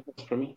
[0.00, 0.56] para mim.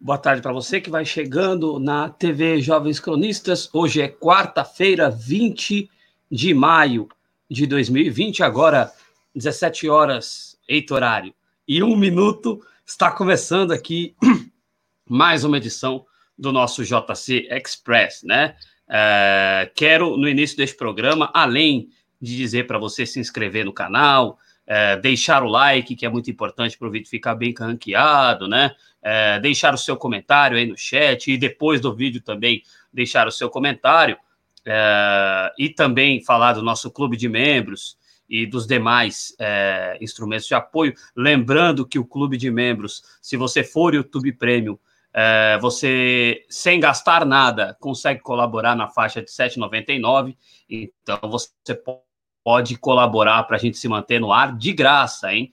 [0.00, 3.68] Boa tarde para você que vai chegando na TV Jovens Cronistas.
[3.72, 5.90] Hoje é quarta-feira, 20
[6.30, 7.08] de maio
[7.50, 8.92] de 2020, agora
[9.34, 11.34] 17 horas, eito horário
[11.68, 12.64] e um minuto.
[12.84, 14.16] Está começando aqui
[15.08, 16.06] mais uma edição
[16.36, 18.56] do nosso JC Express, né?
[18.88, 24.38] É, quero, no início deste programa, além de dizer para você se inscrever no canal,
[24.72, 28.70] é, deixar o like, que é muito importante para o vídeo ficar bem ranqueado, né?
[29.02, 33.32] É, deixar o seu comentário aí no chat e depois do vídeo também deixar o
[33.32, 34.16] seu comentário
[34.64, 40.54] é, e também falar do nosso clube de membros e dos demais é, instrumentos de
[40.54, 40.94] apoio.
[41.16, 44.78] Lembrando que o clube de membros, se você for YouTube Premium,
[45.12, 50.36] é, você, sem gastar nada, consegue colaborar na faixa de R$ 7,99.
[50.68, 52.09] Então, você pode
[52.42, 55.52] pode colaborar para a gente se manter no ar de graça, hein?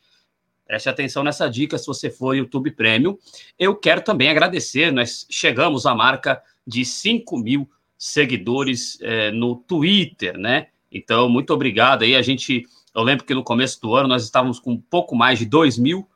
[0.66, 3.18] Preste atenção nessa dica se você for YouTube Premium.
[3.58, 10.38] Eu quero também agradecer, nós chegamos à marca de 5 mil seguidores é, no Twitter,
[10.38, 10.68] né?
[10.92, 12.16] Então, muito obrigado aí.
[12.16, 15.40] A gente, eu lembro que no começo do ano nós estávamos com um pouco mais
[15.40, 16.08] de 2 mil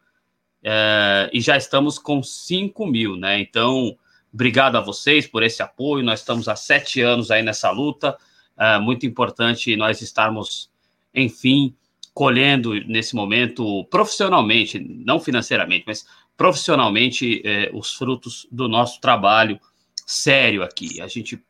[0.63, 3.39] é, e já estamos com 5 mil, né?
[3.39, 3.97] Então,
[4.33, 6.03] obrigado a vocês por esse apoio.
[6.03, 8.17] Nós estamos há sete anos aí nessa luta.
[8.57, 10.69] É muito importante nós estarmos,
[11.13, 11.75] enfim,
[12.13, 19.59] colhendo nesse momento profissionalmente, não financeiramente, mas profissionalmente, é, os frutos do nosso trabalho
[20.05, 20.99] sério aqui.
[21.01, 21.41] A gente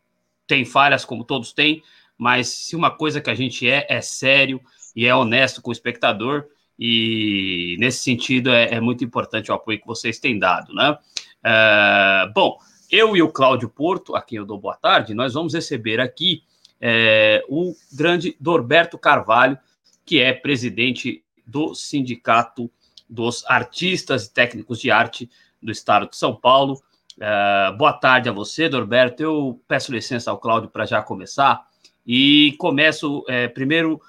[0.46, 1.82] tem falhas, como todos têm,
[2.18, 4.62] mas se uma coisa que a gente é, é sério
[4.96, 6.46] e é honesto com o espectador,
[6.78, 10.98] e nesse sentido é, é muito importante o apoio que vocês têm dado, né?
[11.44, 12.58] É, bom,
[12.92, 16.44] eu e o Cláudio Porto, a quem eu dou boa tarde, nós vamos receber aqui
[16.82, 19.58] é, o grande Dorberto Carvalho,
[20.04, 22.70] que é presidente do Sindicato
[23.08, 25.30] dos Artistas e Técnicos de Arte
[25.62, 26.82] do Estado de São Paulo.
[27.20, 29.22] É, boa tarde a você, Dorberto.
[29.22, 31.68] Eu peço licença ao Cláudio para já começar
[32.06, 34.02] e começo é, primeiro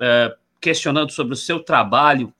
[0.00, 2.32] é, questionando sobre o seu trabalho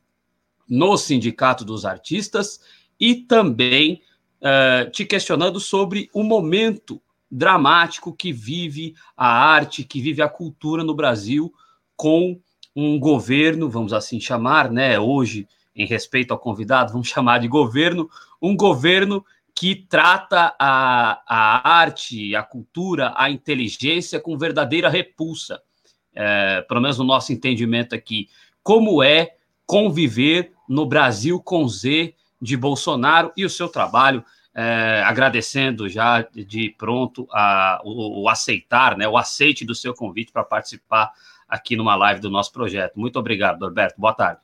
[0.66, 2.60] no Sindicato dos Artistas
[2.98, 4.00] e também
[4.40, 7.02] é, te questionando sobre o momento
[7.34, 11.52] dramático que vive a arte, que vive a cultura no Brasil,
[11.96, 12.40] com
[12.76, 15.00] um governo, vamos assim chamar, né?
[15.00, 18.08] Hoje, em respeito ao convidado, vamos chamar de governo,
[18.40, 25.60] um governo que trata a, a arte, a cultura, a inteligência com verdadeira repulsa.
[26.14, 28.28] É, pelo menos no nosso entendimento aqui,
[28.62, 29.34] como é
[29.66, 34.24] conviver no Brasil com Z de Bolsonaro e o seu trabalho
[34.54, 40.32] é, agradecendo já de pronto a, o, o, aceitar, né, o aceite do seu convite
[40.32, 41.10] para participar
[41.48, 42.98] aqui numa live do nosso projeto.
[42.98, 44.00] Muito obrigado, Norberto.
[44.00, 44.40] Boa tarde.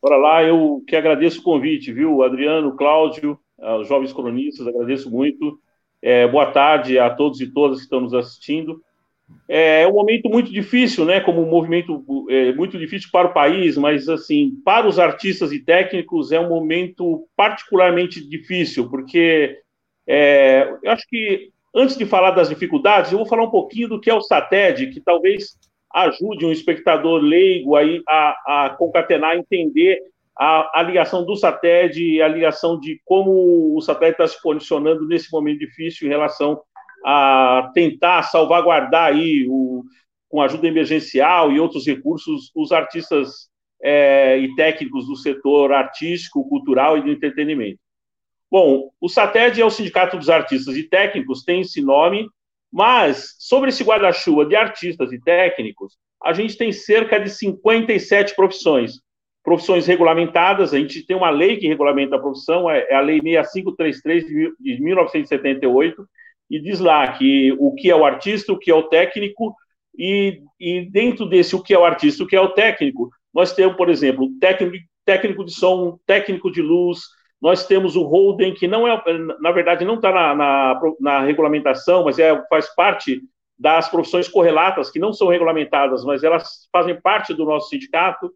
[0.00, 3.38] Bora lá, eu que agradeço o convite, viu, Adriano, Cláudio,
[3.80, 5.60] os jovens cronistas, agradeço muito.
[6.00, 8.80] É, boa tarde a todos e todas que estão nos assistindo.
[9.48, 11.20] É, é um momento muito difícil, né?
[11.20, 15.58] Como um movimento é, muito difícil para o país, mas assim, para os artistas e
[15.58, 19.58] técnicos é um momento particularmente difícil, porque
[20.06, 24.00] é, eu acho que antes de falar das dificuldades, eu vou falar um pouquinho do
[24.00, 25.56] que é o SATED, que talvez
[25.94, 29.98] ajude um espectador leigo aí a, a concatenar, entender
[30.38, 35.32] a, a, ligação do SATED a ligação de como o SATED está se posicionando nesse
[35.32, 36.60] momento difícil em relação
[37.04, 39.84] a tentar salvaguardar aí, o,
[40.28, 43.48] com ajuda emergencial e outros recursos, os artistas
[43.82, 47.78] é, e técnicos do setor artístico, cultural e de entretenimento.
[48.50, 52.28] Bom, o SATED é o Sindicato dos Artistas e Técnicos, tem esse nome,
[52.72, 59.00] mas sobre esse guarda-chuva de artistas e técnicos, a gente tem cerca de 57 profissões.
[59.42, 63.20] Profissões regulamentadas, a gente tem uma lei que regulamenta a profissão, é, é a Lei
[63.20, 66.06] 6533 de 1978,
[66.50, 69.54] e diz lá que o que é o artista, o que é o técnico,
[69.96, 73.52] e, e dentro desse o que é o artista, o que é o técnico, nós
[73.52, 77.00] temos, por exemplo, técnico, técnico de som, técnico de luz,
[77.40, 79.02] nós temos o holding, que não é,
[79.40, 83.22] na verdade, não está na, na, na, regulamentação, mas é, faz parte
[83.58, 88.32] das profissões correlatas, que não são regulamentadas, mas elas fazem parte do nosso sindicato,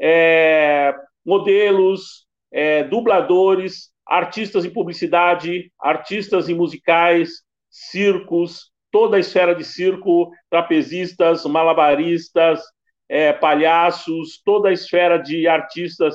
[0.00, 0.94] é,
[1.24, 10.30] modelos, é, dubladores, artistas em publicidade, artistas em musicais, circos, toda a esfera de circo,
[10.50, 12.60] trapezistas, malabaristas,
[13.08, 16.14] é, palhaços, toda a esfera de artistas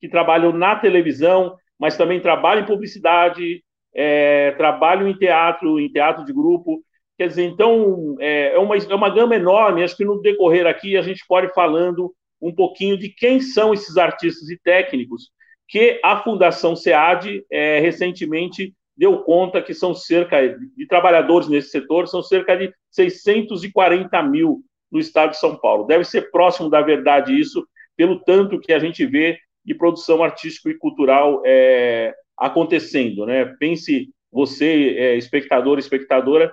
[0.00, 3.64] que trabalham na televisão, mas também trabalham em publicidade,
[3.94, 6.82] é, trabalham em teatro, em teatro de grupo.
[7.16, 9.82] Quer dizer, então, é, é uma, é uma gama enorme.
[9.82, 13.74] Acho que no decorrer aqui a gente pode ir falando um pouquinho de quem são
[13.74, 15.30] esses artistas e técnicos
[15.68, 22.08] que a Fundação SEAD é, recentemente deu conta que são cerca de trabalhadores nesse setor,
[22.08, 25.86] são cerca de 640 mil no estado de São Paulo.
[25.86, 27.64] Deve ser próximo da verdade isso,
[27.96, 33.24] pelo tanto que a gente vê de produção artística e cultural é, acontecendo.
[33.24, 33.44] Né?
[33.60, 36.52] Pense você, é, espectador, espectadora,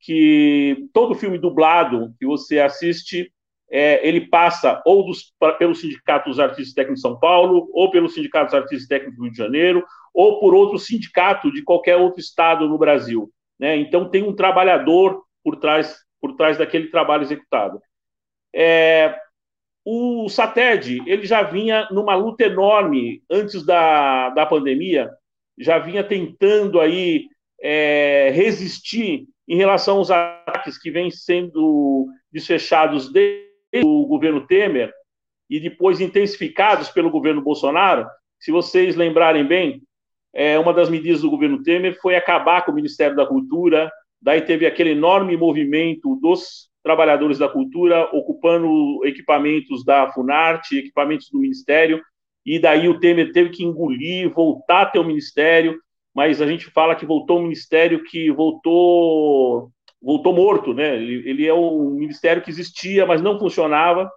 [0.00, 3.32] que todo filme dublado que você assiste,
[3.70, 8.08] é, ele passa ou dos, pelo Sindicato dos Artistas Técnicos de São Paulo, ou pelo
[8.08, 9.84] Sindicato dos Artistas Técnicos do Rio de Janeiro,
[10.14, 13.30] ou por outro sindicato de qualquer outro estado no Brasil.
[13.58, 13.76] Né?
[13.76, 17.80] Então, tem um trabalhador por trás, por trás daquele trabalho executado.
[18.54, 19.14] É,
[19.84, 25.10] o SATED ele já vinha numa luta enorme antes da, da pandemia,
[25.58, 27.26] já vinha tentando aí
[27.60, 34.92] é, resistir em relação aos ataques que vêm sendo desfechados desde o governo Temer
[35.48, 38.06] e depois intensificados pelo governo Bolsonaro.
[38.38, 39.82] Se vocês lembrarem bem,
[40.34, 43.90] é, uma das medidas do governo Temer foi acabar com o Ministério da Cultura,
[44.20, 51.40] daí teve aquele enorme movimento dos trabalhadores da cultura ocupando equipamentos da Funarte, equipamentos do
[51.40, 52.02] Ministério,
[52.44, 55.80] e daí o Temer teve que engolir, voltar até o Ministério,
[56.14, 59.70] mas a gente fala que voltou um ministério que voltou
[60.02, 60.96] voltou morto, né?
[60.96, 64.10] Ele, ele é um ministério que existia, mas não funcionava.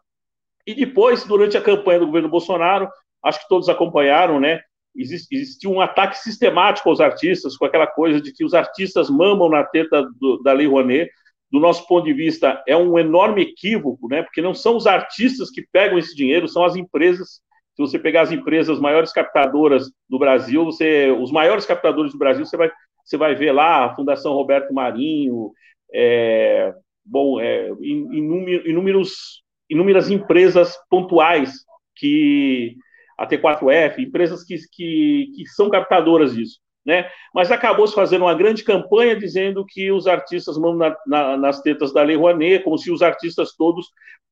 [0.66, 2.90] E depois, durante a campanha do governo Bolsonaro,
[3.24, 4.62] acho que todos acompanharam, né?
[4.96, 9.64] Existiu um ataque sistemático aos artistas, com aquela coisa de que os artistas mamam na
[9.64, 11.10] teta do, da Lei Rouanet.
[11.52, 14.22] Do nosso ponto de vista, é um enorme equívoco, né?
[14.22, 17.42] Porque não são os artistas que pegam esse dinheiro, são as empresas
[17.80, 22.46] se você pegar as empresas maiores captadoras do Brasil, você, os maiores captadores do Brasil,
[22.46, 22.70] você vai,
[23.06, 25.54] você vai ver lá a Fundação Roberto Marinho,
[25.94, 26.74] é,
[27.06, 31.66] bom, é, inúmeros, inúmeras empresas pontuais
[31.96, 32.76] que
[33.18, 36.60] a T4F, empresas que, que, que são captadoras disso.
[36.86, 37.10] Né?
[37.34, 41.62] Mas acabou se fazendo uma grande campanha dizendo que os artistas vão na, na, nas
[41.62, 43.88] tetas da Lei Rouanet, como se os artistas todos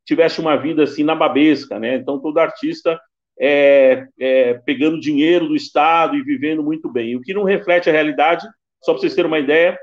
[0.05, 1.95] tivessem uma vida assim na babesca, né?
[1.95, 2.99] Então todo artista
[3.39, 7.15] é, é, pegando dinheiro do Estado e vivendo muito bem.
[7.15, 8.47] O que não reflete a realidade,
[8.81, 9.77] só para vocês terem uma ideia,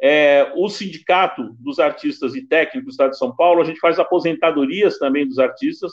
[0.00, 3.98] é, o Sindicato dos Artistas e Técnicos do Estado de São Paulo, a gente faz
[3.98, 5.92] aposentadorias também dos artistas.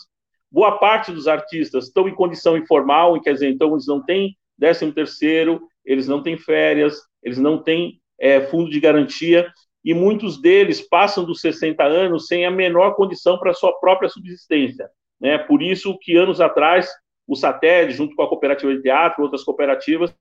[0.51, 4.91] Boa parte dos artistas estão em condição informal, quer dizer, então eles não têm 13
[4.91, 9.51] terceiro, eles não têm férias, eles não têm é, fundo de garantia,
[9.83, 14.09] e muitos deles passam dos 60 anos sem a menor condição para a sua própria
[14.09, 14.89] subsistência.
[15.19, 15.37] Né?
[15.37, 16.89] Por isso que anos atrás
[17.27, 20.15] o SATED, junto com a cooperativa de teatro, outras cooperativas,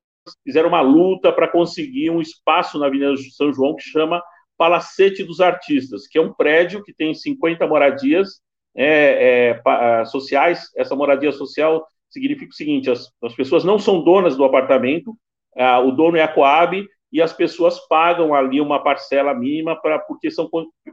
[0.44, 4.22] fizeram uma luta para conseguir um espaço na Avenida São João que chama
[4.56, 8.40] Palacete dos Artistas, que é um prédio que tem 50 moradias
[8.76, 10.70] é, é, sociais.
[10.76, 15.16] Essa moradia social significa o seguinte: as, as pessoas não são donas do apartamento,
[15.56, 19.98] a, o dono é a Coab e as pessoas pagam ali uma parcela mínima para
[20.00, 20.48] porque são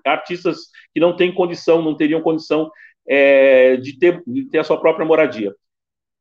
[0.06, 2.70] artistas que não têm condição, não teriam condição
[3.08, 5.54] é, de, ter, de ter a sua própria moradia.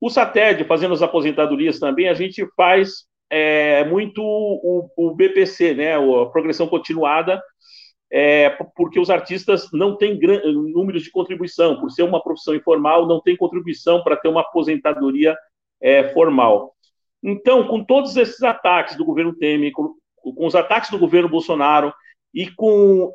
[0.01, 5.95] O SATED, fazendo as aposentadorias também, a gente faz é, muito o, o, BPC, né,
[5.97, 7.41] a progressão continuada,
[8.11, 10.19] é, porque os artistas não têm
[10.75, 15.37] números de contribuição, por ser uma profissão informal, não tem contribuição para ter uma aposentadoria
[15.81, 16.75] é, formal.
[17.23, 21.93] Então, com todos esses ataques do governo Temer, com, com os ataques do governo Bolsonaro,
[22.35, 23.13] e com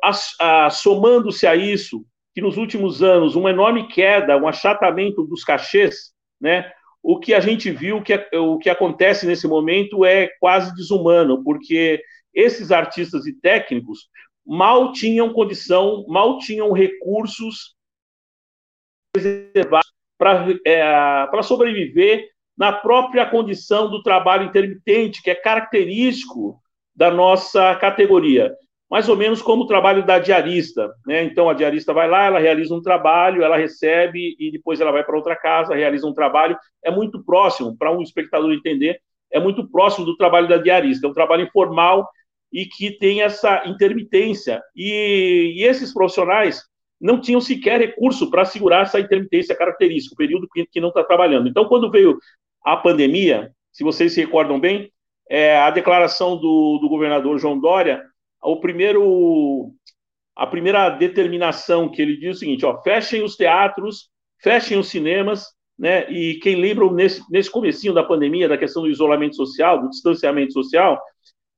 [0.70, 6.70] somando-se a isso, que nos últimos anos uma enorme queda, um achatamento dos cachês, né?
[7.02, 12.02] O que a gente viu, que o que acontece nesse momento é quase desumano, porque
[12.34, 14.08] esses artistas e técnicos
[14.44, 17.74] mal tinham condição, mal tinham recursos
[20.18, 26.60] para é, sobreviver na própria condição do trabalho intermitente, que é característico
[26.94, 28.54] da nossa categoria
[28.90, 30.92] mais ou menos como o trabalho da diarista.
[31.06, 31.24] Né?
[31.24, 35.02] Então, a diarista vai lá, ela realiza um trabalho, ela recebe e depois ela vai
[35.02, 36.56] para outra casa, realiza um trabalho.
[36.84, 39.00] É muito próximo, para um espectador entender,
[39.32, 41.06] é muito próximo do trabalho da diarista.
[41.06, 42.08] É um trabalho informal
[42.52, 44.62] e que tem essa intermitência.
[44.74, 46.62] E, e esses profissionais
[47.00, 51.02] não tinham sequer recurso para segurar essa intermitência característica, o período que, que não está
[51.02, 51.48] trabalhando.
[51.48, 52.18] Então, quando veio
[52.64, 54.90] a pandemia, se vocês se recordam bem,
[55.28, 58.02] é, a declaração do, do governador João Dória
[58.42, 59.72] o primeiro,
[60.36, 64.08] a primeira determinação que ele diz é o seguinte: ó, fechem os teatros,
[64.42, 65.46] fechem os cinemas,
[65.78, 66.10] né?
[66.10, 70.52] E quem lembra nesse, nesse comecinho da pandemia, da questão do isolamento social, do distanciamento
[70.52, 71.00] social,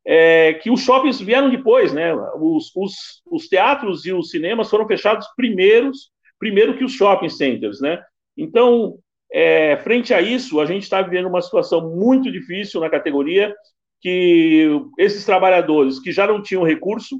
[0.06, 2.14] é, que os shoppings vieram depois, né?
[2.40, 2.94] Os, os,
[3.30, 8.02] os teatros e os cinemas foram fechados primeiros, primeiro que os shopping centers, né?
[8.36, 8.98] Então,
[9.30, 13.54] é, frente a isso, a gente está vivendo uma situação muito difícil na categoria,
[14.00, 17.18] que esses trabalhadores que já não tinham recurso,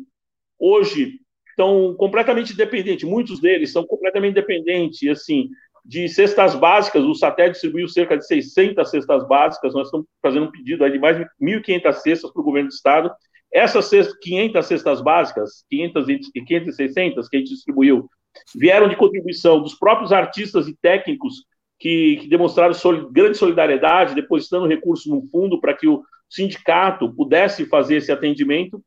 [0.59, 1.21] hoje
[1.51, 5.49] estão completamente dependentes, muitos deles são completamente dependentes, assim,
[5.85, 10.51] de cestas básicas, o SATED distribuiu cerca de 600 cestas básicas, nós estamos fazendo um
[10.51, 13.11] pedido de mais de 1.500 cestas para o governo do estado,
[13.53, 18.09] essas 500 cestas básicas, 500 e 500 e 600 que a gente distribuiu,
[18.55, 21.45] vieram de contribuição dos próprios artistas e técnicos
[21.79, 27.67] que, que demonstraram sol, grande solidariedade, depositando recursos no fundo para que o sindicato pudesse
[27.67, 28.83] fazer esse atendimento.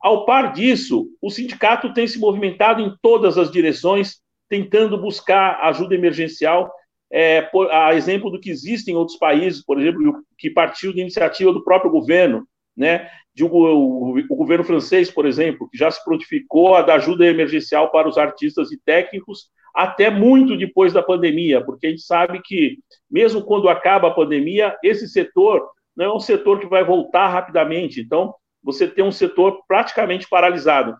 [0.00, 5.94] Ao par disso, o sindicato tem se movimentado em todas as direções, tentando buscar ajuda
[5.94, 6.70] emergencial,
[7.10, 11.00] é, por, a exemplo do que existe em outros países, por exemplo, que partiu de
[11.00, 15.90] iniciativa do próprio governo, né, de o, o, o, governo francês, por exemplo, que já
[15.90, 21.02] se prontificou a dar ajuda emergencial para os artistas e técnicos, até muito depois da
[21.02, 22.78] pandemia, porque a gente sabe que,
[23.10, 28.00] mesmo quando acaba a pandemia, esse setor não é um setor que vai voltar rapidamente.
[28.00, 30.96] Então, você tem um setor praticamente paralisado.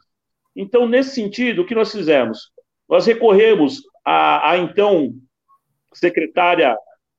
[0.55, 2.51] Então, nesse sentido, o que nós fizemos?
[2.89, 5.13] Nós recorremos à, à então
[5.93, 6.77] secretária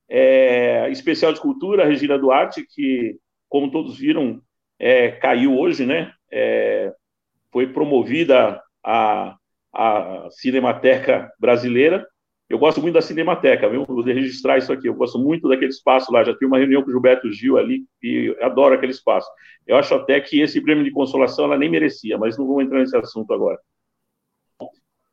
[0.08, 3.16] é, especial de cultura, Regina Duarte, que,
[3.48, 4.40] como todos viram,
[4.78, 6.12] é, caiu hoje, né?
[6.32, 6.92] É,
[7.52, 9.36] foi promovida a,
[9.72, 12.06] a Cinemateca Brasileira.
[12.48, 13.84] Eu gosto muito da Cinemateca, viu?
[13.84, 14.88] Vou registrar isso aqui.
[14.88, 16.24] Eu gosto muito daquele espaço lá.
[16.24, 19.28] Já tive uma reunião com o Gilberto Gil ali e adoro aquele espaço.
[19.66, 22.78] Eu acho até que esse prêmio de consolação ela nem merecia, mas não vou entrar
[22.78, 23.58] nesse assunto agora.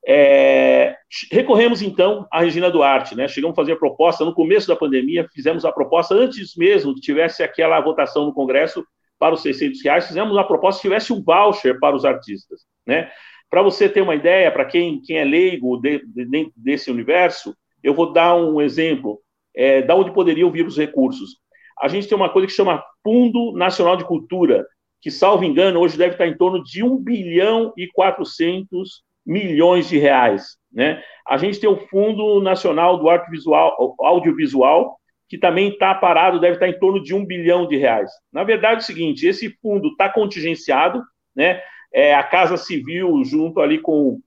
[0.07, 0.95] É,
[1.31, 3.27] recorremos então à Regina Duarte, né?
[3.27, 7.01] Chegamos a fazer a proposta no começo da pandemia, fizemos a proposta antes mesmo que
[7.01, 8.85] tivesse aquela votação no Congresso
[9.17, 13.09] para os 600 reais, fizemos a proposta que tivesse um voucher para os artistas, né?
[13.55, 17.93] Para você ter uma ideia, para quem, quem é leigo de, de, desse universo, eu
[17.93, 19.21] vou dar um exemplo
[19.55, 21.37] é, da onde poderiam vir os recursos.
[21.79, 24.67] A gente tem uma coisa que chama Fundo Nacional de Cultura,
[25.01, 29.97] que, salvo engano, hoje deve estar em torno de 1 bilhão e 400 milhões de
[29.97, 30.57] reais.
[30.69, 31.01] Né?
[31.25, 34.97] A gente tem o Fundo Nacional do Audiovisual, Audiovisual
[35.29, 38.11] que também está parado, deve estar em torno de um bilhão de reais.
[38.33, 41.01] Na verdade, é o seguinte: esse fundo está contingenciado,
[41.33, 41.61] né?
[41.95, 44.19] É, a Casa Civil, junto ali com,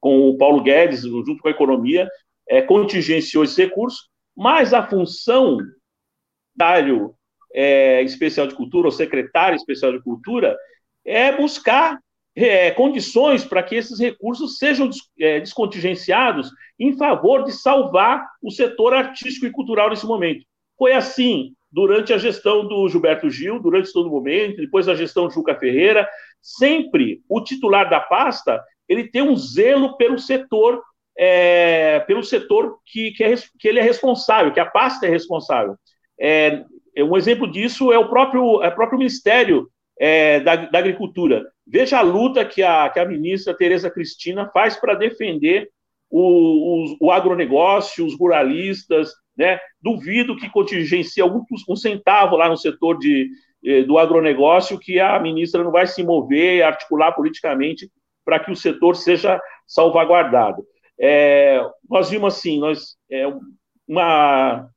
[0.00, 2.08] com o Paulo Guedes, junto com a economia,
[2.48, 5.58] é, contingenciou esse recurso, mas a função
[6.56, 7.14] do
[7.54, 10.56] é, especial de cultura, ou secretário especial de cultura,
[11.04, 12.00] é buscar
[12.34, 18.92] é, condições para que esses recursos sejam é, descontingenciados em favor de salvar o setor
[18.92, 20.44] artístico e cultural nesse momento.
[20.76, 25.28] Foi assim durante a gestão do Gilberto Gil, durante todo o momento, depois da gestão
[25.28, 26.08] de Juca Ferreira,
[26.40, 30.82] sempre o titular da pasta ele tem um zelo pelo setor,
[31.18, 35.76] é, pelo setor que, que, é, que, ele é responsável, que a pasta é responsável.
[36.18, 36.64] É,
[36.98, 41.44] um exemplo disso é o próprio, é o próprio Ministério é, da, da, Agricultura.
[41.66, 45.68] Veja a luta que a, que a ministra Tereza Cristina faz para defender
[46.08, 49.10] o, o, o, agronegócio, os ruralistas.
[49.36, 49.58] Né?
[49.82, 53.28] Duvido que contingencie algum um centavo lá no setor de,
[53.86, 57.90] do agronegócio que a ministra não vai se mover, articular politicamente
[58.24, 60.64] para que o setor seja salvaguardado.
[61.00, 63.26] É, nós vimos assim, nós, é,
[63.88, 64.68] uma,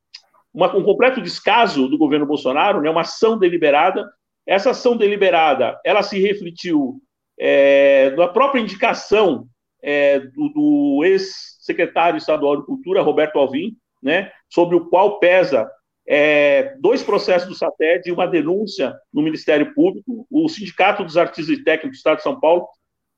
[0.53, 4.09] uma, um completo descaso do governo Bolsonaro, né, uma ação deliberada
[4.49, 6.99] essa ação deliberada, ela se refletiu
[7.39, 9.45] é, na própria indicação
[9.79, 15.69] é, do, do ex-secretário estadual de Cultura, Roberto Alvim, né, sobre o qual pesa
[16.11, 20.25] é, dois processos do SATED e uma denúncia no Ministério Público.
[20.31, 22.67] O Sindicato dos Artistas e Técnicos do Estado de São Paulo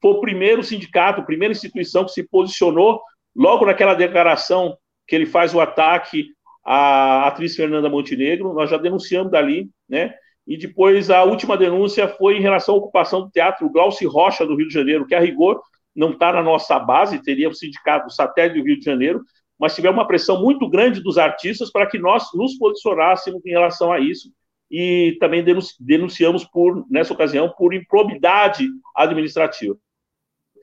[0.01, 3.01] foi o primeiro sindicato, a primeira instituição que se posicionou
[3.33, 4.75] logo naquela declaração
[5.07, 6.25] que ele faz o ataque
[6.65, 8.53] à atriz Fernanda Montenegro.
[8.53, 10.13] Nós já denunciamos dali, né?
[10.45, 14.55] E depois a última denúncia foi em relação à ocupação do Teatro Glauci Rocha do
[14.55, 15.61] Rio de Janeiro, que a rigor
[15.95, 19.21] não está na nossa base, teria o sindicato o satélite do Rio de Janeiro,
[19.61, 23.91] mas tivemos uma pressão muito grande dos artistas para que nós nos posicionássemos em relação
[23.93, 24.33] a isso
[24.71, 25.45] e também
[25.79, 29.77] denunciamos por nessa ocasião por improbidade administrativa.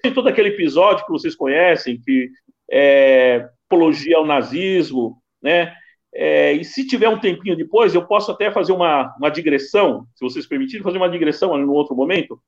[0.03, 2.29] Tem todo aquele episódio que vocês conhecem que
[2.69, 5.73] é, apologia ao nazismo, né?
[6.13, 10.25] É, e se tiver um tempinho depois, eu posso até fazer uma, uma digressão, se
[10.25, 12.41] vocês permitirem, fazer uma digressão no outro momento,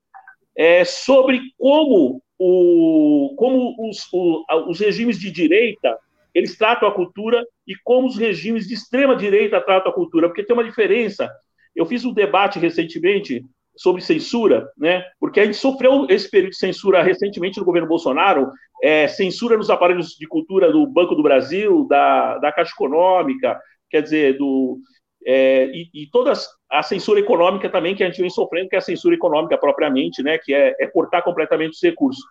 [0.53, 5.97] é, sobre como, o, como os, o, os regimes de direita
[6.33, 10.43] eles tratam a cultura e como os regimes de extrema direita tratam a cultura, porque
[10.43, 11.29] tem uma diferença.
[11.75, 13.43] Eu fiz um debate recentemente
[13.75, 15.03] sobre censura, né?
[15.19, 18.51] Porque a gente sofreu esse período de censura recentemente no governo Bolsonaro,
[18.83, 23.59] é, censura nos aparelhos de cultura do Banco do Brasil, da, da Caixa Econômica,
[23.89, 24.79] quer dizer, do,
[25.25, 26.33] é, e, e toda
[26.69, 30.21] a censura econômica também que a gente vem sofrendo, que é a censura econômica propriamente,
[30.23, 30.37] né?
[30.37, 32.23] Que é, é cortar completamente os recursos.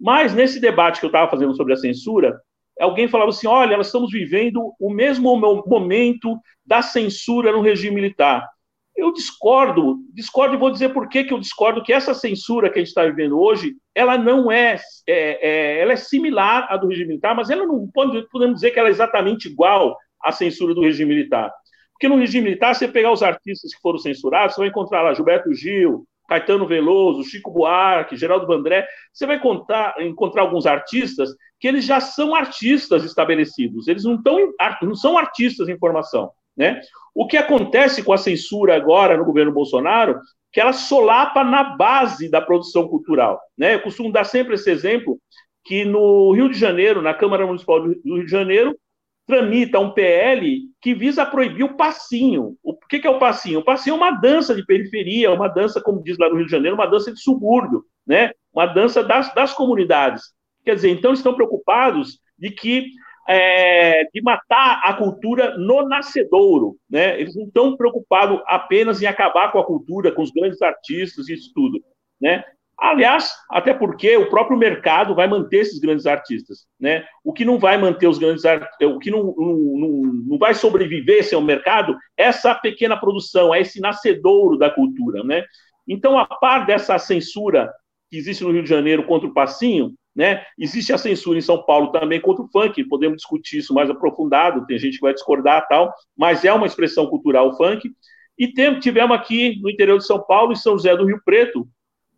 [0.00, 2.38] Mas nesse debate que eu estava fazendo sobre a censura,
[2.80, 8.48] alguém falava assim: olha, nós estamos vivendo o mesmo momento da censura no regime militar.
[8.96, 12.78] Eu discordo, discordo e vou dizer por que, que eu discordo que essa censura que
[12.78, 16.86] a gente está vivendo hoje, ela não é, é, é, ela é similar à do
[16.86, 20.74] regime militar, mas ela não pode, podemos dizer que ela é exatamente igual à censura
[20.74, 21.52] do regime militar.
[21.92, 25.12] Porque no regime militar, você pegar os artistas que foram censurados, você vai encontrar lá
[25.12, 31.30] Gilberto Gil, Caetano Veloso, Chico Buarque, Geraldo Vandré, você vai contar, encontrar alguns artistas
[31.64, 34.52] que eles já são artistas estabelecidos, eles não, tão,
[34.82, 36.30] não são artistas em formação.
[36.54, 36.78] Né?
[37.14, 40.20] O que acontece com a censura agora no governo Bolsonaro,
[40.52, 43.40] que ela solapa na base da produção cultural.
[43.56, 43.76] Né?
[43.76, 45.18] Eu costumo dar sempre esse exemplo,
[45.64, 48.78] que no Rio de Janeiro, na Câmara Municipal do Rio de Janeiro,
[49.26, 52.58] tramita um PL que visa proibir o passinho.
[52.62, 53.60] O que, é o passinho?
[53.60, 56.52] O passinho é uma dança de periferia, uma dança, como diz lá no Rio de
[56.52, 58.32] Janeiro, uma dança de subúrbio, né?
[58.52, 60.34] uma dança das, das comunidades.
[60.64, 62.90] Quer dizer, então estão preocupados de que
[63.28, 66.76] é, de matar a cultura no nascedouro.
[66.88, 67.20] Né?
[67.20, 71.34] Eles não estão preocupados apenas em acabar com a cultura, com os grandes artistas e
[71.34, 71.82] isso tudo.
[72.20, 72.44] Né?
[72.76, 76.66] Aliás, até porque o próprio mercado vai manter esses grandes artistas.
[76.78, 77.04] Né?
[77.22, 79.88] O que não vai manter os grandes artistas, o que não, não,
[80.26, 85.22] não vai sobreviver sem o mercado, é essa pequena produção, é esse nascedouro da cultura.
[85.22, 85.44] Né?
[85.88, 87.72] Então, a par dessa censura
[88.10, 90.44] que existe no Rio de Janeiro contra o passinho, né?
[90.58, 94.66] Existe a censura em São Paulo também contra o funk, podemos discutir isso mais aprofundado,
[94.66, 97.90] tem gente que vai discordar tal, mas é uma expressão cultural o funk.
[98.38, 101.66] E tem, tivemos aqui no interior de São Paulo, em São José do Rio Preto,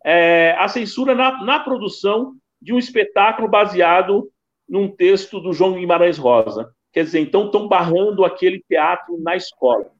[0.05, 4.29] é, a censura na, na produção de um espetáculo baseado
[4.67, 6.71] num texto do João Guimarães Rosa.
[6.91, 9.91] Quer dizer, então estão barrando aquele teatro na escola.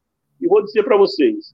[0.42, 1.54] E vou dizer para vocês,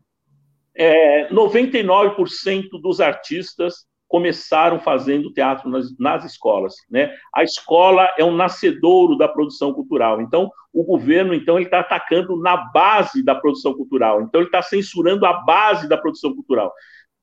[0.76, 7.12] é, 99% dos artistas começaram fazendo teatro nas, nas, escolas, né?
[7.34, 10.22] A escola é um nascedouro da produção cultural.
[10.22, 14.22] Então, o governo, então, ele está atacando na base da produção cultural.
[14.22, 16.72] Então, ele está censurando a base da produção cultural.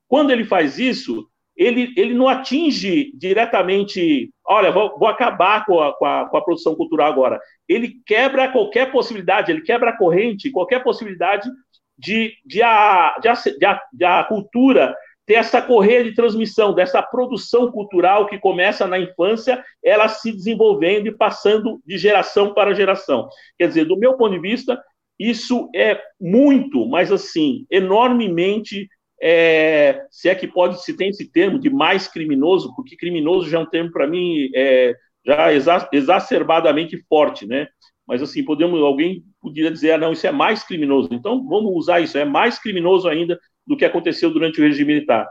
[0.05, 1.25] Quando ele faz isso,
[1.55, 6.43] ele, ele não atinge diretamente, olha, vou, vou acabar com a, com, a, com a
[6.43, 7.39] produção cultural agora.
[7.69, 11.49] Ele quebra qualquer possibilidade, ele quebra a corrente, qualquer possibilidade
[11.97, 14.93] de, de, a, de, a, de, a, de a cultura
[15.31, 21.07] ter essa correia de transmissão, dessa produção cultural que começa na infância, ela se desenvolvendo
[21.07, 23.29] e passando de geração para geração.
[23.57, 24.77] Quer dizer, do meu ponto de vista,
[25.17, 28.89] isso é muito, mas assim, enormemente,
[29.21, 33.57] é, se é que pode se tem esse termo de mais criminoso, porque criminoso já
[33.57, 34.93] é um termo para mim é,
[35.25, 37.67] já exa exacerbadamente forte, né?
[38.05, 41.07] Mas assim, podemos alguém poderia dizer, ah, não, isso é mais criminoso.
[41.13, 45.27] Então vamos usar isso, é mais criminoso ainda do que aconteceu durante o regime militar.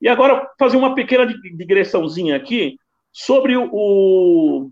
[0.00, 2.76] E agora, fazer uma pequena digressãozinha aqui
[3.12, 4.70] sobre o,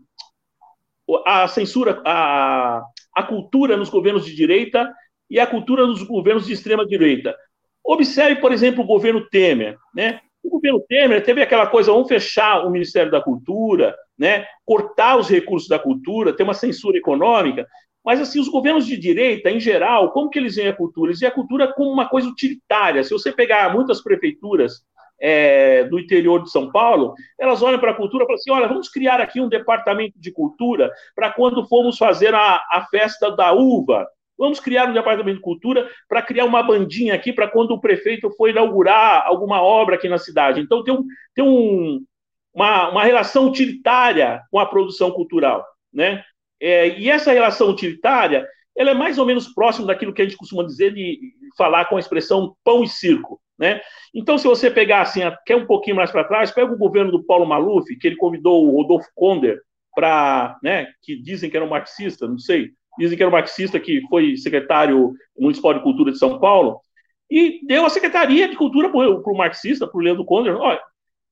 [1.24, 2.82] a censura, a,
[3.14, 4.92] a cultura nos governos de direita
[5.30, 7.34] e a cultura nos governos de extrema direita.
[7.82, 10.20] Observe, por exemplo, o governo Temer, né?
[10.42, 14.46] O governo Temer teve aquela coisa, vamos fechar o Ministério da Cultura, né?
[14.64, 17.66] Cortar os recursos da cultura, ter uma censura econômica.
[18.04, 21.10] Mas, assim, os governos de direita, em geral, como que eles veem a cultura?
[21.10, 23.02] Eles veem a cultura como uma coisa utilitária.
[23.02, 24.84] Se você pegar muitas prefeituras
[25.18, 28.68] é, do interior de São Paulo, elas olham para a cultura e falam assim: olha,
[28.68, 33.52] vamos criar aqui um departamento de cultura para quando formos fazer a, a festa da
[33.52, 34.06] uva.
[34.36, 38.30] Vamos criar um departamento de cultura para criar uma bandinha aqui para quando o prefeito
[38.36, 40.60] for inaugurar alguma obra aqui na cidade.
[40.60, 42.04] Então, tem, um, tem um,
[42.52, 45.64] uma, uma relação utilitária com a produção cultural.
[45.92, 46.24] Né?
[46.60, 50.36] É, e essa relação utilitária, ela é mais ou menos próxima daquilo que a gente
[50.36, 51.18] costuma dizer de
[51.56, 53.40] falar com a expressão pão e circo.
[53.58, 53.80] Né?
[54.12, 57.24] Então, se você pegar assim, quer um pouquinho mais para trás, pega o governo do
[57.24, 59.60] Paulo Maluf, que ele convidou o Rodolfo Konder
[59.94, 63.78] para, né, que dizem que era um marxista, não sei, dizem que era um marxista
[63.78, 66.80] que foi secretário municipal de cultura de São Paulo,
[67.30, 70.56] e deu a secretaria de cultura para o marxista, para o Leandro Konder.
[70.56, 70.80] Olha,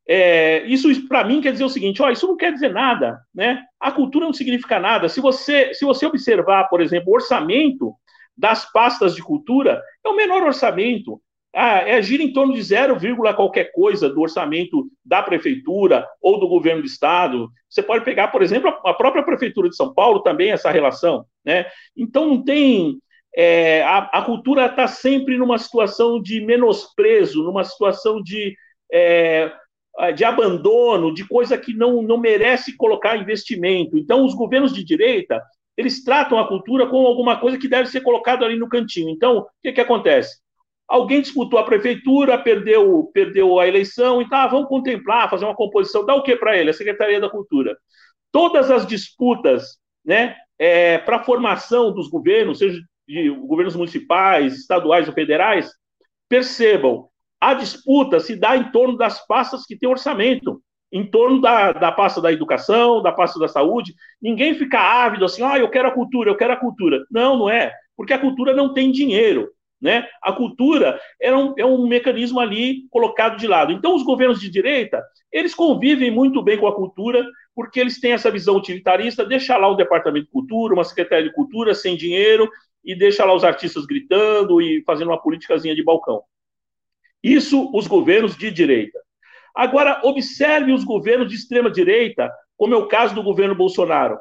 [0.08, 3.62] é, isso para mim quer dizer o seguinte: ó, isso não quer dizer nada, né?
[3.80, 5.08] A cultura não significa nada.
[5.08, 7.94] Se você, se você observar, por exemplo, o orçamento
[8.36, 11.20] das pastas de cultura, é o menor orçamento.
[11.54, 12.96] Ah, é, gira em torno de 0,
[13.36, 17.50] qualquer coisa do orçamento da prefeitura ou do governo do estado.
[17.68, 21.66] Você pode pegar, por exemplo, a própria prefeitura de São Paulo também essa relação, né?
[21.94, 22.98] Então não tem
[23.36, 28.54] é, a, a, cultura está sempre numa situação de menosprezo, numa situação de,
[28.92, 29.50] é,
[30.14, 33.98] de abandono, de coisa que não, não merece colocar investimento.
[33.98, 35.42] Então, os governos de direita,
[35.76, 39.10] eles tratam a cultura como alguma coisa que deve ser colocado ali no cantinho.
[39.10, 40.40] Então, o que, que acontece?
[40.88, 46.04] Alguém disputou a prefeitura, perdeu, perdeu a eleição, então ah, vamos contemplar, fazer uma composição,
[46.04, 46.70] dá o que para ele?
[46.70, 47.76] A Secretaria da Cultura.
[48.30, 55.08] Todas as disputas né, é, para a formação dos governos, seja de governos municipais, estaduais
[55.08, 55.70] ou federais,
[56.28, 57.08] percebam,
[57.42, 61.90] a disputa se dá em torno das pastas que têm orçamento, em torno da, da
[61.90, 63.96] pasta da educação, da pasta da saúde.
[64.20, 67.04] Ninguém fica ávido assim, ah, eu quero a cultura, eu quero a cultura.
[67.10, 69.50] Não, não é, porque a cultura não tem dinheiro.
[69.80, 70.06] Né?
[70.22, 73.72] A cultura é um, é um mecanismo ali colocado de lado.
[73.72, 75.02] Então, os governos de direita,
[75.32, 77.26] eles convivem muito bem com a cultura,
[77.56, 81.34] porque eles têm essa visão utilitarista, deixa lá o departamento de cultura, uma secretaria de
[81.34, 82.48] cultura sem dinheiro,
[82.84, 86.22] e deixa lá os artistas gritando e fazendo uma politicazinha de balcão.
[87.22, 88.98] Isso os governos de direita.
[89.54, 94.18] Agora, observe os governos de extrema direita, como é o caso do governo Bolsonaro.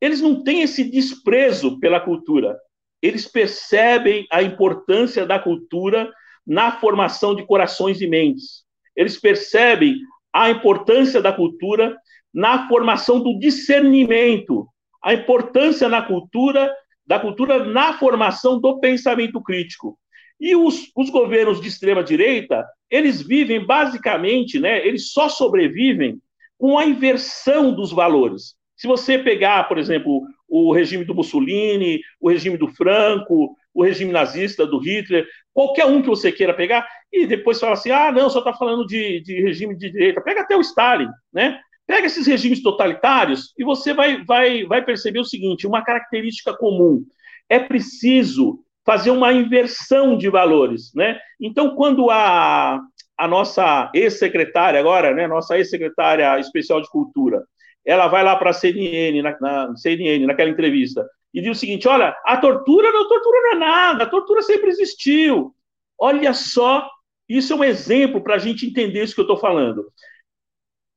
[0.00, 2.56] Eles não têm esse desprezo pela cultura.
[3.02, 6.10] Eles percebem a importância da cultura
[6.46, 8.64] na formação de corações e mentes.
[8.94, 9.96] Eles percebem
[10.32, 11.96] a importância da cultura
[12.32, 14.66] na formação do discernimento,
[15.02, 16.72] a importância na cultura
[17.08, 19.98] da cultura na formação do pensamento crítico.
[20.40, 26.20] E os, os governos de extrema direita, eles vivem basicamente, né, eles só sobrevivem
[26.56, 28.54] com a inversão dos valores.
[28.76, 34.12] Se você pegar, por exemplo, o regime do Mussolini, o regime do Franco, o regime
[34.12, 38.30] nazista do Hitler, qualquer um que você queira pegar, e depois fala assim: ah, não,
[38.30, 40.20] só está falando de, de regime de direita.
[40.20, 41.60] Pega até o Stalin, né?
[41.86, 47.04] Pega esses regimes totalitários e você vai, vai, vai perceber o seguinte: uma característica comum.
[47.48, 50.94] É preciso fazer uma inversão de valores.
[50.94, 51.20] Né?
[51.38, 52.80] Então, quando a,
[53.18, 57.44] a nossa ex-secretária, agora, né, nossa ex-secretária especial de cultura,
[57.84, 61.86] ela vai lá para a CNN, na, na, CNN, naquela entrevista, e diz o seguinte:
[61.86, 65.54] olha, a tortura, não, a tortura não é nada, a tortura sempre existiu.
[66.00, 66.88] Olha só,
[67.28, 69.84] isso é um exemplo para a gente entender isso que eu estou falando.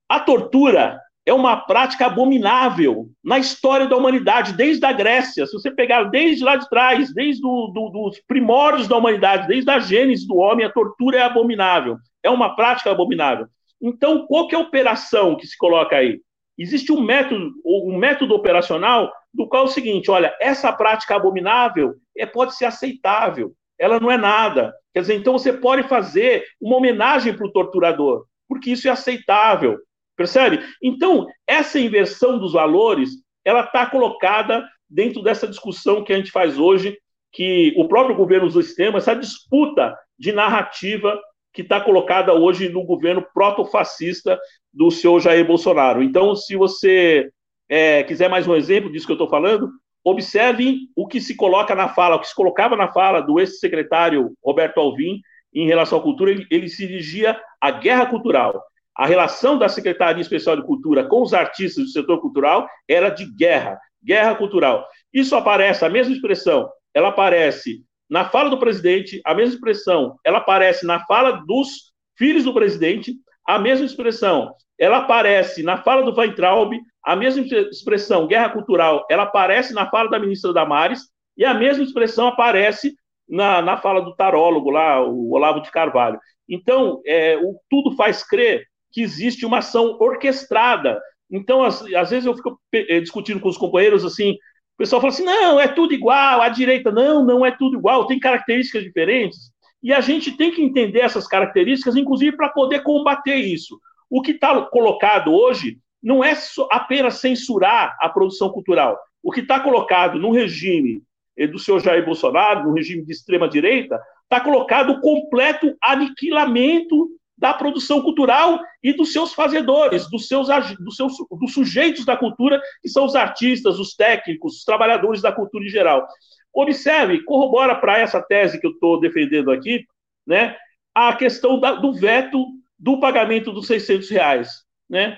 [0.08, 0.98] A tortura
[1.32, 5.46] é uma prática abominável na história da humanidade, desde a Grécia.
[5.46, 10.28] Se você pegar desde lá de trás, desde dos primórdios da humanidade, desde a gênese
[10.28, 11.98] do homem, a tortura é abominável.
[12.22, 13.48] É uma prática abominável.
[13.82, 16.20] Então, qual que é a operação que se coloca aí?
[16.58, 21.96] Existe um método, um método operacional do qual é o seguinte: olha, essa prática abominável
[22.16, 24.74] é, pode ser aceitável, ela não é nada.
[24.94, 29.80] Quer dizer, então você pode fazer uma homenagem para o torturador, porque isso é aceitável.
[30.22, 30.64] Percebe?
[30.84, 33.10] Então, essa inversão dos valores,
[33.44, 36.96] ela está colocada dentro dessa discussão que a gente faz hoje,
[37.32, 41.20] que o próprio governo usa esse tema, essa disputa de narrativa
[41.52, 44.40] que está colocada hoje no governo proto-fascista
[44.72, 46.04] do senhor Jair Bolsonaro.
[46.04, 47.32] Então, se você
[47.68, 49.72] é, quiser mais um exemplo disso que eu estou falando,
[50.04, 54.34] observe o que se coloca na fala, o que se colocava na fala do ex-secretário
[54.44, 55.20] Roberto Alvim
[55.52, 58.64] em relação à cultura, ele, ele se dirigia à guerra cultural
[58.96, 63.26] a relação da Secretaria Especial de Cultura com os artistas do setor cultural era de
[63.36, 64.88] guerra, guerra cultural.
[65.14, 70.40] Isso aparece, a mesma expressão, ela aparece na fala do presidente, a mesma expressão, ela
[70.40, 73.16] aparece na fala dos filhos do presidente,
[73.48, 76.74] a mesma expressão, ela aparece na fala do Weintraub,
[77.04, 81.04] a mesma expressão, guerra cultural, ela aparece na fala da ministra Damares,
[81.38, 82.94] e a mesma expressão aparece
[83.28, 86.20] na, na fala do tarólogo lá, o Olavo de Carvalho.
[86.48, 91.00] Então, é, o, tudo faz crer que existe uma ação orquestrada.
[91.30, 95.14] Então, às, às vezes eu fico eh, discutindo com os companheiros assim, o pessoal fala
[95.14, 99.52] assim: não, é tudo igual, a direita, não, não é tudo igual, tem características diferentes.
[99.82, 103.80] E a gente tem que entender essas características, inclusive para poder combater isso.
[104.10, 106.34] O que está colocado hoje não é
[106.70, 109.00] apenas censurar a produção cultural.
[109.24, 111.02] O que está colocado no regime
[111.38, 117.10] eh, do senhor Jair Bolsonaro, no regime de extrema-direita, está colocado o completo aniquilamento
[117.42, 120.48] da produção cultural e dos seus fazedores, dos seus,
[120.80, 125.32] dos seus dos sujeitos da cultura, que são os artistas, os técnicos, os trabalhadores da
[125.32, 126.08] cultura em geral.
[126.54, 129.84] Observe, corrobora para essa tese que eu estou defendendo aqui,
[130.26, 130.56] né,
[130.94, 132.46] a questão da, do veto
[132.78, 134.50] do pagamento dos 600 reais.
[134.88, 135.18] Né?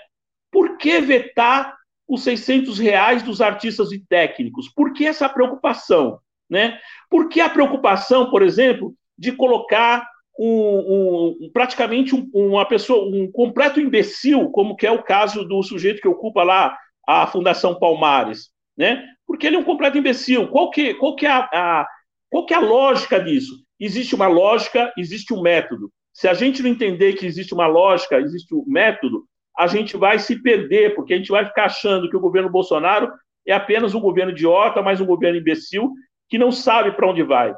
[0.50, 1.76] Por que vetar
[2.08, 4.70] os 600 reais dos artistas e técnicos?
[4.70, 6.20] Por que essa preocupação?
[6.50, 6.80] Né?
[7.10, 13.32] Por que a preocupação, por exemplo, de colocar um, um, praticamente um, uma pessoa, um
[13.32, 18.50] completo imbecil, como que é o caso do sujeito que ocupa lá a Fundação Palmares,
[18.78, 19.04] né?
[19.28, 20.48] Porque ele é um completo imbecil.
[20.48, 21.88] Qual que, qual que é a, a
[22.34, 23.63] Qual que é a lógica disso?
[23.80, 25.91] Existe uma lógica, existe um método.
[26.12, 30.17] Se a gente não entender que existe uma lógica, existe um método, a gente vai
[30.17, 33.12] se perder, porque a gente vai ficar achando que o governo Bolsonaro
[33.46, 35.91] é apenas um governo idiota, mais um governo imbecil,
[36.28, 37.54] que não sabe para onde vai.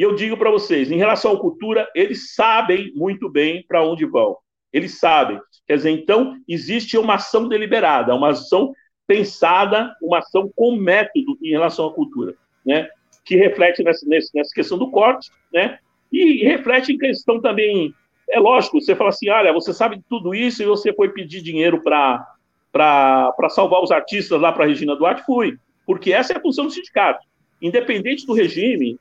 [0.00, 4.06] E eu digo para vocês, em relação à cultura, eles sabem muito bem para onde
[4.06, 4.34] vão.
[4.72, 5.38] Eles sabem.
[5.66, 8.72] Quer dizer, então, existe uma ação deliberada, uma ação
[9.06, 12.34] pensada, uma ação com método em relação à cultura,
[12.64, 12.88] né?
[13.26, 15.78] que reflete nessa, nessa questão do corte, né?
[16.10, 17.92] e reflete em questão também.
[18.30, 21.42] É lógico, você fala assim: olha, você sabe de tudo isso e você foi pedir
[21.42, 22.24] dinheiro para
[23.50, 25.26] salvar os artistas lá para a Regina Duarte?
[25.26, 27.22] Fui, porque essa é a função do sindicato.
[27.60, 28.98] Independente do regime,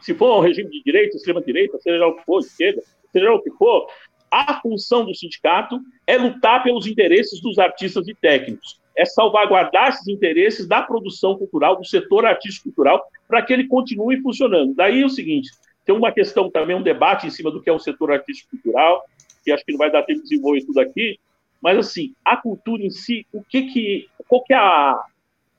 [0.00, 3.50] se for um regime de direita, extrema-direita, seja o que for, esquerda, seja o que
[3.52, 3.88] for,
[4.30, 10.08] a função do sindicato é lutar pelos interesses dos artistas e técnicos, é salvaguardar esses
[10.08, 14.74] interesses da produção cultural, do setor artístico-cultural, para que ele continue funcionando.
[14.74, 15.50] Daí é o seguinte:
[15.84, 19.04] tem uma questão também, um debate em cima do que é o setor artístico-cultural,
[19.44, 21.18] que acho que não vai dar tempo de desenvolver tudo aqui,
[21.60, 25.04] mas assim, a cultura em si, o que que, qual que é a,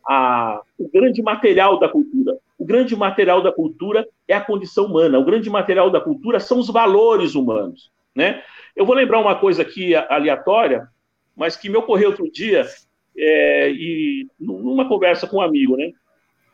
[0.08, 2.38] a, o grande material da cultura?
[2.58, 5.20] O grande material da cultura é a condição humana.
[5.20, 8.42] O grande material da cultura são os valores humanos, né?
[8.76, 10.88] Eu vou lembrar uma coisa aqui aleatória,
[11.36, 12.66] mas que me ocorreu outro dia
[13.18, 15.92] é, e numa conversa com um amigo, né?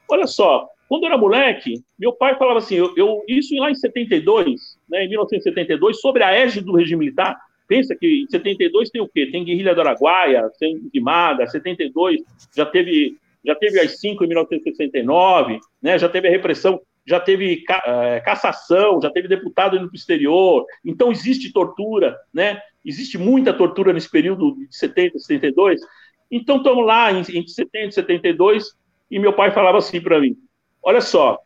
[0.10, 3.76] Olha só, quando eu era moleque, meu pai falava assim, eu, eu isso lá em
[3.76, 9.02] 72, né, em 1972, sobre a égide do regime militar, pensa que em 72 tem
[9.02, 9.28] o quê?
[9.32, 12.22] Tem guerrilha do Araguaia, tem Quimada, 72
[12.54, 17.64] já teve já teve as cinco em 1969, né, já teve a repressão, já teve
[17.64, 23.18] ca, é, cassação, já teve deputado indo para o exterior, então existe tortura, né, existe
[23.18, 25.82] muita tortura nesse período de 70, 72,
[26.30, 28.76] então estamos lá entre 70 e 72,
[29.10, 30.38] e meu pai falava assim para mim,
[30.84, 31.40] Olha só,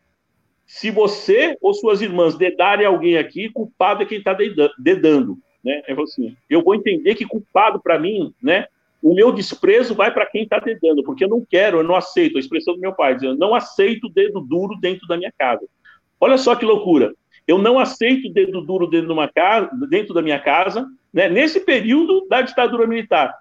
[0.66, 4.36] se você ou suas irmãs dedarem alguém aqui, culpado é quem está
[4.78, 5.38] dedando.
[5.64, 5.82] Né?
[5.88, 8.68] Eu, assim, eu vou entender que culpado para mim, né?
[9.06, 12.38] O meu desprezo vai para quem está dedando, porque eu não quero, eu não aceito.
[12.38, 15.64] A expressão do meu pai dizendo, não aceito dedo duro dentro da minha casa.
[16.20, 17.14] Olha só que loucura.
[17.48, 21.30] Eu não aceito dedo duro dentro, de uma casa, dentro da minha casa, né?
[21.30, 23.32] nesse período da ditadura militar.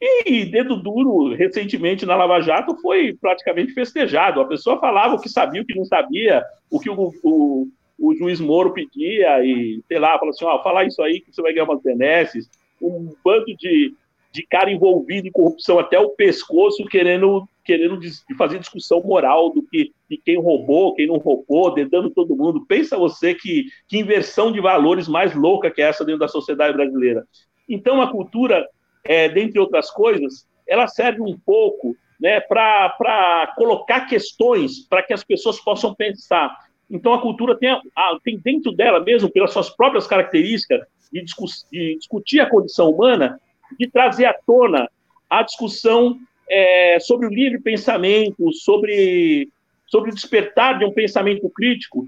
[0.00, 4.40] E dedo duro, recentemente na Lava Jato, foi praticamente festejado.
[4.40, 8.14] A pessoa falava o que sabia, o que não sabia, o que o, o, o
[8.16, 11.52] juiz Moro pedia, e sei lá, falou assim: ó, fala isso aí que você vai
[11.52, 12.50] ganhar umas benesses.
[12.82, 13.94] Um bando de,
[14.32, 18.00] de cara envolvido em corrupção até o pescoço, querendo, querendo
[18.38, 22.64] fazer discussão moral do que de quem roubou, quem não roubou, dedando todo mundo.
[22.66, 26.74] Pensa você que, que inversão de valores mais louca que é essa dentro da sociedade
[26.74, 27.26] brasileira.
[27.68, 28.66] Então, a cultura
[29.04, 35.22] é, dentre outras coisas, ela serve um pouco né, para colocar questões para que as
[35.22, 36.56] pessoas possam pensar.
[36.90, 40.80] Então, a cultura tem, a, tem dentro dela mesmo, pelas suas próprias características,
[41.12, 41.22] de,
[41.70, 43.38] de discutir a condição humana,
[43.78, 44.88] de trazer à tona
[45.28, 49.48] a discussão é, sobre o livre pensamento, sobre,
[49.86, 52.06] sobre o despertar de um pensamento crítico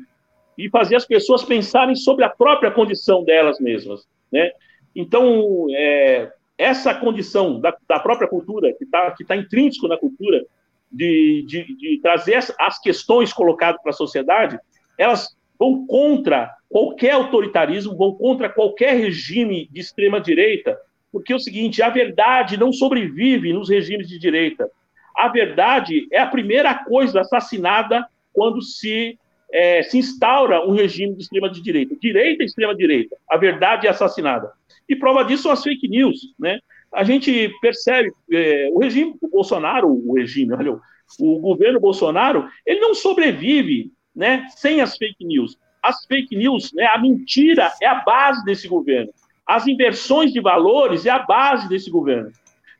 [0.56, 4.06] e fazer as pessoas pensarem sobre a própria condição delas mesmas.
[4.30, 4.50] Né?
[4.94, 10.44] Então, é, essa condição da, da própria cultura, que está que tá intrínseco na cultura,
[10.90, 14.58] de, de, de trazer as, as questões colocadas para a sociedade,
[14.96, 20.78] elas vão contra qualquer autoritarismo, vão contra qualquer regime de extrema-direita,
[21.14, 24.68] porque é o seguinte: a verdade não sobrevive nos regimes de direita.
[25.16, 29.16] A verdade é a primeira coisa assassinada quando se,
[29.52, 31.94] é, se instaura um regime de extrema-direita.
[32.00, 33.16] Direita e extrema-direita.
[33.30, 34.50] A verdade é assassinada.
[34.88, 36.58] E prova disso são as fake news, né?
[36.92, 40.78] A gente percebe, é, o regime, o Bolsonaro, o regime, olha,
[41.20, 45.56] o governo Bolsonaro, ele não sobrevive, né, sem as fake news.
[45.82, 49.12] As fake news, né, a mentira é a base desse governo.
[49.46, 52.30] As inversões de valores é a base desse governo.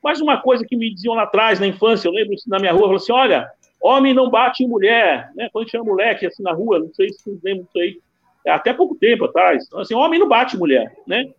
[0.03, 2.83] Mas uma coisa que me diziam lá atrás, na infância, eu lembro na minha rua,
[2.83, 3.49] falou assim, olha,
[3.81, 5.49] homem não bate em mulher, né?
[5.53, 8.01] Quando tinha moleque assim na rua, não sei se vocês lembram disso aí,
[8.47, 11.31] até pouco tempo atrás, então, assim, homem não bate mulher, né?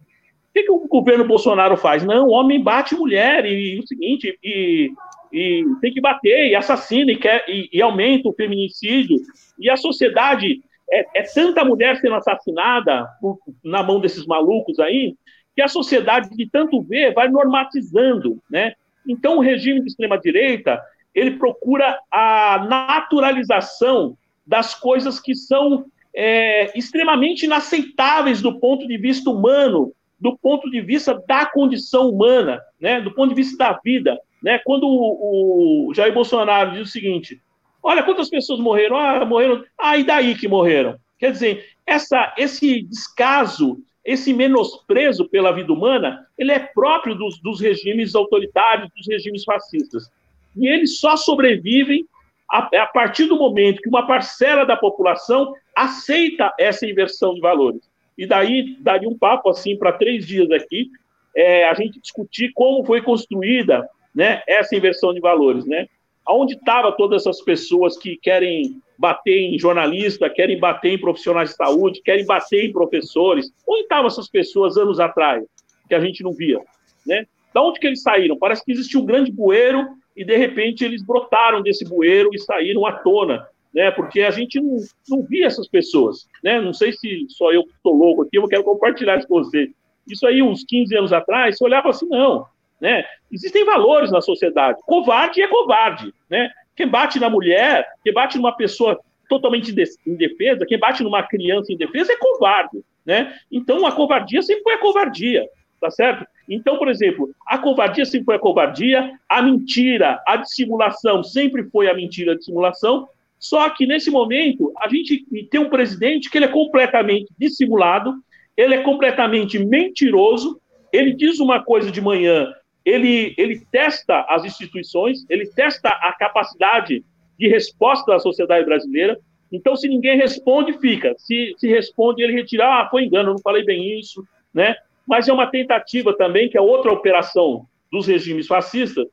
[0.55, 2.05] que, que o governo Bolsonaro faz?
[2.05, 4.89] Não, o homem bate mulher e, e o seguinte, e,
[5.33, 9.17] e, tem que bater, e assassina, e, quer, e, e aumenta o feminicídio.
[9.59, 15.15] E a sociedade, é, é tanta mulher sendo assassinada por, na mão desses malucos aí,
[15.55, 18.73] que a sociedade, de tanto ver, vai normatizando, né?
[19.07, 20.81] Então, o regime de extrema-direita,
[21.13, 29.29] ele procura a naturalização das coisas que são é, extremamente inaceitáveis do ponto de vista
[29.29, 34.19] humano, do ponto de vista da condição humana, né, do ponto de vista da vida.
[34.41, 34.59] Né?
[34.63, 37.41] Quando o, o Jair Bolsonaro diz o seguinte:
[37.87, 38.97] Olha quantas pessoas morreram.
[38.97, 39.63] Ah, morreram.
[39.77, 40.97] Ah, e daí que morreram?
[41.19, 47.61] Quer dizer, essa, esse descaso, esse menosprezo pela vida humana, ele é próprio dos, dos
[47.61, 50.09] regimes autoritários, dos regimes fascistas.
[50.57, 52.07] E eles só sobrevivem
[52.51, 57.87] a, a partir do momento que uma parcela da população aceita essa inversão de valores.
[58.17, 60.89] E daí daria um papo assim para três dias aqui,
[61.37, 65.87] é, a gente discutir como foi construída né, essa inversão de valores, né?
[66.27, 71.55] Onde estavam todas essas pessoas que querem bater em jornalista, querem bater em profissionais de
[71.55, 73.51] saúde, querem bater em professores?
[73.67, 75.43] Onde estavam essas pessoas anos atrás
[75.87, 76.59] que a gente não via,
[77.05, 77.25] né?
[77.53, 78.37] Da onde que eles saíram?
[78.37, 82.85] Parece que existia um grande bueiro e de repente eles brotaram desse bueiro e saíram
[82.85, 83.91] à tona, né?
[83.91, 86.59] Porque a gente não, não via essas pessoas, né?
[86.59, 89.69] Não sei se só eu estou louco aqui, eu quero compartilhar isso com você.
[90.07, 92.45] Isso aí, uns 15 anos atrás, você olhava assim, não,
[92.79, 93.03] né?
[93.31, 94.79] Existem valores na sociedade.
[94.85, 96.49] Covarde é covarde, né?
[96.75, 99.73] Quem bate na mulher, quem bate numa pessoa totalmente
[100.05, 103.33] indefesa, quem bate numa criança indefesa é covarde, né?
[103.51, 105.47] Então a covardia sempre foi a covardia,
[105.79, 106.25] tá certo?
[106.47, 111.89] Então, por exemplo, a covardia sempre foi a covardia, a mentira, a dissimulação sempre foi
[111.89, 113.07] a mentira, a dissimulação.
[113.39, 118.15] Só que nesse momento a gente tem um presidente que ele é completamente dissimulado,
[118.55, 120.59] ele é completamente mentiroso.
[120.93, 122.53] Ele diz uma coisa de manhã,
[122.85, 127.03] ele, ele testa as instituições, ele testa a capacidade
[127.37, 129.19] de resposta da sociedade brasileira.
[129.51, 131.15] Então, se ninguém responde, fica.
[131.17, 134.75] Se, se responde, ele retira, ah, foi engano, não falei bem isso, né?
[135.07, 139.07] Mas é uma tentativa também, que é outra operação dos regimes fascistas,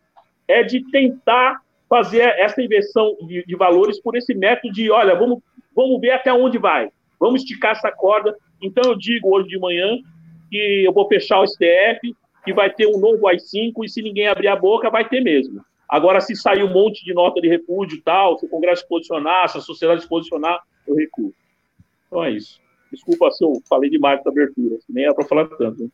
[0.46, 5.40] é de tentar fazer essa inversão de, de valores por esse método de, olha, vamos,
[5.74, 6.88] vamos ver até onde vai,
[7.20, 8.34] vamos esticar essa corda.
[8.62, 9.98] Então, eu digo hoje de manhã
[10.50, 14.26] que eu vou fechar o STF, que vai ter um novo AI-5 e se ninguém
[14.26, 15.64] abrir a boca, vai ter mesmo.
[15.88, 18.88] Agora, se sair um monte de nota de repúdio e tal, se o Congresso se
[18.88, 21.32] posicionar, se a sociedade se posicionar, eu recuo.
[22.06, 22.60] Então é isso.
[22.90, 25.90] Desculpa se eu falei demais da abertura, nem era para falar tanto.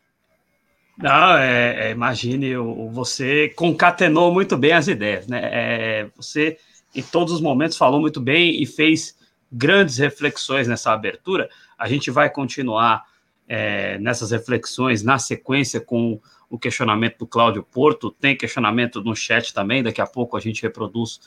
[0.96, 2.56] Não, é, é, imagine,
[2.90, 5.40] você concatenou muito bem as ideias, né?
[5.44, 6.58] É, você,
[6.92, 9.16] em todos os momentos, falou muito bem e fez
[9.50, 11.48] grandes reflexões nessa abertura.
[11.78, 13.04] A gente vai continuar
[13.48, 19.52] é, nessas reflexões na sequência com o questionamento do Cláudio Porto, tem questionamento no chat
[19.52, 21.20] também, daqui a pouco a gente reproduz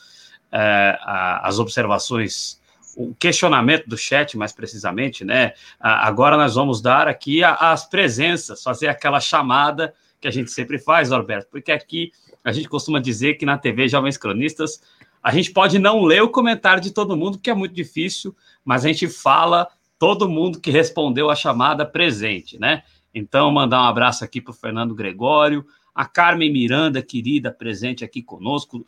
[0.51, 2.59] é, a, as observações,
[2.95, 5.53] o questionamento do chat, mais precisamente, né?
[5.79, 10.77] agora nós vamos dar aqui a, as presenças, fazer aquela chamada que a gente sempre
[10.77, 12.11] faz, Alberto, porque aqui
[12.43, 14.81] a gente costuma dizer que na TV Jovens Cronistas
[15.23, 18.83] a gente pode não ler o comentário de todo mundo, que é muito difícil, mas
[18.83, 19.67] a gente fala
[19.99, 22.83] todo mundo que respondeu a chamada presente, né?
[23.13, 28.23] Então, mandar um abraço aqui para o Fernando Gregório, a Carmen Miranda, querida, presente aqui
[28.23, 28.85] conosco.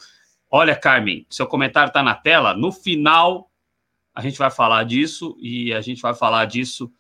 [0.50, 2.54] Olha, Carmen, seu comentário está na tela.
[2.54, 3.52] No final,
[4.14, 6.92] a gente vai falar disso e a gente vai falar disso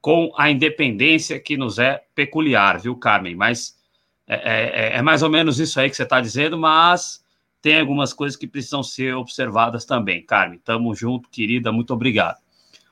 [0.00, 3.36] com a independência que nos é peculiar, viu, Carmen?
[3.36, 3.78] Mas
[4.26, 7.24] é, é, é mais ou menos isso aí que você está dizendo, mas
[7.60, 10.58] tem algumas coisas que precisam ser observadas também, Carmen.
[10.58, 12.38] Tamo junto, querida, muito obrigado.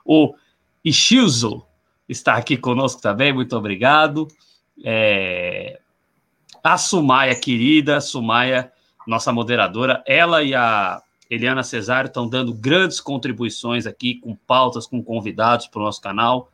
[0.04, 0.34] O
[0.84, 1.66] Ishizo
[2.10, 4.26] está aqui conosco também, muito obrigado.
[4.84, 5.78] É...
[6.62, 8.70] A Sumaia, querida, Sumaia,
[9.06, 15.02] nossa moderadora, ela e a Eliana Cesário estão dando grandes contribuições aqui, com pautas, com
[15.02, 16.50] convidados para o nosso canal.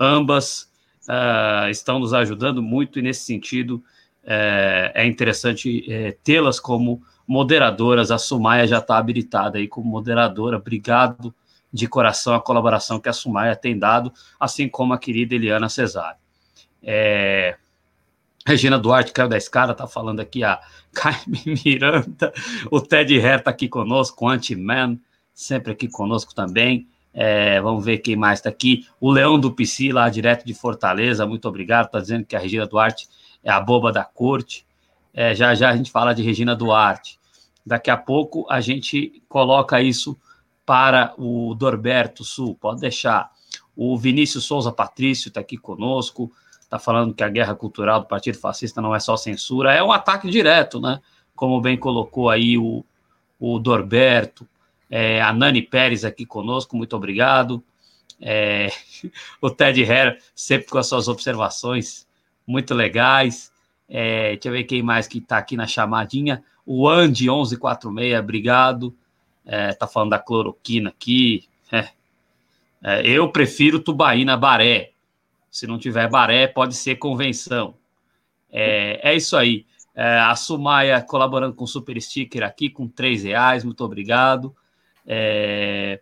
[0.00, 0.70] Ambas
[1.08, 3.84] uh, estão nos ajudando muito e, nesse sentido,
[4.24, 8.10] é, é interessante é, tê-las como moderadoras.
[8.10, 10.56] A Sumaia já está habilitada aí como moderadora.
[10.56, 11.32] Obrigado
[11.74, 16.20] de coração a colaboração que a Sumaia tem dado, assim como a querida Eliana Cesário.
[16.80, 17.56] É...
[18.46, 20.60] Regina Duarte caiu da escada, está falando aqui a
[20.94, 22.32] Carmen Miranda,
[22.70, 24.98] o Ted Herr está aqui conosco, o Anti-Man,
[25.34, 26.86] sempre aqui conosco também.
[27.12, 28.86] É, vamos ver quem mais está aqui.
[29.00, 31.86] O Leão do Psi, lá direto de Fortaleza, muito obrigado.
[31.86, 33.08] Está dizendo que a Regina Duarte
[33.42, 34.64] é a boba da corte.
[35.12, 37.18] É, já já a gente fala de Regina Duarte.
[37.66, 40.16] Daqui a pouco a gente coloca isso
[40.66, 43.30] para o Dorberto Sul, pode deixar.
[43.76, 48.38] O Vinícius Souza Patrício está aqui conosco, está falando que a guerra cultural do Partido
[48.38, 51.00] Fascista não é só censura, é um ataque direto, né?
[51.34, 52.84] Como bem colocou aí o,
[53.38, 54.46] o Dorberto,
[54.88, 57.62] é, a Nani Pérez aqui conosco, muito obrigado.
[58.20, 58.68] É,
[59.40, 62.06] o Ted Herr, sempre com as suas observações
[62.46, 63.52] muito legais.
[63.88, 66.42] É, deixa eu ver quem mais que está aqui na chamadinha.
[66.64, 68.94] O Andy 1146, obrigado
[69.46, 71.48] é, tá falando da cloroquina aqui.
[71.70, 71.88] É,
[72.82, 74.92] é, eu prefiro tubaína baré.
[75.50, 77.74] Se não tiver baré, pode ser convenção.
[78.50, 79.66] É, é isso aí.
[79.94, 84.54] É, a Sumaia colaborando com o Super Sticker aqui com três reais, muito obrigado.
[85.06, 86.00] É,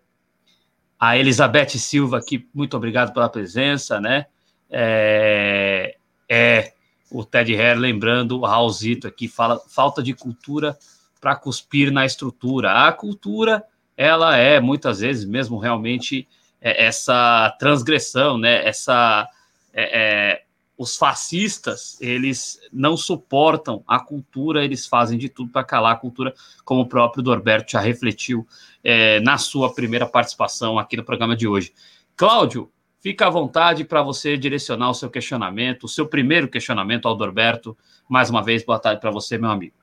[0.99, 4.27] a Elizabeth Silva aqui, muito obrigado pela presença, né?
[4.71, 5.97] É,
[6.29, 6.73] é
[7.11, 10.79] o Ted Hare lembrando o Raulzito aqui, fala falta de cultura
[11.23, 12.89] para cuspir na estrutura.
[12.89, 13.65] A cultura,
[13.97, 16.27] ela é muitas vezes mesmo realmente
[16.61, 18.67] é, essa transgressão, né?
[18.67, 19.29] Essa
[19.73, 20.43] é, é,
[20.77, 26.35] os fascistas eles não suportam a cultura, eles fazem de tudo para calar a cultura,
[26.65, 28.45] como o próprio Dorberto já refletiu
[28.83, 31.73] é, na sua primeira participação aqui no programa de hoje.
[32.17, 32.69] Cláudio,
[33.01, 37.79] fica à vontade para você direcionar o seu questionamento, o seu primeiro questionamento ao Dorberto.
[38.09, 39.82] Mais uma vez, boa tarde para você, meu amigo.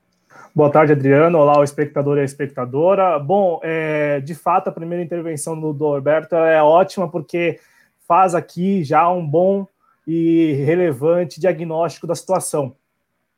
[0.60, 1.38] Boa tarde, Adriano.
[1.38, 3.18] Olá, o espectador e a espectadora.
[3.18, 7.62] Bom, é, de fato, a primeira intervenção do Dorberto é ótima porque
[8.06, 9.66] faz aqui já um bom
[10.06, 12.76] e relevante diagnóstico da situação.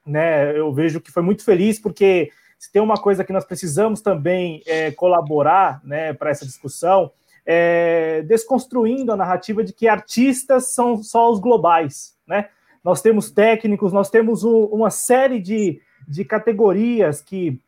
[0.04, 0.58] Né?
[0.58, 4.64] Eu vejo que foi muito feliz porque se tem uma coisa que nós precisamos também
[4.66, 7.12] é, colaborar né, para essa discussão,
[7.46, 12.18] é, desconstruindo a narrativa de que artistas são só os globais.
[12.26, 12.50] Né?
[12.84, 17.60] Nós temos técnicos, nós temos um, uma série de, de categorias que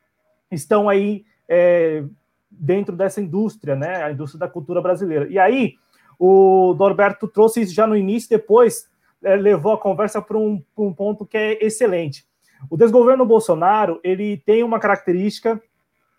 [0.51, 2.03] estão aí é,
[2.49, 4.03] dentro dessa indústria, né?
[4.03, 5.27] a indústria da cultura brasileira.
[5.27, 5.75] E aí,
[6.19, 8.89] o Norberto trouxe isso já no início, depois
[9.23, 12.25] é, levou a conversa para um, um, ponto que é excelente.
[12.69, 15.61] O desgoverno Bolsonaro ele tem uma característica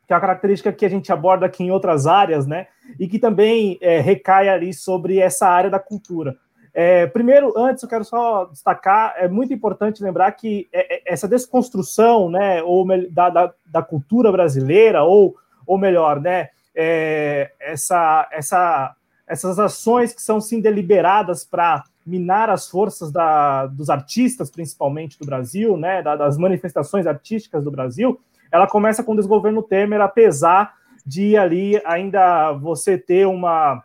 [0.07, 2.67] que é a característica que a gente aborda aqui em outras áreas, né?
[3.01, 6.37] E que também é, recai ali sobre essa área da cultura.
[6.77, 11.29] É, primeiro, antes, eu quero só destacar, é muito importante lembrar que é, é, essa
[11.29, 18.97] desconstrução, né, ou da, da, da cultura brasileira, ou, ou melhor, né, é, essa, essa,
[19.25, 25.25] essas ações que são sim deliberadas para minar as forças da, dos artistas, principalmente do
[25.25, 28.21] Brasil, né, das manifestações artísticas do Brasil,
[28.51, 30.75] ela começa com o desgoverno Temer, apesar
[31.07, 33.83] de ali ainda você ter uma,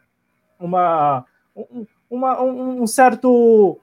[0.60, 1.26] uma,
[2.10, 3.80] uma um, certo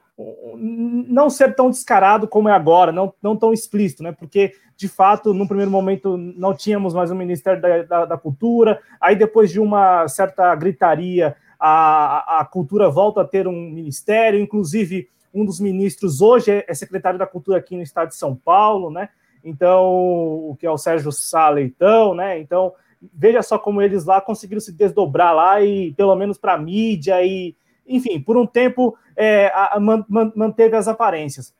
[0.58, 4.12] não ser tão descarado como é agora, não, não tão explícito, né?
[4.12, 8.80] Porque, de fato, no primeiro momento não tínhamos mais o Ministério da, da, da Cultura,
[8.98, 15.08] aí depois de uma certa gritaria a, a cultura volta a ter um ministério, inclusive
[15.32, 18.90] um dos ministros hoje é, é secretário da Cultura aqui no estado de São Paulo,
[18.90, 19.10] né?
[19.44, 22.38] Então, o que é o Sérgio Sá Leitão, né?
[22.38, 22.72] Então,
[23.14, 27.54] veja só como eles lá conseguiram se desdobrar lá e, pelo menos para mídia, e,
[27.86, 31.54] enfim, por um tempo é, a, a, man, manteve as aparências.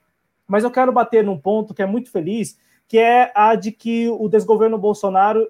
[0.46, 2.58] Mas eu quero bater num ponto que é muito feliz,
[2.88, 5.48] que é a de que o desgoverno Bolsonaro,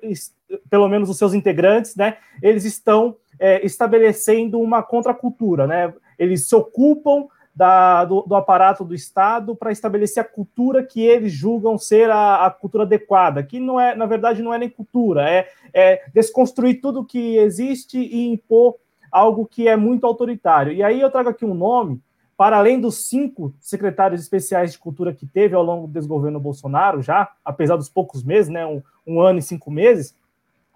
[0.70, 5.92] pelo menos os seus integrantes, né, eles estão é, estabelecendo uma contracultura, né?
[6.18, 11.32] Eles se ocupam da, do, do, aparato do Estado para estabelecer a cultura que eles
[11.32, 15.28] julgam ser a, a, cultura adequada, que não é, na verdade, não é nem cultura,
[15.28, 18.76] é, é desconstruir tudo que existe e impor
[19.16, 20.74] algo que é muito autoritário.
[20.74, 22.02] E aí eu trago aqui um nome,
[22.36, 27.00] para além dos cinco secretários especiais de cultura que teve ao longo do desgoverno Bolsonaro,
[27.00, 30.14] já, apesar dos poucos meses, né, um, um ano e cinco meses,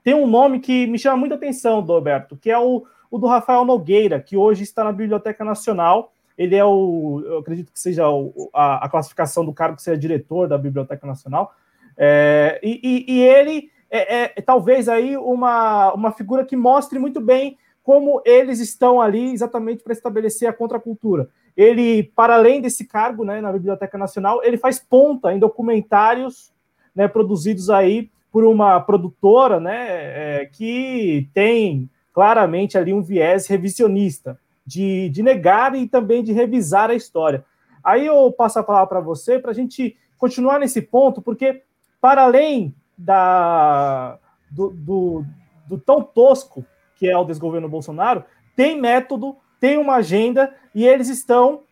[0.03, 3.63] tem um nome que me chama muita atenção, Roberto, que é o, o do Rafael
[3.67, 6.15] Nogueira, que hoje está na Biblioteca Nacional.
[6.39, 9.99] Ele é o, eu acredito que seja o, a, a, classificação do cargo que seja
[9.99, 11.55] diretor da Biblioteca Nacional.
[11.95, 16.99] É, e, e, e, ele é, é, é, talvez aí uma, uma figura que mostre
[16.99, 21.29] muito bem como eles estão ali exatamente para estabelecer a contracultura.
[21.57, 26.53] Ele, para além desse cargo né, na Biblioteca Nacional, ele faz ponta em documentários
[26.95, 34.39] né, produzidos aí por uma produtora né, é, que tem claramente ali um viés revisionista,
[34.65, 37.45] de, de negar e também de revisar a história.
[37.83, 41.63] Aí eu passo a palavra para você para a gente continuar nesse ponto, porque
[42.01, 44.19] para além da,
[44.51, 45.25] do, do,
[45.67, 46.65] do, tão tosco
[47.01, 48.23] que é o desgoverno Bolsonaro,
[48.55, 51.63] tem método, tem uma agenda e eles estão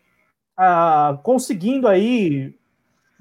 [0.57, 2.55] ah, conseguindo aí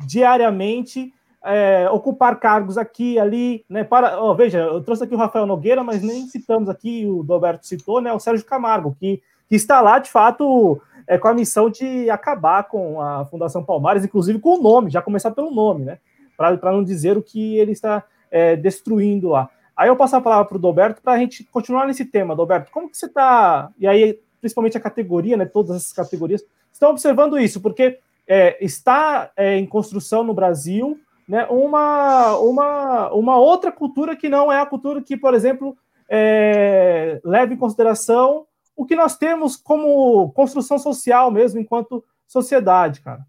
[0.07, 3.83] diariamente é, ocupar cargos aqui ali, né?
[3.83, 7.67] Para, oh, veja, eu trouxe aqui o Rafael Nogueira, mas nem citamos aqui, o Roberto
[7.67, 8.13] citou, né?
[8.13, 12.63] O Sérgio Camargo, que, que está lá de fato é, com a missão de acabar
[12.63, 15.97] com a Fundação Palmares, inclusive com o nome, já começar pelo nome, né?
[16.37, 19.49] Para não dizer o que ele está é, destruindo lá.
[19.77, 22.71] Aí eu passo a palavra para o Doberto para a gente continuar nesse tema, Doberto.
[22.71, 25.45] Como que você está, e aí principalmente a categoria, né?
[25.45, 31.45] Todas essas categorias estão observando isso, porque é, está é, em construção no Brasil né,
[31.49, 35.77] uma, uma, uma outra cultura que não é a cultura que, por exemplo,
[36.09, 43.25] é, leva em consideração o que nós temos como construção social mesmo, enquanto sociedade, cara.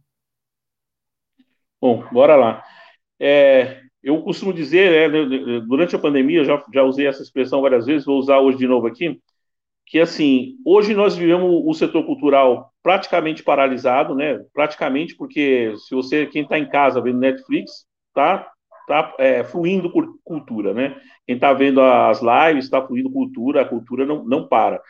[1.80, 2.62] Bom, bora lá.
[3.18, 8.07] É, eu costumo dizer, né, durante a pandemia, já, já usei essa expressão várias vezes,
[8.07, 9.20] vou usar hoje de novo aqui,
[9.88, 14.38] que assim, hoje nós vivemos o setor cultural praticamente paralisado, né?
[14.53, 18.51] Praticamente porque se você, quem está em casa vendo Netflix, tá,
[18.86, 19.90] tá é, fluindo
[20.22, 21.01] cultura, né?
[21.26, 24.80] Quem está vendo as lives está fluindo cultura, a cultura não, não para.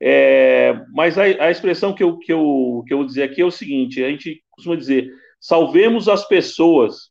[0.00, 3.44] É, mas a, a, expressão que eu, que, eu, que eu vou dizer aqui é
[3.44, 7.10] o seguinte: a gente costuma dizer, salvemos as pessoas,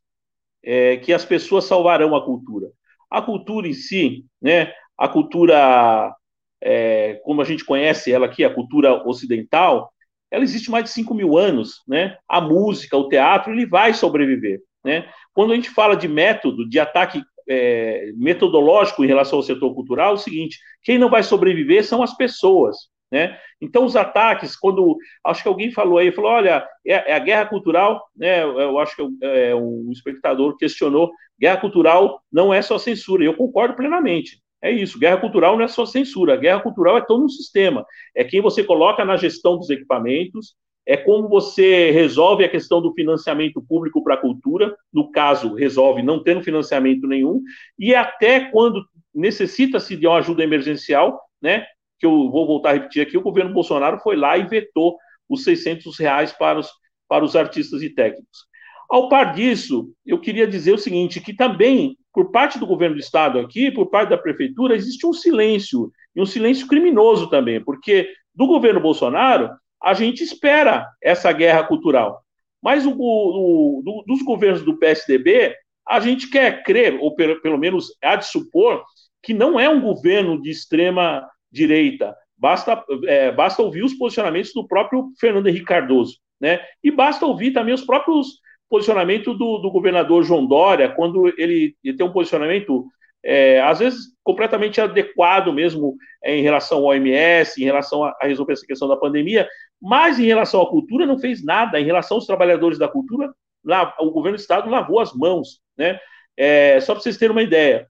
[0.62, 2.68] é, que as pessoas salvarão a cultura.
[3.10, 4.72] A cultura em si, né?
[4.96, 6.14] A cultura
[6.60, 9.92] é, como a gente conhece ela aqui, a cultura ocidental,
[10.30, 12.16] ela existe mais de 5 mil anos, né?
[12.28, 15.08] A música, o teatro, ele vai sobreviver, né?
[15.32, 20.12] Quando a gente fala de método, de ataque é, metodológico em relação ao setor cultural,
[20.12, 22.76] é o seguinte: quem não vai sobreviver são as pessoas,
[23.10, 23.38] né?
[23.60, 27.46] Então, os ataques, quando acho que alguém falou aí, falou: olha, é, é a guerra
[27.46, 28.42] cultural, né?
[28.42, 33.24] Eu acho que é, um espectador questionou: guerra cultural não é só censura.
[33.24, 34.40] Eu concordo plenamente.
[34.62, 34.98] É isso.
[34.98, 36.36] Guerra cultural não é só censura.
[36.36, 37.84] Guerra cultural é todo um sistema.
[38.14, 40.54] É quem você coloca na gestão dos equipamentos,
[40.86, 46.02] é como você resolve a questão do financiamento público para a cultura, no caso, resolve
[46.02, 47.42] não tendo financiamento nenhum,
[47.78, 48.84] e até quando
[49.14, 51.64] necessita-se de uma ajuda emergencial, né,
[52.00, 54.96] que eu vou voltar a repetir aqui, o governo Bolsonaro foi lá e vetou
[55.28, 56.68] os 600 reais para os,
[57.06, 58.48] para os artistas e técnicos.
[58.88, 63.00] Ao par disso, eu queria dizer o seguinte, que também por parte do governo do
[63.00, 68.08] estado aqui, por parte da prefeitura, existe um silêncio, e um silêncio criminoso também, porque
[68.34, 72.22] do governo Bolsonaro, a gente espera essa guerra cultural.
[72.62, 75.54] Mas o, o, do, dos governos do PSDB,
[75.86, 78.82] a gente quer crer, ou pelo, pelo menos há de supor,
[79.22, 82.16] que não é um governo de extrema direita.
[82.36, 86.16] Basta, é, basta ouvir os posicionamentos do próprio Fernando Henrique Cardoso.
[86.40, 86.60] Né?
[86.82, 88.40] E basta ouvir também os próprios
[88.70, 92.86] posicionamento do, do governador João Dória, quando ele, ele tem um posicionamento,
[93.22, 98.26] é, às vezes, completamente adequado mesmo é, em relação ao OMS, em relação a, a,
[98.26, 99.48] resolver essa questão da pandemia,
[99.82, 103.28] mas em relação à cultura não fez nada, em relação aos trabalhadores da cultura,
[103.64, 105.98] lá, o governo do Estado lavou as mãos, né?
[106.36, 107.88] É, só para vocês terem uma ideia,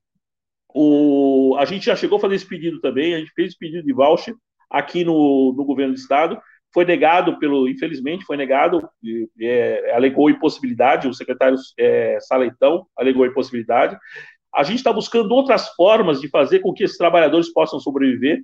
[0.75, 3.85] o, a gente já chegou a fazer esse pedido também, a gente fez esse pedido
[3.85, 4.35] de voucher
[4.71, 6.41] aqui no, no governo do Estado,
[6.73, 8.89] foi negado pelo, infelizmente, foi negado,
[9.41, 13.99] é, alegou impossibilidade, o secretário é, Saleitão alegou impossibilidade.
[14.55, 18.43] A gente está buscando outras formas de fazer com que esses trabalhadores possam sobreviver,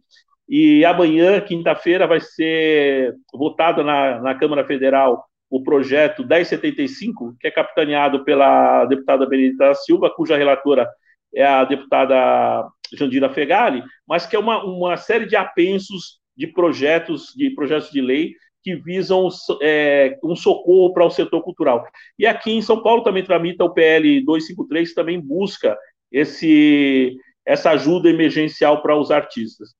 [0.49, 7.51] e amanhã, quinta-feira, vai ser votado na, na Câmara Federal o projeto 1075, que é
[7.51, 10.89] capitaneado pela deputada Benedita Silva, cuja relatora
[11.37, 17.32] é a deputada Jandira Fegali, mas que é uma, uma série de apensos de projetos
[17.37, 19.28] de projetos de lei que visam
[19.62, 21.87] é, um socorro para o setor cultural.
[22.18, 25.78] E aqui em São Paulo também tramita o PL 253, que também busca
[26.11, 29.72] esse, essa ajuda emergencial para os artistas.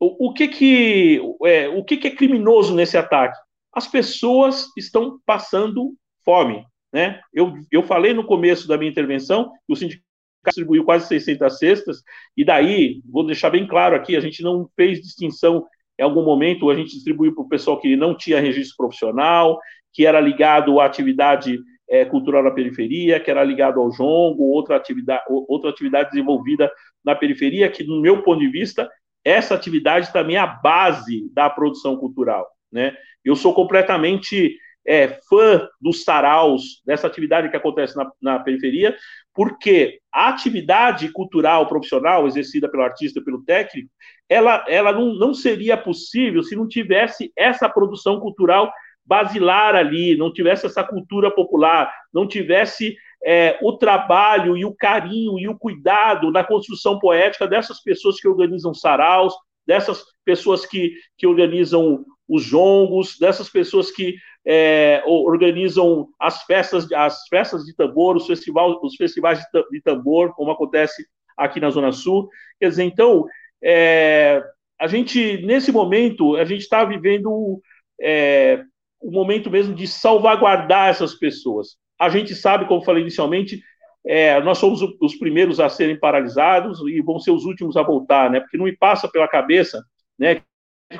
[0.00, 3.38] O, o, que, que, é, o que, que é criminoso nesse ataque?
[3.70, 6.64] As pessoas estão passando fome.
[6.90, 7.20] Né?
[7.34, 10.05] Eu, eu falei no começo da minha intervenção que o sindicato
[10.50, 12.02] distribuiu quase 600 cestas,
[12.36, 15.66] e daí, vou deixar bem claro aqui, a gente não fez distinção
[15.98, 19.58] em algum momento a gente distribuiu para o pessoal que não tinha registro profissional,
[19.92, 24.76] que era ligado à atividade é, cultural na periferia, que era ligado ao jongo, outra
[24.76, 26.70] atividade, outra atividade desenvolvida
[27.04, 28.88] na periferia, que, no meu ponto de vista,
[29.24, 32.46] essa atividade também é a base da produção cultural.
[32.70, 32.94] Né?
[33.24, 38.96] Eu sou completamente é, fã dos saraus, dessa atividade que acontece na, na periferia,
[39.34, 43.90] porque a atividade cultural profissional exercida pelo artista, pelo técnico,
[44.28, 48.72] ela, ela não, não seria possível se não tivesse essa produção cultural
[49.04, 55.38] basilar ali, não tivesse essa cultura popular, não tivesse é, o trabalho e o carinho
[55.38, 59.34] e o cuidado na construção poética dessas pessoas que organizam saraus,
[59.66, 64.16] dessas pessoas que, que organizam os jongos, dessas pessoas que
[64.46, 69.40] é, organizam as festas, as festas de tambor, os, festival, os festivais
[69.70, 71.04] de tambor, como acontece
[71.36, 72.28] aqui na Zona Sul.
[72.60, 73.26] Quer dizer, então,
[73.62, 74.40] é,
[74.80, 77.60] a gente, nesse momento, a gente está vivendo
[78.00, 78.62] é,
[79.02, 81.76] um momento mesmo de salvaguardar essas pessoas.
[81.98, 83.60] A gente sabe, como falei inicialmente,
[84.06, 88.30] é, nós somos os primeiros a serem paralisados e vão ser os últimos a voltar,
[88.30, 88.38] né?
[88.38, 89.82] Porque não me passa pela cabeça,
[90.16, 90.40] né?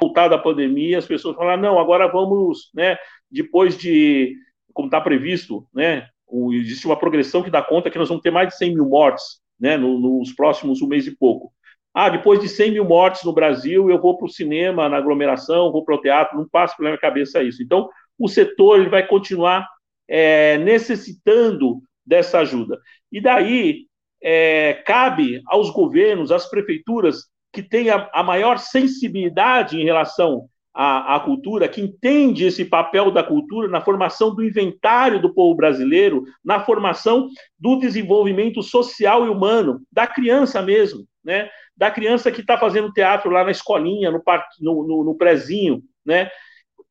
[0.01, 2.97] Voltar da pandemia, as pessoas falam, não, agora vamos, né?
[3.31, 4.35] Depois de,
[4.73, 6.09] como está previsto, né?
[6.53, 9.41] existe uma progressão que dá conta que nós vamos ter mais de 100 mil mortes,
[9.59, 9.77] né?
[9.77, 11.53] nos próximos um mês e pouco.
[11.95, 15.73] Ah, depois de 100 mil mortes no Brasil, eu vou para o cinema, na aglomeração,
[15.73, 17.63] vou para o teatro, não passa pela minha cabeça isso.
[17.63, 19.67] Então, o setor ele vai continuar
[20.09, 22.79] é, necessitando dessa ajuda.
[23.11, 23.87] E daí
[24.23, 27.25] é, cabe aos governos, às prefeituras,
[27.57, 33.11] que têm a, a maior sensibilidade em relação à, à, cultura, que entende esse papel
[33.11, 39.31] da cultura na formação do inventário do povo brasileiro, na formação do desenvolvimento social e
[39.31, 41.49] humano, da criança mesmo, né?
[41.75, 45.83] da criança que está fazendo teatro lá na escolinha, no, parque, no, no, no prezinho,
[46.05, 46.31] né?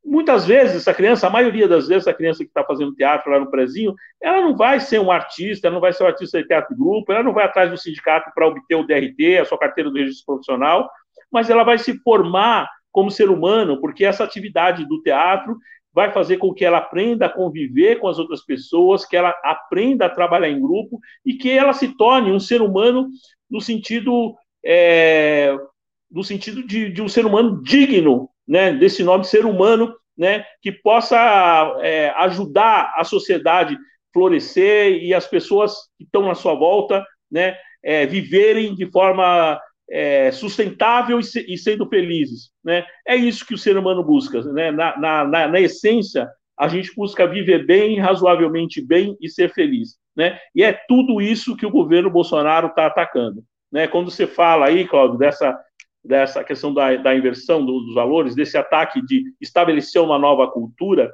[0.05, 3.39] Muitas vezes essa criança, a maioria das vezes, a criança que está fazendo teatro lá
[3.39, 6.47] no prezinho, ela não vai ser um artista, ela não vai ser um artista de
[6.47, 9.57] teatro de grupo, ela não vai atrás do sindicato para obter o DRT, a sua
[9.57, 10.89] carteira do registro profissional,
[11.31, 15.57] mas ela vai se formar como ser humano, porque essa atividade do teatro
[15.91, 20.05] vai fazer com que ela aprenda a conviver com as outras pessoas, que ela aprenda
[20.05, 23.09] a trabalhar em grupo e que ela se torne um ser humano
[23.49, 25.55] no sentido é,
[26.15, 30.71] no sentido de, de um ser humano digno né, desse nome ser humano, né, que
[30.71, 33.77] possa é, ajudar a sociedade
[34.13, 39.59] florescer e as pessoas que estão na sua volta, né, é, viverem de forma
[39.91, 42.83] é, sustentável e, se, e, sendo felizes, né?
[43.07, 44.71] É isso que o ser humano busca, né?
[44.71, 49.97] Na, na, na, na, essência, a gente busca viver bem, razoavelmente bem e ser feliz,
[50.15, 50.39] né?
[50.55, 53.87] E é tudo isso que o governo Bolsonaro está atacando, né?
[53.87, 55.55] Quando você fala aí, Cláudio, dessa
[56.05, 61.11] dessa questão da, da inversão dos valores, desse ataque de estabelecer uma nova cultura,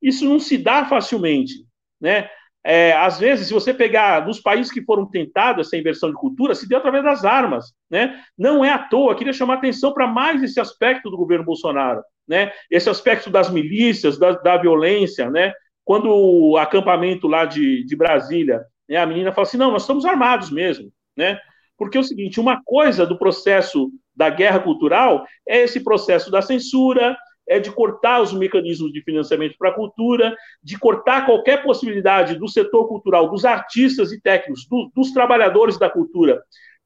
[0.00, 1.66] isso não se dá facilmente,
[2.00, 2.28] né?
[2.66, 6.54] É, às vezes, se você pegar nos países que foram tentados essa inversão de cultura,
[6.54, 8.22] se deu através das armas, né?
[8.38, 12.52] Não é à toa, queria chamar atenção para mais esse aspecto do governo Bolsonaro, né?
[12.70, 15.52] Esse aspecto das milícias, da, da violência, né?
[15.84, 20.06] Quando o acampamento lá de, de Brasília, né, a menina fala assim, não, nós estamos
[20.06, 21.38] armados mesmo, né?
[21.76, 26.40] Porque é o seguinte, uma coisa do processo da guerra cultural é esse processo da
[26.40, 32.38] censura, é de cortar os mecanismos de financiamento para a cultura, de cortar qualquer possibilidade
[32.38, 36.42] do setor cultural, dos artistas e técnicos, do, dos trabalhadores da cultura,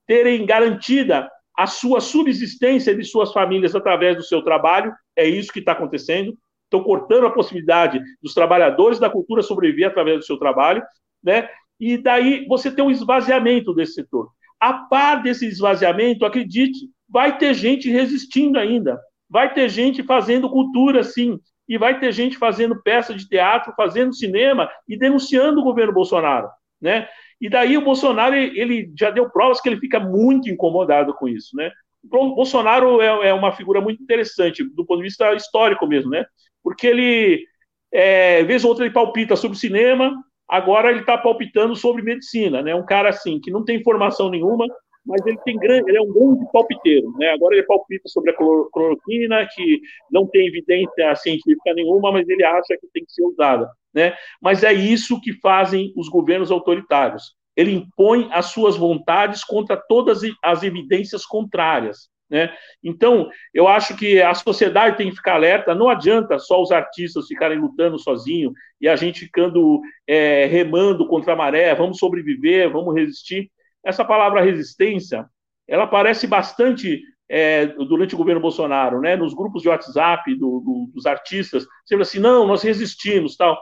[0.06, 4.92] terem garantida a sua subsistência de suas famílias através do seu trabalho.
[5.16, 6.36] É isso que está acontecendo.
[6.64, 10.82] Estão cortando a possibilidade dos trabalhadores da cultura sobreviver através do seu trabalho,
[11.22, 11.48] né?
[11.80, 14.28] E daí você tem um esvaziamento desse setor.
[14.60, 21.02] A par desse esvaziamento, acredite, vai ter gente resistindo ainda, vai ter gente fazendo cultura,
[21.02, 21.38] sim,
[21.68, 26.48] e vai ter gente fazendo peça de teatro, fazendo cinema e denunciando o governo Bolsonaro,
[26.80, 27.08] né?
[27.40, 31.54] E daí o Bolsonaro ele já deu provas que ele fica muito incomodado com isso,
[31.56, 31.70] né?
[32.10, 36.24] O Bolsonaro é, é uma figura muito interessante do ponto de vista histórico mesmo, né?
[36.62, 37.44] Porque ele,
[37.92, 40.12] é, vez ou outra, ele palpita sobre cinema,
[40.48, 42.74] agora ele está palpitando sobre medicina, né?
[42.74, 44.66] Um cara assim que não tem formação nenhuma,
[45.08, 47.30] mas ele tem grande, ele é um grande palpiteiro, né?
[47.30, 49.80] Agora ele palpita sobre a cloroquina, que
[50.10, 54.14] não tem evidência científica nenhuma, mas ele acha que tem que ser usada, né?
[54.40, 57.34] Mas é isso que fazem os governos autoritários.
[57.56, 62.10] Ele impõe as suas vontades contra todas as evidências contrárias.
[62.30, 62.54] Né?
[62.84, 65.74] Então, eu acho que a sociedade tem que ficar alerta.
[65.74, 71.32] Não adianta só os artistas ficarem lutando sozinhos e a gente ficando é, remando contra
[71.32, 71.74] a maré.
[71.74, 73.50] Vamos sobreviver, vamos resistir.
[73.84, 75.26] Essa palavra resistência,
[75.66, 79.16] ela aparece bastante é, durante o governo Bolsonaro, né?
[79.16, 83.58] Nos grupos de WhatsApp do, do, dos artistas, sempre assim, não, nós resistimos, tal.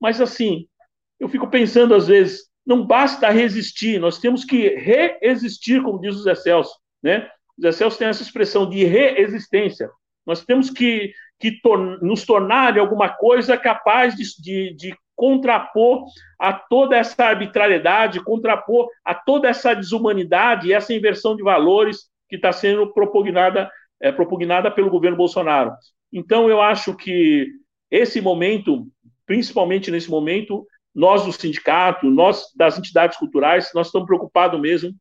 [0.00, 0.66] Mas assim,
[1.20, 6.22] eu fico pensando às vezes, não basta resistir, nós temos que reexistir, como diz o
[6.22, 7.28] Zé Celso, né?
[7.58, 9.90] O Zé Celso tem essa expressão de reexistência.
[10.26, 16.04] Nós temos que, que tor nos tornar alguma coisa capaz de, de, de contrapor
[16.38, 22.36] a toda essa arbitrariedade, contrapor a toda essa desumanidade e essa inversão de valores que
[22.36, 25.72] está sendo propugnada, é, propugnada pelo governo Bolsonaro.
[26.12, 27.48] Então, eu acho que
[27.90, 28.86] esse momento,
[29.26, 34.94] principalmente nesse momento, nós do sindicato, nós das entidades culturais, nós estamos preocupados mesmo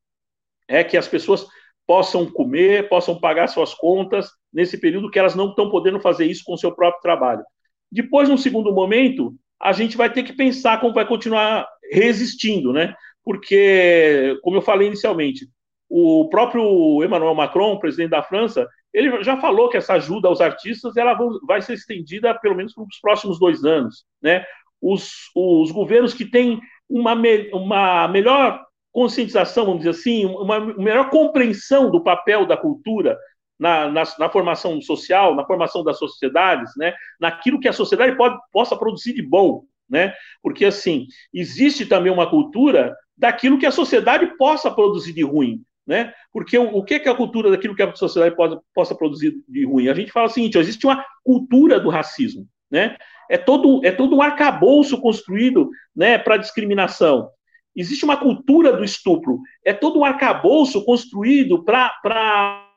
[0.67, 1.45] é que as pessoas
[1.85, 6.43] possam comer, possam pagar suas contas nesse período que elas não estão podendo fazer isso
[6.45, 7.43] com o seu próprio trabalho.
[7.91, 12.95] Depois, no segundo momento, a gente vai ter que pensar como vai continuar resistindo, né?
[13.23, 15.47] Porque, como eu falei inicialmente,
[15.89, 20.97] o próprio Emmanuel Macron, presidente da França, ele já falou que essa ajuda aos artistas
[20.97, 24.45] ela vai ser estendida pelo menos para os próximos dois anos, né?
[24.81, 26.59] Os, os governos que têm
[26.89, 27.13] uma,
[27.53, 33.17] uma melhor conscientização, vamos dizer assim, uma melhor compreensão do papel da cultura
[33.61, 36.95] na, na, na, formação social, na formação das sociedades, né?
[37.19, 39.65] naquilo que a sociedade pode, possa produzir de bom.
[39.87, 40.11] Né?
[40.41, 45.61] Porque, assim, existe também uma cultura daquilo que a sociedade possa produzir de ruim.
[45.85, 46.11] Né?
[46.33, 49.63] Porque o, o que é a cultura daquilo que a sociedade pode, possa produzir de
[49.63, 49.89] ruim?
[49.89, 52.47] A gente fala o seguinte: existe uma cultura do racismo.
[52.69, 52.97] Né?
[53.29, 57.29] É, todo, é todo um arcabouço construído né, para discriminação.
[57.75, 59.39] existe uma cultura do estupro.
[59.63, 62.70] É todo um arcabouço construído para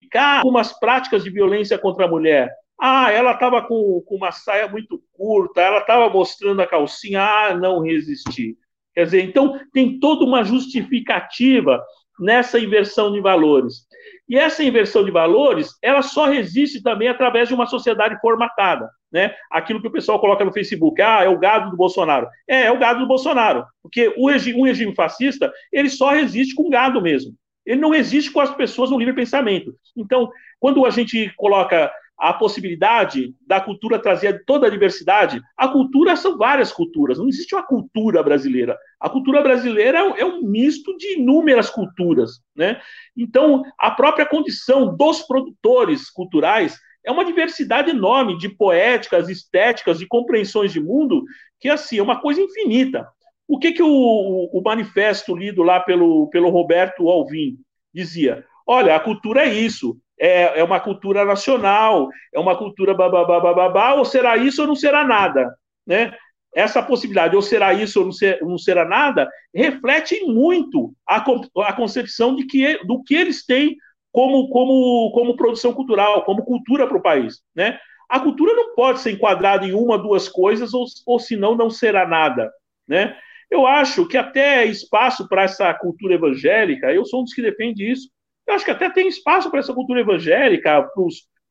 [0.00, 2.50] ficar algumas práticas de violência contra a mulher.
[2.80, 7.54] Ah, ela estava com, com, uma saia muito curta, ela estava mostrando a calcinha, ah,
[7.54, 8.56] não resisti.
[8.94, 11.82] Quer dizer, então tem toda uma justificativa
[12.18, 13.86] nessa inversão de valores.
[14.28, 19.34] E essa inversão de valores, ela só resiste também através de uma sociedade formatada, né?
[19.50, 22.28] Aquilo que o pessoal coloca no Facebook, ah, é o gado do Bolsonaro.
[22.48, 26.54] É, é o gado do Bolsonaro, porque o regime, um regime fascista, ele só resiste
[26.54, 27.34] com gado mesmo.
[27.64, 29.74] Ele não existe com as pessoas no livre pensamento.
[29.96, 35.42] Então, quando a gente coloca a possibilidade da cultura trazer toda a diversidade.
[35.56, 38.78] A cultura são várias culturas, não existe uma cultura brasileira.
[39.00, 42.40] A cultura brasileira é um misto de inúmeras culturas.
[42.54, 42.80] Né?
[43.16, 50.06] Então, a própria condição dos produtores culturais é uma diversidade enorme de poéticas, estéticas, de
[50.06, 51.24] compreensões de mundo,
[51.60, 53.06] que assim, é uma coisa infinita.
[53.46, 57.56] O que, que o, o manifesto lido lá pelo, pelo Roberto Alvim
[57.92, 58.44] dizia?
[58.66, 64.04] Olha, a cultura é isso, é, é uma cultura nacional, é uma cultura babá, ou
[64.04, 65.54] será isso ou não será nada,
[65.86, 66.14] né?
[66.54, 71.72] Essa possibilidade, ou será isso ou não, ser, não será nada, reflete muito a, a
[71.72, 73.76] concepção de que, do que eles têm
[74.12, 77.78] como, como, como produção cultural, como cultura para o país, né?
[78.08, 82.06] A cultura não pode ser enquadrada em uma, duas coisas, ou, ou senão não será
[82.06, 82.52] nada,
[82.86, 83.16] né?
[83.50, 87.90] Eu acho que até espaço para essa cultura evangélica, eu sou um dos que defende
[87.90, 88.08] isso,
[88.46, 90.86] eu acho que até tem espaço para essa cultura evangélica,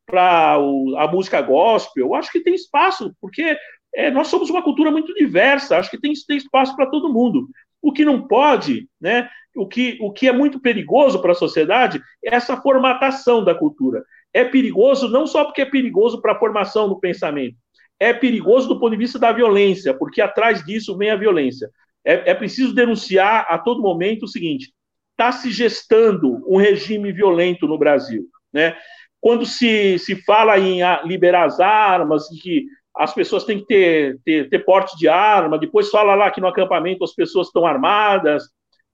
[0.06, 2.08] para a música gospel.
[2.08, 3.58] Eu acho que tem espaço, porque
[3.96, 5.78] é, nós somos uma cultura muito diversa.
[5.78, 7.48] Acho que tem, tem espaço para todo mundo.
[7.82, 9.30] O que não pode, né?
[9.56, 14.04] O que, o que é muito perigoso para a sociedade é essa formatação da cultura.
[14.34, 17.56] É perigoso não só porque é perigoso para a formação do pensamento,
[18.04, 21.70] é perigoso do ponto de vista da violência, porque atrás disso vem a violência.
[22.04, 24.74] É, é preciso denunciar a todo momento o seguinte:
[25.12, 28.26] está se gestando um regime violento no Brasil.
[28.52, 28.76] Né?
[29.22, 34.50] Quando se, se fala em liberar as armas, que as pessoas têm que ter, ter,
[34.50, 38.44] ter porte de arma, depois fala lá que no acampamento as pessoas estão armadas,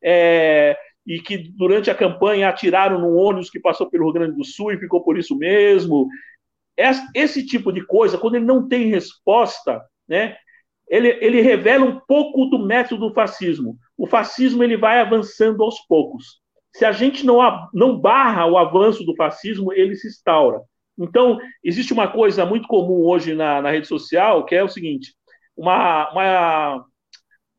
[0.04, 4.46] é, e que durante a campanha atiraram num ônibus que passou pelo Rio Grande do
[4.46, 6.08] Sul e ficou por isso mesmo.
[7.14, 10.38] Esse tipo de coisa, quando ele não tem resposta, né,
[10.90, 13.78] ele, ele revela um pouco do método do fascismo.
[13.98, 16.42] O fascismo ele vai avançando aos poucos.
[16.76, 17.40] Se a gente não,
[17.74, 20.62] não barra o avanço do fascismo, ele se instaura.
[20.98, 25.14] Então, existe uma coisa muito comum hoje na, na rede social, que é o seguinte:
[25.56, 26.86] uma, uma,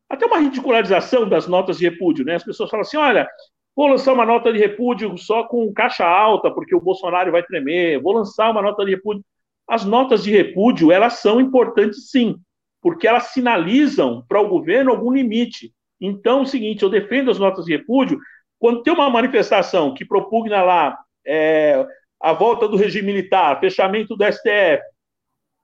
[0.09, 2.25] até uma ridicularização das notas de repúdio.
[2.25, 2.35] Né?
[2.35, 3.27] As pessoas falam assim: olha,
[3.75, 8.01] vou lançar uma nota de repúdio só com caixa alta, porque o Bolsonaro vai tremer,
[8.01, 9.23] vou lançar uma nota de repúdio.
[9.67, 12.35] As notas de repúdio, elas são importantes sim,
[12.81, 15.73] porque elas sinalizam para o governo algum limite.
[15.99, 18.19] Então, é o seguinte, eu defendo as notas de repúdio,
[18.59, 21.85] quando tem uma manifestação que propugna lá é,
[22.19, 24.83] a volta do regime militar, fechamento do STF,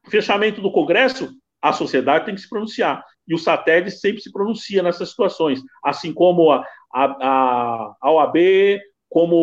[0.09, 1.31] fechamento do Congresso,
[1.61, 3.03] a sociedade tem que se pronunciar.
[3.27, 9.35] E o satélite sempre se pronuncia nessas situações, assim como a, a, a OAB, como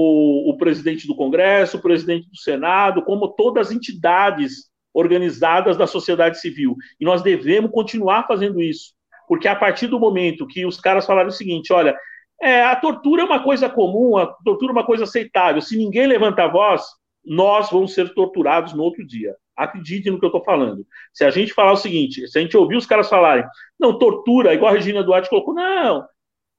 [0.49, 6.41] o presidente do Congresso, o presidente do Senado, como todas as entidades organizadas da sociedade
[6.41, 6.77] civil.
[7.01, 8.93] E nós devemos continuar fazendo isso,
[9.27, 11.97] porque a partir do momento que os caras falaram o seguinte: olha,
[12.41, 16.07] é, a tortura é uma coisa comum, a tortura é uma coisa aceitável, se ninguém
[16.07, 16.83] levanta a voz,
[17.25, 19.35] nós vamos ser torturados no outro dia.
[19.57, 20.87] Acredite no que eu estou falando.
[21.13, 23.45] Se a gente falar o seguinte, se a gente ouvir os caras falarem,
[23.79, 26.05] não, tortura, igual a Regina Duarte colocou, não,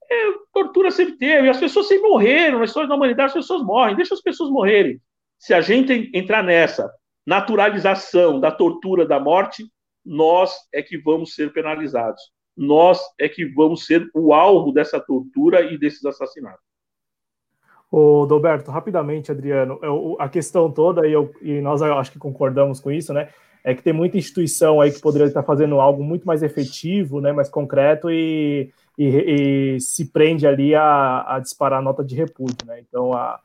[0.09, 3.95] é, tortura sempre teve, as pessoas sempre morreram, na história da humanidade as pessoas morrem,
[3.95, 5.01] deixa as pessoas morrerem.
[5.37, 6.91] Se a gente entrar nessa,
[7.25, 9.65] naturalização da tortura, da morte,
[10.05, 12.21] nós é que vamos ser penalizados.
[12.55, 16.63] Nós é que vamos ser o alvo dessa tortura e desses assassinatos.
[17.97, 22.81] O Doberto, rapidamente, Adriano, eu, a questão toda, e, eu, e nós acho que concordamos
[22.81, 23.29] com isso, né?
[23.63, 27.31] É que tem muita instituição aí que poderia estar fazendo algo muito mais efetivo, né,
[27.31, 32.81] mais concreto e, e, e se prende ali a, a disparar nota de repúdio, né?
[32.81, 33.39] Então, a,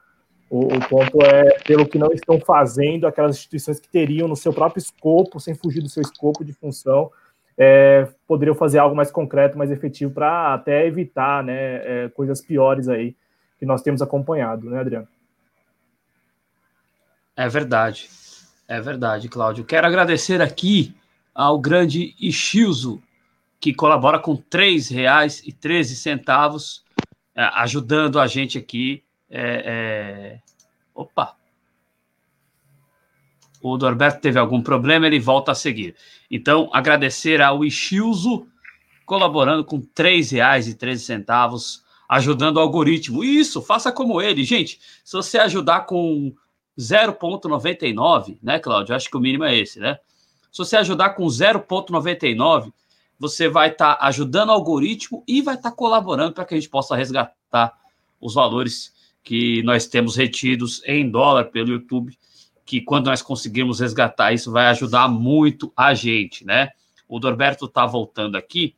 [0.50, 4.52] o, o, ponto é pelo que não estão fazendo aquelas instituições que teriam no seu
[4.52, 7.08] próprio escopo, sem fugir do seu escopo de função,
[7.56, 12.88] é, poderiam fazer algo mais concreto, mais efetivo para até evitar né, é, coisas piores
[12.88, 13.14] aí
[13.60, 15.06] que nós temos acompanhado, né, Adriano?
[17.36, 18.08] É verdade,
[18.66, 19.64] é verdade, Cláudio.
[19.64, 20.96] Quero agradecer aqui
[21.34, 23.02] ao grande Ishilzo,
[23.60, 26.80] que colabora com R$ 3,13,
[27.36, 30.40] é, ajudando a gente aqui é, é...
[30.94, 31.36] Opa!
[33.62, 35.94] O Norberto teve algum problema, ele volta a seguir.
[36.30, 38.48] Então, agradecer ao Ishilzo
[39.04, 43.22] colaborando com R$ 3,13, ajudando o algoritmo.
[43.22, 44.42] Isso, faça como ele.
[44.42, 46.34] Gente, se você ajudar com
[46.76, 48.96] 0,99, né, Cláudio?
[48.96, 49.96] Acho que o mínimo é esse, né?
[50.50, 52.72] Se você ajudar com 0,99,
[53.16, 56.56] você vai estar tá ajudando o algoritmo e vai estar tá colaborando para que a
[56.56, 57.78] gente possa resgatar
[58.20, 58.92] os valores
[59.22, 62.18] que nós temos retidos em dólar pelo YouTube,
[62.66, 66.70] que quando nós conseguirmos resgatar isso vai ajudar muito a gente, né?
[67.06, 68.74] O Dorberto está voltando aqui,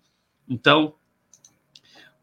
[0.47, 0.95] então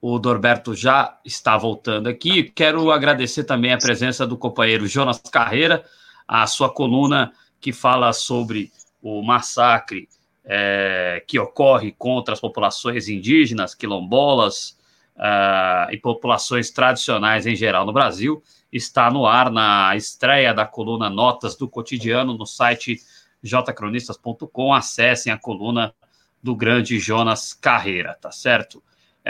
[0.02, 2.44] o Dorberto já está voltando aqui.
[2.44, 5.84] Quero agradecer também a presença do companheiro Jonas Carreira,
[6.28, 8.72] a sua coluna que fala sobre
[9.02, 10.08] o massacre
[10.46, 14.78] é, que ocorre contra as populações indígenas, quilombolas
[15.16, 18.42] uh, e populações tradicionais em geral no Brasil,
[18.72, 23.00] está no ar na estreia da coluna Notas do Cotidiano no site
[23.44, 24.74] jcronistas.com.
[24.74, 25.94] Acessem a coluna
[26.42, 28.82] do grande Jonas Carreira, tá certo?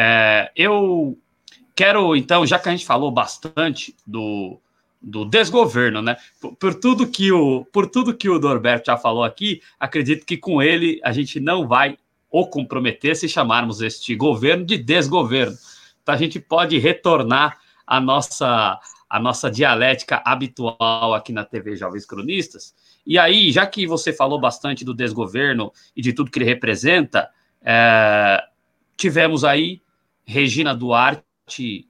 [0.02, 1.20] É, eu
[1.76, 4.58] quero, então, já que a gente falou bastante do,
[5.02, 6.16] do desgoverno, né?
[6.40, 10.38] Por, por, tudo que o por tudo que o Norberto já falou aqui, acredito que
[10.38, 11.98] com ele a gente não vai
[12.32, 15.58] o comprometer se chamarmos este governo de desgoverno.
[16.02, 18.80] Então a gente pode retornar a nossa
[19.10, 22.74] a nossa dialética habitual aqui na TV Jovens Cronistas.
[23.06, 27.30] E aí, já que você falou bastante do desgoverno e de tudo que ele representa,
[27.62, 28.42] é,
[28.96, 29.82] tivemos aí
[30.30, 31.90] Regina Duarte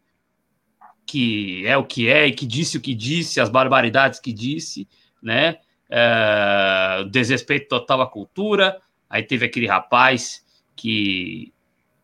[1.06, 4.88] que é o que é e que disse o que disse, as barbaridades que disse,
[5.22, 5.58] né?
[5.90, 8.80] É, desrespeito total à cultura.
[9.10, 11.52] Aí teve aquele rapaz que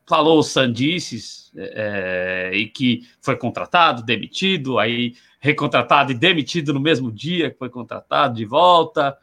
[0.08, 7.52] falou sandices é, e que foi contratado, demitido, aí recontratado e demitido no mesmo dia
[7.52, 9.16] que foi contratado de volta.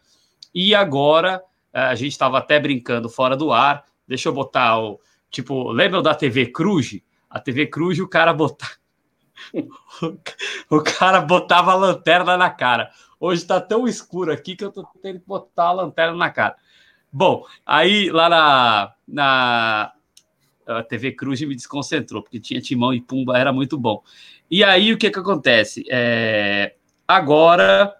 [0.55, 1.43] E agora
[1.73, 3.85] é, a gente estava até brincando fora do ar.
[4.07, 5.01] Deixa eu botar o
[5.33, 7.01] tipo, lembra da TV Cruz?
[7.29, 8.77] A TV Cruz, o cara botar
[10.71, 12.91] o cara botava a lanterna na cara.
[13.19, 16.57] Hoje tá tão escuro aqui que eu tô tendo que botar a lanterna na cara.
[17.13, 19.93] Bom, aí lá na, na
[20.67, 24.03] a TV Cruz me desconcentrou, porque tinha Timão e Pumba, era muito bom.
[24.51, 25.85] E aí o que que acontece?
[25.91, 26.77] É,
[27.07, 27.95] agora,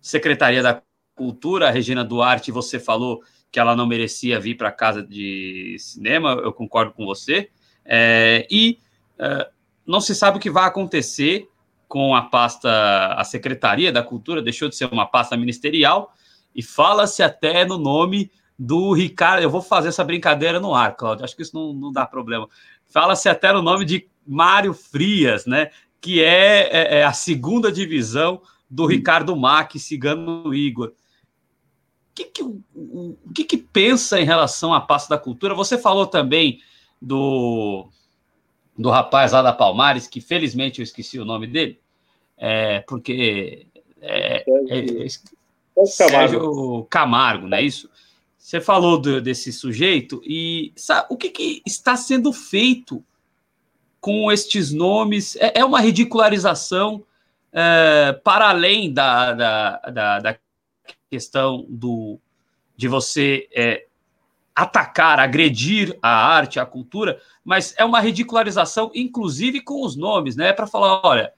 [0.00, 0.82] Secretaria da
[1.14, 3.22] Cultura, Regina Duarte, você falou
[3.54, 7.50] que ela não merecia vir para casa de cinema, eu concordo com você.
[7.84, 8.80] É, e
[9.16, 9.48] é,
[9.86, 11.48] não se sabe o que vai acontecer
[11.86, 16.12] com a pasta, a Secretaria da Cultura deixou de ser uma pasta ministerial
[16.52, 18.28] e fala-se até no nome
[18.58, 19.44] do Ricardo.
[19.44, 22.48] Eu vou fazer essa brincadeira no ar, Cláudio, acho que isso não, não dá problema.
[22.88, 25.70] Fala-se até no nome de Mário Frias, né?
[26.00, 30.92] Que é, é, é a segunda divisão do Ricardo Mack, Cigano Igor.
[32.14, 35.52] O que, que, o, o que, que pensa em relação à pasta da cultura?
[35.52, 36.60] Você falou também
[37.02, 37.88] do
[38.76, 41.80] do rapaz lá da Palmares, que felizmente eu esqueci o nome dele,
[42.36, 43.66] é, porque
[44.00, 47.88] é, é, é, Sérgio Camargo, não é isso?
[48.36, 53.02] Você falou do, desse sujeito e sabe, o que, que, está sendo feito
[54.00, 55.36] com estes nomes?
[55.36, 57.02] É, é uma ridicularização
[57.52, 60.36] é, para além da, da, da, da,
[61.14, 62.18] questão do,
[62.76, 63.86] de você é,
[64.52, 70.52] atacar, agredir a arte, a cultura, mas é uma ridicularização, inclusive com os nomes, né?
[70.52, 71.32] Para falar, olha,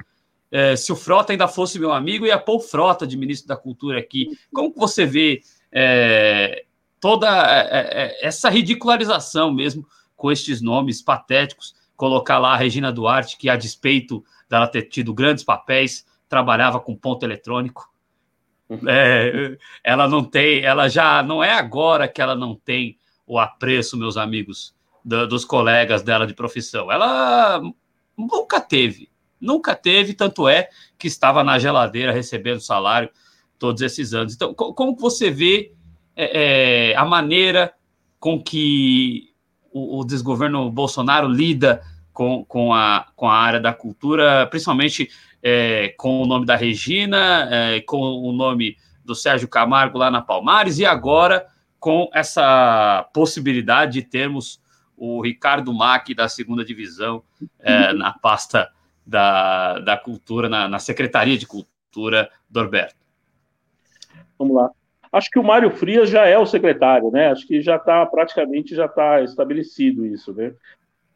[0.50, 3.56] é, se o Frota ainda fosse meu amigo, ia pôr o Frota de ministro da
[3.56, 4.30] Cultura aqui.
[4.50, 6.64] Como você vê é,
[6.98, 11.74] toda é, é, essa ridicularização mesmo com estes nomes patéticos?
[11.96, 16.96] Colocar lá a Regina Duarte, que a despeito dela ter tido grandes papéis, trabalhava com
[16.96, 17.90] ponto eletrônico.
[18.88, 23.96] É, ela não tem, ela já não é agora que ela não tem o apreço,
[23.96, 26.90] meus amigos, do, dos colegas dela de profissão.
[26.90, 27.60] Ela
[28.16, 29.08] nunca teve,
[29.40, 33.10] nunca teve, tanto é que estava na geladeira recebendo salário
[33.58, 34.34] todos esses anos.
[34.34, 35.72] Então, como você vê
[36.14, 37.72] é, é, a maneira
[38.18, 39.30] com que
[39.70, 45.10] o, o, desgoverno Bolsonaro lida com, com, a, com a área da cultura, principalmente
[45.49, 50.20] é, com o nome da Regina, é, com o nome do Sérgio Camargo lá na
[50.20, 51.47] Palmares, e agora
[51.78, 54.61] com essa possibilidade de termos
[54.97, 57.22] o Ricardo Mack da segunda divisão
[57.61, 58.72] é, na pasta
[59.07, 62.97] da, da cultura, na, na Secretaria de Cultura do Alberto.
[64.36, 64.68] Vamos lá.
[65.12, 67.30] Acho que o Mário Frias já é o secretário, né?
[67.30, 70.53] Acho que já está praticamente já está estabelecido isso, né?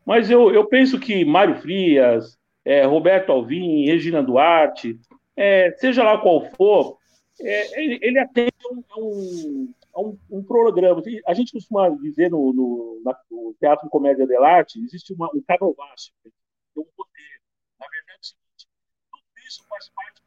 [0.06, 2.38] Mas eu, eu penso que Mário Frias,
[2.70, 4.98] é, Roberto Alvim, Regina Duarte,
[5.36, 6.98] é, seja lá qual for,
[7.40, 11.02] é, ele, ele atende um, um um, um programa.
[11.26, 15.42] A gente costuma dizer no, no, na, no Teatro Comédia de Arte, existe uma, um
[15.42, 16.28] canovácio, é
[16.76, 17.40] um roteiro.
[17.78, 18.68] Na verdade, é o seguinte,
[19.10, 20.22] tudo isso faz parte,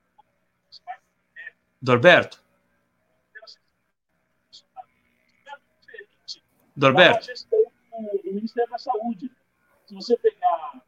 [0.66, 1.02] faz parte
[1.82, 2.44] do Norberto?
[6.76, 7.28] Norberto?
[8.24, 9.32] do Ministério da Saúde.
[9.86, 10.82] Se você pegar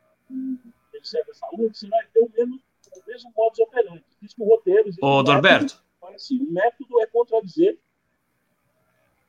[1.06, 4.04] o Ministério da Saúde, você vai ter o mesmo, o mesmo modus operandi.
[4.18, 4.88] Existe um roteiro.
[4.88, 5.76] Existe Ô, Norberto.
[6.02, 7.78] Método, assim, o método é contradizer.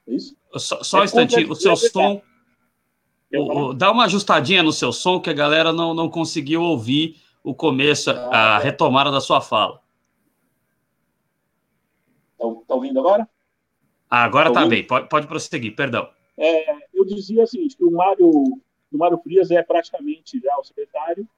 [0.06, 0.36] É isso?
[0.56, 2.22] Só, só é um instantinho, o seu som.
[3.32, 7.20] O, o, dá uma ajustadinha no seu som que a galera não, não conseguiu ouvir
[7.42, 8.64] o começo, ah, a é.
[8.64, 9.80] retomada da sua fala.
[12.32, 13.28] Está tá ouvindo agora?
[14.08, 16.08] Ah, agora está tá bem, pode, pode prosseguir, perdão.
[16.36, 20.64] É, eu dizia o seguinte, que o Mário, o Mário Frias é praticamente já o
[20.64, 21.28] secretário,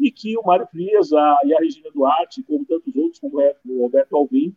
[0.00, 3.82] e que o Mário Frias a, e a Regina Duarte, como tantos outros, como o
[3.82, 4.56] Roberto Alvim,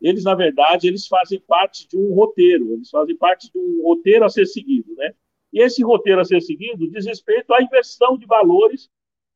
[0.00, 4.24] eles, na verdade, eles fazem parte de um roteiro, eles fazem parte de um roteiro
[4.24, 5.14] a ser seguido, né?
[5.52, 8.90] E esse roteiro a ser seguido diz respeito à inversão de valores,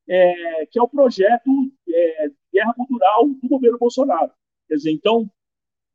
[0.06, 1.50] é, que é o projeto
[1.88, 4.32] é, Guerra Cultural do governo Bolsonaro.
[4.68, 5.30] Quer dizer, então,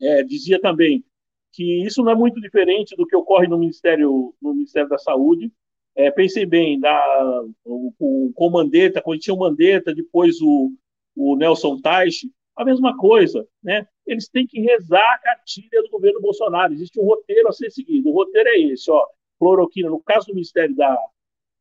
[0.02, 1.04] é, dizia também
[1.52, 5.52] que isso não é muito diferente do que ocorre no Ministério, no Ministério da Saúde.
[5.96, 10.72] É, pensei bem, da, o, o, com o Mandetta, quando tinha o Mandetta, depois o,
[11.16, 13.88] o Nelson Teich, a mesma coisa, né?
[14.06, 16.74] Eles têm que rezar a cartilha do governo Bolsonaro.
[16.74, 18.10] Existe um roteiro a ser seguido.
[18.10, 19.06] O roteiro é esse, ó,
[19.40, 19.90] cloroquina.
[19.90, 20.98] No caso do Ministério da,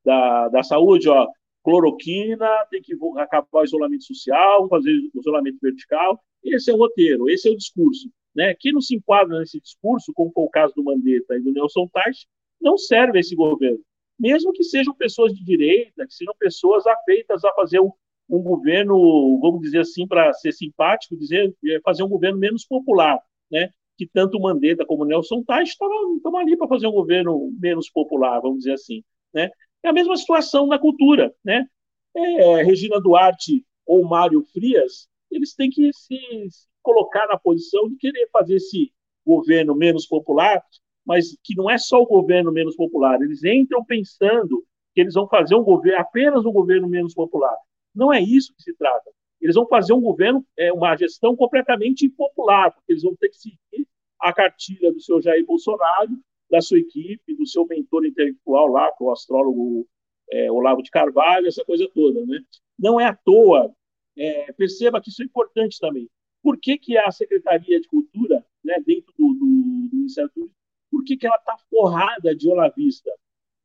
[0.05, 1.29] da, da Saúde, ó,
[1.63, 6.21] cloroquina, tem que acabar o isolamento social, fazer o isolamento vertical.
[6.43, 8.11] Esse é o roteiro, esse é o discurso.
[8.35, 8.55] Né?
[8.59, 11.89] Quem não se enquadra nesse discurso, como foi o caso do Mandetta e do Nelson
[11.93, 12.27] Teich,
[12.61, 13.81] não serve a esse governo.
[14.23, 17.91] Mesmo que sejam pessoas de direita, que sejam pessoas afeitas a fazer um,
[18.31, 23.21] um governo, vamos dizer assim, para ser simpático, dizer é, fazer um governo menos popular,
[23.51, 23.71] né?
[23.99, 28.59] Que tanto Mandetta como Nelson Teich estavam ali para fazer um governo menos popular, vamos
[28.59, 29.03] dizer assim,
[29.35, 29.51] né?
[29.83, 31.67] É a mesma situação na cultura, né?
[32.15, 36.17] É, Regina Duarte ou Mário Frias, eles têm que se
[36.81, 38.93] colocar na posição de querer fazer esse
[39.27, 40.63] governo menos popular,
[41.05, 43.21] mas que não é só o governo menos popular.
[43.21, 47.57] Eles entram pensando que eles vão fazer um governo apenas um governo menos popular.
[47.95, 49.11] Não é isso que se trata.
[49.41, 53.37] Eles vão fazer um governo, é, uma gestão completamente impopular, porque eles vão ter que
[53.37, 53.89] seguir
[54.21, 56.17] a cartilha do seu Jair Bolsonaro,
[56.49, 59.89] da sua equipe, do seu mentor intelectual lá, que é o astrólogo
[60.31, 62.25] é, Olavo de Carvalho, essa coisa toda.
[62.25, 62.39] Né?
[62.79, 63.75] Não é à toa.
[64.17, 66.09] É, perceba que isso é importante também.
[66.43, 70.31] Por que, que a Secretaria de Cultura, né, dentro do, do, do Ministério
[70.93, 73.11] por que, que ela está forrada de olavista?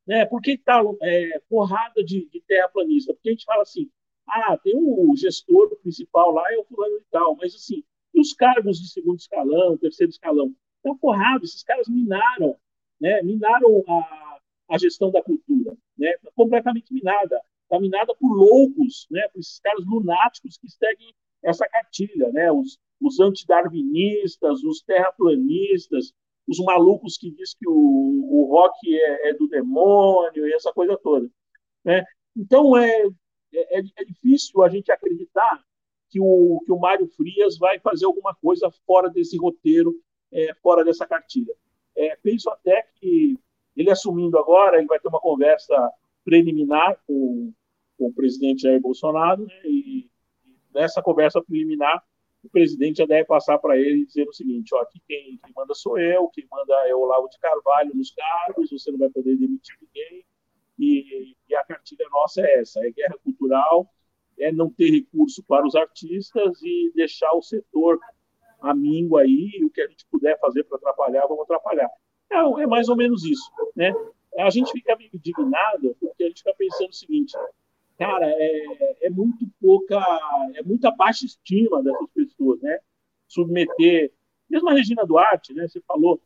[0.07, 0.25] Né?
[0.25, 3.13] Por que está é, forrada de, de terraplanista?
[3.13, 3.91] Porque a gente fala assim,
[4.25, 8.33] ah, tem o gestor principal lá, é o fulano e tal, mas assim, e os
[8.33, 10.55] cargos de segundo escalão, terceiro escalão?
[10.77, 12.57] Estão tá forrados, esses caras minaram,
[12.99, 13.21] né?
[13.21, 16.13] minaram a, a gestão da cultura, né?
[16.23, 19.27] Tá completamente minada, está minada por loucos, né?
[19.33, 21.13] por esses caras lunáticos que seguem
[21.43, 22.49] essa cartilha, né?
[22.51, 26.13] Os, os antidarwinistas, os terraplanistas,
[26.47, 30.97] os malucos que diz que o, o rock é, é, do demônio e essa coisa
[30.97, 31.29] toda,
[31.83, 32.03] né?
[32.35, 33.03] Então é,
[33.53, 35.61] é, é difícil a gente acreditar
[36.09, 39.93] que o que o Mário Frias vai fazer alguma coisa fora desse roteiro,
[40.31, 41.53] é, fora dessa cartilha.
[41.95, 43.37] É, penso até que
[43.75, 45.75] ele assumindo agora, ele vai ter uma conversa
[46.23, 47.53] preliminar com,
[47.97, 50.09] com o presidente Jair Bolsonaro né, e
[50.73, 52.03] nessa conversa preliminar,
[52.47, 55.53] o presidente já deve passar para ele e dizer o seguinte: ó, aqui quem, quem,
[55.55, 59.09] manda sou eu, quem manda é o Olavo de Carvalho nos cargos, você não vai
[59.09, 60.25] poder demitir ninguém,
[60.79, 63.87] e, e a cartilha nossa é essa: é guerra cultural,
[64.39, 67.99] é não ter recurso para os artistas e deixar o setor
[68.61, 71.89] amigo aí, e o que a gente puder fazer para atrapalhar, vamos atrapalhar.
[72.31, 73.93] É, é mais ou menos isso, né?
[74.39, 77.35] A gente fica meio indignado porque a gente fica pensando o seguinte:
[77.97, 79.97] cara, é, é muito pouca,
[80.55, 82.79] é muita baixa estima dessas pessoas, né?
[83.27, 84.11] Submeter,
[84.49, 85.67] mesmo a Regina Duarte, né?
[85.67, 86.21] Você falou,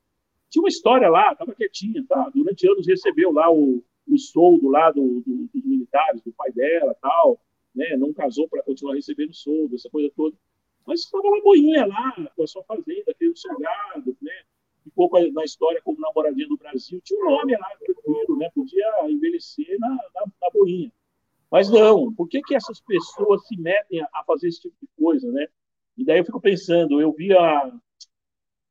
[0.50, 2.30] tinha uma história lá, estava quietinha, tá?
[2.34, 6.96] Durante anos recebeu lá o, o soldo lá do, do, dos militares, do pai dela,
[7.02, 7.40] tal,
[7.74, 7.96] né?
[7.98, 10.36] Não casou para continuar recebendo soldo, essa coisa toda.
[10.86, 14.34] Mas estava lá boinha lá, com a sua fazenda, o seu gado, né?
[14.84, 18.50] Ficou na história como namoradinha do Brasil, tinha um nome lá, tranquilo, né?
[18.54, 20.92] Podia envelhecer na, na, na boinha.
[21.52, 25.30] Mas não, por que, que essas pessoas se metem a fazer esse tipo de coisa,
[25.32, 25.48] né?
[25.98, 27.72] E daí eu fico pensando, eu vi a...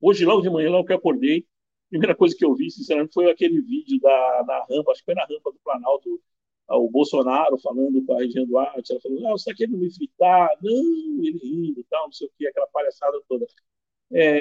[0.01, 3.12] Hoje, logo de manhã, logo que eu acordei, a primeira coisa que eu vi, sinceramente,
[3.12, 6.20] foi aquele vídeo da, da rampa, acho que foi na rampa do Planalto,
[6.68, 10.49] o Bolsonaro falando com a Regina Duarte, ela falando, ah, você está querendo me fritar?
[10.62, 13.47] Não, ele rindo, tal, não sei o que, aquela palhaçada toda.
[14.12, 14.41] É,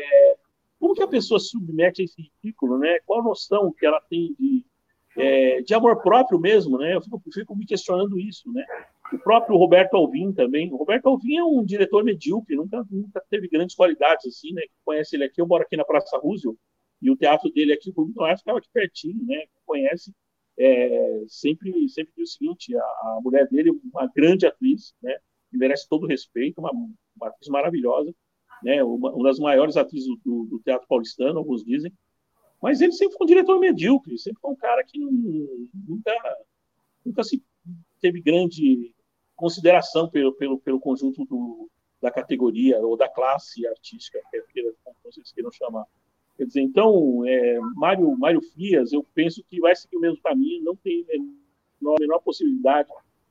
[0.80, 3.00] como que a pessoa submete a esse ridículo, né?
[3.06, 4.66] Qual a noção que ela tem de,
[5.18, 6.96] é, de amor próprio mesmo, né?
[6.96, 8.66] Eu fico, fico, me questionando isso, né?
[9.12, 10.72] O próprio Roberto Alvim também.
[10.72, 14.62] O Roberto Alvim é um diretor medíocre, nunca, nunca teve grandes qualidades assim, né?
[14.86, 16.58] Conhece ele aqui, eu moro aqui na Praça Roosevelt,
[17.02, 19.44] e o teatro dele aqui, por muito mais, ficava aqui pertinho, né?
[19.66, 20.14] Conhece.
[20.58, 25.16] É, sempre, sempre diz o seguinte: a, a, mulher dele, uma grande atriz, né?
[25.50, 28.14] Que merece todo o respeito, uma, uma atriz maravilhosa,
[28.62, 28.84] né?
[28.84, 31.92] Uma, uma das maiores atrizes do, do, do teatro paulistano, alguns dizem.
[32.62, 36.14] Mas ele sempre foi um diretor medíocre, sempre foi um cara que nunca,
[37.06, 37.42] nunca se
[38.02, 38.94] teve grande
[39.36, 41.70] consideração pelo, pelo, pelo conjunto do,
[42.02, 44.20] da categoria ou da classe artística,
[44.84, 45.86] como vocês queiram chamar.
[46.38, 50.64] Quer dizer, então, é, Mário, Mário Frias, eu penso que vai seguir o mesmo caminho,
[50.64, 52.90] não tem a menor possibilidade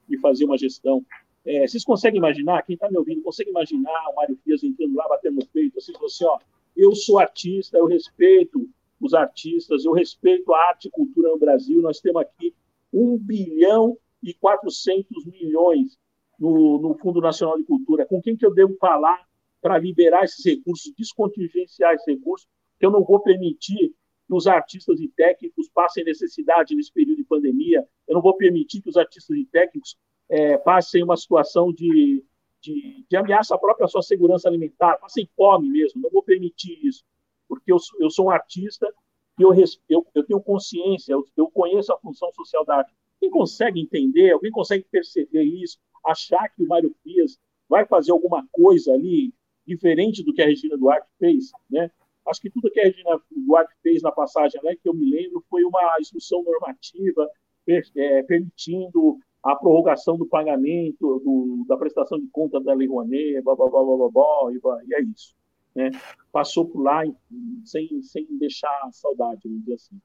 [0.09, 1.05] de fazer uma gestão.
[1.45, 5.09] É, vocês conseguem imaginar, quem está me ouvindo, consegue imaginar o Mário Frias entrando lá,
[5.09, 6.39] batendo no peito, assim, assim, ó,
[6.76, 8.68] eu sou artista, eu respeito
[9.01, 11.80] os artistas, eu respeito a arte e cultura no Brasil.
[11.80, 12.55] Nós temos aqui
[12.92, 15.99] 1 bilhão e 400 milhões
[16.38, 18.07] no, no Fundo Nacional de Cultura.
[18.07, 19.26] Com quem que eu devo falar
[19.61, 23.94] para liberar esses recursos, descontingenciar esses recursos, que eu não vou permitir
[24.26, 28.82] que os artistas e técnicos passem necessidade nesse período de pandemia, eu não vou permitir
[28.82, 29.96] que os artistas e técnicos
[30.28, 32.22] é, passem uma situação de,
[32.61, 37.05] de, de ameaça à própria sua segurança alimentar, passem fome mesmo, não vou permitir isso
[37.49, 38.86] porque eu, eu sou um artista
[39.38, 39.53] e eu,
[39.88, 42.92] eu, eu tenho consciência, eu, eu conheço a função social da arte.
[43.20, 47.38] Quem consegue entender, alguém consegue perceber isso, achar que o Mário Frias
[47.68, 49.32] vai fazer alguma coisa ali
[49.66, 51.90] diferente do que a Regina Duarte fez, né?
[52.26, 55.42] Acho que tudo que a Regina Duarte fez na passagem, né, que eu me lembro,
[55.49, 57.28] foi uma instrução normativa
[57.96, 63.55] é, permitindo a prorrogação do pagamento, do, da prestação de conta da Lei Rouanet, blá,
[63.57, 65.38] blá, blá, blá, blá, blá, e é isso
[65.79, 65.91] né,
[66.33, 67.05] passou por lá
[67.64, 69.97] sem, sem deixar saudade, vamos dizer assim.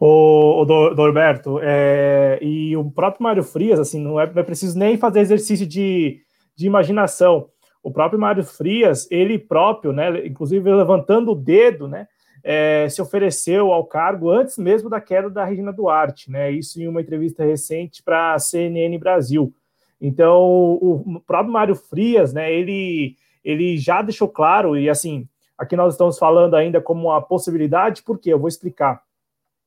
[0.00, 4.78] O, o Norberto, é, e o próprio Mário Frias, assim, não é, não é preciso
[4.78, 6.20] nem fazer exercício de,
[6.54, 7.48] de imaginação.
[7.82, 12.08] O próprio Mário Frias, ele próprio, né, inclusive levantando o dedo, né,
[12.42, 16.88] é, se ofereceu ao cargo antes mesmo da queda da Regina Duarte, né, isso em
[16.88, 19.52] uma entrevista recente para a CNN Brasil.
[20.00, 23.16] Então, o próprio Mário Frias, né, ele
[23.46, 28.28] ele já deixou claro, e assim, aqui nós estamos falando ainda como uma possibilidade, porque
[28.28, 29.00] eu vou explicar.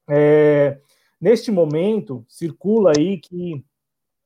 [0.10, 0.78] É,
[1.20, 3.64] neste momento, circula aí que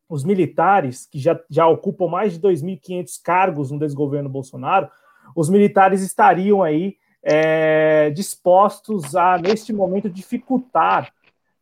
[0.10, 4.90] os militares, que já, já ocupam mais de 2.500 cargos no desgoverno Bolsonaro,
[5.36, 11.14] os militares estariam aí é, dispostos a, neste momento, dificultar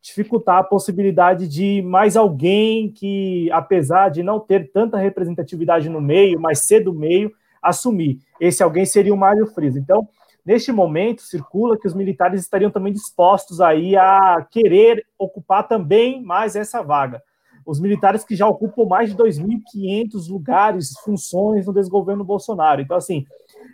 [0.02, 6.40] dificultar a possibilidade de mais alguém que, apesar de não ter tanta representatividade no meio,
[6.40, 7.32] mas ser do meio,
[7.62, 8.20] assumir.
[8.40, 9.76] Esse alguém seria o Mário Frias.
[9.76, 10.08] Então,
[10.46, 16.56] neste momento, circula que os militares estariam também dispostos aí a querer ocupar também mais
[16.56, 17.22] essa vaga.
[17.66, 22.82] Os militares que já ocupam mais de 2.500 lugares, funções no desgoverno Bolsonaro.
[22.82, 23.26] Então, assim,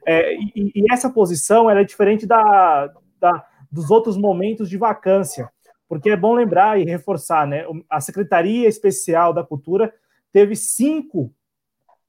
[0.05, 5.49] é, e, e, essa posição é diferente da, da, dos outros momentos de vacância,
[5.87, 7.65] porque é bom lembrar e reforçar, né?
[7.89, 9.93] A Secretaria Especial da Cultura
[10.33, 11.33] teve cinco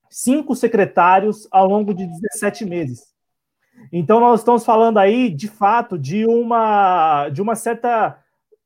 [0.09, 3.09] cinco secretários ao longo de 17 meses.
[3.91, 8.17] Então, nós estamos falando aí, de fato, de uma, de uma certa,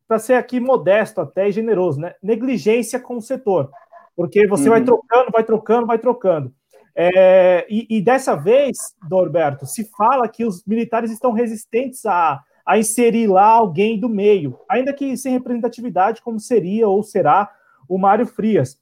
[0.08, 2.16] para ser aqui modesto até e generoso, né?
[2.22, 3.70] negligência com o setor.
[4.16, 4.70] Porque você uhum.
[4.70, 6.54] vai trocando, vai trocando, vai trocando.
[6.96, 12.78] É, e, e, dessa vez, Dorberto, se fala que os militares estão resistentes a, a
[12.78, 17.52] inserir lá alguém do meio, ainda que sem representatividade, como seria ou será
[17.90, 18.80] o Mário Frias.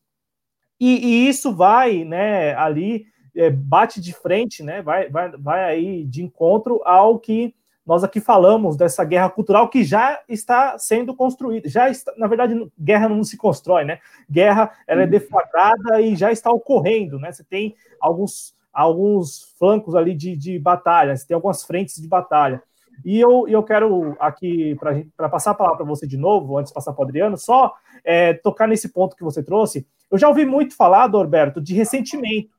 [0.81, 3.05] E, e isso vai, né, ali,
[3.35, 7.53] é, bate de frente, né, vai, vai, vai aí de encontro ao que
[7.85, 11.69] nós aqui falamos dessa guerra cultural que já está sendo construída.
[11.69, 13.99] Já está, na verdade, guerra não se constrói, né?
[14.29, 15.09] Guerra ela é uhum.
[15.09, 17.31] deflagrada e já está ocorrendo, né?
[17.31, 22.61] Você tem alguns, alguns flancos ali de, de batalha, você tem algumas frentes de batalha.
[23.03, 24.75] E eu, eu quero aqui,
[25.15, 27.73] para passar a palavra para você de novo, antes de passar para o Adriano, só
[28.03, 29.87] é, tocar nesse ponto que você trouxe.
[30.09, 32.49] Eu já ouvi muito falar, Dorberto, de ressentimento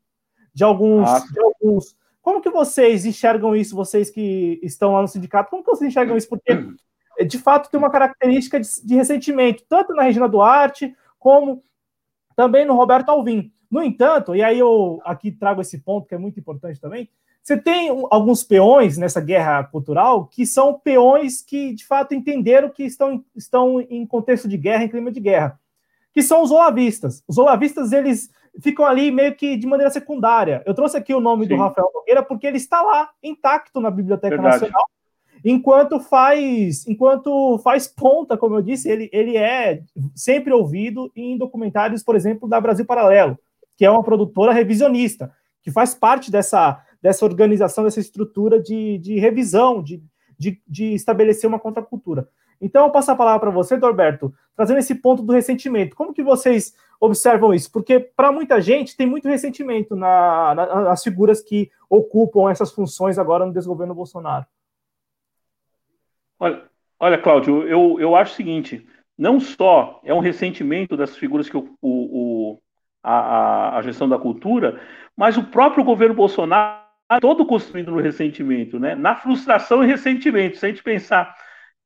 [0.55, 1.25] de alguns, ah.
[1.33, 1.97] de alguns.
[2.21, 5.51] Como que vocês enxergam isso, vocês que estão lá no sindicato?
[5.51, 6.29] Como que vocês enxergam isso?
[6.29, 6.67] Porque,
[7.27, 11.63] de fato, tem uma característica de, de ressentimento, tanto na Regina Duarte, como
[12.37, 13.53] também no Roberto Alvim.
[13.71, 17.09] No entanto, e aí eu aqui trago esse ponto que é muito importante também,
[17.43, 22.85] você tem alguns peões nessa guerra cultural que são peões que, de fato, entenderam que
[22.85, 25.59] estão, estão em contexto de guerra, em clima de guerra,
[26.13, 27.25] que são os olavistas.
[27.27, 30.63] Os olavistas, eles ficam ali meio que de maneira secundária.
[30.65, 31.51] Eu trouxe aqui o nome Sim.
[31.51, 34.63] do Rafael Nogueira porque ele está lá, intacto na Biblioteca Verdade.
[34.63, 34.85] Nacional.
[35.45, 39.83] enquanto faz enquanto faz ponta, como eu disse, ele, ele é
[40.15, 43.37] sempre ouvido em documentários, por exemplo, da Brasil Paralelo,
[43.77, 45.33] que é uma produtora revisionista,
[45.63, 50.03] que faz parte dessa, dessa organização, dessa estrutura de, de revisão, de,
[50.39, 52.29] de, de estabelecer uma contracultura.
[52.61, 55.97] Então, eu passo a palavra para você, Norberto, trazendo esse ponto do ressentimento.
[55.97, 57.71] Como que vocês observam isso?
[57.73, 63.19] Porque, para muita gente, tem muito ressentimento na, na, nas figuras que ocupam essas funções
[63.19, 64.47] agora no desgoverno Bolsonaro.
[66.39, 66.63] Olha,
[67.01, 68.87] olha Cláudio, eu, eu acho o seguinte:
[69.19, 72.63] não só é um ressentimento dessas figuras que o, o,
[73.03, 74.81] a, a gestão da cultura,
[75.17, 76.82] mas o próprio governo Bolsonaro
[77.21, 78.95] todo construído no ressentimento, né?
[78.95, 80.57] na frustração e ressentimento.
[80.57, 81.35] Se a gente pensar,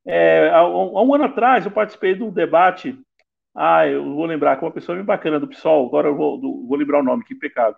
[0.06, 2.98] é, há, um, há, um, ano atrás eu participei de um debate,
[3.54, 6.66] ah, eu vou lembrar, com uma pessoa bem bacana do PSOL, agora eu vou, do,
[6.66, 7.76] vou lembrar o nome, que pecado.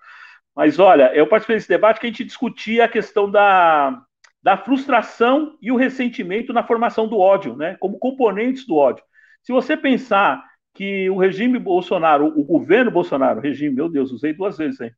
[0.55, 4.03] Mas olha, eu participei desse debate que a gente discutia a questão da,
[4.43, 7.77] da frustração e o ressentimento na formação do ódio, né?
[7.79, 9.05] como componentes do ódio.
[9.43, 10.45] Se você pensar
[10.75, 14.93] que o regime Bolsonaro, o governo Bolsonaro, regime, meu Deus, usei duas vezes, hein?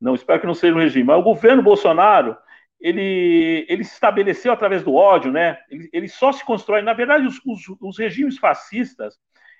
[0.00, 2.36] Não, espero que não seja um regime, mas o governo Bolsonaro,
[2.80, 5.58] ele, ele se estabeleceu através do ódio, né?
[5.70, 9.18] Ele, ele só se constrói, na verdade, os, os, os regimes fascistas,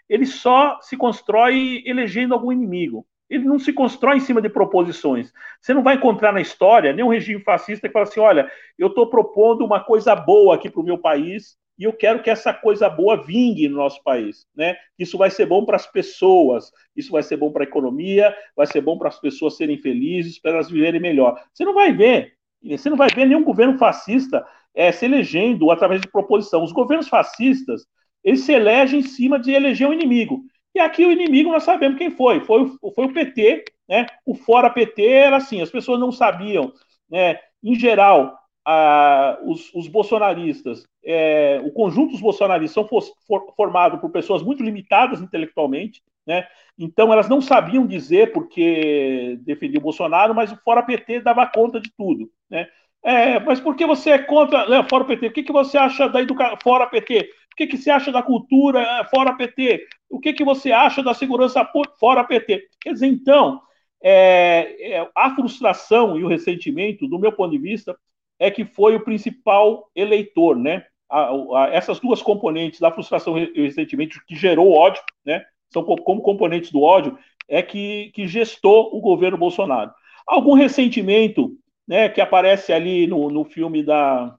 [0.09, 3.07] ele só se constrói elegendo algum inimigo.
[3.29, 5.33] Ele não se constrói em cima de proposições.
[5.61, 9.09] Você não vai encontrar na história nenhum regime fascista que fala assim: olha, eu estou
[9.09, 12.89] propondo uma coisa boa aqui para o meu país e eu quero que essa coisa
[12.89, 14.77] boa vingue no nosso país, né?
[14.99, 18.67] Isso vai ser bom para as pessoas, isso vai ser bom para a economia, vai
[18.67, 21.41] ser bom para as pessoas serem felizes, para elas viverem melhor.
[21.53, 24.45] Você não vai ver, você não vai ver nenhum governo fascista
[24.75, 26.63] é, se elegendo através de proposição.
[26.63, 27.87] Os governos fascistas,
[28.23, 30.45] eles se elegem em cima de eleger um inimigo.
[30.75, 34.07] E aqui o inimigo nós sabemos quem foi, foi, foi o PT, né?
[34.25, 36.73] O fora PT era assim, as pessoas não sabiam,
[37.09, 37.39] né?
[37.63, 43.99] Em geral, a, os, os, bolsonaristas, é, o conjunto dos bolsonaristas são for, for, formado
[43.99, 46.47] por pessoas muito limitadas intelectualmente, né?
[46.79, 51.81] Então elas não sabiam dizer porque defendia o Bolsonaro, mas o Fora PT dava conta
[51.81, 52.67] de tudo, né?
[53.05, 55.27] É, mas por que você é contra né, Fora PT?
[55.27, 57.31] O que, que você acha da educação Fora PT?
[57.53, 59.87] O que, que você acha da cultura é, Fora PT?
[60.09, 61.69] O que, que você acha da segurança
[62.01, 62.67] Fora PT?
[62.81, 63.61] Quer dizer, então,
[64.03, 67.95] é, é, a frustração e o ressentimento, do meu ponto de vista,
[68.39, 70.85] é que foi o principal eleitor, né?
[71.09, 75.45] A, a, essas duas componentes da frustração e ressentimento que gerou ódio, né?
[75.73, 79.93] São como componentes do ódio, é que, que gestou o governo Bolsonaro.
[80.27, 81.57] Algum ressentimento,
[81.87, 82.09] né?
[82.09, 84.37] Que aparece ali no, no filme da.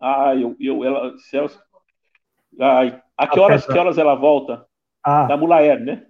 [0.00, 1.58] Ah, eu, eu ela, Celso,
[2.60, 4.66] ah, a que horas, que horas ela volta?
[5.02, 5.24] Ah.
[5.24, 6.06] Da Mulaer, né?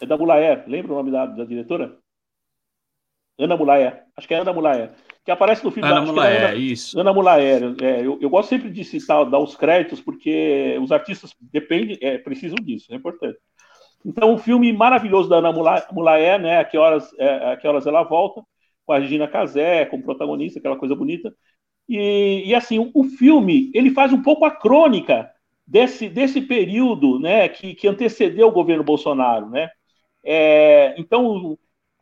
[0.00, 0.64] É da Mulaer.
[0.66, 1.98] Lembra o nome da, da diretora?
[3.38, 4.04] Ana Mulaer.
[4.16, 4.92] Acho que é Ana Mulaer
[5.24, 7.00] que aparece no filme Ana da Mulaer, Ana, isso.
[7.00, 7.74] Ana Mulaer.
[7.82, 12.18] É, eu, eu, gosto sempre de citar, dar os créditos, porque os artistas dependem, é,
[12.18, 13.38] precisam disso, é importante.
[14.04, 16.58] Então, o filme maravilhoso da Ana Mulaer, né?
[16.58, 18.42] A que horas, é, a que horas ela volta,
[18.84, 21.34] com a Regina Casé, como protagonista, aquela coisa bonita.
[21.88, 25.30] E, e assim, o, o, filme ele faz um pouco a crônica
[25.66, 27.48] desse, desse período, né?
[27.48, 29.70] Que, que antecedeu o governo Bolsonaro, né?
[30.22, 31.56] É, então,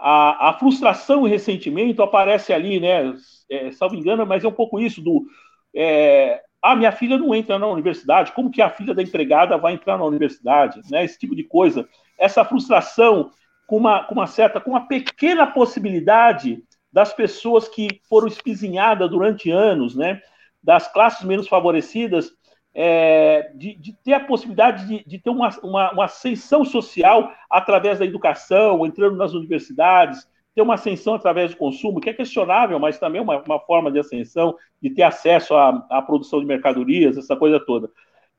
[0.04, 3.14] a, a frustração e ressentimento aparece ali, né?
[3.48, 5.24] É, salvo engano, mas é um pouco isso do.
[5.72, 9.74] É, ah, minha filha não entra na universidade, como que a filha da empregada vai
[9.74, 10.80] entrar na universidade?
[10.90, 11.04] Né?
[11.04, 11.88] Esse tipo de coisa.
[12.18, 13.30] Essa frustração
[13.64, 16.62] com uma, com uma certa, com uma pequena possibilidade
[16.92, 20.20] das pessoas que foram espizinhadas durante anos, né?
[20.60, 22.32] Das classes menos favorecidas,
[22.74, 27.98] é, de, de, ter a possibilidade de, de ter uma, uma, uma, ascensão social através
[27.98, 32.98] da educação, entrando nas universidades, ter uma ascensão através do consumo, que é questionável, mas
[32.98, 37.36] também uma, uma forma de ascensão, de ter acesso à, à, produção de mercadorias, essa
[37.36, 37.90] coisa toda.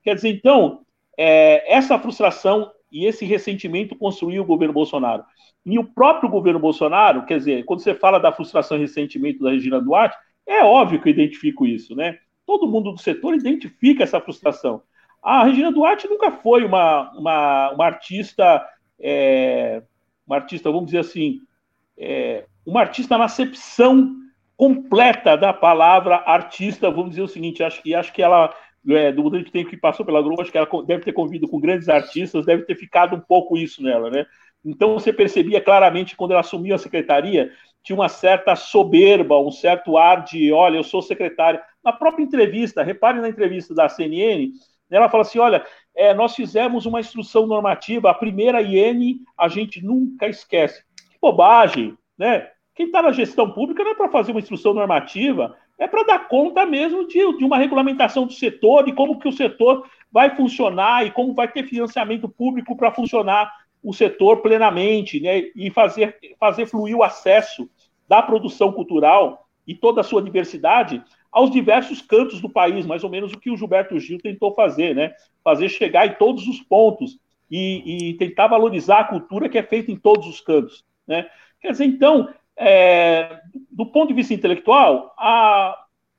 [0.02, 0.80] Quer dizer, então,
[1.16, 5.24] é, essa frustração e esse ressentimento construiu o governo Bolsonaro.
[5.66, 9.50] E o próprio governo Bolsonaro, quer dizer, quando você fala da frustração e ressentimento da
[9.50, 10.16] Regina Duarte,
[10.46, 12.18] é óbvio que eu identifico isso, né?
[12.46, 14.82] Todo mundo do setor identifica essa frustração.
[15.22, 18.64] A Regina Duarte nunca foi uma, uma, uma artista,
[19.00, 19.82] é,
[20.26, 21.40] uma artista, vamos dizer assim,
[21.96, 24.16] é, uma artista na acepção
[24.56, 28.54] completa da palavra artista, vamos dizer o seguinte, acho que acho que ela
[28.88, 31.58] é, do grande tempo que passou pela Globo, acho que ela deve ter convido com
[31.58, 34.26] grandes artistas, deve ter ficado um pouco isso nela, né?
[34.64, 37.50] Então você percebia claramente quando ela assumiu a secretaria,
[37.82, 41.62] tinha uma certa soberba, um certo ar de, olha, eu sou secretária.
[41.84, 44.52] Na própria entrevista, repare na entrevista da CNN,
[44.90, 49.84] ela fala assim: olha, é, nós fizemos uma instrução normativa, a primeira IN a gente
[49.84, 50.82] nunca esquece.
[51.10, 52.48] Que bobagem, né?
[52.74, 56.28] Quem está na gestão pública não é para fazer uma instrução normativa, é para dar
[56.28, 61.06] conta mesmo de, de uma regulamentação do setor, de como que o setor vai funcionar
[61.06, 63.52] e como vai ter financiamento público para funcionar
[63.82, 65.42] o setor plenamente, né?
[65.54, 67.68] E fazer, fazer fluir o acesso
[68.08, 71.02] da produção cultural e toda a sua diversidade
[71.34, 74.94] aos diversos cantos do país, mais ou menos o que o Gilberto Gil tentou fazer,
[74.94, 75.12] né?
[75.42, 77.18] Fazer chegar em todos os pontos
[77.50, 81.26] e, e tentar valorizar a cultura que é feita em todos os cantos, né?
[81.60, 85.76] Quer dizer, então, é, do ponto de vista intelectual, a,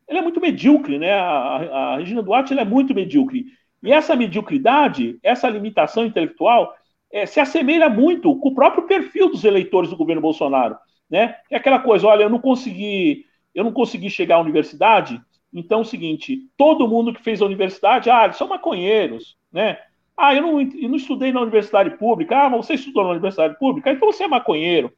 [0.08, 1.14] ela é muito medíocre, né?
[1.14, 3.46] A, a Regina Duarte é muito medíocre.
[3.82, 6.74] E essa mediocridade, essa limitação intelectual,
[7.12, 10.76] é, se assemelha muito com o próprio perfil dos eleitores do governo Bolsonaro,
[11.10, 11.36] né?
[11.50, 13.26] É aquela coisa, olha, eu não consegui
[13.56, 15.20] eu não consegui chegar à universidade,
[15.54, 19.80] então é o seguinte, todo mundo que fez a universidade, ah, eles são maconheiros, né?
[20.18, 22.38] Ah, eu não, eu não estudei na universidade pública.
[22.38, 23.92] Ah, mas você estudou na universidade pública?
[23.92, 24.92] Então você é maconheiro.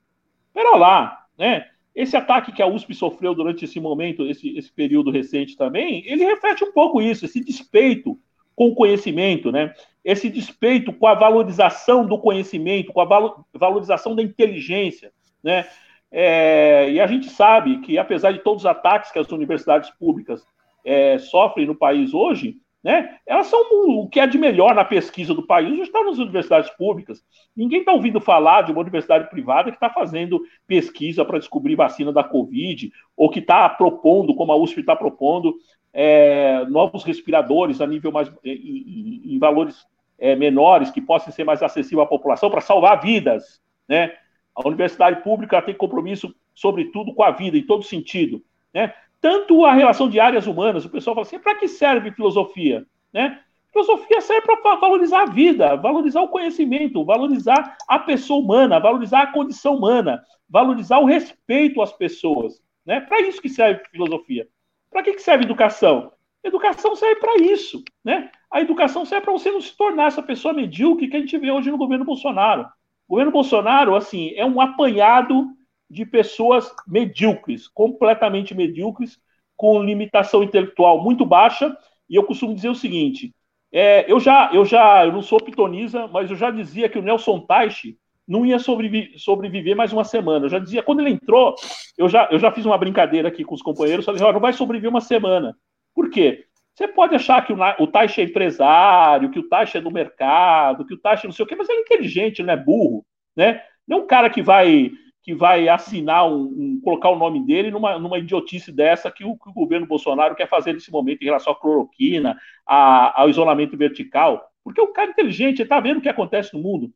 [0.54, 1.68] Pera lá, né?
[1.94, 6.24] Esse ataque que a USP sofreu durante esse momento, esse, esse período recente também, ele
[6.26, 8.20] reflete um pouco isso, esse despeito
[8.56, 9.74] com o conhecimento, né?
[10.04, 15.12] Esse despeito com a valorização do conhecimento, com a valorização da inteligência,
[15.44, 15.68] né?
[16.12, 20.46] É, e a gente sabe que, apesar de todos os ataques que as universidades públicas
[20.86, 23.60] é, sofrem no país hoje, né, elas são
[23.90, 27.22] o que é de melhor na pesquisa do país, está nas universidades públicas.
[27.56, 32.14] Ninguém está ouvindo falar de uma universidade privada que está fazendo pesquisa para descobrir vacina
[32.14, 35.56] da Covid, ou que está propondo, como a USP está propondo,
[35.92, 39.86] é, novos respiradores a nível mais em, em, em valores
[40.20, 44.14] é, menores que possam ser mais acessíveis à população para salvar vidas, né?
[44.58, 48.44] A universidade pública tem compromisso, sobretudo, com a vida, em todo sentido.
[48.74, 48.92] Né?
[49.22, 52.84] Tanto a relação de áreas humanas, o pessoal fala assim, para que serve filosofia?
[53.14, 53.40] Né?
[53.72, 59.32] Filosofia serve para valorizar a vida, valorizar o conhecimento, valorizar a pessoa humana, valorizar a
[59.32, 62.60] condição humana, valorizar o respeito às pessoas.
[62.84, 63.00] Né?
[63.02, 64.48] Para isso que serve filosofia.
[64.90, 66.12] Para que, que serve educação?
[66.44, 67.84] Educação serve para isso.
[68.04, 68.32] Né?
[68.50, 71.52] A educação serve para você não se tornar essa pessoa medíocre que a gente vê
[71.52, 72.66] hoje no governo Bolsonaro.
[73.08, 75.48] O governo Bolsonaro, assim, é um apanhado
[75.90, 79.18] de pessoas medíocres, completamente medíocres,
[79.56, 81.76] com limitação intelectual muito baixa.
[82.10, 83.34] E eu costumo dizer o seguinte:
[83.72, 87.02] é, eu já, eu já, eu não sou pitonisa, mas eu já dizia que o
[87.02, 87.98] Nelson Teich
[88.28, 90.46] não ia sobreviver, sobreviver mais uma semana.
[90.46, 91.56] Eu já dizia, quando ele entrou,
[91.98, 94.52] eu já, eu já fiz uma brincadeira aqui com os companheiros, falei, oh, não vai
[94.52, 95.56] sobreviver uma semana.
[95.96, 96.47] Por quê?
[96.78, 100.86] Você pode achar que o, o Taixa é empresário, que o Taixa é do mercado,
[100.86, 103.04] que o Taixa não sei o quê, mas ele é inteligente, ele não é burro,
[103.36, 103.64] né?
[103.88, 104.92] Não é um cara que vai
[105.24, 109.36] que vai assinar um, um, colocar o nome dele numa, numa idiotice dessa que o,
[109.36, 113.76] que o, governo Bolsonaro quer fazer nesse momento em relação à cloroquina, a, ao isolamento
[113.76, 116.94] vertical, porque o cara é inteligente, está vendo o que acontece no mundo.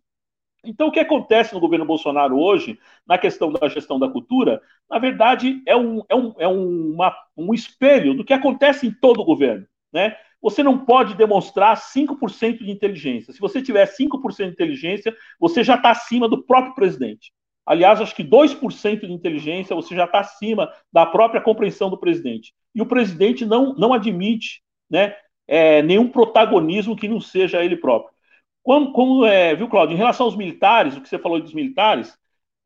[0.64, 4.98] Então, o que acontece no governo Bolsonaro hoje, na questão da gestão da cultura, na
[4.98, 9.26] verdade, é um, é um, é uma, um espelho do que acontece em todo o
[9.26, 9.68] governo.
[9.92, 10.16] Né?
[10.42, 13.34] Você não pode demonstrar 5% de inteligência.
[13.34, 17.32] Se você tiver 5% de inteligência, você já está acima do próprio presidente.
[17.66, 22.54] Aliás, acho que 2% de inteligência você já está acima da própria compreensão do presidente.
[22.74, 25.16] E o presidente não, não admite né,
[25.48, 28.12] é, nenhum protagonismo que não seja ele próprio.
[28.64, 32.18] Como, como é, viu, Claudio, em relação aos militares, o que você falou dos militares,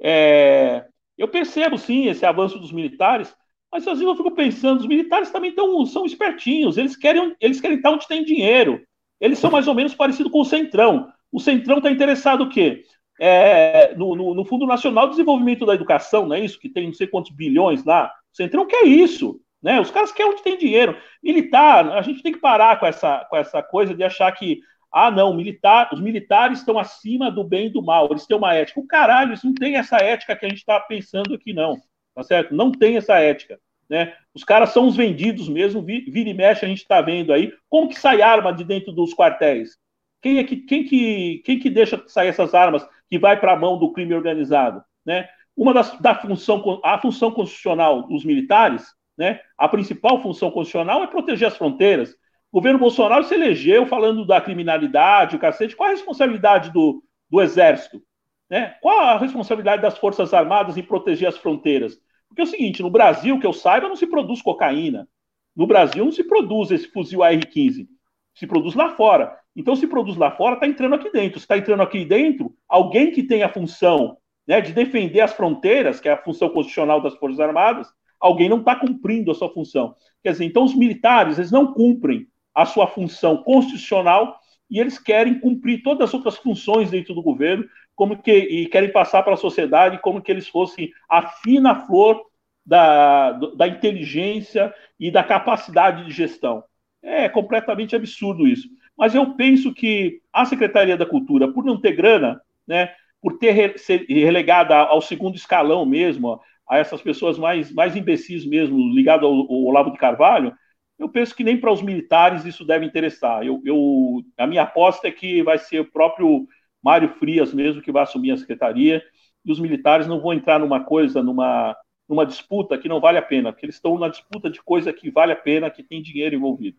[0.02, 0.86] é,
[1.18, 3.36] eu percebo sim esse avanço dos militares,
[3.76, 7.60] mas às vezes eu fico pensando, os militares também tão, são espertinhos, eles querem, eles
[7.60, 8.82] querem estar onde tem dinheiro.
[9.20, 11.12] Eles são mais ou menos parecidos com o Centrão.
[11.30, 12.86] O Centrão está interessado o quê?
[13.20, 16.58] É, no, no, no, Fundo Nacional de Desenvolvimento da Educação, não é isso?
[16.58, 18.14] Que tem não sei quantos bilhões lá.
[18.32, 19.42] O Centrão quer isso.
[19.62, 19.78] Né?
[19.82, 20.98] Os caras querem onde tem dinheiro.
[21.22, 25.12] Militar, a gente tem que parar com essa, com essa coisa de achar que, ah,
[25.12, 28.80] não, militar, os militares estão acima do bem e do mal, eles têm uma ética.
[28.80, 31.78] O caralho, eles não têm essa ética que a gente está pensando aqui, não.
[32.16, 32.56] Tá certo?
[32.56, 33.60] Não tem essa ética.
[33.90, 34.14] Né?
[34.34, 37.54] Os caras são os vendidos mesmo, vira e mexe, a gente está vendo aí.
[37.70, 39.78] Como que sai arma de dentro dos quartéis?
[40.22, 43.56] Quem, é que, quem, que, quem que deixa sair essas armas que vai para a
[43.56, 44.84] mão do crime organizado?
[45.06, 45.30] Né?
[45.56, 48.88] Uma das da função, a função constitucional dos militares,
[49.18, 49.40] né?
[49.58, 52.16] a principal função constitucional é proteger as fronteiras.
[52.52, 55.76] O governo Bolsonaro se elegeu falando da criminalidade, o cacete.
[55.76, 58.02] Qual a responsabilidade do, do Exército?
[58.50, 58.76] Né?
[58.82, 62.00] Qual a responsabilidade das Forças Armadas em proteger as fronteiras?
[62.28, 65.08] Porque é o seguinte, no Brasil, que eu saiba, não se produz cocaína.
[65.56, 67.88] No Brasil não se produz esse fuzil AR-15.
[68.34, 69.38] Se produz lá fora.
[69.56, 71.40] Então, se produz lá fora, está entrando aqui dentro.
[71.40, 76.00] Se está entrando aqui dentro, alguém que tem a função né, de defender as fronteiras,
[76.00, 77.88] que é a função constitucional das Forças Armadas,
[78.20, 79.96] alguém não está cumprindo a sua função.
[80.24, 84.40] Quer dizer, então os militares, eles não cumprem a sua função constitucional
[84.70, 87.66] e eles querem cumprir todas as outras funções dentro do governo,
[87.96, 92.22] como que e querem passar para a sociedade como que eles fossem a fina flor
[92.66, 96.64] da, da inteligência e da capacidade de gestão.
[97.02, 98.68] É completamente absurdo isso.
[98.98, 103.78] Mas eu penso que a Secretaria da Cultura, por não ter grana, né, por ter
[103.78, 109.34] ser relegada ao segundo escalão mesmo, a essas pessoas mais, mais imbecis mesmo, ligado ao,
[109.34, 110.54] ao Olavo de Carvalho,
[110.98, 113.46] eu penso que nem para os militares isso deve interessar.
[113.46, 116.48] Eu, eu, a minha aposta é que vai ser o próprio
[116.86, 119.04] Mário Frias mesmo que vai assumir a secretaria,
[119.44, 121.76] e os militares não vão entrar numa coisa, numa,
[122.08, 125.10] numa disputa que não vale a pena, porque eles estão na disputa de coisa que
[125.10, 126.78] vale a pena, que tem dinheiro envolvido.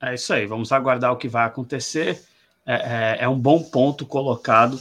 [0.00, 2.22] É isso aí, vamos aguardar o que vai acontecer.
[2.64, 4.78] É, é, é um bom ponto colocado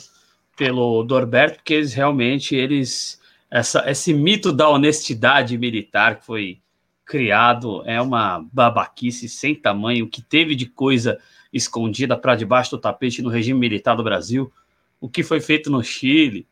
[0.56, 3.20] pelo Dorberto, porque eles realmente eles
[3.50, 6.62] essa, esse mito da honestidade militar que foi
[7.06, 11.20] criado é uma babaquice sem tamanho, o que teve de coisa
[11.52, 14.52] escondida para debaixo do tapete no regime militar do Brasil,
[15.00, 16.48] o que foi feito no Chile,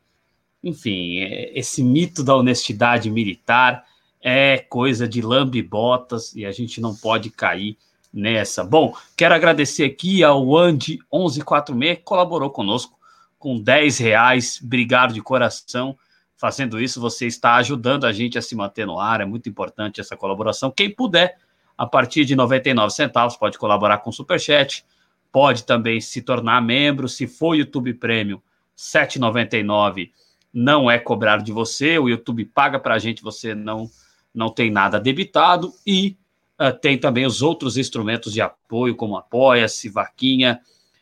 [0.63, 3.85] enfim, é, esse mito da honestidade militar
[4.21, 7.77] é coisa de lambe-botas e a gente não pode cair
[8.13, 8.63] nessa.
[8.63, 12.97] Bom, quero agradecer aqui ao Andy 1146 que colaborou conosco
[13.37, 14.59] com 10 reais.
[14.61, 15.97] Obrigado de coração.
[16.35, 19.21] Fazendo isso, você está ajudando a gente a se manter no ar.
[19.21, 20.71] É muito importante essa colaboração.
[20.71, 21.37] Quem puder,
[21.79, 24.85] a partir de 99 centavos, pode colaborar com o Superchat.
[25.31, 27.07] Pode também se tornar membro.
[27.07, 28.41] Se for YouTube Premium,
[28.77, 30.11] 7,99
[30.53, 31.97] não é cobrado de você.
[31.97, 33.89] O YouTube paga para a gente, você não,
[34.35, 35.71] não tem nada debitado.
[35.87, 36.17] E
[36.61, 40.59] Uh, tem também os outros instrumentos de apoio, como Apoia-se, Vaquinha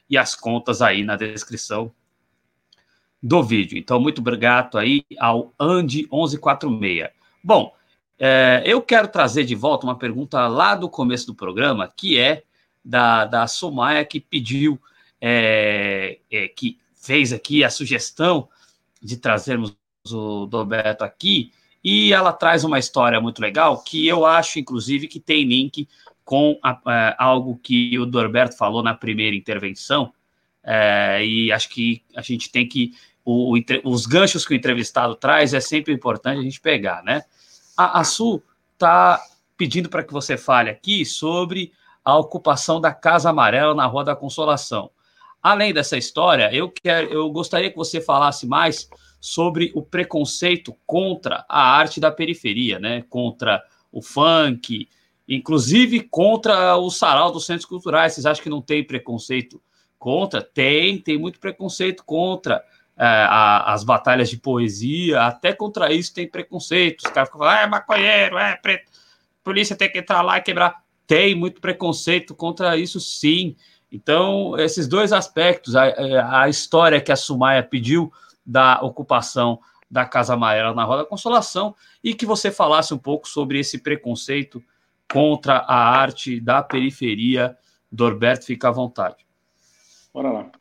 [0.07, 1.91] e as contas aí na descrição
[3.23, 3.75] do vídeo.
[3.75, 7.09] Então, muito obrigado aí ao Andy1146.
[7.43, 7.73] Bom,
[8.19, 12.43] é, eu quero trazer de volta uma pergunta lá do começo do programa, que é
[12.83, 14.79] da, da Somaia, que pediu,
[15.21, 18.49] é, é, que fez aqui a sugestão
[19.01, 19.75] de trazermos
[20.09, 21.51] o Roberto aqui,
[21.83, 25.87] e ela traz uma história muito legal que eu acho, inclusive, que tem link
[26.23, 30.13] com a, a, é, algo que o Dorberto falou na primeira intervenção.
[30.63, 32.91] É, e acho que a gente tem que.
[33.23, 37.23] O, o, os ganchos que o entrevistado traz é sempre importante a gente pegar, né?
[37.77, 38.41] A, a Su
[38.73, 39.21] está
[39.55, 41.71] pedindo para que você fale aqui sobre
[42.03, 44.89] a ocupação da Casa Amarela na Rua da Consolação.
[45.41, 48.89] Além dessa história, eu, quero, eu gostaria que você falasse mais
[49.19, 53.03] sobre o preconceito contra a arte da periferia, né?
[53.09, 54.87] Contra o funk,
[55.27, 58.13] inclusive contra o sarau dos centros culturais.
[58.13, 59.61] Vocês acham que não tem preconceito
[59.99, 60.41] contra?
[60.41, 62.63] Tem, tem muito preconceito contra
[62.97, 67.01] a, as batalhas de poesia, até contra isso tem preconceito.
[67.05, 68.91] Os caras ficam falando, ah, é maconheiro, é preto,
[69.43, 70.83] polícia tem que entrar lá e quebrar.
[71.05, 73.55] Tem muito preconceito contra isso, sim.
[73.91, 78.11] Então, esses dois aspectos, a, a história que a Sumaya pediu
[78.45, 79.59] da ocupação
[79.89, 83.77] da Casa Amarela na Roda da Consolação e que você falasse um pouco sobre esse
[83.77, 84.61] preconceito
[85.09, 87.57] contra a arte da periferia.
[87.89, 89.25] Dorberto, fica à vontade.
[90.13, 90.51] Bora lá.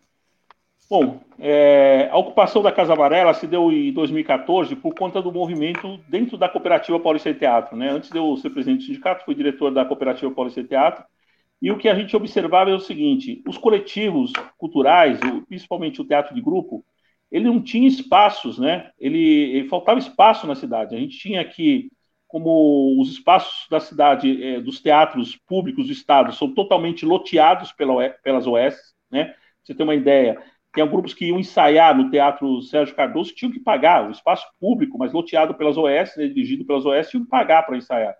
[0.89, 5.99] Bom, é, a ocupação da Casa Amarela se deu em 2014 por conta do movimento
[6.09, 7.77] dentro da Cooperativa Paulista de Teatro.
[7.77, 7.91] Né?
[7.91, 11.05] Antes de eu ser presidente do sindicato, fui diretor da Cooperativa Paulista de Teatro.
[11.61, 15.19] E o que a gente observava é o seguinte: os coletivos culturais,
[15.49, 16.85] principalmente o teatro de grupo,
[17.33, 18.91] ele não tinha espaços, né?
[18.97, 19.19] Ele,
[19.57, 20.95] ele, faltava espaço na cidade.
[20.95, 21.91] A gente tinha aqui,
[22.29, 28.09] como os espaços da cidade, é, dos teatros públicos do estado, são totalmente loteados pela,
[28.23, 28.77] pelas OS,
[29.11, 29.35] né?
[29.65, 30.41] você ter uma ideia,
[30.77, 34.99] tem grupos que iam ensaiar no Teatro Sérgio Cardoso, tinham que pagar, o espaço público,
[34.99, 38.15] mas loteado pelas OS, né, dirigido pelas OS, tinham que pagar para ensaiar.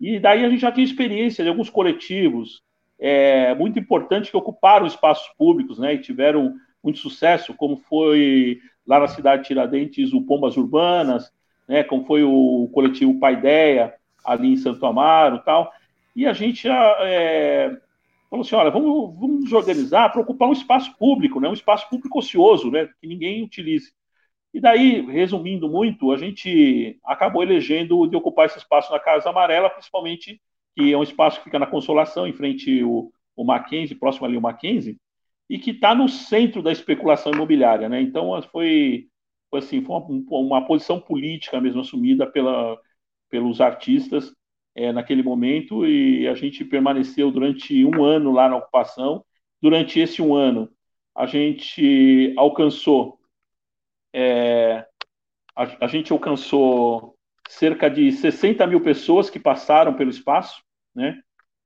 [0.00, 2.60] E daí a gente já tinha experiência de alguns coletivos
[2.98, 8.98] é, muito importantes que ocuparam espaços públicos, né, e tiveram muito sucesso, como foi lá
[8.98, 11.32] na cidade de Tiradentes o Pombas Urbanas,
[11.68, 15.72] né, como foi o coletivo Paideia, ali em Santo Amaro tal.
[16.16, 17.76] E a gente já é,
[18.32, 21.88] falou assim, olha, vamos, vamos nos organizar para ocupar um espaço público, né, um espaço
[21.90, 23.92] público ocioso, né, que ninguém utilize.
[24.54, 29.68] E daí, resumindo muito, a gente acabou elegendo de ocupar esse espaço na Casa Amarela,
[29.68, 30.40] principalmente
[30.74, 34.36] que é um espaço que fica na Consolação, em frente ao, ao Mackenzie, próximo ali
[34.36, 34.98] ao Mackenzie,
[35.48, 38.00] e que está no centro da especulação imobiliária, né?
[38.00, 39.08] Então foi,
[39.50, 42.78] foi assim, foi uma, uma, posição política mesmo assumida pela,
[43.28, 44.32] pelos artistas
[44.74, 49.24] é, naquele momento e a gente permaneceu durante um ano lá na ocupação.
[49.60, 50.68] Durante esse um ano,
[51.14, 53.18] a gente alcançou
[54.14, 54.86] é,
[55.56, 57.16] a, a gente alcançou
[57.48, 60.62] cerca de 60 mil pessoas que passaram pelo espaço,
[60.94, 61.20] né?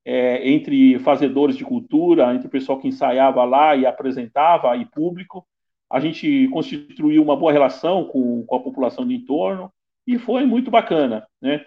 [0.07, 5.45] é, entre fazedores de cultura, entre o pessoal que ensaiava lá e apresentava, e público.
[5.91, 9.73] A gente constituiu uma boa relação com, com a população do entorno.
[10.07, 11.65] E foi muito bacana, né?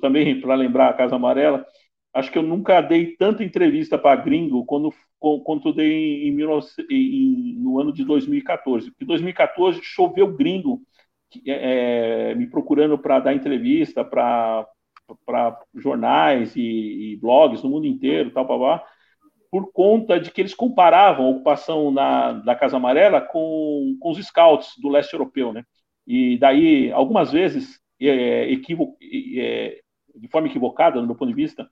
[0.00, 1.66] Também, para lembrar a Casa Amarela,
[2.14, 6.36] acho que eu nunca dei tanta entrevista para gringo quando, quanto dei em,
[6.90, 8.90] em, no ano de 2014.
[8.90, 10.82] Porque 2014 choveu gringo
[11.46, 14.66] é, é, me procurando para dar entrevista para
[15.74, 18.84] jornais e, e, blogs no mundo inteiro, tal, blá,
[19.50, 24.18] por conta de que eles comparavam a ocupação na, da Casa Amarela com, com os
[24.26, 25.64] scouts do leste europeu, né?
[26.06, 28.96] E daí, algumas vezes, é, equivo,
[29.36, 29.81] é,
[30.16, 31.68] de forma equivocada, no meu ponto de vista,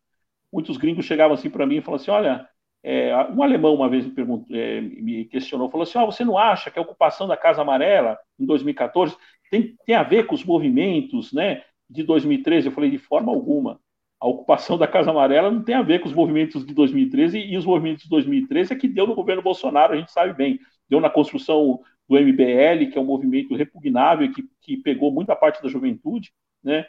[0.53, 2.49] muitos gringos chegavam assim para mim e falavam assim: olha,
[2.83, 6.39] é, um alemão uma vez me, perguntou, é, me questionou, falou assim: oh, você não
[6.39, 9.17] acha que a ocupação da Casa Amarela em 2014
[9.51, 12.67] tem, tem a ver com os movimentos né, de 2013?
[12.67, 13.81] Eu falei: de forma alguma.
[14.21, 17.57] A ocupação da Casa Amarela não tem a ver com os movimentos de 2013 e
[17.57, 20.61] os movimentos de 2013 é que deu no governo Bolsonaro, a gente sabe bem.
[20.91, 25.62] Deu na construção do MBL, que é um movimento repugnável que, que pegou muita parte
[25.62, 26.85] da juventude, né?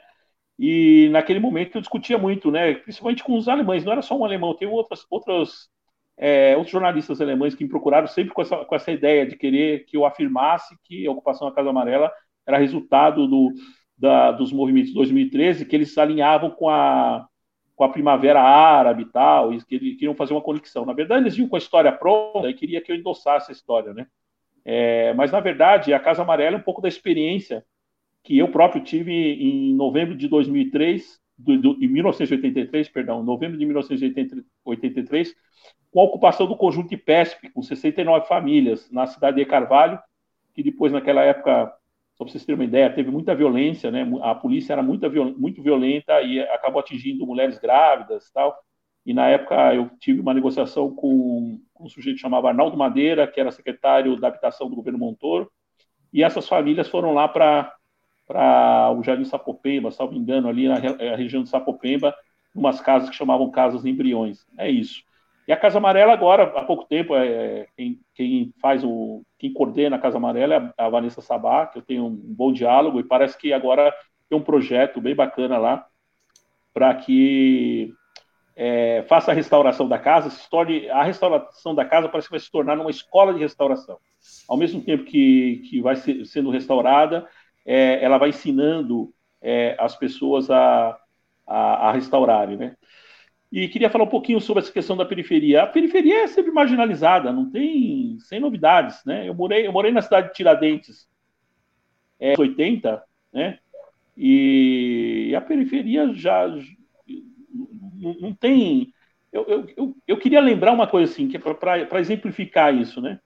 [0.64, 4.24] E naquele momento eu discutia muito, né, principalmente com os alemães, não era só um
[4.24, 5.68] alemão, teve outras, outras,
[6.16, 9.86] é, outros jornalistas alemães que me procuraram sempre com essa, com essa ideia de querer
[9.86, 12.14] que eu afirmasse que a ocupação da Casa Amarela
[12.46, 13.52] era resultado do,
[13.98, 17.26] da, dos movimentos de 2013, que eles se alinhavam com a,
[17.76, 20.86] com a Primavera Árabe e tal, e que eles queriam fazer uma conexão.
[20.86, 23.96] Na verdade, eles vinham com a história pronta e queria que eu endossasse a história,
[23.96, 24.06] né?
[24.64, 27.66] É, mas, na verdade, a Casa Amarela é um pouco da experiência
[28.24, 33.66] que eu próprio tive em novembro de 2003, do, do, em 1983, perdão, novembro de
[33.66, 35.36] 1983,
[35.92, 40.00] com a ocupação do conjunto de PESP, com 69 famílias, na cidade de Carvalho,
[40.54, 41.74] que depois, naquela época,
[42.16, 44.08] só para vocês terem uma ideia, teve muita violência, né?
[44.22, 48.56] a polícia era muito, muito violenta e acabou atingindo mulheres grávidas e tal.
[49.06, 53.40] E na época eu tive uma negociação com, com um sujeito chamado Arnaldo Madeira, que
[53.40, 55.52] era secretário da habitação do governo Montoro,
[56.14, 57.74] e essas famílias foram lá para
[58.32, 62.16] para o Jardim Sapopemba, salvo engano, ali na é, região de Sapopemba,
[62.56, 64.48] umas casas que chamavam casas embriões.
[64.58, 65.04] É isso.
[65.46, 69.98] E a Casa Amarela agora, há pouco tempo, é, quem, quem, faz o, quem coordena
[69.98, 73.38] a Casa Amarela é a Vanessa Sabá, que eu tenho um bom diálogo e parece
[73.38, 73.94] que agora
[74.30, 75.86] tem um projeto bem bacana lá
[76.74, 77.94] para que
[78.56, 82.40] é, faça a restauração da casa, se torne a restauração da casa parece que vai
[82.40, 83.98] se tornar uma escola de restauração.
[84.48, 87.28] Ao mesmo tempo que, que vai ser, sendo restaurada,
[87.66, 90.98] é, ela vai ensinando é, as pessoas a,
[91.48, 92.76] a, a, restaurarem, né?
[93.52, 95.64] E queria falar um pouquinho sobre essa questão da periferia.
[95.64, 99.28] A periferia é sempre marginalizada, não tem sem novidades, né?
[99.28, 101.08] Eu morei, eu morei na cidade de Tiradentes,
[102.20, 103.60] é 80, né?
[104.16, 106.48] E a periferia já
[108.02, 108.94] não, não tem.
[109.32, 113.20] Eu, eu, eu, eu, queria lembrar uma coisa assim, que é para exemplificar isso, né?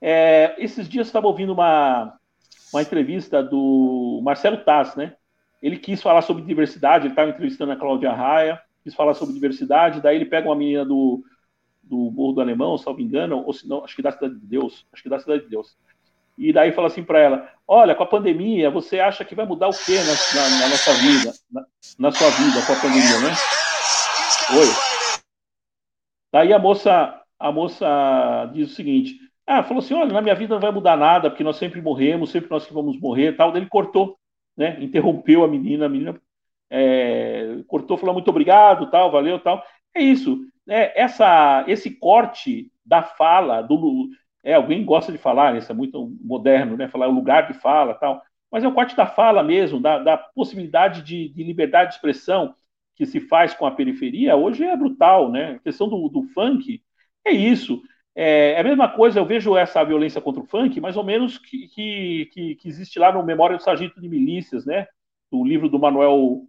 [0.00, 2.15] É, esses dias estava ouvindo uma,
[2.72, 5.14] uma entrevista do Marcelo Tass, né?
[5.62, 10.00] Ele quis falar sobre diversidade, ele estava entrevistando a Cláudia Raia, quis falar sobre diversidade,
[10.00, 11.24] daí ele pega uma menina do,
[11.82, 14.86] do Morro do Alemão, salvo engano, ou se não, acho que da Cidade de Deus,
[14.92, 15.76] acho que da Cidade de Deus.
[16.38, 19.68] E daí fala assim para ela: Olha, com a pandemia, você acha que vai mudar
[19.68, 21.64] o quê na, na, na nossa vida, na,
[21.98, 23.34] na, sua vida com a pandemia, né?
[24.58, 24.66] Oi.
[26.32, 30.54] Daí a moça, a moça diz o seguinte: ah, falou assim: olha, na minha vida
[30.54, 33.52] não vai mudar nada, porque nós sempre morremos, sempre nós que vamos morrer tal.
[33.52, 34.18] Daí ele cortou,
[34.56, 34.76] né?
[34.82, 36.20] Interrompeu a menina, a menina
[36.70, 39.62] é, cortou, falou muito obrigado, tal, valeu, tal.
[39.94, 40.38] É isso.
[40.68, 44.08] É, essa, esse corte da fala, do,
[44.42, 46.88] é, alguém gosta de falar, né, isso é muito moderno, né?
[46.88, 48.22] Falar o lugar de fala tal.
[48.50, 52.54] Mas é o corte da fala mesmo, da, da possibilidade de, de, liberdade de expressão
[52.94, 55.52] que se faz com a periferia, hoje é brutal, né?
[55.52, 56.82] A questão do, do funk
[57.24, 57.82] é isso.
[58.16, 61.36] É, é, a mesma coisa, eu vejo essa violência contra o funk, mais ou menos
[61.36, 64.86] que, que, que existe lá no Memória do Sargento de Milícias, né?
[65.30, 66.46] O livro do Manuel,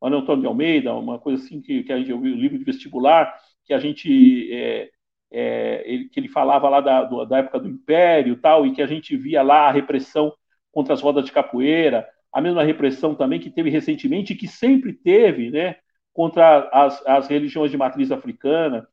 [0.00, 2.64] Manuel Antônio de Almeida, uma coisa assim que, que a gente ouviu, o livro de
[2.64, 3.34] vestibular,
[3.66, 4.50] que a gente.
[4.52, 4.90] É,
[5.32, 8.82] é, ele, que ele falava lá da, do, da época do Império tal, e que
[8.82, 10.32] a gente via lá a repressão
[10.72, 14.92] contra as rodas de capoeira, a mesma repressão também que teve recentemente e que sempre
[14.92, 15.76] teve, né?
[16.12, 18.88] Contra as, as religiões de matriz africana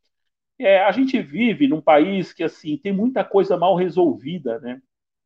[0.60, 4.82] é, a gente vive num país que assim tem muita coisa mal resolvida, né?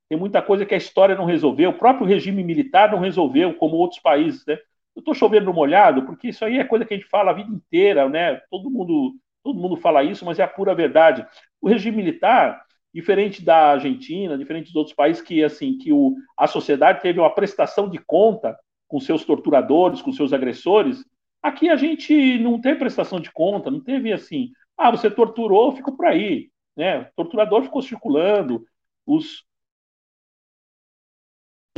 [0.10, 3.78] Tem muita coisa que a história não resolveu, o próprio regime militar não resolveu, como
[3.78, 4.58] outros países, né?
[4.94, 7.34] Eu estou chovendo no molhado, porque isso aí é coisa que a gente fala a
[7.34, 8.42] vida inteira, né?
[8.50, 11.26] Todo mundo, todo mundo fala isso, mas é a pura verdade.
[11.62, 12.62] O regime militar,
[12.94, 17.34] diferente da Argentina, diferente dos outros países que assim que o, a sociedade teve uma
[17.34, 18.58] prestação de conta
[18.90, 21.06] com seus torturadores, com seus agressores,
[21.42, 25.96] aqui a gente não tem prestação de conta, não teve assim ah, você torturou, ficou
[25.96, 26.50] por aí.
[26.76, 27.02] Né?
[27.02, 28.66] O torturador ficou circulando,
[29.06, 29.44] os,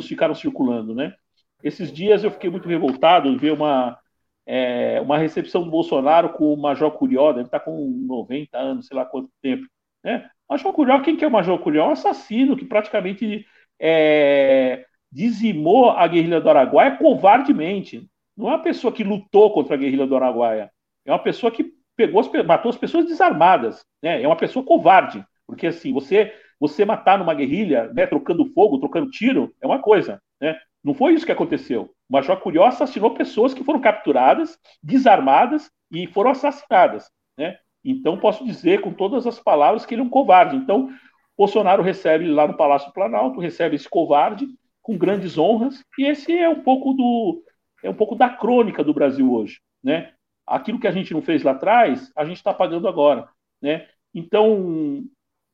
[0.02, 1.16] ficaram circulando, né?
[1.64, 3.98] Esses dias eu fiquei muito revoltado em ver uma,
[4.46, 8.98] é, uma recepção do Bolsonaro com o Major Curió, deve estar com 90 anos, sei
[8.98, 9.66] lá quanto tempo.
[10.04, 10.30] Né?
[10.50, 11.86] Major Curió, quem que é o Major Curió?
[11.86, 13.46] É um assassino que praticamente
[13.80, 18.10] é, dizimou a guerrilha do Araguaia covardemente.
[18.36, 20.72] Não é uma pessoa que lutou contra a guerrilha do Araguaia.
[21.06, 23.84] É uma pessoa que pegou as, matou as pessoas desarmadas.
[24.02, 24.22] Né?
[24.22, 25.24] É uma pessoa covarde.
[25.48, 30.22] Porque assim, você você matar numa guerrilha, né, trocando fogo, trocando tiro, é uma coisa.
[30.40, 30.58] Né?
[30.82, 31.94] Não foi isso que aconteceu.
[32.10, 37.12] O Major Curió assassinou pessoas que foram capturadas, desarmadas e foram assassinadas.
[37.38, 37.58] Né?
[37.84, 40.56] Então, posso dizer com todas as palavras que ele é um covarde.
[40.56, 40.90] Então,
[41.38, 44.48] Bolsonaro recebe lá no Palácio Planalto, recebe esse covarde
[44.82, 47.44] com grandes honras, e esse é um pouco do
[47.84, 50.14] é um pouco da crônica do Brasil hoje, né?
[50.56, 53.28] Aquilo que a gente não fez lá atrás, a gente está pagando agora,
[53.62, 53.88] né?
[54.14, 55.04] Então,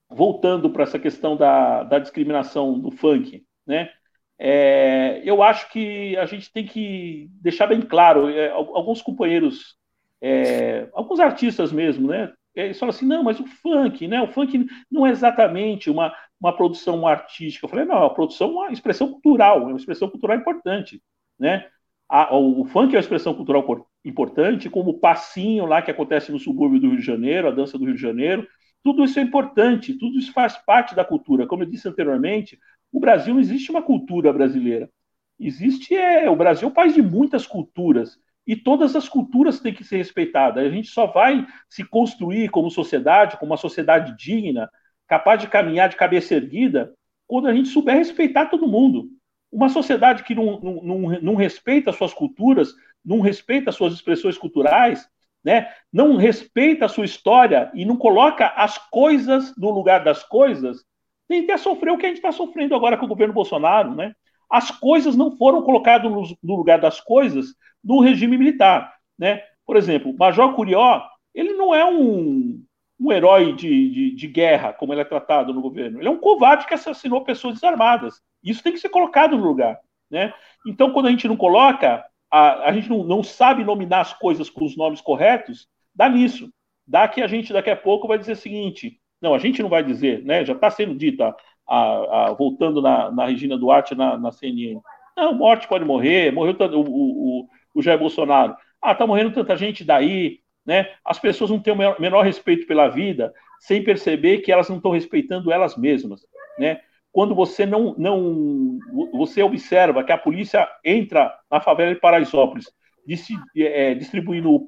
[0.09, 3.89] voltando para essa questão da, da discriminação do funk, né?
[4.37, 9.75] É, eu acho que a gente tem que deixar bem claro, é, alguns companheiros,
[10.21, 12.33] é, alguns artistas mesmo, né?
[12.55, 14.21] Eles falam assim, não, mas o funk, né?
[14.21, 17.65] O funk não é exatamente uma, uma produção artística.
[17.65, 21.01] Eu falei, não, a produção é uma expressão cultural, é uma expressão cultural importante,
[21.37, 21.69] né?
[22.07, 23.63] A, o, funk é uma expressão cultural
[24.03, 27.77] importante, como o passinho lá que acontece no subúrbio do Rio de Janeiro, a dança
[27.77, 28.47] do Rio de Janeiro,
[28.83, 31.45] tudo isso é importante, tudo isso faz parte da cultura.
[31.45, 32.57] Como eu disse anteriormente,
[32.91, 34.89] o Brasil não existe uma cultura brasileira.
[35.39, 39.83] Existe é o Brasil é país de muitas culturas e todas as culturas têm que
[39.83, 40.65] ser respeitadas.
[40.65, 44.69] A gente só vai se construir como sociedade, como uma sociedade digna,
[45.07, 46.93] capaz de caminhar de cabeça erguida,
[47.27, 49.07] quando a gente souber respeitar todo mundo.
[49.51, 52.73] Uma sociedade que não, não, não, não respeita as suas culturas,
[53.03, 55.07] não respeita as suas expressões culturais,
[55.43, 55.69] né?
[55.91, 60.83] não respeita a sua história e não coloca as coisas no lugar das coisas,
[61.27, 63.95] tende a sofrer o que a gente está sofrendo agora com o governo Bolsonaro.
[63.95, 64.13] Né?
[64.49, 67.53] As coisas não foram colocadas no, no lugar das coisas
[67.83, 68.93] no regime militar.
[69.17, 69.41] Né?
[69.65, 71.01] Por exemplo, Major Curió,
[71.33, 72.63] ele não é um,
[72.99, 75.99] um herói de, de, de, guerra, como ele é tratado no governo.
[75.99, 78.21] Ele é um covarde que assassinou pessoas desarmadas.
[78.43, 79.79] Isso tem que ser colocado no lugar.
[80.09, 80.33] Né?
[80.65, 84.49] Então, quando a gente não coloca, a, a gente não, não sabe nominar as coisas
[84.49, 86.49] com os nomes corretos, dá nisso.
[86.87, 89.69] Dá que a gente daqui a pouco vai dizer o seguinte: não, a gente não
[89.69, 90.43] vai dizer, né?
[90.45, 91.35] Já está sendo dito, a,
[91.67, 94.79] a, voltando na, na Regina Duarte na, na CNN.
[95.15, 98.55] Não, morte pode morrer, morreu o, o, o Jair Bolsonaro.
[98.81, 100.89] Ah, tá morrendo tanta gente daí, né?
[101.03, 104.77] As pessoas não têm o menor, menor respeito pela vida, sem perceber que elas não
[104.77, 106.21] estão respeitando elas mesmas,
[106.57, 106.79] né?
[107.11, 108.77] Quando você não, não
[109.11, 112.71] você observa que a polícia entra na favela de Paraisópolis,
[113.57, 114.67] é, distribuindo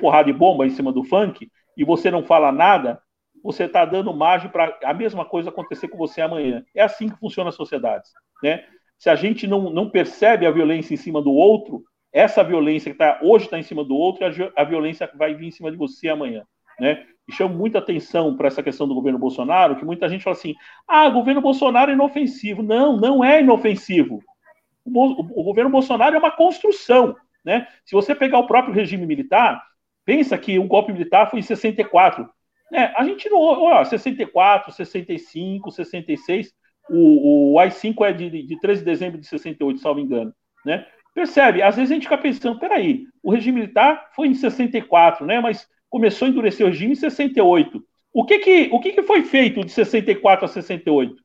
[0.00, 3.00] porrada de bomba em cima do funk, e você não fala nada,
[3.42, 6.64] você está dando margem para a mesma coisa acontecer com você amanhã.
[6.74, 8.08] É assim que funciona a sociedade.
[8.42, 8.64] Né?
[8.98, 12.98] Se a gente não, não percebe a violência em cima do outro, essa violência que
[12.98, 15.76] tá, hoje está em cima do outro, a, a violência vai vir em cima de
[15.76, 16.44] você amanhã.
[16.80, 17.04] Né?
[17.26, 20.54] E chamo muita atenção para essa questão do governo Bolsonaro, que muita gente fala assim:
[20.86, 22.62] ah, governo Bolsonaro é inofensivo.
[22.62, 24.22] Não, não é inofensivo.
[24.84, 27.16] O, o, o governo Bolsonaro é uma construção.
[27.44, 27.66] Né?
[27.84, 29.62] Se você pegar o próprio regime militar,
[30.04, 32.28] pensa que o golpe militar foi em 64.
[32.72, 33.38] É, a gente não.
[33.38, 36.52] Ó, 64, 65, 66.
[36.90, 40.34] O, o AI-5 é de, de 13 de dezembro de 68, salvo engano.
[40.64, 40.86] Né?
[41.14, 41.62] Percebe?
[41.62, 45.40] Às vezes a gente fica pensando: peraí, o regime militar foi em 64, né?
[45.40, 47.84] mas começou a endurecer o regime em 68.
[48.12, 51.16] O que, que, o que, que foi feito de 64 a 68?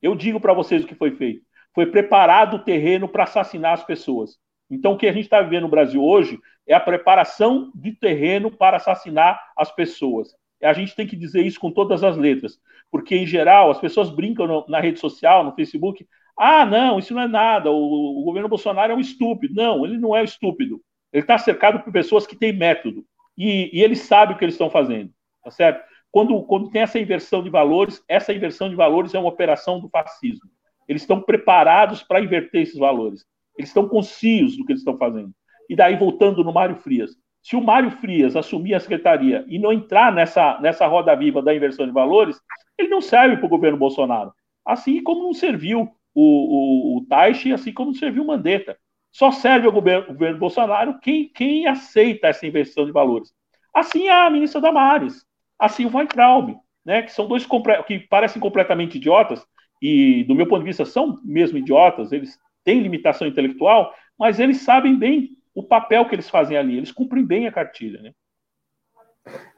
[0.00, 1.42] Eu digo para vocês o que foi feito.
[1.74, 4.38] Foi preparado o terreno para assassinar as pessoas.
[4.70, 8.50] Então, o que a gente está vivendo no Brasil hoje é a preparação de terreno
[8.50, 12.58] para assassinar as pessoas a gente tem que dizer isso com todas as letras,
[12.90, 16.06] porque em geral as pessoas brincam no, na rede social, no Facebook,
[16.38, 19.54] ah, não, isso não é nada, o, o governo Bolsonaro é um estúpido.
[19.54, 20.82] Não, ele não é estúpido.
[21.10, 23.04] Ele está cercado por pessoas que têm método
[23.36, 25.10] e, e eles sabem o que eles estão fazendo,
[25.42, 25.84] tá certo?
[26.10, 29.88] Quando, quando tem essa inversão de valores, essa inversão de valores é uma operação do
[29.88, 30.48] fascismo.
[30.88, 33.24] Eles estão preparados para inverter esses valores.
[33.58, 35.32] Eles estão conscientes do que eles estão fazendo.
[35.68, 39.72] E daí, voltando no Mário Frias, se o Mário Frias assumir a secretaria e não
[39.72, 42.40] entrar nessa, nessa roda viva da inversão de valores,
[42.78, 44.32] ele não serve para o governo Bolsonaro.
[44.64, 47.06] Assim como não serviu o, o, o
[47.54, 48.76] assim como não serviu o Mandetta.
[49.16, 53.32] Só serve ao governo, governo Bolsonaro quem, quem aceita essa inversão de valores.
[53.72, 55.24] Assim é a ministra Damares,
[55.58, 57.46] assim o Weintraub, né, que são dois
[57.86, 59.42] que parecem completamente idiotas,
[59.80, 64.60] e do meu ponto de vista são mesmo idiotas, eles têm limitação intelectual, mas eles
[64.60, 66.76] sabem bem o papel que eles fazem ali.
[66.76, 68.12] Eles cumprem bem a cartilha, né?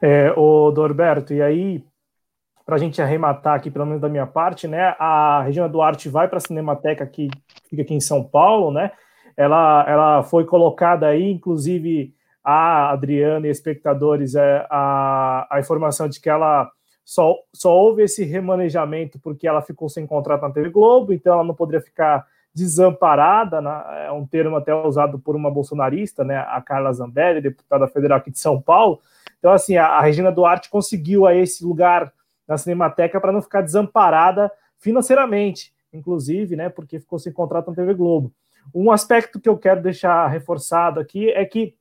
[0.01, 1.83] É, o Dorberto, e aí,
[2.65, 4.95] para a gente arrematar aqui, pelo menos da minha parte, né?
[4.97, 7.29] A Regina Duarte vai para a Cinemateca que
[7.69, 8.91] fica aqui em São Paulo, né?
[9.39, 12.13] Ela, ela foi colocada aí, inclusive
[12.43, 16.69] a Adriana e espectadores, é, a, a informação de que ela
[17.05, 21.43] só, só houve esse remanejamento porque ela ficou sem contrato na TV Globo, então ela
[21.45, 24.07] não poderia ficar desamparada, né?
[24.07, 28.31] é um termo até usado por uma bolsonarista, né, a Carla Zambelli, deputada federal aqui
[28.31, 28.99] de São Paulo.
[29.37, 32.11] Então, assim, a, a Regina Duarte conseguiu aí esse lugar
[32.45, 37.93] na Cinemateca para não ficar desamparada financeiramente, inclusive, né, porque ficou sem contrato na TV
[37.93, 38.33] Globo.
[38.73, 41.75] Um aspecto que eu quero deixar reforçado aqui é que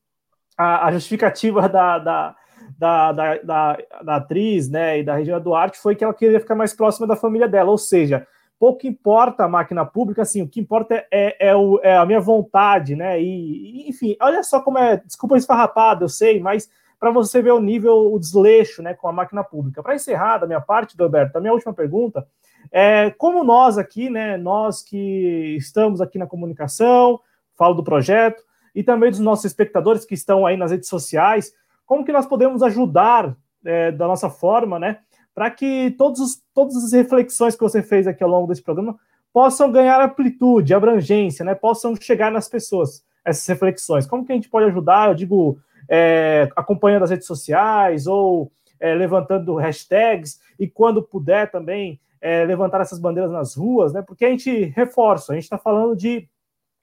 [0.56, 2.36] a, a justificativa da, da,
[2.78, 6.54] da, da, da, da atriz né, e da Regina Duarte foi que ela queria ficar
[6.54, 8.26] mais próxima da família dela, ou seja,
[8.58, 12.20] pouco importa a máquina pública, assim, o que importa é, é, o, é a minha
[12.20, 13.20] vontade, né?
[13.20, 17.60] E, enfim, olha só como é, desculpa esfarrapado, eu sei, mas para você ver o
[17.60, 19.82] nível, o desleixo né, com a máquina pública.
[19.82, 22.26] Para encerrar da minha parte, Roberto, a minha última pergunta
[22.72, 27.20] é como nós aqui, né, nós que estamos aqui na comunicação,
[27.56, 28.42] falo do projeto,
[28.74, 31.52] e também dos nossos espectadores que estão aí nas redes sociais,
[31.84, 34.98] como que nós podemos ajudar é, da nossa forma, né,
[35.34, 38.98] para que todos os, todas as reflexões que você fez aqui ao longo desse programa
[39.32, 44.06] possam ganhar amplitude, abrangência, né, possam chegar nas pessoas, essas reflexões.
[44.06, 45.08] Como que a gente pode ajudar?
[45.08, 45.58] Eu digo
[45.88, 48.50] é, acompanhando as redes sociais ou
[48.80, 54.02] é, levantando hashtags e quando puder também é, levantar essas bandeiras nas ruas, né?
[54.02, 56.28] Porque a gente reforça, a gente está falando de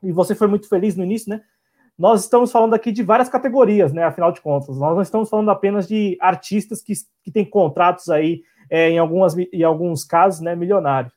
[0.04, 1.42] e você foi muito feliz no início, né?
[1.98, 4.04] Nós estamos falando aqui de várias categorias, né?
[4.04, 6.94] Afinal de contas, nós não estamos falando apenas de artistas que,
[7.24, 10.56] que têm contratos aí é, em, algumas, em alguns casos, né?
[10.56, 11.14] Milionários.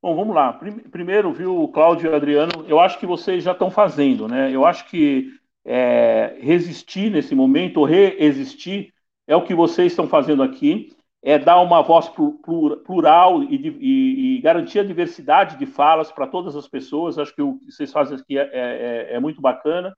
[0.00, 0.52] Bom, vamos lá.
[0.52, 4.54] Primeiro, viu, Cláudio e Adriano, eu acho que vocês já estão fazendo, né?
[4.54, 5.32] Eu acho que
[5.64, 8.94] é, resistir nesse momento, reexistir,
[9.26, 12.10] é o que vocês estão fazendo aqui, é dar uma voz
[12.84, 17.18] plural e, e, e garantir a diversidade de falas para todas as pessoas.
[17.18, 19.94] Acho que o que vocês fazem aqui é, é, é muito bacana.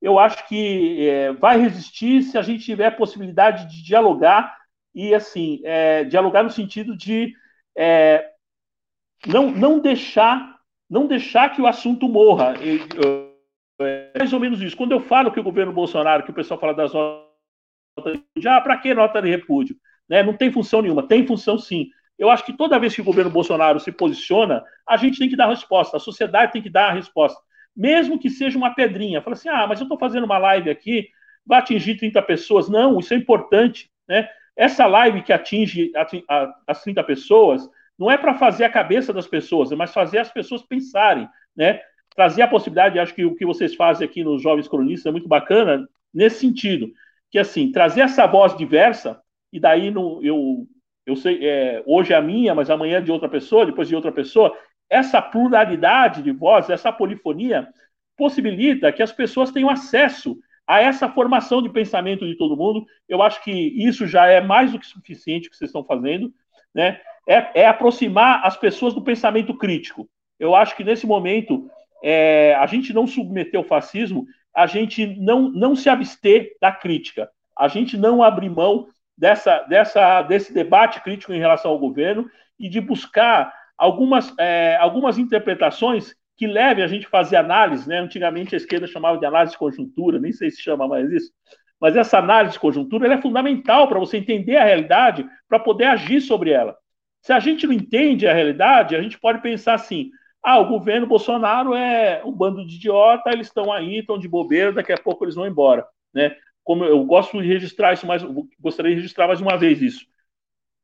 [0.00, 4.56] Eu acho que é, vai resistir se a gente tiver possibilidade de dialogar
[4.94, 7.32] e, assim, é, dialogar no sentido de
[7.76, 8.30] é,
[9.26, 10.58] não, não deixar
[10.88, 12.54] não deixar que o assunto morra.
[13.80, 14.76] É mais ou menos isso.
[14.76, 18.60] Quando eu falo que o governo Bolsonaro, que o pessoal fala das notas de ah,
[18.60, 19.76] para que nota de repúdio?
[20.08, 20.22] Né?
[20.22, 21.06] Não tem função nenhuma.
[21.06, 21.90] Tem função sim.
[22.18, 25.36] Eu acho que toda vez que o governo Bolsonaro se posiciona, a gente tem que
[25.36, 27.40] dar a resposta, a sociedade tem que dar a resposta.
[27.76, 29.22] Mesmo que seja uma pedrinha.
[29.22, 31.08] Fala assim, ah, mas eu estou fazendo uma live aqui,
[31.46, 32.68] vai atingir 30 pessoas.
[32.68, 33.90] Não, isso é importante.
[34.08, 34.28] Né?
[34.56, 35.92] Essa live que atinge
[36.66, 40.30] as 30 pessoas, não é para fazer a cabeça das pessoas, é mas fazer as
[40.30, 41.80] pessoas pensarem, né?
[42.14, 45.28] Trazer a possibilidade, acho que o que vocês fazem aqui nos Jovens Cronistas é muito
[45.28, 46.92] bacana nesse sentido,
[47.30, 49.20] que assim, trazer essa voz diversa,
[49.52, 50.66] e daí no, eu,
[51.06, 53.96] eu sei, é, hoje é a minha, mas amanhã é de outra pessoa, depois de
[53.96, 54.56] outra pessoa,
[54.88, 57.68] essa pluralidade de voz, essa polifonia,
[58.16, 62.84] possibilita que as pessoas tenham acesso a essa formação de pensamento de todo mundo.
[63.08, 66.32] Eu acho que isso já é mais do que suficiente que vocês estão fazendo,
[66.74, 67.00] né?
[67.28, 70.08] é, é aproximar as pessoas do pensamento crítico.
[70.40, 71.70] Eu acho que nesse momento
[72.02, 74.24] é, a gente não submeter o fascismo,
[74.56, 78.86] a gente não, não se abster da crítica, a gente não abrir mão
[79.18, 85.18] dessa, dessa, desse debate crítico em relação ao governo e de buscar algumas, é, algumas
[85.18, 87.88] interpretações que levem a gente a fazer análise.
[87.88, 87.98] Né?
[87.98, 91.32] Antigamente a esquerda chamava de análise de conjuntura, nem sei se chama mais isso,
[91.80, 96.20] mas essa análise de conjuntura é fundamental para você entender a realidade, para poder agir
[96.20, 96.76] sobre ela.
[97.20, 100.10] Se a gente não entende a realidade, a gente pode pensar assim:
[100.42, 104.72] ah, o governo Bolsonaro é um bando de idiota, eles estão aí, estão de bobeira,
[104.72, 105.86] daqui a pouco eles vão embora.
[106.14, 106.36] Né?
[106.68, 108.22] Como eu gosto de registrar isso mais,
[108.60, 110.06] gostaria de registrar mais uma vez isso.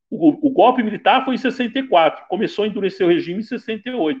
[0.09, 4.19] O, o, golpe militar foi em 64, começou a endurecer o regime em 68.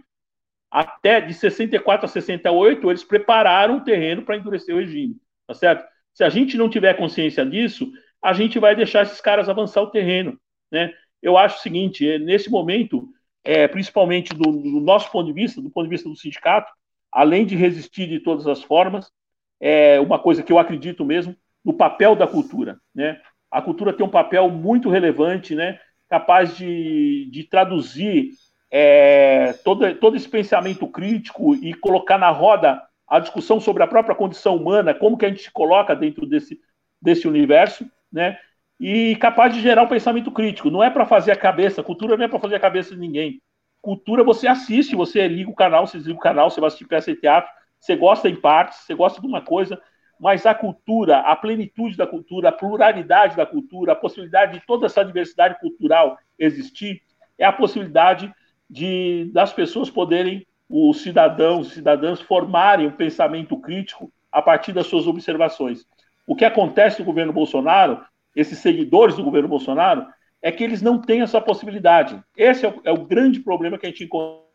[0.69, 5.17] Até de 64 a 68, eles prepararam o terreno para endurecer o regime,
[5.47, 5.83] tá certo?
[6.13, 9.89] Se a gente não tiver consciência disso, a gente vai deixar esses caras avançar o
[9.89, 10.39] terreno,
[10.71, 10.93] né?
[11.19, 13.09] eu acho o seguinte: é, nesse momento,
[13.43, 16.71] é, principalmente do, do, nosso ponto de vista, do ponto de vista do sindicato,
[17.11, 19.11] além de resistir de todas as formas,
[19.59, 21.35] é uma coisa que eu acredito mesmo
[21.65, 22.77] no papel da cultura.
[22.93, 23.19] Né?
[23.51, 25.79] A cultura tem um papel muito relevante, né?
[26.07, 28.29] capaz de, de traduzir
[28.71, 34.15] é, todo, todo esse pensamento crítico e colocar na roda a discussão sobre a própria
[34.15, 36.59] condição humana, como que a gente se coloca dentro desse,
[37.01, 38.37] desse universo, né?
[38.79, 40.69] e capaz de gerar um pensamento crítico.
[40.69, 43.41] Não é para fazer a cabeça, cultura não é para fazer a cabeça de ninguém.
[43.81, 47.13] Cultura você assiste, você liga o canal, você desliga o canal, você vai assistir peça
[47.13, 49.79] de teatro, você gosta em partes, você gosta de uma coisa,
[50.19, 54.85] mas a cultura, a plenitude da cultura, a pluralidade da cultura, a possibilidade de toda
[54.85, 57.01] essa diversidade cultural existir,
[57.37, 58.33] é a possibilidade
[58.69, 64.87] de das pessoas poderem, os cidadãos e cidadãs, formarem um pensamento crítico a partir das
[64.87, 65.85] suas observações.
[66.25, 68.03] O que acontece no governo Bolsonaro,
[68.35, 70.07] esses seguidores do governo Bolsonaro,
[70.41, 72.21] é que eles não têm essa possibilidade.
[72.35, 74.45] Esse é o, é o grande problema que a gente encontra.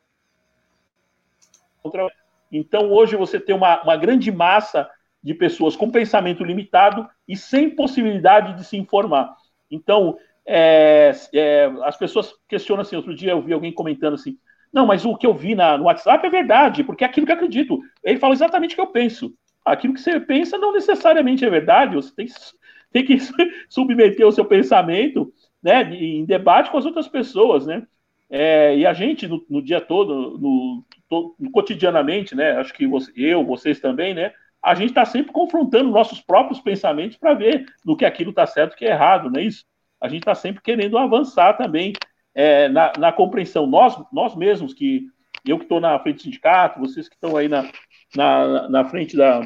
[2.52, 4.90] Então, hoje, você tem uma, uma grande massa
[5.22, 9.36] de pessoas com pensamento limitado e sem possibilidade de se informar.
[9.70, 10.16] Então,
[10.47, 12.97] é, é, as pessoas questionam assim.
[12.97, 14.36] Outro dia eu vi alguém comentando assim:
[14.72, 17.32] não, mas o que eu vi na, no WhatsApp é verdade, porque é aquilo que
[17.32, 17.80] eu acredito.
[18.02, 19.34] Ele fala exatamente o que eu penso.
[19.64, 22.32] Aquilo que você pensa não necessariamente é verdade, você tem que,
[22.92, 23.18] tem que
[23.68, 25.32] submeter o seu pensamento
[25.62, 27.86] né, em debate com as outras pessoas, né?
[28.32, 32.52] É, e a gente, no, no dia todo, no, no, cotidianamente, né?
[32.52, 34.32] Acho que você, eu, vocês também, né?
[34.62, 38.74] A gente está sempre confrontando nossos próprios pensamentos para ver no que aquilo está certo
[38.74, 39.64] e que é errado, não é isso?
[40.00, 41.92] A gente está sempre querendo avançar também
[42.34, 43.66] é, na, na, compreensão.
[43.66, 45.06] Nós, nós mesmos, que
[45.46, 47.70] eu que estou na frente do sindicato, vocês que estão aí na,
[48.14, 49.40] na, na frente da,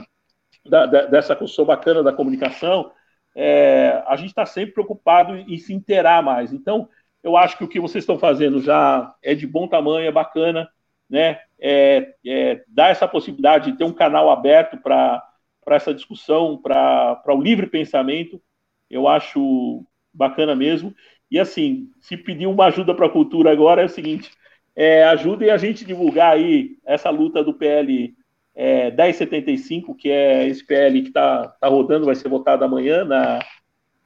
[0.66, 2.90] da, da, dessa construção bacana da comunicação,
[3.34, 6.52] é, a gente está sempre preocupado em se inteirar mais.
[6.52, 6.88] Então,
[7.22, 10.68] eu acho que o que vocês estão fazendo já é de bom tamanho, é bacana,
[11.14, 11.38] né?
[11.60, 15.22] É, é, dá essa possibilidade de ter um canal aberto para
[15.68, 18.42] essa discussão, para o livre pensamento,
[18.90, 20.92] eu acho bacana mesmo.
[21.30, 24.28] E assim, se pedir uma ajuda para a cultura agora é o seguinte:
[24.74, 28.12] é, ajudem a gente divulgar aí essa luta do PL
[28.52, 33.38] é, 1075, que é esse PL que está tá rodando, vai ser votado amanhã na,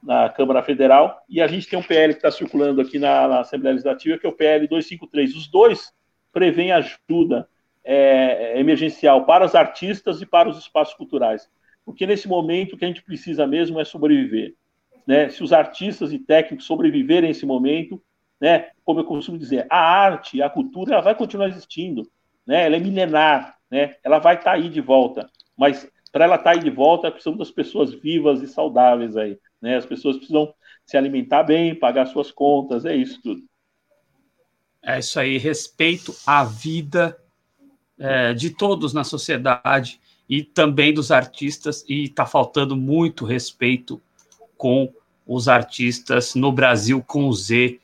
[0.03, 3.39] na Câmara Federal, e a gente tem um PL que está circulando aqui na, na,
[3.39, 5.35] Assembleia Legislativa, que é o PL 253.
[5.35, 5.91] Os dois
[6.31, 7.47] prevêem ajuda
[7.83, 11.49] é, emergencial para os artistas e para os espaços culturais,
[11.85, 14.53] porque nesse momento o que a gente precisa mesmo é sobreviver.
[15.07, 15.29] Né?
[15.29, 18.01] Se os artistas e técnicos sobreviverem nesse momento,
[18.39, 22.09] né, como eu costumo dizer, a arte, a cultura, ela vai continuar existindo,
[22.45, 22.65] né?
[22.65, 23.95] ela é milenar, né?
[24.03, 27.11] Ela vai estar tá aí de volta, mas para ela estar tá aí de volta,
[27.11, 29.75] precisamos das pessoas vivas e saudáveis aí, né?
[29.75, 30.53] As pessoas precisam
[30.85, 33.41] se alimentar bem, pagar suas contas, é isso tudo.
[34.81, 37.17] É isso aí, respeito à vida
[37.97, 44.01] é, de todos na sociedade e também dos artistas, e está faltando muito respeito
[44.55, 44.93] com
[45.25, 47.79] os artistas no Brasil com Z,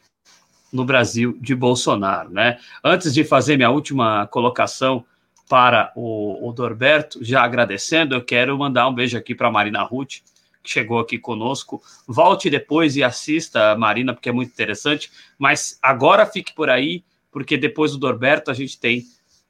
[0.71, 2.59] no Brasil de Bolsonaro, né?
[2.83, 5.05] Antes de fazer minha última colocação,
[5.47, 10.17] para o, o Dorberto, já agradecendo, eu quero mandar um beijo aqui para Marina Ruth,
[10.65, 11.81] que chegou aqui conosco.
[12.07, 15.11] Volte depois e assista a Marina, porque é muito interessante.
[15.37, 19.05] Mas agora fique por aí, porque depois do Dorberto a gente tem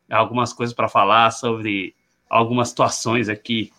[0.09, 1.95] algumas coisas para falar sobre
[2.29, 3.71] algumas situações aqui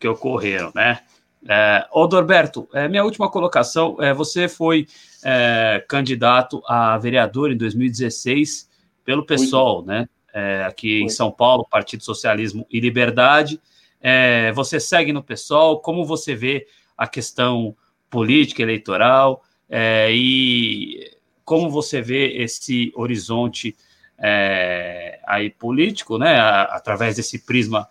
[0.00, 1.00] que ocorreram, né?
[1.46, 4.86] É, ô Dorberto, é, minha última colocação, é, você foi
[5.22, 8.70] é, candidato a vereador em 2016
[9.04, 10.08] pelo PSOL, né?
[10.34, 11.06] é, aqui Foi.
[11.06, 13.60] em São Paulo, Partido Socialismo e Liberdade.
[14.02, 16.66] É, você segue no PSOL, como você vê
[16.96, 17.76] a questão
[18.08, 21.10] política, eleitoral, é, e
[21.44, 23.76] como você vê esse horizonte
[24.18, 27.88] é, aí político, né, através desse prisma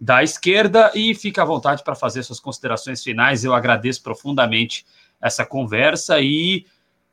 [0.00, 3.44] da esquerda, e fica à vontade para fazer suas considerações finais.
[3.44, 4.86] Eu agradeço profundamente
[5.20, 6.64] essa conversa e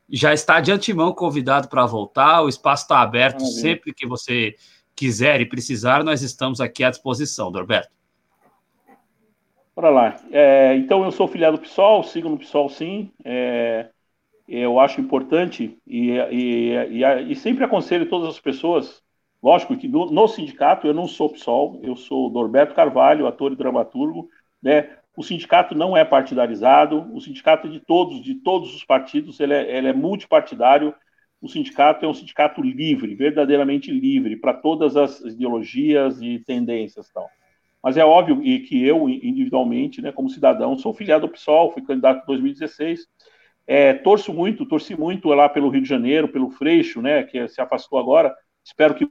[0.08, 2.42] já está de antemão convidado para voltar.
[2.42, 4.54] O espaço está aberto sempre que você
[4.94, 7.95] quiser e precisar, nós estamos aqui à disposição, Norberto.
[9.76, 10.16] Bora lá.
[10.32, 13.12] É, então, eu sou filiado do PSOL, sigo no PSOL sim.
[13.22, 13.90] É,
[14.48, 19.02] eu acho importante e, e, e, e, sempre aconselho todas as pessoas.
[19.42, 23.56] Lógico que no, no, sindicato eu não sou PSOL, eu sou Norberto Carvalho, ator e
[23.56, 24.30] dramaturgo.
[24.62, 24.96] Né?
[25.14, 29.52] O sindicato não é partidarizado, o sindicato é de todos, de todos os partidos, ele
[29.52, 30.94] é, ele é multipartidário.
[31.38, 37.28] O sindicato é um sindicato livre, verdadeiramente livre, para todas as ideologias e tendências tal.
[37.86, 41.82] Mas é óbvio e que eu, individualmente, né, como cidadão, sou filiado ao PSOL, fui
[41.82, 43.06] candidato em 2016,
[43.64, 47.60] é, torço muito, torci muito lá pelo Rio de Janeiro, pelo Freixo, né, que se
[47.60, 48.34] afastou agora.
[48.64, 49.08] Espero que,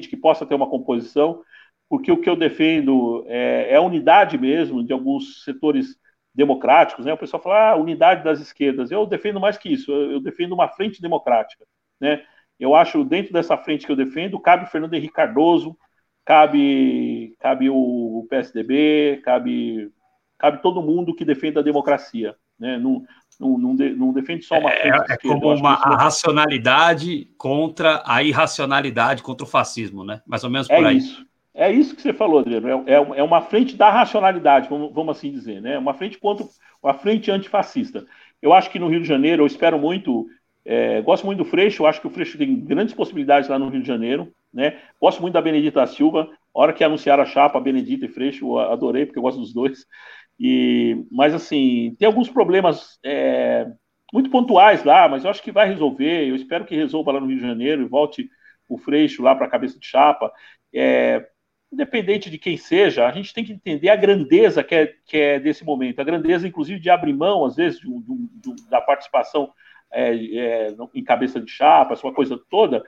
[0.00, 1.42] que possa ter uma composição
[1.88, 5.96] porque o que eu defendo é, é, a unidade mesmo de alguns setores
[6.34, 7.14] democráticos, né?
[7.14, 8.90] O pessoal fala, ah, unidade das esquerdas.
[8.90, 11.64] Eu defendo mais que isso, eu, defendo uma frente democrática,
[11.98, 12.22] né?
[12.60, 15.78] Eu acho, dentro dessa frente que eu defendo, cabe Fernando Henrique Cardoso,
[16.26, 19.90] cabe, cabe o PSDB, cabe,
[20.36, 22.78] cabe todo mundo que defenda a democracia, né?
[22.78, 23.04] Não,
[23.38, 25.10] não, não, de, não defende só uma frente.
[25.10, 30.20] É, é como uma a é racionalidade contra a irracionalidade, contra o fascismo, né?
[30.26, 30.96] Mais ou menos por é aí.
[30.98, 31.24] Isso.
[31.54, 32.68] é isso que você falou, Adriano.
[32.68, 35.78] É, é, é uma frente da racionalidade, vamos, vamos, assim dizer, né?
[35.78, 36.44] Uma frente contra
[36.82, 38.04] uma frente antifascista.
[38.42, 40.26] Eu acho que no Rio de Janeiro, eu espero muito,
[40.68, 43.80] é, gosto muito do Freixo, acho que o Freixo tem grandes possibilidades lá no Rio
[43.80, 44.80] de Janeiro, né?
[45.00, 46.28] Gosto muito da Benedita Silva.
[46.52, 49.86] A hora que anunciaram a chapa, Benedita e Freixo, adorei, porque eu gosto dos dois.
[50.40, 53.64] E, mas, assim, tem alguns problemas é,
[54.12, 56.28] muito pontuais lá, mas eu acho que vai resolver.
[56.28, 58.28] Eu espero que resolva lá no Rio de Janeiro e volte
[58.68, 60.32] o Freixo lá para a cabeça de chapa.
[60.74, 61.24] É,
[61.72, 65.38] independente de quem seja, a gente tem que entender a grandeza que é, que é
[65.38, 67.80] desse momento, a grandeza, inclusive, de abrir mão, às vezes,
[68.68, 69.52] da participação
[69.92, 72.84] é, é, em cabeça de chapa, essa coisa toda,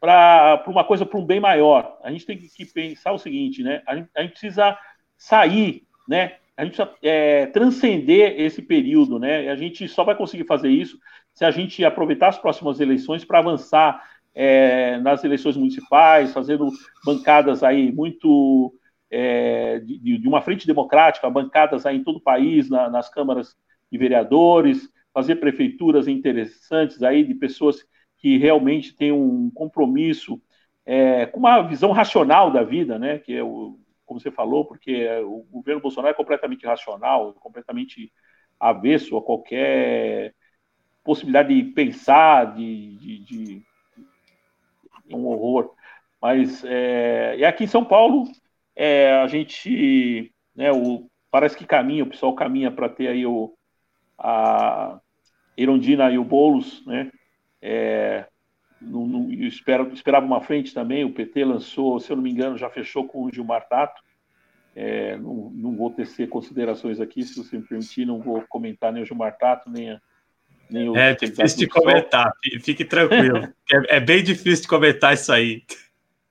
[0.00, 1.98] para uma coisa para um bem maior.
[2.02, 3.82] A gente tem que pensar o seguinte, né?
[3.86, 4.76] A gente, a gente precisa
[5.16, 6.36] sair, né?
[6.56, 9.48] A gente precisa é, transcender esse período, né?
[9.48, 10.98] A gente só vai conseguir fazer isso
[11.32, 14.02] se a gente aproveitar as próximas eleições para avançar
[14.34, 16.68] é, nas eleições municipais, fazendo
[17.04, 18.74] bancadas aí muito
[19.10, 23.54] é, de, de, uma frente democrática, bancadas aí em todo o país, na, nas câmaras
[23.90, 27.84] de vereadores, fazer prefeituras interessantes aí de pessoas
[28.18, 30.40] que realmente têm um compromisso
[30.84, 33.18] é, com uma visão racional da vida, né?
[33.18, 38.12] Que é o, como você falou, porque o governo Bolsonaro é completamente irracional, completamente
[38.58, 40.34] avesso a qualquer
[41.04, 43.62] possibilidade de pensar, de, de, de
[45.10, 45.74] um horror.
[46.20, 48.30] Mas é, e aqui em São Paulo,
[48.76, 53.52] é, a gente, né, o, parece que caminha, o pessoal caminha para ter aí o,
[54.16, 55.00] a
[55.62, 57.10] Irondina e o Boulos, né?
[57.60, 58.26] É,
[58.80, 62.30] não, não, eu espero, esperava uma frente também, o PT lançou, se eu não me
[62.30, 64.02] engano, já fechou com o Gilmar Tato.
[64.74, 69.02] É, não, não vou tecer considerações aqui, se você me permitir, não vou comentar nem
[69.02, 70.00] o Gilmar Tato, nem a,
[70.70, 72.32] nem é difícil de comentar,
[72.62, 73.38] fique tranquilo.
[73.70, 75.62] é, é, bem difícil de comentar isso aí.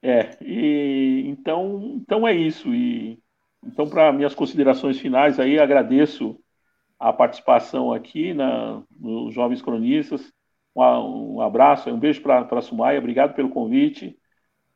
[0.02, 2.74] É, e então, então é isso.
[2.74, 3.20] E
[3.64, 6.41] então, para minhas considerações finais, aí agradeço
[7.02, 10.32] a participação aqui na, nos Jovens Cronistas.
[10.76, 14.16] Um, um abraço, um beijo para a Sumaia, obrigado pelo convite.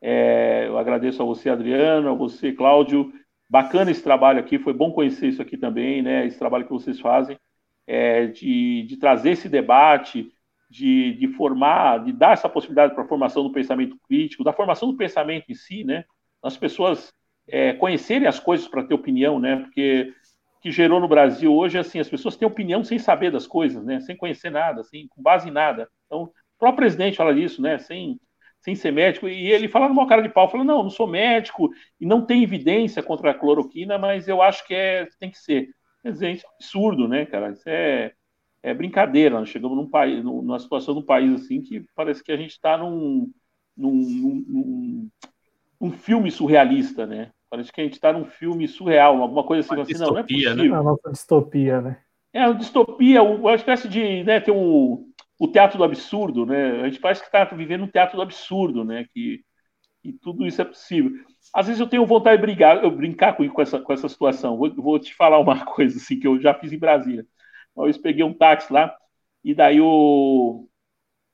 [0.02, 3.14] É, eu agradeço a você, Adriano, a você, Cláudio.
[3.48, 6.26] Bacana esse trabalho aqui, foi bom conhecer isso aqui também, né?
[6.26, 7.38] Esse trabalho que vocês fazem
[7.86, 10.32] é, de, de, trazer esse debate,
[10.68, 14.90] de, de, formar, de dar essa possibilidade para a formação do pensamento crítico, da formação
[14.90, 16.04] do pensamento em si, né?
[16.42, 17.14] As pessoas
[17.48, 19.58] é, conhecerem as coisas para ter opinião, né?
[19.58, 20.12] Porque
[20.66, 24.00] que gerou no Brasil hoje assim, as pessoas têm opinião sem saber das coisas, né?
[24.00, 25.88] Sem conhecer nada, assim, com base em nada.
[26.08, 27.78] Então, o próprio presidente fala disso, né?
[27.78, 28.20] Sem,
[28.62, 31.70] sem ser médico, e ele fala numa cara de pau, fala, não, não sou médico,
[32.02, 35.70] e não tem evidência contra a cloroquina, mas eu acho que é, tem que ser.
[36.02, 37.52] Quer dizer, isso é absurdo, né, cara?
[37.52, 38.14] Isso é,
[38.64, 39.40] é brincadeira.
[39.40, 42.76] Nós chegamos num país, numa situação do país assim que parece que a gente está
[42.76, 43.32] num,
[43.78, 45.10] num, num,
[45.80, 47.30] num, filme surrealista, né?
[47.56, 50.24] Parece que a gente está num filme surreal, alguma coisa assim, assim não, não é
[50.24, 50.56] possível.
[50.56, 50.78] Né?
[50.78, 52.02] A nossa distopia, né?
[52.34, 55.10] É, uma distopia, uma espécie de, né, tem um,
[55.40, 56.82] o teatro do absurdo, né?
[56.82, 59.06] A gente parece que está vivendo um teatro do absurdo, né?
[59.14, 59.40] Que,
[60.04, 61.14] que tudo isso é possível.
[61.54, 64.58] Às vezes eu tenho vontade de brigar, eu brincar com, com, essa, com essa situação.
[64.58, 67.26] Vou, vou te falar uma coisa assim que eu já fiz em Brasília.
[67.74, 68.94] Uma vez peguei um táxi lá,
[69.42, 70.68] e daí o,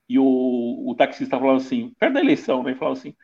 [0.07, 2.75] e o, o taxista falava assim, perto da eleição, né?
[2.75, 3.15] Falava assim,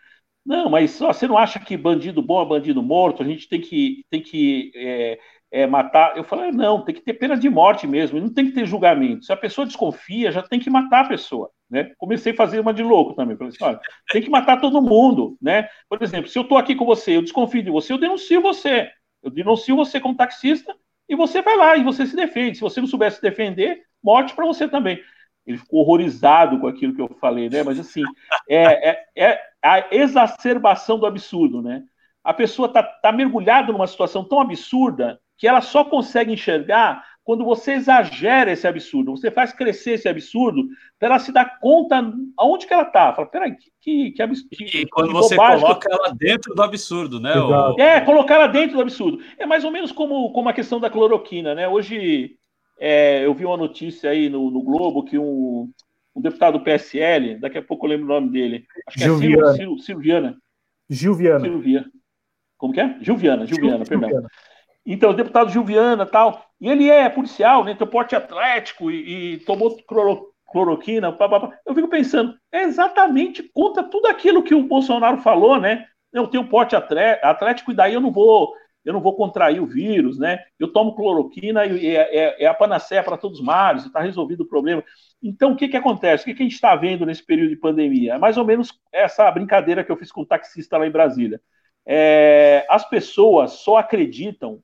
[0.47, 3.21] não, mas ó, você não acha que bandido bom é bandido morto?
[3.21, 5.19] A gente tem que, tem que é,
[5.51, 6.15] é, matar.
[6.15, 9.25] Eu falei, não, tem que ter pena de morte mesmo, não tem que ter julgamento.
[9.25, 11.51] Se a pessoa desconfia, já tem que matar a pessoa.
[11.69, 11.91] Né?
[11.97, 13.35] Comecei a fazer uma de louco também.
[13.35, 13.79] Falei assim, olha,
[14.09, 15.67] tem que matar todo mundo, né?
[15.89, 18.89] Por exemplo, se eu estou aqui com você, eu desconfio de você, eu denuncio você.
[19.21, 20.73] Eu denuncio você como taxista
[21.09, 22.55] e você vai lá e você se defende.
[22.55, 24.97] Se você não souber se defender, morte para você também.
[25.47, 27.63] Ele ficou horrorizado com aquilo que eu falei, né?
[27.63, 28.03] Mas assim,
[28.49, 31.83] é, é, é a exacerbação do absurdo, né?
[32.23, 37.43] A pessoa está tá mergulhada numa situação tão absurda que ela só consegue enxergar quando
[37.43, 40.65] você exagera esse absurdo, você faz crescer esse absurdo
[40.97, 43.13] para ela se dar conta aonde que ela está.
[43.13, 44.47] Fala, peraí, que, que, que absurdo.
[44.53, 47.37] E quando você coloca ela dentro do absurdo, né?
[47.37, 47.77] O...
[47.77, 49.19] É, colocar ela dentro do absurdo.
[49.37, 51.67] É mais ou menos como, como a questão da cloroquina, né?
[51.67, 52.37] Hoje
[52.79, 55.71] é, eu vi uma notícia aí no, no Globo que um,
[56.15, 59.07] um, deputado do PSL, daqui a pouco eu lembro o nome dele, acho que é
[59.07, 60.37] Silvio, Silviana.
[60.89, 61.39] Gilviana.
[61.41, 61.85] Silvia.
[62.57, 62.97] Como que é?
[63.01, 64.09] Gilviana, Gilviana, Gil, perdão.
[64.09, 64.29] Gilviana.
[64.85, 69.37] Então, o deputado Gilviana tal, e ele é policial, né, tem porte atlético e, e
[69.39, 71.15] tomou cloro, cloroquina,
[71.65, 75.85] eu fico pensando, é exatamente contra tudo aquilo que o Bolsonaro falou, né?
[76.13, 78.53] Eu tenho porte atlético e daí eu não vou
[78.85, 80.39] eu não vou contrair o vírus, né?
[80.59, 84.41] Eu tomo cloroquina e é, é, é a panaceia para todos os males, está resolvido
[84.41, 84.83] o problema.
[85.21, 86.23] Então, o que, que acontece?
[86.23, 88.13] O que, que a gente está vendo nesse período de pandemia?
[88.15, 91.41] É mais ou menos essa brincadeira que eu fiz com o taxista lá em Brasília
[91.85, 94.61] É, as pessoas só acreditam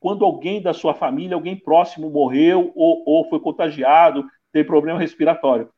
[0.00, 5.70] quando alguém da sua família, alguém próximo morreu ou, ou foi contagiado, teve problema respiratório.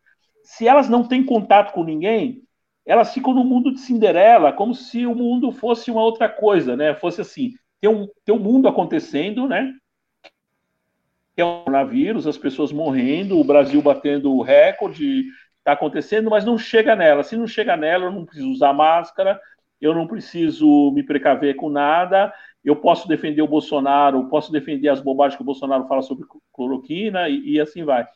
[0.42, 2.42] Se elas não têm contato com ninguém,
[2.86, 6.94] elas ficam no mundo de Cinderela, como se o mundo fosse uma outra coisa, né?
[6.94, 9.72] Fosse assim, tem um, tem um mundo acontecendo, né?
[11.34, 15.26] Que é o coronavírus, as pessoas morrendo, o Brasil batendo o recorde,
[15.58, 17.22] está acontecendo, mas não chega nela.
[17.22, 19.40] Se não chega nela, eu não preciso usar máscara,
[19.80, 22.32] eu não preciso me precaver com nada,
[22.64, 27.28] eu posso defender o Bolsonaro, posso defender as bobagens que o Bolsonaro fala sobre cloroquina
[27.28, 28.06] e, e assim vai.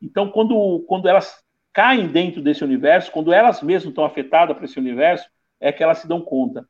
[0.00, 1.42] Então, quando, quando elas
[1.72, 5.28] caem dentro desse universo, quando elas mesmas estão afetadas por esse universo,
[5.60, 6.68] é que elas se dão conta.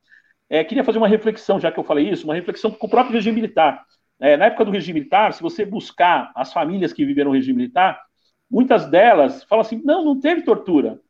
[0.48, 3.14] É, queria fazer uma reflexão, já que eu falei isso, uma reflexão com o próprio
[3.14, 3.84] regime militar.
[4.20, 7.58] É, na época do regime militar, se você buscar as famílias que viveram no regime
[7.58, 8.00] militar,
[8.50, 11.00] muitas delas falam assim: não, não teve tortura,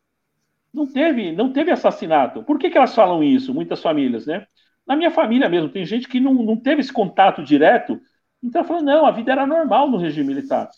[0.73, 2.43] não teve, não teve assassinato.
[2.43, 3.53] Por que, que elas falam isso?
[3.53, 4.47] Muitas famílias, né?
[4.87, 8.01] Na minha família mesmo, tem gente que não, não teve esse contato direto,
[8.43, 10.69] então falou, não, a vida era normal no regime militar,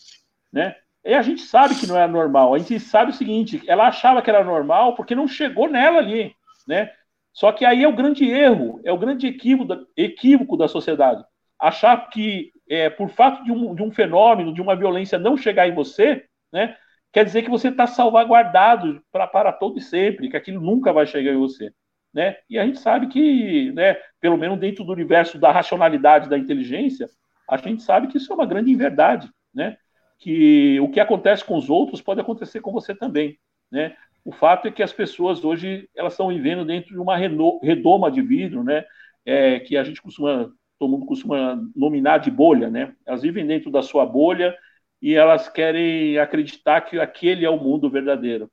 [0.51, 0.75] né?
[1.03, 2.53] E a gente sabe que não era normal.
[2.53, 6.33] A gente sabe o seguinte, ela achava que era normal porque não chegou nela ali,
[6.67, 6.91] né?
[7.37, 11.23] Só que aí é o grande erro, é o grande equívoco da, equívoco da sociedade.
[11.59, 15.67] Achar que, é, por fato de um, de um fenômeno, de uma violência não chegar
[15.67, 16.75] em você, né,
[17.13, 21.05] quer dizer que você está salvaguardado pra, para todo e sempre, que aquilo nunca vai
[21.05, 21.71] chegar em você.
[22.11, 22.37] Né?
[22.49, 27.07] E a gente sabe que, né, pelo menos dentro do universo da racionalidade, da inteligência,
[27.47, 29.77] a gente sabe que isso é uma grande inverdade, né?
[30.17, 33.37] Que o que acontece com os outros pode acontecer com você também,
[33.71, 33.95] né?
[34.27, 38.21] O fato é que as pessoas hoje elas estão vivendo dentro de uma redoma de
[38.21, 38.83] vidro, né?
[39.25, 42.93] É, que a gente costuma, todo mundo costuma nominar de bolha, né?
[43.05, 44.53] Elas vivem dentro da sua bolha
[45.01, 48.51] e elas querem acreditar que aquele é o mundo verdadeiro.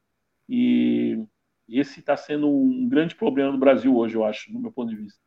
[0.48, 1.24] E
[1.68, 4.96] esse está sendo um grande problema no Brasil hoje, eu acho, no meu ponto de
[4.96, 5.18] vista.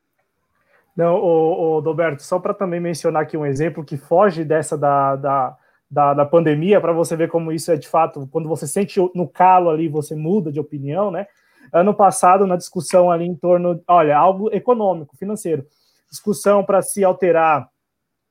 [0.95, 5.57] Não, o Roberto, só para também mencionar aqui um exemplo que foge dessa da, da
[5.89, 9.27] da, da pandemia, para você ver como isso é de fato, quando você sente no
[9.27, 11.27] calo ali, você muda de opinião, né?
[11.71, 15.65] Ano passado, na discussão ali em torno, olha, algo econômico, financeiro,
[16.09, 17.69] discussão para se alterar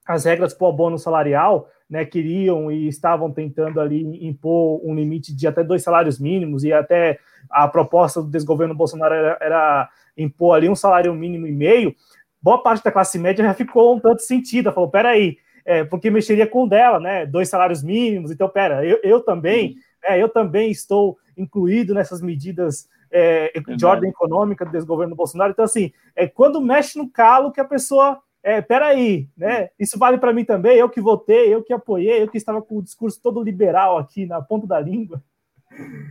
[0.07, 5.35] as regras para o abono salarial, né, queriam e estavam tentando ali impor um limite
[5.35, 7.19] de até dois salários mínimos e até
[7.49, 11.95] a proposta do desgoverno Bolsonaro era, era impor ali um salário mínimo e meio,
[12.41, 16.47] boa parte da classe média já ficou um tanto sentida, falou, peraí, é, porque mexeria
[16.47, 17.27] com dela, né?
[17.27, 18.31] Dois salários mínimos.
[18.31, 24.11] Então, pera, eu, eu também, é, eu também estou incluído nessas medidas é, de ordem
[24.11, 25.51] econômica do desgoverno Bolsonaro.
[25.51, 29.71] Então, assim, é quando mexe no calo que a pessoa é, peraí, né?
[29.77, 32.79] Isso vale para mim também, eu que votei, eu que apoiei, eu que estava com
[32.79, 35.21] o discurso todo liberal aqui na ponta da língua.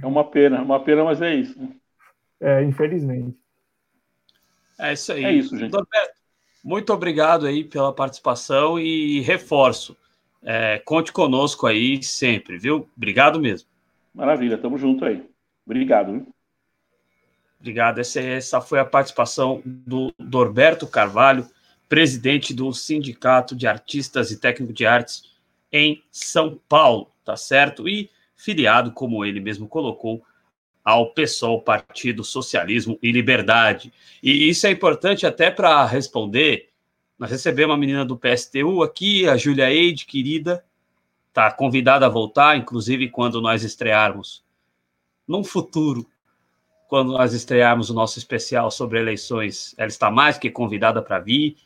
[0.04, 1.58] É uma pena, uma pena, mas é isso.
[2.42, 3.38] É, infelizmente.
[4.78, 5.24] É isso aí.
[5.24, 5.72] É isso, gente.
[5.72, 6.25] Norberto,
[6.66, 9.96] muito obrigado aí pela participação e reforço.
[10.42, 12.90] É, conte conosco aí sempre, viu?
[12.98, 13.70] Obrigado mesmo.
[14.12, 15.24] Maravilha, tamo junto aí.
[15.64, 16.14] Obrigado.
[16.14, 16.28] Viu?
[17.60, 18.00] Obrigado.
[18.00, 21.48] Essa, essa foi a participação do Norberto Carvalho,
[21.88, 25.36] presidente do Sindicato de Artistas e Técnico de Artes
[25.72, 27.88] em São Paulo, tá certo?
[27.88, 30.26] E filiado, como ele mesmo colocou,
[30.86, 33.92] ao PSOL, Partido Socialismo e Liberdade.
[34.22, 36.70] E isso é importante até para responder.
[37.18, 40.64] Nós recebemos uma menina do PSTU aqui, a Júlia Eide, querida,
[41.30, 44.44] está convidada a voltar, inclusive quando nós estrearmos,
[45.28, 46.06] num futuro,
[46.88, 51.58] quando nós estrearmos o nosso especial sobre eleições, ela está mais que convidada para vir,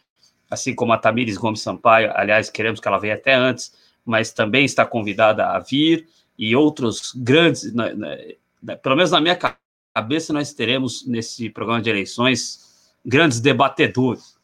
[0.49, 3.75] assim como a Tamires Gomes Sampaio, aliás, queremos que ela venha até antes,
[4.05, 8.35] mas também está convidada a vir, e outros grandes, né, né,
[8.81, 9.37] pelo menos na minha
[9.93, 14.37] cabeça, nós teremos nesse programa de eleições grandes debatedores.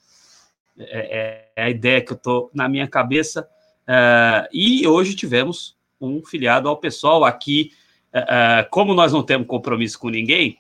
[0.78, 3.48] É, é, é a ideia que eu estou na minha cabeça.
[3.84, 7.72] Uh, e hoje tivemos um filiado ao pessoal aqui.
[8.14, 10.58] Uh, como nós não temos compromisso com ninguém,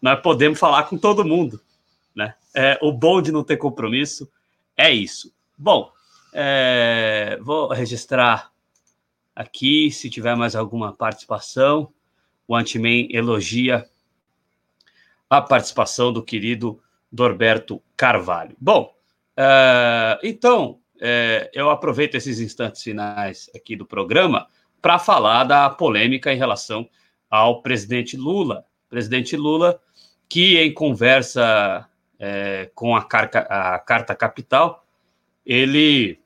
[0.00, 1.60] nós podemos falar com todo mundo.
[2.14, 2.34] Né?
[2.54, 4.30] É, o bom de não ter compromisso
[4.76, 5.32] é isso.
[5.56, 5.92] Bom,
[6.32, 8.50] é, vou registrar
[9.34, 11.92] aqui se tiver mais alguma participação
[12.50, 13.88] o Antiman elogia
[15.30, 16.82] a participação do querido
[17.12, 18.56] Dorberto Carvalho.
[18.60, 18.92] Bom,
[19.38, 24.48] uh, então, uh, eu aproveito esses instantes finais aqui do programa
[24.82, 26.90] para falar da polêmica em relação
[27.30, 28.66] ao presidente Lula.
[28.88, 29.80] Presidente Lula,
[30.28, 34.84] que em conversa uh, com a, carca, a Carta Capital,
[35.46, 36.18] ele,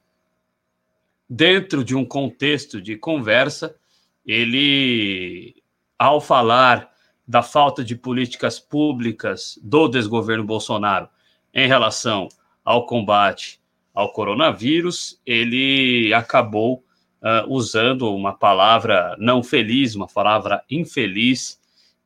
[1.28, 3.76] dentro de um contexto de conversa,
[4.24, 5.62] ele
[6.04, 6.90] ao falar
[7.26, 11.08] da falta de políticas públicas do desgoverno Bolsonaro
[11.54, 12.28] em relação
[12.62, 13.58] ao combate
[13.94, 16.84] ao coronavírus, ele acabou
[17.22, 21.58] uh, usando uma palavra não feliz, uma palavra infeliz,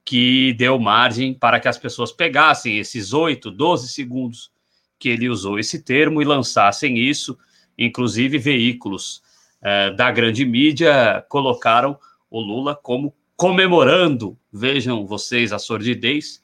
[0.04, 4.52] que deu margem para que as pessoas pegassem esses 8, 12 segundos
[4.96, 7.36] que ele usou esse termo e lançassem isso.
[7.76, 9.22] Inclusive, veículos
[9.60, 11.98] uh, da grande mídia colocaram
[12.30, 16.42] o Lula como comemorando, vejam vocês a sordidez,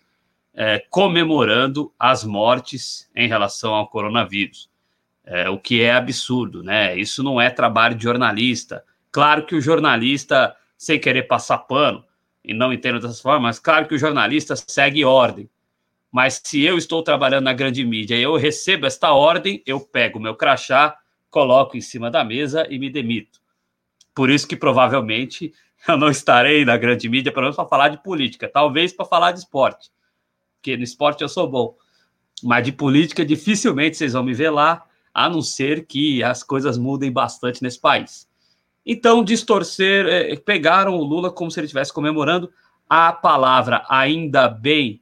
[0.55, 4.71] é, comemorando as mortes em relação ao coronavírus,
[5.25, 6.97] é, o que é absurdo, né?
[6.97, 8.85] Isso não é trabalho de jornalista.
[9.11, 12.05] Claro que o jornalista, sem querer passar pano,
[12.45, 15.51] e não entendo dessa forma, mas claro que o jornalista segue ordem.
[16.13, 20.21] Mas se eu estou trabalhando na grande mídia e eu recebo esta ordem, eu pego
[20.21, 20.97] o meu crachá,
[21.29, 23.41] coloco em cima da mesa e me demito.
[24.15, 25.53] Por isso que provavelmente
[25.89, 29.33] eu não estarei na grande mídia, pelo menos para falar de política, talvez para falar
[29.33, 29.91] de esporte,
[30.57, 31.77] porque no esporte eu sou bom,
[32.43, 36.77] mas de política dificilmente vocês vão me ver lá, a não ser que as coisas
[36.77, 38.29] mudem bastante nesse país.
[38.85, 42.53] Então, distorcer, é, pegaram o Lula como se ele estivesse comemorando
[42.89, 45.01] a palavra ainda bem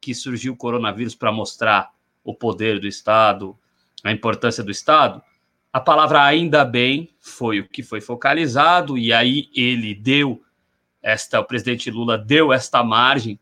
[0.00, 1.90] que surgiu o coronavírus para mostrar
[2.22, 3.56] o poder do Estado,
[4.04, 5.22] a importância do Estado,
[5.76, 10.42] a palavra ainda bem foi o que foi focalizado, e aí ele deu
[11.02, 13.38] esta, o presidente Lula deu esta margem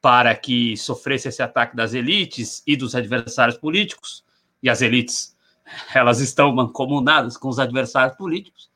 [0.00, 4.24] para que sofresse esse ataque das elites e dos adversários políticos,
[4.62, 5.36] e as elites,
[5.94, 8.70] elas estão mancomunadas com os adversários políticos,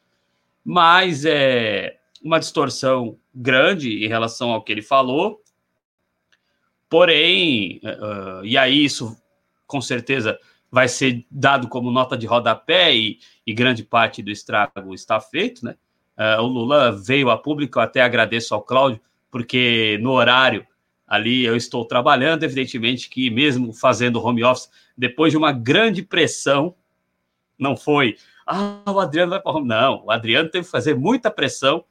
[0.62, 5.42] mas é uma distorção grande em relação ao que ele falou,
[6.90, 9.16] porém, uh, e aí isso
[9.66, 10.38] com certeza
[10.70, 15.64] vai ser dado como nota de rodapé e, e grande parte do estrago está feito,
[15.64, 15.74] né?
[16.16, 20.66] Uh, o Lula veio a público, eu até agradeço ao Cláudio, porque no horário
[21.06, 26.74] ali eu estou trabalhando, evidentemente que mesmo fazendo home office, depois de uma grande pressão,
[27.58, 28.16] não foi,
[28.46, 31.84] ah, o Adriano vai para o home, não, o Adriano teve que fazer muita pressão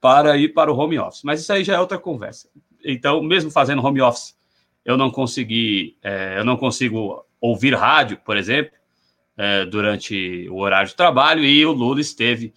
[0.00, 2.48] para ir para o home office, mas isso aí já é outra conversa.
[2.84, 4.36] Então, mesmo fazendo home office,
[4.84, 8.72] eu não consegui, é, eu não consigo ouvir rádio, por exemplo,
[9.36, 12.54] é, durante o horário de trabalho, e o Lula esteve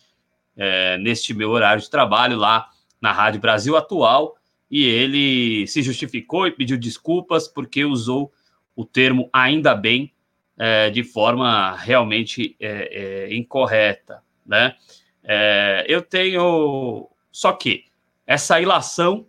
[0.56, 2.70] é, neste meu horário de trabalho lá
[3.02, 4.38] na Rádio Brasil Atual,
[4.70, 8.32] e ele se justificou e pediu desculpas porque usou
[8.76, 10.14] o termo ainda bem
[10.58, 14.76] é, de forma realmente é, é, incorreta, né?
[15.24, 17.86] É, eu tenho só que
[18.28, 19.26] essa ilação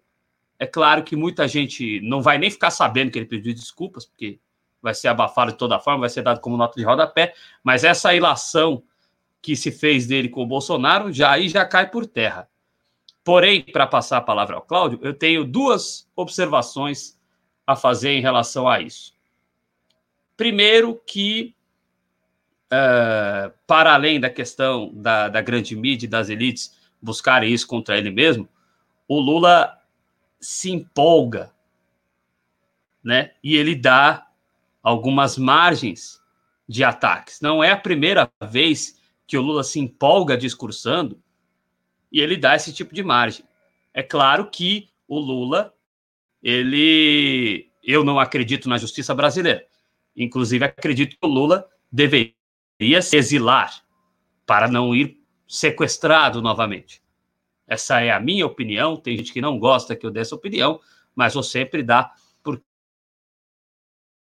[0.58, 4.38] é claro que muita gente não vai nem ficar sabendo que ele pediu desculpas, porque
[4.86, 8.14] vai ser abafado de toda forma, vai ser dado como nota de rodapé, mas essa
[8.14, 8.82] ilação
[9.42, 12.48] que se fez dele com o Bolsonaro já aí já cai por terra.
[13.24, 17.18] Porém, para passar a palavra ao Cláudio, eu tenho duas observações
[17.66, 19.12] a fazer em relação a isso.
[20.36, 21.52] Primeiro, que
[22.66, 27.98] uh, para além da questão da, da grande mídia e das elites buscarem isso contra
[27.98, 28.48] ele mesmo,
[29.08, 29.76] o Lula
[30.40, 31.52] se empolga,
[33.02, 33.32] né?
[33.42, 34.25] E ele dá
[34.86, 36.22] algumas margens
[36.68, 37.40] de ataques.
[37.40, 41.20] Não é a primeira vez que o Lula se empolga discursando
[42.12, 43.44] e ele dá esse tipo de margem.
[43.92, 45.74] É claro que o Lula,
[46.40, 49.66] ele, eu não acredito na justiça brasileira.
[50.16, 53.82] Inclusive acredito que o Lula deveria se exilar
[54.46, 57.02] para não ir sequestrado novamente.
[57.66, 58.96] Essa é a minha opinião.
[58.96, 60.78] Tem gente que não gosta que eu dê essa opinião,
[61.12, 62.14] mas vou sempre dar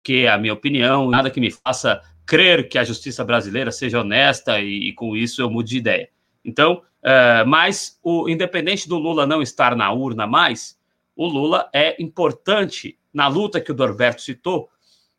[0.03, 4.01] que é a minha opinião, nada que me faça crer que a justiça brasileira seja
[4.01, 6.09] honesta e, e com isso eu mude de ideia.
[6.45, 10.79] Então, uh, mas o independente do Lula não estar na urna mais,
[11.15, 14.71] o Lula é importante na luta que o Dorberto citou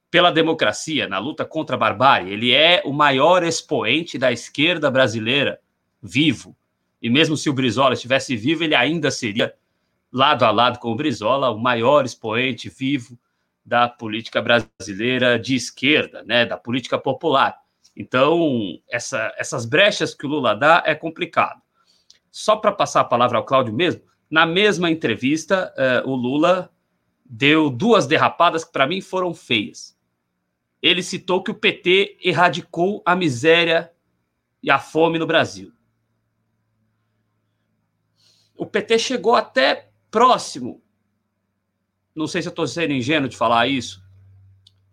[0.10, 2.32] pela democracia, na luta contra a barbárie.
[2.32, 5.60] Ele é o maior expoente da esquerda brasileira
[6.02, 6.56] vivo.
[7.02, 9.54] E mesmo se o Brizola estivesse vivo, ele ainda seria
[10.12, 13.18] lado a lado com o Brizola, o maior expoente vivo
[13.66, 17.58] da política brasileira de esquerda, né, da política popular.
[17.96, 21.62] Então, essa, essas brechas que o Lula dá é complicado.
[22.32, 26.72] Só para passar a palavra ao Cláudio mesmo, na mesma entrevista, uh, o Lula
[27.24, 29.98] deu duas derrapadas que para mim foram feias.
[30.82, 33.94] Ele citou que o PT erradicou a miséria
[34.62, 35.72] e a fome no Brasil.
[38.56, 40.83] O PT chegou até próximo
[42.16, 44.04] não sei se eu estou sendo ingênuo de falar isso,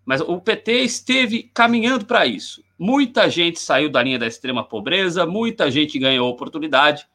[0.05, 2.63] mas o PT esteve caminhando para isso.
[2.79, 7.07] Muita gente saiu da linha da extrema pobreza, muita gente ganhou oportunidade.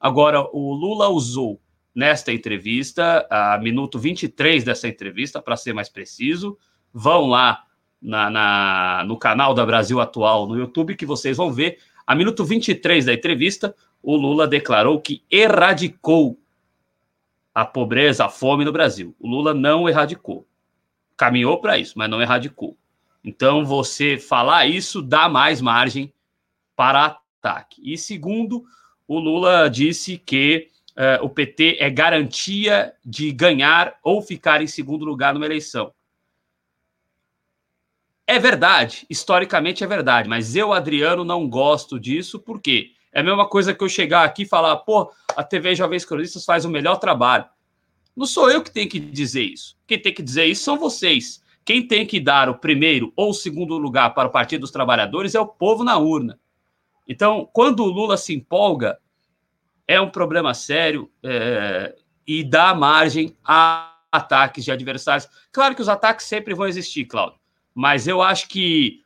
[0.00, 1.60] Agora, o Lula usou
[1.94, 6.56] nesta entrevista, a minuto 23 dessa entrevista, para ser mais preciso,
[6.92, 7.64] vão lá
[8.00, 11.78] na, na, no canal da Brasil Atual no YouTube que vocês vão ver.
[12.06, 16.39] A minuto 23 da entrevista, o Lula declarou que erradicou
[17.54, 19.14] a pobreza, a fome no Brasil.
[19.18, 20.46] O Lula não erradicou.
[21.16, 22.76] Caminhou para isso, mas não erradicou.
[23.22, 26.12] Então, você falar isso dá mais margem
[26.74, 27.80] para ataque.
[27.84, 28.64] E segundo,
[29.06, 35.04] o Lula disse que uh, o PT é garantia de ganhar ou ficar em segundo
[35.04, 35.92] lugar numa eleição.
[38.26, 43.48] É verdade, historicamente é verdade, mas eu, Adriano, não gosto disso, porque é a mesma
[43.48, 46.96] coisa que eu chegar aqui e falar, pô, a TV Jovens Cronistas faz o melhor
[46.96, 47.46] trabalho.
[48.16, 49.76] Não sou eu que tenho que dizer isso.
[49.86, 51.42] Quem tem que dizer isso são vocês.
[51.64, 55.34] Quem tem que dar o primeiro ou o segundo lugar para o Partido dos Trabalhadores
[55.34, 56.38] é o povo na urna.
[57.06, 58.98] Então, quando o Lula se empolga,
[59.86, 61.96] é um problema sério é,
[62.26, 65.28] e dá margem a ataques de adversários.
[65.52, 67.40] Claro que os ataques sempre vão existir, Cláudio,
[67.74, 69.00] mas eu acho que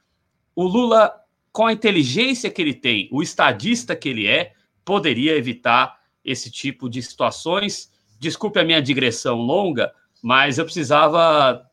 [0.54, 1.14] o Lula,
[1.54, 4.54] com a inteligência que ele tem, o estadista que ele é,
[4.84, 7.92] poderia evitar esse tipo de situações.
[8.18, 11.64] Desculpe a minha digressão longa, mas eu precisava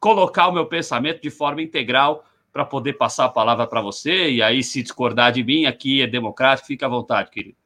[0.00, 4.28] colocar o meu pensamento de forma integral para poder passar a palavra para você.
[4.28, 7.56] E aí, se discordar de mim, aqui é democrático, fique à vontade, querido.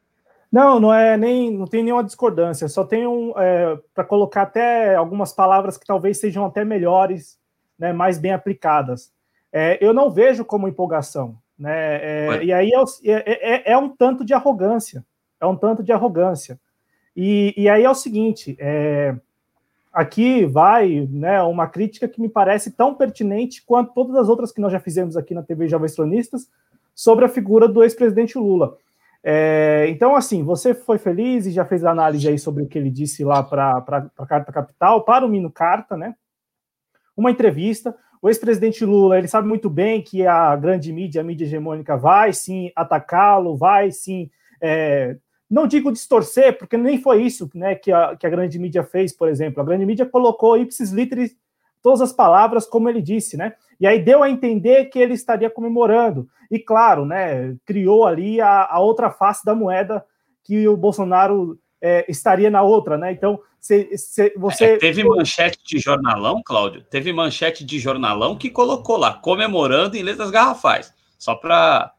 [0.53, 2.69] Não, não é nem, não tem nenhuma discordância.
[2.69, 7.39] Só tenho é, para colocar até algumas palavras que talvez sejam até melhores,
[7.79, 9.11] né, mais bem aplicadas.
[9.51, 12.37] É, eu não vejo como empolgação, né?
[12.37, 15.05] É, e aí é, é, é, é, um tanto de arrogância,
[15.41, 16.59] é um tanto de arrogância.
[17.17, 19.17] E, e aí é o seguinte, é,
[19.93, 24.61] aqui vai né, uma crítica que me parece tão pertinente quanto todas as outras que
[24.61, 26.51] nós já fizemos aqui na TV Jovens Tronistas
[26.95, 28.77] sobre a figura do ex-presidente Lula.
[29.29, 32.79] É, então, assim, você foi feliz e já fez a análise aí sobre o que
[32.79, 33.79] ele disse lá para
[34.19, 36.15] a Carta Capital, para o Mino Carta, né?
[37.17, 37.97] Uma entrevista.
[38.21, 42.33] O ex-presidente Lula, ele sabe muito bem que a grande mídia, a mídia hegemônica, vai
[42.33, 44.31] sim atacá-lo, vai sim
[44.61, 45.17] é,
[45.49, 49.13] não digo distorcer, porque nem foi isso né, que, a, que a grande mídia fez,
[49.13, 49.63] por exemplo.
[49.63, 51.37] A grande mídia colocou ipsis literis
[51.81, 53.55] todas as palavras como ele disse, né?
[53.79, 56.29] E aí deu a entender que ele estaria comemorando.
[56.51, 60.05] E claro, né, criou ali a, a outra face da moeda
[60.43, 63.13] que o Bolsonaro é, estaria na outra, né?
[63.13, 64.65] Então, se, se você.
[64.65, 66.83] É, teve manchete de jornalão, Cláudio?
[66.83, 70.93] Teve manchete de jornalão que colocou lá, comemorando em letras garrafais.
[71.17, 71.93] Só para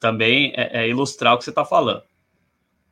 [0.00, 2.02] também é, é, ilustrar o que você está falando.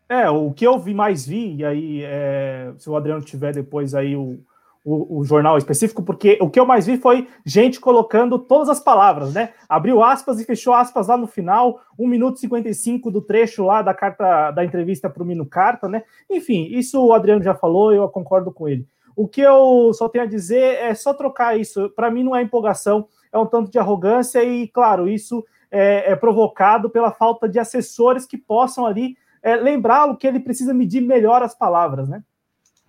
[0.06, 3.94] É, o que eu vi mais vi, e aí, é, se o Adriano tiver depois
[3.94, 4.38] aí o,
[4.84, 8.80] o, o, jornal específico, porque o que eu mais vi foi gente colocando todas as
[8.80, 9.50] palavras, né?
[9.68, 13.80] Abriu aspas e fechou aspas lá no final, 1 minuto e 55 do trecho lá
[13.80, 16.02] da carta da entrevista para o Mino Carta, né?
[16.28, 18.86] Enfim, isso o Adriano já falou, eu concordo com ele.
[19.14, 21.90] O que eu só tenho a dizer é só trocar isso.
[21.90, 26.16] Para mim não é empolgação, é um tanto de arrogância, e claro, isso é, é
[26.16, 31.42] provocado pela falta de assessores que possam ali é, lembrá-lo que ele precisa medir melhor
[31.42, 32.22] as palavras, né?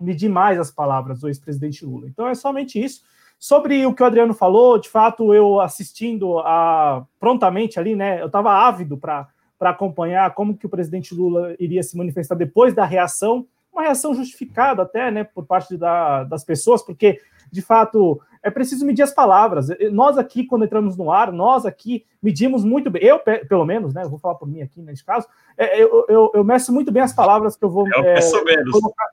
[0.00, 2.08] Medir mais as palavras do ex-presidente Lula.
[2.08, 3.02] Então é somente isso.
[3.38, 8.20] Sobre o que o Adriano falou, de fato, eu assistindo a, prontamente ali, né?
[8.20, 9.28] Eu estava ávido para
[9.60, 14.82] acompanhar como que o presidente Lula iria se manifestar depois da reação, uma reação justificada
[14.82, 19.68] até, né, por parte da, das pessoas, porque de fato é preciso medir as palavras.
[19.90, 24.04] Nós aqui, quando entramos no ar, nós aqui medimos muito bem, eu pelo menos, né?
[24.04, 25.26] vou falar por mim aqui nesse caso,
[25.56, 28.20] é, eu, eu, eu meço muito bem as palavras que eu vou é,
[28.70, 29.08] colocar,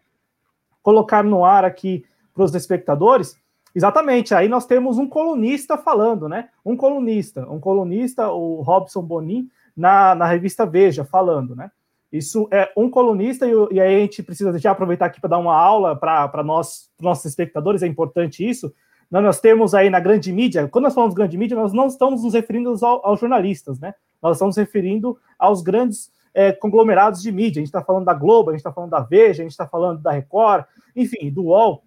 [0.81, 2.03] colocar no ar aqui
[2.33, 3.37] para os espectadores.
[3.73, 6.49] Exatamente, aí nós temos um colunista falando, né?
[6.65, 11.71] Um colunista, um colunista, o Robson Bonin, na, na revista Veja, falando, né?
[12.11, 15.37] Isso é um colunista, e, e aí a gente precisa já aproveitar aqui para dar
[15.37, 18.73] uma aula para nós, nossos espectadores, é importante isso
[19.19, 22.33] nós temos aí na grande mídia, quando nós falamos grande mídia, nós não estamos nos
[22.33, 23.93] referindo aos, aos jornalistas, né?
[24.21, 27.59] Nós estamos referindo aos grandes é, conglomerados de mídia.
[27.59, 29.67] A gente está falando da Globo, a gente está falando da Veja, a gente está
[29.67, 31.83] falando da Record, enfim, do UOL.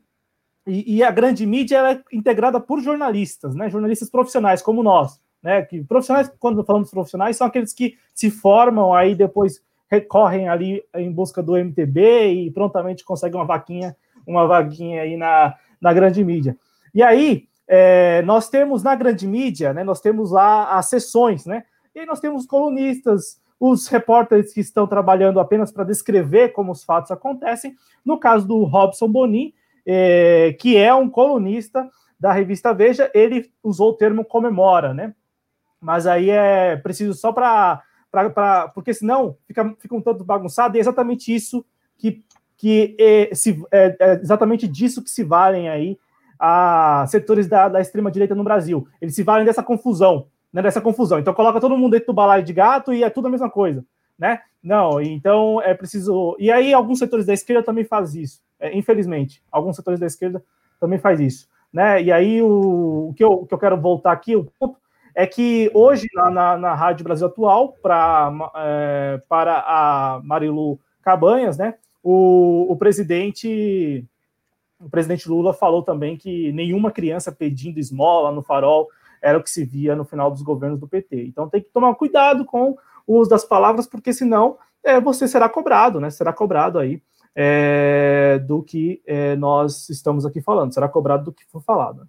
[0.67, 3.69] E, e, a grande mídia é integrada por jornalistas, né?
[3.69, 5.63] Jornalistas profissionais como nós, né?
[5.63, 11.13] Que profissionais, quando falamos profissionais, são aqueles que se formam aí depois recorrem ali em
[11.13, 13.95] busca do MTB e prontamente conseguem uma vaquinha,
[14.27, 16.57] uma vaguinha aí na, na grande mídia.
[16.95, 21.65] E aí, é, nós temos na grande mídia, né, nós temos lá as sessões, né?
[21.95, 27.11] E nós temos colunistas, os repórteres que estão trabalhando apenas para descrever como os fatos
[27.11, 27.75] acontecem.
[28.05, 29.53] No caso do Robson Bonin,
[29.87, 35.15] é, que é um colunista da revista Veja, ele usou o termo comemora, né?
[35.81, 37.83] Mas aí é preciso só para.
[38.75, 41.65] Porque senão fica, fica um tanto bagunçado, e é exatamente isso
[41.99, 42.25] que,
[42.57, 45.99] que é, se, é, é exatamente disso que se valem aí
[46.39, 48.87] a setores da, da extrema-direita no Brasil.
[49.01, 51.19] Eles se valem dessa confusão, né, dessa confusão.
[51.19, 53.85] Então coloca todo mundo dentro do balaio de gato e é tudo a mesma coisa,
[54.17, 54.41] né?
[54.63, 56.37] Não, então é preciso...
[56.39, 59.43] E aí alguns setores da esquerda também fazem isso, é, infelizmente.
[59.51, 60.41] Alguns setores da esquerda
[60.79, 62.01] também fazem isso, né?
[62.01, 64.77] E aí o, o, que, eu, o que eu quero voltar aqui, o ponto
[65.13, 71.59] é que hoje na, na, na Rádio Brasil Atual, pra, é, para a Marilu Cabanhas,
[71.59, 74.07] né, o, o presidente
[74.81, 78.89] o presidente Lula falou também que nenhuma criança pedindo esmola no farol
[79.25, 81.25] era o que se via no final dos governos do PT.
[81.25, 82.77] Então tem que tomar cuidado com
[83.07, 86.11] o uso das palavras, porque senão é, você será cobrado, né?
[86.11, 87.03] Será cobrado aí
[87.35, 92.07] é, do que é, nós estamos aqui falando, será cobrado do que for falado.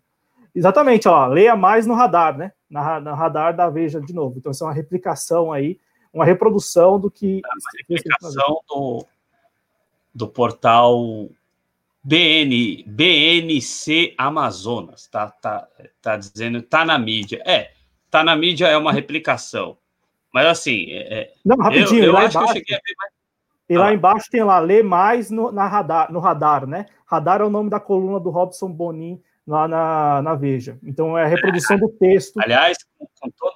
[0.53, 2.51] Exatamente, ó, leia mais no radar, né?
[2.69, 4.37] Na, na radar da Veja de novo.
[4.37, 5.79] Então, isso é uma replicação aí,
[6.13, 7.41] uma reprodução do que.
[7.43, 9.05] É uma replicação do,
[10.13, 11.29] do portal
[12.05, 15.67] BN, BNC Amazonas, tá, tá,
[15.99, 17.41] tá dizendo, tá na mídia.
[17.43, 17.71] É,
[18.11, 19.75] tá na mídia é uma replicação.
[20.31, 22.93] Mas assim, é, é não, rapidinho, eu, eu acho embaixo, que eu cheguei a ver
[22.99, 23.11] mais.
[23.67, 23.93] E lá ah.
[23.95, 26.85] embaixo tem lá, lê mais no, na radar, no radar, né?
[27.07, 30.77] Radar é o nome da coluna do Robson Bonin lá na, na Veja.
[30.83, 32.39] Então é a reprodução é, do texto.
[32.39, 32.77] Aliás,
[33.19, 33.53] com todo.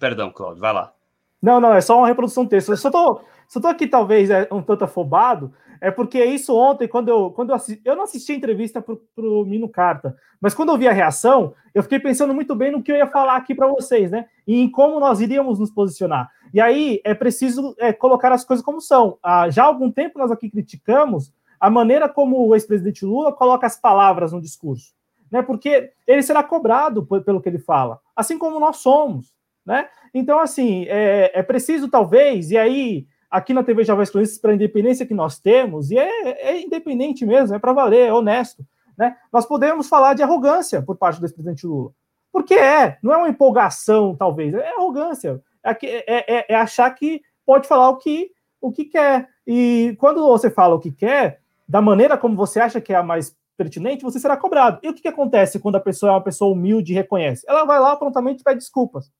[0.00, 0.94] Perdão, Claudio, vai lá.
[1.42, 2.70] Não, não, é só uma reprodução do texto.
[2.70, 5.52] Eu só tô, só tô aqui, talvez, é, um tanto afobado,
[5.82, 8.94] é porque isso ontem, quando eu, quando eu assisti, eu não assisti a entrevista para
[9.24, 12.80] o Mino Carta, mas quando eu vi a reação, eu fiquei pensando muito bem no
[12.80, 14.26] que eu ia falar aqui para vocês, né?
[14.46, 16.30] E em como nós iríamos nos posicionar.
[16.54, 19.18] E aí é preciso é, colocar as coisas como são.
[19.20, 23.66] Ah, já há algum tempo nós aqui criticamos a maneira como o ex-presidente Lula coloca
[23.66, 24.94] as palavras no discurso,
[25.32, 25.42] né?
[25.42, 29.32] Porque ele será cobrado pelo que ele fala, assim como nós somos,
[29.66, 29.88] né?
[30.14, 34.54] Então, assim, é, é preciso talvez, e aí aqui na TV Jovens Cronistas, para a
[34.54, 38.62] independência que nós temos, e é, é independente mesmo, é para valer, é honesto,
[38.96, 39.16] né?
[39.32, 41.92] Nós podemos falar de arrogância por parte do ex-presidente Lula.
[42.30, 45.42] Porque é, não é uma empolgação, talvez, é arrogância.
[45.64, 48.30] É, é, é, é achar que pode falar o que,
[48.60, 49.30] o que quer.
[49.46, 53.02] E quando você fala o que quer, da maneira como você acha que é a
[53.02, 54.78] mais pertinente, você será cobrado.
[54.82, 57.46] E o que, que acontece quando a pessoa é uma pessoa humilde e reconhece?
[57.48, 59.10] Ela vai lá prontamente pede desculpas.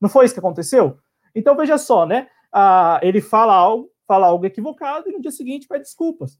[0.00, 0.98] Não foi isso que aconteceu?
[1.34, 2.28] Então veja só, né?
[2.52, 6.38] Ah, ele fala algo, fala algo equivocado e no dia seguinte pede desculpas.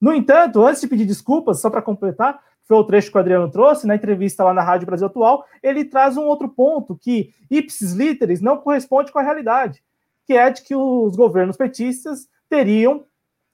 [0.00, 3.50] No entanto, antes de pedir desculpas, só para completar, foi o trecho que o Adriano
[3.50, 7.92] trouxe na entrevista lá na Rádio Brasil Atual, ele traz um outro ponto que ipsis
[7.92, 9.82] literis não corresponde com a realidade,
[10.26, 13.04] que é de que os governos petistas teriam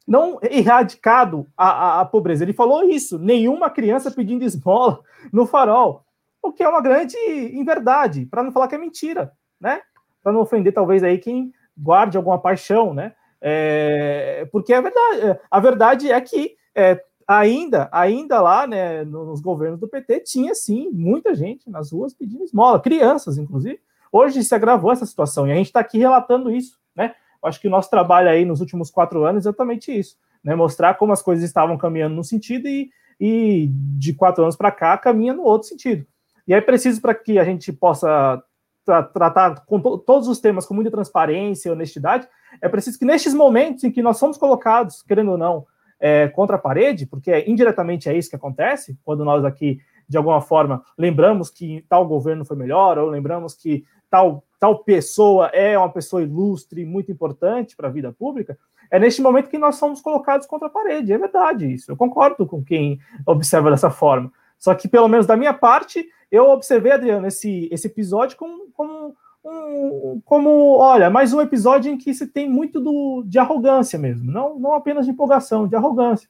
[0.07, 2.45] não erradicado a, a, a pobreza.
[2.45, 5.01] Ele falou isso, nenhuma criança pedindo esmola
[5.33, 6.05] no farol,
[6.43, 7.17] o que é uma grande
[7.53, 9.83] inverdade, para não falar que é mentira, né?
[10.23, 13.13] Para não ofender talvez aí quem guarde alguma paixão, né?
[13.41, 19.81] É, porque a verdade, a verdade é que é, ainda, ainda lá, né, nos governos
[19.81, 23.81] do PT, tinha sim muita gente nas ruas pedindo esmola, crianças, inclusive.
[24.13, 27.15] Hoje se agravou essa situação e a gente está aqui relatando isso, né?
[27.43, 30.55] Acho que o nosso trabalho aí nos últimos quatro anos é exatamente isso, né?
[30.55, 34.99] Mostrar como as coisas estavam caminhando num sentido e, e de quatro anos para cá
[34.99, 36.05] caminha no outro sentido.
[36.47, 38.43] E é preciso para que a gente possa
[38.91, 42.29] tra tratar com to todos os temas com muita transparência e honestidade,
[42.61, 45.67] é preciso que nestes momentos em que nós somos colocados, querendo ou não,
[46.01, 50.41] é, contra a parede, porque indiretamente é isso que acontece, quando nós aqui, de alguma
[50.41, 55.93] forma, lembramos que tal governo foi melhor, ou lembramos que tal, tal pessoa é uma
[55.93, 58.59] pessoa ilustre, muito importante para a vida pública,
[58.91, 61.13] é neste momento que nós somos colocados contra a parede.
[61.13, 61.93] É verdade isso.
[61.93, 64.33] Eu concordo com quem observa dessa forma.
[64.59, 69.17] Só que, pelo menos da minha parte, eu observei, Adriano, esse, esse episódio como, como,
[69.45, 74.31] um, como, olha, mais um episódio em que se tem muito do, de arrogância mesmo,
[74.31, 76.29] não, não apenas de empolgação, de arrogância.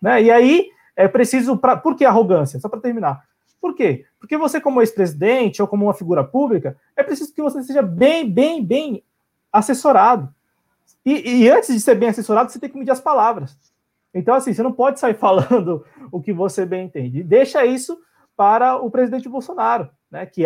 [0.00, 0.22] Né?
[0.22, 1.56] E aí é preciso.
[1.56, 2.60] Pra, por que arrogância?
[2.60, 3.24] Só para terminar.
[3.60, 4.06] Por quê?
[4.18, 8.30] Porque você, como ex-presidente ou como uma figura pública, é preciso que você seja bem,
[8.30, 9.02] bem, bem
[9.52, 10.32] assessorado.
[11.04, 13.56] E, e antes de ser bem assessorado, você tem que medir as palavras.
[14.14, 17.22] Então, assim, você não pode sair falando o que você bem entende.
[17.22, 17.98] Deixa isso
[18.40, 20.44] para o presidente Bolsonaro, né, que,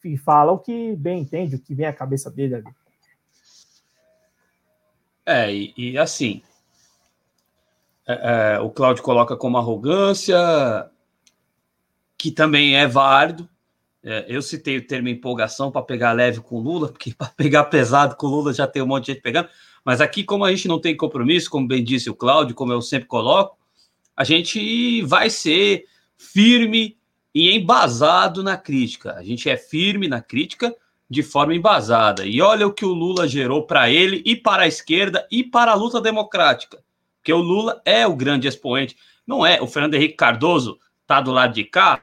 [0.00, 2.72] que fala o que bem entende, o que vem à cabeça dele ali.
[5.26, 6.42] É, e, e assim,
[8.06, 10.38] é, é, o Cláudio coloca como arrogância,
[12.16, 13.48] que também é válido.
[14.00, 18.14] É, eu citei o termo empolgação para pegar leve com Lula, porque para pegar pesado
[18.14, 19.48] com Lula já tem um monte de gente pegando.
[19.84, 22.80] Mas aqui, como a gente não tem compromisso, como bem disse o Cláudio, como eu
[22.80, 23.58] sempre coloco,
[24.16, 25.84] a gente vai ser
[26.16, 26.96] firme
[27.34, 29.14] e embasado na crítica.
[29.14, 30.74] A gente é firme na crítica
[31.10, 32.24] de forma embasada.
[32.24, 35.72] E olha o que o Lula gerou para ele e para a esquerda e para
[35.72, 36.82] a luta democrática.
[37.16, 38.96] Porque o Lula é o grande expoente.
[39.26, 42.00] Não é o Fernando Henrique Cardoso tá do lado de cá,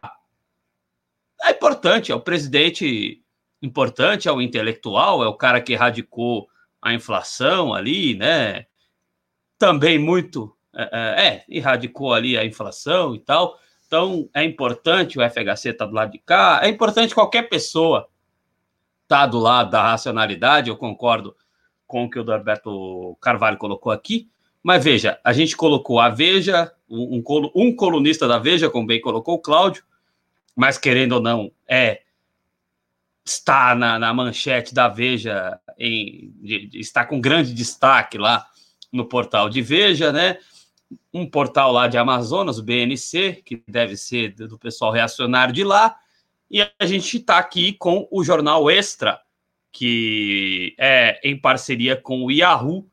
[1.44, 3.24] é importante, é o presidente
[3.62, 6.48] importante, é o intelectual, é o cara que erradicou
[6.82, 8.66] a inflação ali, né?
[9.58, 13.60] Também muito, é, é, é erradicou ali a inflação e tal.
[13.92, 18.08] Então, é importante o FHC estar tá do lado de cá, é importante qualquer pessoa
[19.04, 21.36] estar tá do lado da racionalidade, eu concordo
[21.86, 24.30] com o que o Norberto Carvalho colocou aqui,
[24.64, 27.22] mas veja, a gente colocou a Veja, um,
[27.54, 29.84] um colunista da Veja, como bem colocou o Cláudio,
[30.56, 32.04] mas querendo ou não, é
[33.26, 38.48] está na, na manchete da Veja, em, de, de, está com grande destaque lá
[38.90, 40.38] no portal de Veja, né?
[41.14, 45.96] Um portal lá de Amazonas, o BNC, que deve ser do pessoal reacionário de lá,
[46.50, 49.20] e a gente está aqui com o jornal Extra,
[49.72, 52.86] que é em parceria com o Yahoo,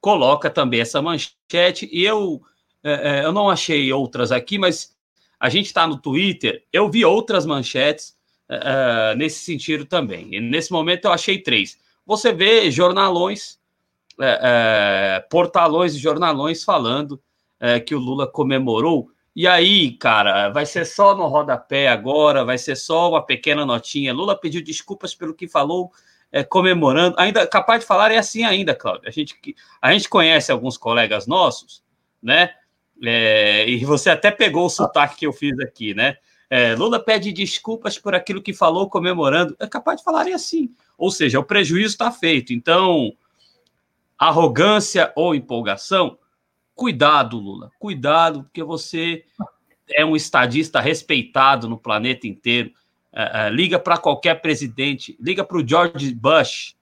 [0.00, 2.42] coloca também essa manchete, e eu,
[2.82, 4.96] é, é eu não achei outras aqui, mas
[5.38, 8.16] a gente está no Twitter, eu vi outras manchetes
[8.50, 10.34] uh, nesse sentido também.
[10.34, 11.78] E nesse momento eu achei três.
[12.04, 13.58] Você vê jornalões,
[14.18, 17.20] uh, uh, portalões e jornalões falando
[17.84, 19.10] que o Lula comemorou.
[19.34, 24.12] E aí, cara, vai ser só no rodapé agora, vai ser só uma pequena notinha.
[24.12, 25.90] Lula pediu desculpas pelo que falou,
[26.48, 27.16] comemorando.
[27.18, 29.08] Ainda capaz de falar é assim ainda, Cláudio.
[29.08, 29.34] A gente,
[29.80, 31.82] a gente conhece alguns colegas nossos,
[32.22, 32.50] né?
[33.02, 36.16] É, e você até pegou o sotaque que eu fiz aqui, né?
[36.48, 39.56] É, Lula pede desculpas por aquilo que falou, comemorando.
[39.58, 40.70] É capaz de falarem assim.
[40.96, 42.52] Ou seja, o prejuízo está feito.
[42.52, 43.12] Então,
[44.18, 46.18] arrogância ou empolgação,
[46.76, 47.72] cuidado, Lula.
[47.80, 49.24] Cuidado, porque você
[49.90, 52.70] é um estadista respeitado no planeta inteiro.
[53.12, 56.76] É, é, liga para qualquer presidente, liga para o George Bush,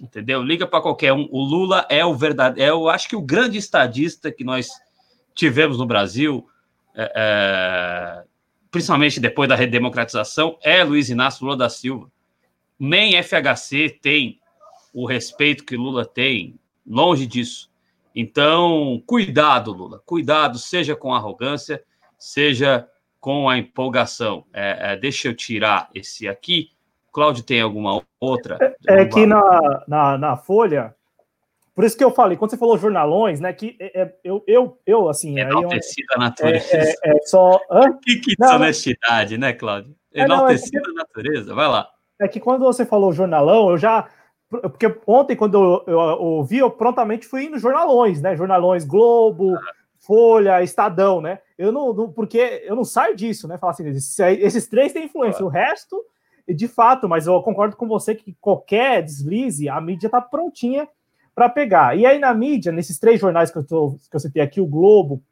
[0.00, 0.42] entendeu?
[0.42, 1.28] Liga para qualquer um.
[1.30, 4.70] O Lula é o verdadeiro, é, eu acho que o grande estadista que nós
[5.34, 6.48] tivemos no Brasil.
[6.94, 8.24] É,
[8.70, 12.10] principalmente depois da redemocratização, é Luiz Inácio Lula da Silva.
[12.78, 14.40] Nem FHC tem
[14.92, 17.70] o respeito que Lula tem, longe disso.
[18.20, 21.80] Então, cuidado, Lula, cuidado, seja com arrogância,
[22.18, 22.88] seja
[23.20, 24.44] com a empolgação.
[24.52, 26.70] É, é, deixa eu tirar esse aqui.
[27.12, 28.58] Cláudio, tem alguma outra?
[28.88, 30.96] É, é que na, na, na Folha
[31.76, 34.80] por isso que eu falei, quando você falou jornalões, né, que é, é eu, eu,
[34.84, 35.38] eu, assim...
[35.38, 36.76] Enaltecida a natureza.
[36.76, 37.60] É, é, é só...
[37.70, 37.96] Hã?
[38.02, 39.94] Que, que desonestidade, né, Cláudio?
[40.12, 41.88] Enaltecida a natureza, vai lá.
[42.20, 44.08] É que quando você falou jornalão, eu já...
[44.48, 48.34] Porque ontem, quando eu, eu, eu ouvi, eu prontamente fui indo jornalões, né?
[48.34, 49.60] Jornalões Globo, ah.
[49.98, 51.40] Folha, Estadão, né?
[51.58, 53.58] Eu não, não, Porque eu não saio disso, né?
[53.58, 55.46] Falar assim, esses, esses três têm influência, ah.
[55.46, 56.02] o resto,
[56.48, 60.88] de fato, mas eu concordo com você que qualquer deslize, a mídia tá prontinha
[61.34, 61.96] para pegar.
[61.96, 64.66] E aí na mídia, nesses três jornais que eu, tô, que eu citei aqui, o
[64.66, 65.22] Globo,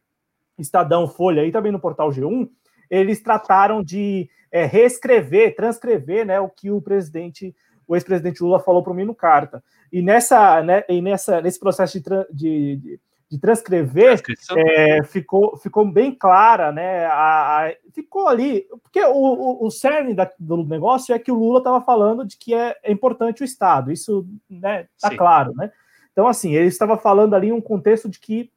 [0.58, 2.48] Estadão, Folha e também no portal G1,
[2.90, 7.54] eles trataram de é, reescrever, transcrever né, o que o presidente,
[7.86, 9.62] o ex-presidente Lula falou para mim no carta.
[9.92, 13.00] E nessa, né, e nessa, nesse processo de, de, de,
[13.30, 14.20] de transcrever,
[14.56, 17.06] é, ficou, ficou bem clara, né?
[17.06, 21.38] A, a, ficou ali, porque o, o, o cerne da, do negócio é que o
[21.38, 25.16] Lula estava falando de que é, é, importante o Estado, isso né, tá Sim.
[25.16, 25.70] claro, né?
[26.12, 28.50] Então, assim, ele estava falando ali em um contexto de que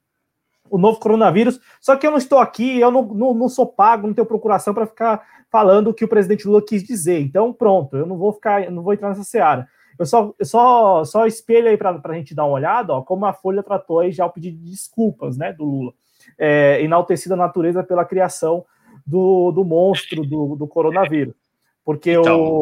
[0.70, 1.60] o novo coronavírus.
[1.80, 4.74] Só que eu não estou aqui, eu não, não, não sou pago, não tenho procuração
[4.74, 7.20] para ficar falando o que o presidente Lula quis dizer.
[7.20, 9.68] Então, pronto, eu não vou ficar, não vou entrar nessa seara.
[9.98, 13.26] Eu só, eu só, só espelho aí para a gente dar uma olhada, ó, como
[13.26, 15.94] a Folha tratou aí já o pedido de desculpas, né, do Lula,
[16.38, 18.64] é, enaltecida a natureza pela criação
[19.06, 21.36] do, do monstro do, do coronavírus.
[21.84, 22.62] Porque então, o.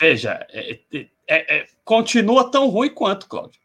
[0.00, 0.78] Veja, é,
[1.28, 3.60] é, é, continua tão ruim quanto, Cláudio.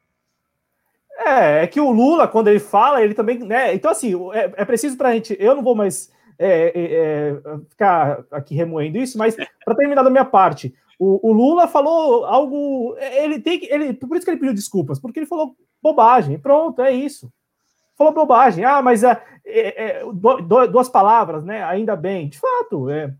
[1.26, 3.40] É, é que o Lula, quando ele fala, ele também.
[3.40, 5.36] Né, então, assim, é, é preciso para a gente.
[5.40, 10.10] Eu não vou mais é, é, é, ficar aqui remoendo isso, mas para terminar da
[10.10, 12.96] minha parte, o, o, Lula falou algo.
[12.98, 16.38] Ele tem ele, por isso que ele pediu desculpas, porque ele falou bobagem.
[16.40, 17.32] Pronto, é isso.
[17.96, 18.66] Falou bobagem.
[18.66, 20.04] Ah, mas é, é,
[20.72, 21.64] duas palavras, né?
[21.64, 22.28] Ainda bem.
[22.28, 23.14] De fato, é,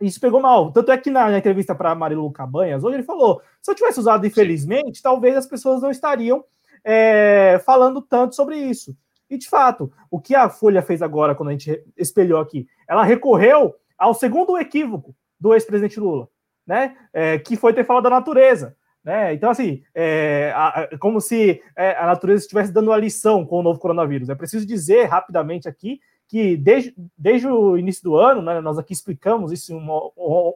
[0.00, 0.72] isso pegou mal.
[0.72, 4.00] Tanto é que na, na entrevista para Marilu Cabanhas, hoje ele falou: se eu tivesse
[4.00, 6.44] usado infelizmente, talvez as pessoas não estariam
[6.84, 8.96] é, falando tanto sobre isso.
[9.28, 13.02] E, de fato, o que a Folha fez agora, quando a gente espelhou aqui, ela
[13.02, 16.28] recorreu ao segundo equívoco do ex-presidente Lula,
[16.66, 16.96] né?
[17.12, 18.76] É, que foi ter falado da natureza.
[19.02, 19.34] Né?
[19.34, 23.62] Então, assim, é, a, como se é, a natureza estivesse dando uma lição com o
[23.62, 24.30] novo coronavírus.
[24.30, 28.94] É preciso dizer rapidamente aqui que desde, desde o início do ano, né, nós aqui
[28.94, 30.10] explicamos isso em uma,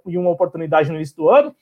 [0.07, 1.55] em uma oportunidade no início do ano,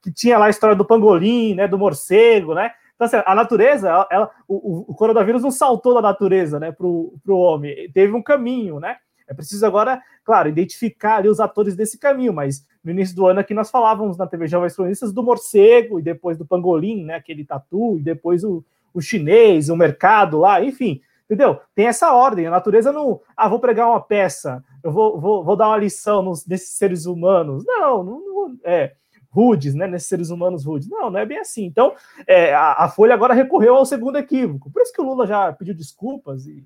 [0.00, 2.72] que tinha lá a história do pangolim, né, do morcego, né?
[2.98, 7.12] Então, assim, a natureza, ela, o, o, coronavírus não saltou da natureza né, para o
[7.28, 8.96] homem, teve um caminho, né?
[9.28, 13.54] É preciso agora, claro, identificar os atores desse caminho, mas no início do ano aqui
[13.54, 17.98] nós falávamos na TV Jovens Cronistas do morcego, e depois do pangolim, né, aquele tatu,
[17.98, 21.60] e depois o, o chinês, o mercado lá, enfim, entendeu?
[21.76, 25.54] Tem essa ordem, a natureza não, ah, vou pregar uma peça, eu vou, vou, vou
[25.54, 27.64] dar uma lição nos, seres humanos.
[27.64, 28.94] Não, não, não é
[29.30, 30.88] rudes, né, nesses seres humanos rudes.
[30.88, 31.64] Não, não é bem assim.
[31.64, 31.94] Então,
[32.26, 34.70] é, a, a, Folha agora recorreu ao segundo equívoco.
[34.70, 36.64] Por isso que o Lula já pediu desculpas e,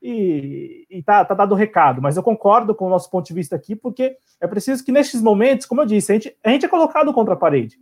[0.00, 2.00] e, e tá, tá dado o recado.
[2.00, 5.20] Mas eu concordo com o nosso ponto de vista aqui, porque é preciso que nestes
[5.20, 7.78] momentos, como eu disse, a gente, a gente é colocado contra a parede.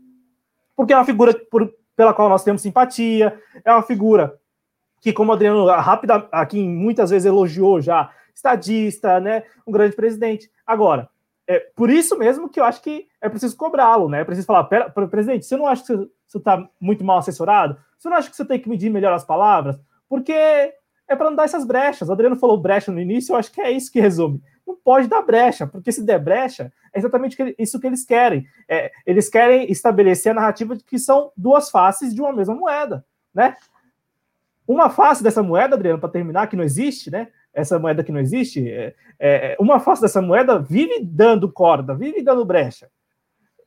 [0.74, 4.38] Porque é uma figura por, pela qual nós temos simpatia, é uma figura
[5.00, 10.50] que, como o Adriano rápida aqui muitas vezes elogiou já, estadista, né, um grande presidente.
[10.66, 11.08] Agora,
[11.46, 14.20] é por isso mesmo que eu acho que é preciso cobrá-lo, né?
[14.20, 17.78] É preciso falar, pera, presidente, você não acha que você está muito mal assessorado?
[17.98, 19.78] Você não acha que você tem que medir melhor as palavras?
[20.08, 22.08] Porque é para não dar essas brechas.
[22.08, 24.42] O Adriano falou brecha no início, eu acho que é isso que resume.
[24.66, 28.44] Não pode dar brecha, porque se der brecha, é exatamente isso que eles querem.
[28.68, 33.04] É, eles querem estabelecer a narrativa de que são duas faces de uma mesma moeda,
[33.32, 33.56] né?
[34.66, 37.28] Uma face dessa moeda, Adriano, para terminar, que não existe, né?
[37.56, 42.20] Essa moeda que não existe, é, é, uma face dessa moeda vive dando corda, vive
[42.20, 42.90] dando brecha.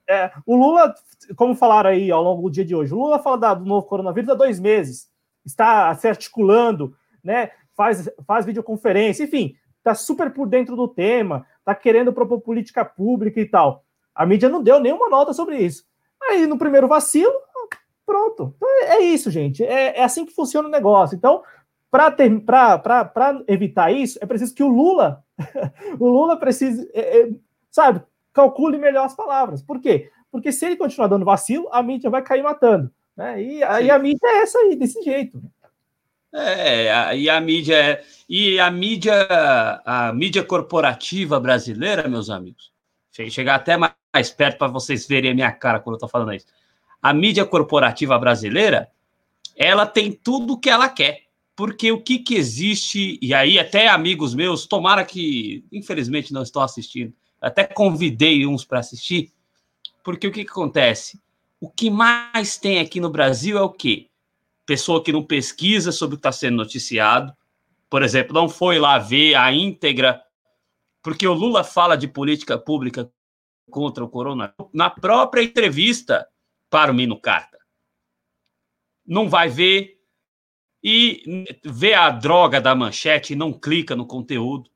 [0.07, 0.93] É, o Lula,
[1.35, 3.87] como falaram aí ao longo do dia de hoje, o Lula fala da, do novo
[3.87, 5.09] coronavírus há dois meses,
[5.43, 11.73] está se articulando, né, faz, faz videoconferência, enfim, está super por dentro do tema, está
[11.73, 13.83] querendo propor política pública e tal.
[14.13, 15.83] A mídia não deu nenhuma nota sobre isso.
[16.21, 17.33] Aí, no primeiro vacilo,
[18.05, 18.53] pronto.
[18.55, 19.63] Então, é, é isso, gente.
[19.63, 21.15] É, é assim que funciona o negócio.
[21.15, 21.41] Então,
[21.91, 25.23] para evitar isso, é preciso que o Lula,
[25.99, 27.29] o Lula precise, é, é,
[27.71, 28.01] sabe,
[28.33, 29.61] calcule melhor as palavras.
[29.61, 30.11] Por quê?
[30.31, 32.91] Porque se ele continuar dando vacilo, a mídia vai cair matando.
[33.17, 33.41] Né?
[33.41, 35.41] E aí a mídia é essa aí, desse jeito.
[36.31, 39.27] É, e a mídia é, e a mídia,
[39.83, 42.71] a mídia corporativa brasileira, meus amigos,
[43.31, 46.45] chegar até mais perto para vocês verem a minha cara quando eu estou falando isso.
[47.01, 48.91] A mídia corporativa brasileira,
[49.55, 51.28] ela tem tudo o que ela quer
[51.59, 56.61] porque o que, que existe, e aí até amigos meus, tomara que, infelizmente, não estão
[56.61, 59.33] assistindo, até convidei uns para assistir,
[60.01, 61.19] porque o que, que acontece?
[61.59, 64.07] O que mais tem aqui no Brasil é o quê?
[64.65, 67.35] Pessoa que não pesquisa sobre o que está sendo noticiado,
[67.89, 70.23] por exemplo, não foi lá ver a íntegra,
[71.03, 73.11] porque o Lula fala de política pública
[73.69, 76.25] contra o corona na própria entrevista
[76.69, 77.59] para o Mino Carta.
[79.05, 79.98] Não vai ver
[80.83, 84.69] e vê a droga da manchete e não clica no conteúdo.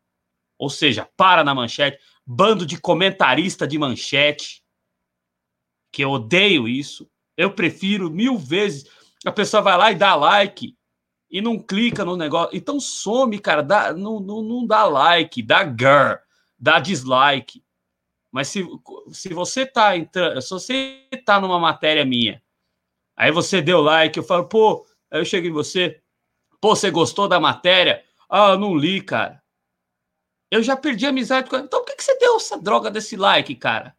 [0.58, 2.00] Ou seja, para na manchete.
[2.26, 4.64] Bando de comentarista de manchete.
[5.92, 7.10] Que eu odeio isso.
[7.38, 8.86] Eu prefiro mil vezes.
[9.26, 10.76] A pessoa vai lá e dá like
[11.34, 12.56] e não clica no negócio.
[12.56, 13.64] Então some, cara.
[13.64, 16.18] Dá, não, não, não dá like, dá girl,
[16.60, 17.64] dá dislike.
[18.32, 18.64] Mas se,
[19.12, 22.42] se você tá entrando, se você tá numa matéria minha,
[23.16, 26.02] aí você deu like, eu falo, pô, Aí eu chego em você,
[26.60, 28.04] pô, você gostou da matéria?
[28.28, 29.44] Ah, eu não li, cara.
[30.50, 33.16] Eu já perdi a amizade com Então por que, que você deu essa droga desse
[33.16, 33.96] like, cara?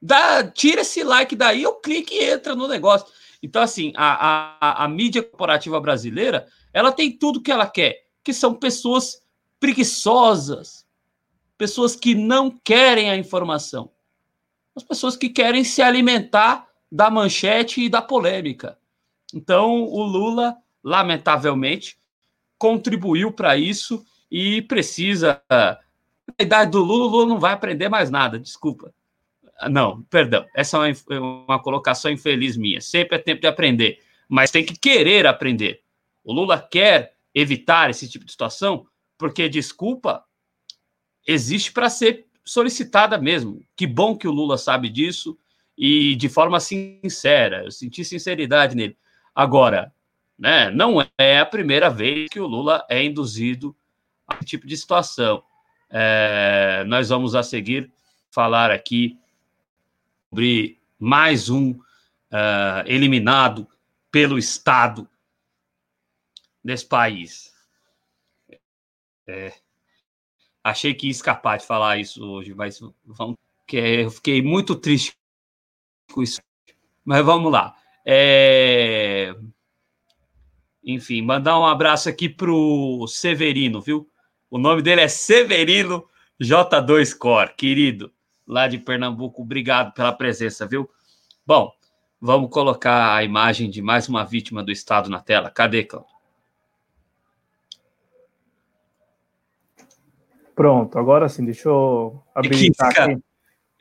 [0.00, 3.06] Dá, tira esse like daí, eu clique e entra no negócio.
[3.40, 8.32] Então, assim, a, a, a mídia corporativa brasileira, ela tem tudo que ela quer, que
[8.32, 9.22] são pessoas
[9.60, 10.84] preguiçosas,
[11.56, 13.92] pessoas que não querem a informação,
[14.74, 18.76] as pessoas que querem se alimentar da manchete e da polêmica.
[19.34, 21.96] Então, o Lula, lamentavelmente,
[22.58, 25.42] contribuiu para isso e precisa.
[25.50, 28.92] Na idade do Lula, o Lula não vai aprender mais nada, desculpa.
[29.70, 32.80] Não, perdão, essa é uma, uma colocação infeliz minha.
[32.80, 35.82] Sempre é tempo de aprender, mas tem que querer aprender.
[36.24, 38.86] O Lula quer evitar esse tipo de situação,
[39.18, 40.24] porque, desculpa,
[41.26, 43.60] existe para ser solicitada mesmo.
[43.76, 45.38] Que bom que o Lula sabe disso
[45.76, 47.64] e de forma sincera.
[47.64, 48.96] Eu senti sinceridade nele.
[49.34, 49.92] Agora,
[50.38, 53.76] né, não é a primeira vez que o Lula é induzido
[54.26, 55.42] a esse tipo de situação.
[55.88, 57.92] É, nós vamos a seguir
[58.30, 59.18] falar aqui
[60.30, 63.68] sobre mais um uh, eliminado
[64.10, 65.08] pelo Estado
[66.64, 67.52] desse país.
[69.26, 69.52] É,
[70.64, 73.36] achei que ia escapar de falar isso hoje, mas vamos,
[73.66, 75.16] que eu fiquei muito triste
[76.12, 76.40] com isso.
[77.04, 77.76] Mas vamos lá.
[78.04, 79.34] É...
[80.84, 84.08] Enfim, mandar um abraço aqui pro Severino, viu?
[84.50, 86.04] O nome dele é Severino
[86.40, 88.12] J2 Core, querido,
[88.46, 89.42] lá de Pernambuco.
[89.42, 90.90] Obrigado pela presença, viu?
[91.46, 91.72] Bom,
[92.20, 95.50] vamos colocar a imagem de mais uma vítima do Estado na tela.
[95.50, 96.10] Cadê, Cláudio?
[100.54, 103.22] Pronto, agora sim, deixa eu habilitar aqui.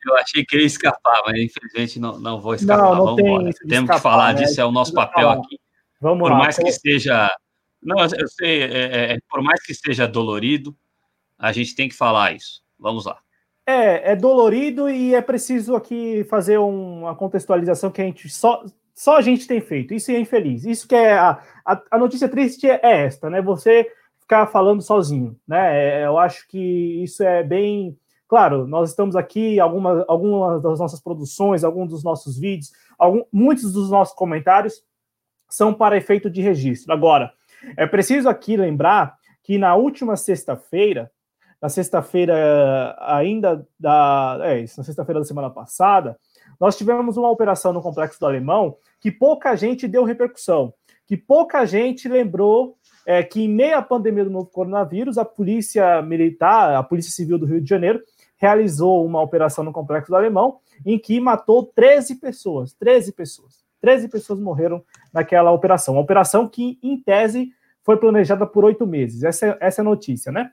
[0.05, 2.83] Eu achei que ia escapar, mas infelizmente não, não vou escapar.
[2.83, 3.43] Não, não Vamos embora.
[3.43, 4.41] Temos escapar, que falar né?
[4.41, 5.59] disso, é o nosso papel aqui.
[5.99, 6.37] Vamos por lá.
[6.39, 7.31] mais que seja.
[7.81, 10.75] Não, eu sei, é, é, é, por mais que esteja dolorido,
[11.37, 12.63] a gente tem que falar isso.
[12.79, 13.19] Vamos lá.
[13.65, 19.17] É, é dolorido e é preciso aqui fazer uma contextualização que a gente só, só
[19.17, 19.93] a gente tem feito.
[19.93, 20.65] Isso é infeliz.
[20.65, 23.41] Isso que é a, a, a notícia triste é esta, né?
[23.41, 23.87] Você
[24.19, 26.01] ficar falando sozinho, né?
[26.01, 27.97] É, eu acho que isso é bem
[28.31, 33.73] Claro, nós estamos aqui, algumas, algumas das nossas produções, alguns dos nossos vídeos, algum, muitos
[33.73, 34.81] dos nossos comentários
[35.49, 36.93] são para efeito de registro.
[36.93, 37.33] Agora,
[37.75, 41.11] é preciso aqui lembrar que na última sexta-feira,
[41.61, 44.39] na sexta-feira ainda da.
[44.43, 46.17] É isso, na sexta-feira da semana passada,
[46.57, 50.73] nós tivemos uma operação no Complexo do Alemão que pouca gente deu repercussão,
[51.05, 56.01] que pouca gente lembrou é, que, em meio à pandemia do novo coronavírus, a Polícia
[56.01, 58.01] Militar, a Polícia Civil do Rio de Janeiro,
[58.41, 62.73] realizou uma operação no Complexo do Alemão em que matou 13 pessoas.
[62.73, 63.63] 13 pessoas.
[63.79, 65.93] 13 pessoas morreram naquela operação.
[65.93, 67.51] Uma operação que, em tese,
[67.83, 69.23] foi planejada por oito meses.
[69.23, 70.51] Essa, essa é a notícia, né?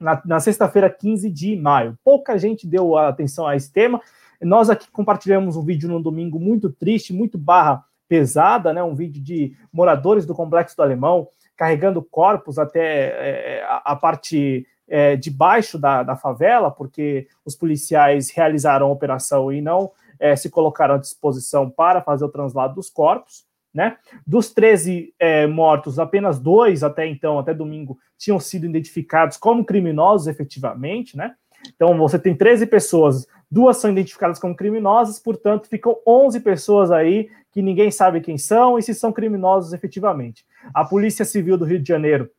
[0.00, 1.98] Na, na sexta-feira, 15 de maio.
[2.02, 4.00] Pouca gente deu atenção a esse tema.
[4.40, 8.82] Nós aqui compartilhamos um vídeo no domingo muito triste, muito barra pesada, né?
[8.82, 14.66] Um vídeo de moradores do Complexo do Alemão carregando corpos até é, a, a parte
[14.88, 20.50] é, debaixo da, da favela, porque os policiais realizaram a operação e não é, se
[20.50, 23.46] colocaram à disposição para fazer o translado dos corpos.
[23.72, 23.96] Né?
[24.26, 30.26] Dos 13 é, mortos, apenas dois até então, até domingo, tinham sido identificados como criminosos
[30.26, 31.16] efetivamente.
[31.16, 31.34] Né?
[31.74, 37.28] Então você tem 13 pessoas, duas são identificadas como criminosas, portanto ficam 11 pessoas aí
[37.52, 40.44] que ninguém sabe quem são e se são criminosos efetivamente.
[40.74, 42.30] A Polícia Civil do Rio de Janeiro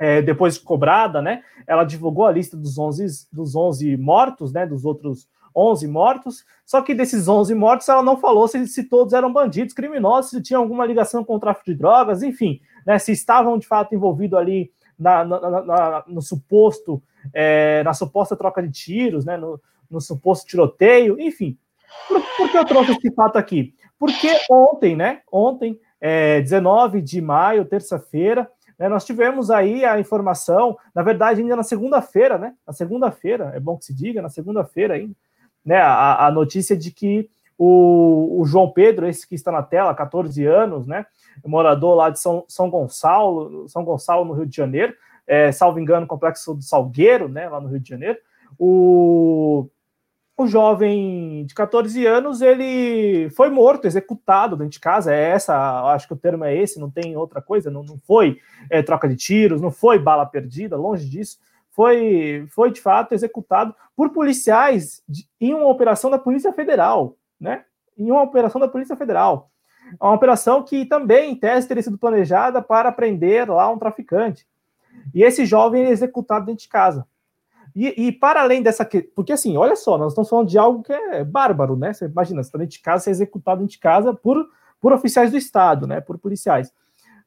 [0.00, 4.86] é, depois cobrada, né, ela divulgou a lista dos 11, dos 11 mortos, né, dos
[4.86, 9.30] outros 11 mortos, só que desses 11 mortos ela não falou se, se todos eram
[9.30, 13.58] bandidos, criminosos, se tinham alguma ligação com o tráfico de drogas, enfim, né, se estavam
[13.58, 17.02] de fato envolvidos ali na, na, na, no suposto,
[17.34, 21.58] é, na suposta troca de tiros, né, no, no suposto tiroteio, enfim.
[22.08, 23.74] Por, por, que eu trouxe esse fato aqui?
[23.98, 28.50] Porque ontem, né, ontem, é, 19 de maio, terça-feira,
[28.80, 32.54] né, nós tivemos aí a informação, na verdade, ainda na segunda-feira, né?
[32.66, 35.14] Na segunda-feira, é bom que se diga, na segunda-feira ainda,
[35.62, 35.76] né?
[35.76, 37.28] A, a notícia de que
[37.58, 41.04] o, o, João Pedro, esse que está na tela, 14 anos, né?
[41.44, 44.94] Morador lá de São, São Gonçalo, São Gonçalo, no Rio de Janeiro,
[45.26, 47.50] é, salvo engano, complexo do Salgueiro, né?
[47.50, 48.18] Lá no Rio de Janeiro.
[48.58, 49.68] O,
[50.42, 55.14] o jovem de 14 anos ele foi morto, executado dentro de casa.
[55.14, 55.54] É essa,
[55.92, 57.70] acho que o termo é esse, não tem outra coisa.
[57.70, 58.38] Não, não foi
[58.70, 61.38] é, troca de tiros, não foi bala perdida, longe disso.
[61.70, 67.64] Foi, foi de fato executado por policiais de, em uma operação da Polícia Federal, né?
[67.96, 69.50] Em uma operação da Polícia Federal.
[70.00, 74.46] Uma operação que também, em tese, teria sido planejada para prender lá um traficante.
[75.14, 77.06] E esse jovem é executado dentro de casa.
[77.74, 78.88] E, e, para além dessa.
[79.14, 81.92] Porque assim, olha só, nós estamos falando de algo que é bárbaro, né?
[81.92, 84.48] Você imagina, você está dentro de casa, você é executado dentro de casa por,
[84.80, 86.00] por oficiais do Estado, né?
[86.00, 86.72] Por policiais.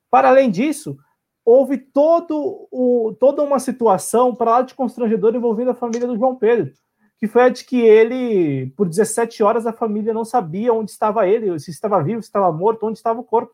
[0.10, 0.98] Para além disso,
[1.46, 6.36] houve todo o, toda uma situação para lá de constrangedor envolvendo a família do João
[6.36, 6.72] Pedro,
[7.18, 11.28] que foi a de que ele, por 17 horas, a família não sabia onde estava
[11.28, 13.54] ele, se estava vivo, se estava morto, onde estava o corpo.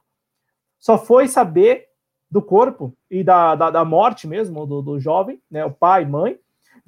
[0.80, 1.88] Só foi saber
[2.32, 5.66] do corpo e da, da, da morte mesmo do, do jovem, né?
[5.66, 6.40] O pai, mãe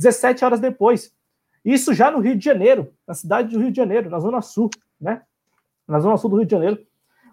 [0.02, 1.14] 17 horas depois.
[1.64, 4.70] Isso já no Rio de Janeiro, na cidade do Rio de Janeiro, na Zona Sul,
[5.00, 5.22] né?
[5.88, 6.80] Na Zona Sul do Rio de Janeiro,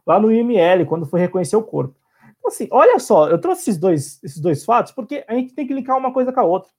[0.07, 1.95] lá no IML, quando foi reconhecer o corpo.
[2.39, 5.67] Então, assim, olha só, eu trouxe esses dois, esses dois fatos porque a gente tem
[5.67, 6.71] que linkar uma coisa com a outra.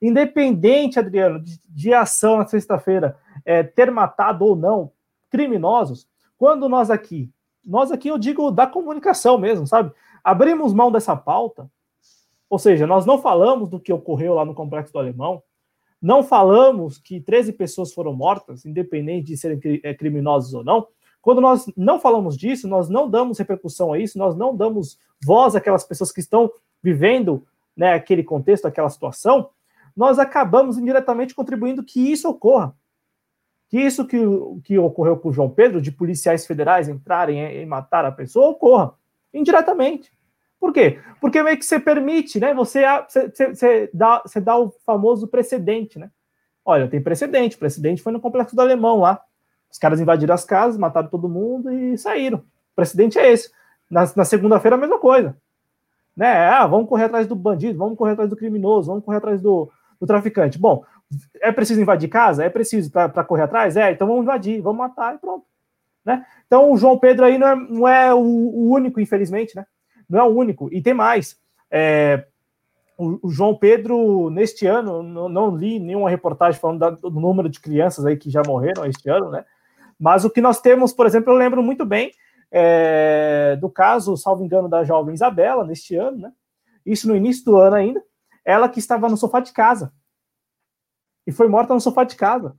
[0.00, 4.92] Independente, Adriano, de, de ação na sexta-feira é, ter matado ou não
[5.30, 7.30] criminosos, quando nós aqui,
[7.64, 9.92] nós aqui eu digo da comunicação mesmo, sabe?
[10.22, 11.70] Abrimos mão dessa pauta,
[12.52, 15.42] ou seja, nós não falamos do que ocorreu lá no Complexo do Alemão,
[16.02, 20.86] não falamos que 13 pessoas foram mortas, independente de serem é, criminosos ou não.
[21.22, 25.56] Quando nós não falamos disso, nós não damos repercussão a isso, nós não damos voz
[25.56, 27.42] àquelas pessoas que estão vivendo
[27.74, 29.48] né, aquele contexto, aquela situação,
[29.96, 32.76] nós acabamos indiretamente contribuindo que isso ocorra.
[33.70, 34.18] Que isso que,
[34.62, 38.92] que ocorreu com o João Pedro, de policiais federais entrarem e matar a pessoa, ocorra
[39.32, 40.12] indiretamente.
[40.62, 41.00] Por quê?
[41.20, 42.54] Porque meio que você permite, né?
[42.54, 46.08] Você, você, você, dá, você dá o famoso precedente, né?
[46.64, 47.56] Olha, tem precedente.
[47.56, 49.20] O precedente foi no complexo do Alemão lá.
[49.68, 52.38] Os caras invadiram as casas, mataram todo mundo e saíram.
[52.38, 53.50] O precedente é esse.
[53.90, 55.36] Na, na segunda-feira, a mesma coisa.
[56.16, 56.32] Né?
[56.32, 59.68] Ah, vamos correr atrás do bandido, vamos correr atrás do criminoso, vamos correr atrás do,
[59.98, 60.60] o traficante.
[60.60, 60.84] Bom,
[61.40, 62.44] é preciso invadir casa?
[62.44, 63.76] É preciso para correr atrás?
[63.76, 65.44] É, então vamos invadir, vamos matar e pronto.
[66.04, 66.24] Né?
[66.46, 69.66] Então o João Pedro aí não é, não é o, o, único, infelizmente, né?
[70.12, 70.68] Não é o único.
[70.70, 71.40] E tem mais.
[71.70, 72.26] É,
[72.98, 77.48] o, o, João Pedro, neste ano, não, não, li nenhuma reportagem falando da, do número
[77.48, 79.46] de crianças aí que já morreram este ano, né?
[79.98, 82.12] Mas o que nós temos, por exemplo, eu lembro muito bem
[82.50, 86.32] é, do caso, salvo engano, da jovem Isabela, neste ano, né?
[86.84, 88.04] Isso no início do ano ainda.
[88.44, 89.94] Ela que estava no sofá de casa.
[91.26, 92.54] E foi morta no sofá de casa.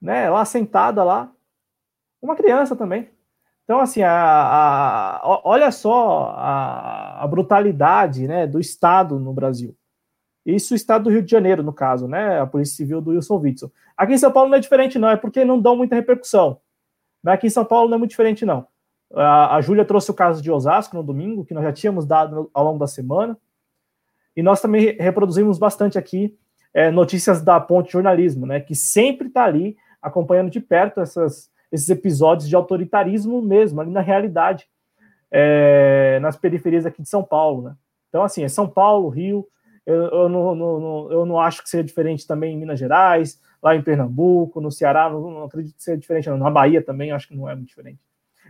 [0.00, 0.28] Né?
[0.28, 1.32] Lá sentada lá.
[2.20, 3.10] Uma criança também.
[3.72, 9.74] Então, assim, a, a, olha só a, a, brutalidade né, do Estado no Brasil.
[10.44, 12.38] Isso o Estado do Rio de Janeiro, no caso, né?
[12.38, 13.72] A Polícia Civil do Wilson Witzel.
[13.96, 16.60] Aqui em São Paulo não é diferente, não, é porque não dão muita repercussão.
[17.22, 18.66] Mas aqui em São Paulo não é muito diferente, não.
[19.14, 22.50] A, a Júlia trouxe o caso de Osasco no domingo, que nós já tínhamos dado
[22.52, 23.38] ao longo da semana.
[24.36, 26.36] E nós também reproduzimos bastante aqui
[26.74, 28.60] é, notícias da Ponte Jornalismo, né?
[28.60, 34.02] Que sempre está ali acompanhando de perto essas, esses episódios de autoritarismo mesmo, ali na
[34.02, 34.68] realidade,
[35.30, 37.74] é, nas periferias aqui de São Paulo, né?
[38.10, 39.48] Então, assim, é São Paulo, Rio,
[39.86, 43.74] eu, eu, não, não, eu não acho que seja diferente também em Minas Gerais, lá
[43.74, 46.36] em Pernambuco, no Ceará, não, não acredito que seja diferente, não.
[46.36, 48.00] Na Bahia também acho que não é muito diferente.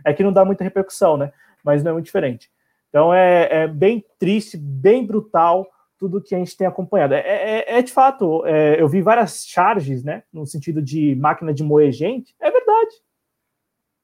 [0.03, 1.31] É que não dá muita repercussão, né?
[1.63, 2.51] Mas não é muito diferente.
[2.89, 7.13] Então é, é bem triste, bem brutal tudo que a gente tem acompanhado.
[7.13, 10.23] É, é, é de fato, é, eu vi várias charges, né?
[10.33, 12.35] No sentido de máquina de moer gente.
[12.41, 12.95] É verdade.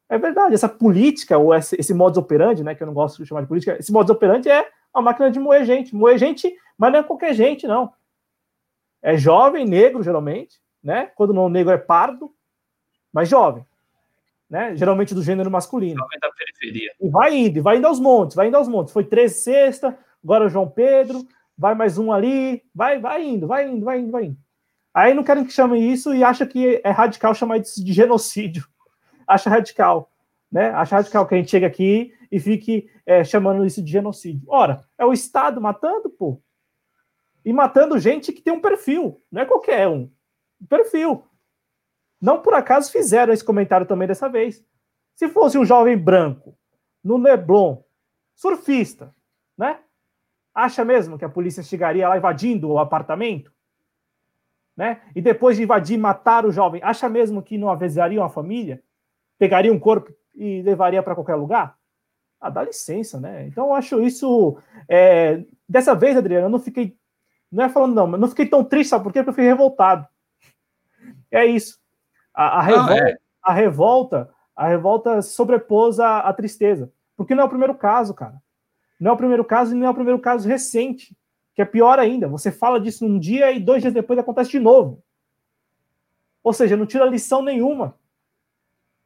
[0.09, 0.55] É verdade.
[0.55, 2.73] Essa política, ou esse, esse modus operandi, né?
[2.73, 5.39] Que eu não gosto de chamar de política, esse modus operandi é a máquina de
[5.39, 5.95] moer gente.
[5.95, 7.93] Moer gente, mas não é qualquer gente, não.
[9.01, 11.11] É jovem, negro, geralmente, né?
[11.15, 12.33] Quando não negro é pardo,
[13.13, 13.65] mas jovem.
[14.49, 14.75] Né?
[14.75, 15.99] Geralmente do gênero masculino.
[15.99, 16.91] Jovem da periferia.
[16.99, 18.91] E vai indo, vai indo aos montes, vai indo aos montes.
[18.91, 23.69] Foi 13 sexta, agora o João Pedro, vai mais um ali, vai, vai indo, vai
[23.69, 24.37] indo, vai indo, vai indo.
[24.91, 28.65] Aí não querem que chame isso e acha que é radical chamar isso de genocídio.
[29.29, 30.11] Acha radical,
[30.51, 30.71] né?
[30.71, 34.41] Acha radical que a gente chega aqui e fique é, chamando isso de genocídio.
[34.47, 36.41] Ora, é o Estado matando, pô.
[37.45, 40.11] E matando gente que tem um perfil, não é qualquer um.
[40.59, 41.23] Um perfil.
[42.19, 44.65] Não por acaso fizeram esse comentário também dessa vez.
[45.13, 46.57] Se fosse um jovem branco,
[47.03, 47.83] no Leblon,
[48.35, 49.13] surfista,
[49.55, 49.79] né?
[50.53, 53.53] Acha mesmo que a polícia chegaria lá invadindo o apartamento?
[54.75, 55.01] Né?
[55.15, 58.83] E depois de invadir, matar o jovem, acha mesmo que não avisaria a família?
[59.39, 61.75] Pegaria um corpo e levaria para qualquer lugar?
[62.39, 63.47] Ah, dá licença, né?
[63.47, 64.57] Então eu acho isso.
[64.87, 65.43] É...
[65.67, 66.95] Dessa vez, Adriano, eu não fiquei.
[67.51, 69.19] Não é falando, não, mas não fiquei tão triste, sabe por quê?
[69.19, 70.07] Porque eu fiquei revoltado.
[71.31, 71.79] É isso.
[72.33, 73.17] A, a, revolta, é.
[73.41, 76.91] a revolta, a revolta sobrepôs a, a tristeza.
[77.17, 78.41] Porque não é o primeiro caso, cara.
[78.99, 81.15] Não é o primeiro caso e não é o primeiro caso recente,
[81.55, 82.27] que é pior ainda.
[82.27, 85.03] Você fala disso num dia e dois dias depois acontece de novo.
[86.43, 87.98] Ou seja, não tira lição nenhuma.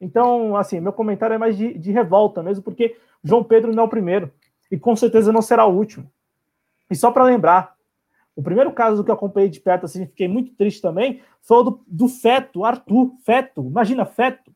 [0.04, 3.86] Então, assim, meu comentário é mais de, de revolta mesmo, porque João Pedro não é
[3.86, 4.30] o primeiro.
[4.70, 6.12] E com certeza não será o último.
[6.92, 7.76] E só para lembrar,
[8.36, 11.64] o primeiro caso que eu acompanhei de perto, assim, fiquei muito triste também, foi o
[11.64, 14.54] do, do feto, Arthur, feto, imagina, feto,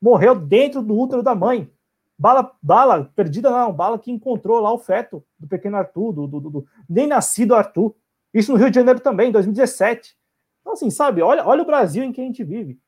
[0.00, 1.70] morreu dentro do útero da mãe.
[2.18, 6.40] Bala, bala perdida não, bala que encontrou lá o feto do pequeno Arthur, do, do,
[6.40, 7.94] do, nem nascido Arthur.
[8.34, 10.14] Isso no Rio de Janeiro também, em 2017.
[10.60, 12.78] Então, assim, sabe, olha, olha o Brasil em que a gente vive,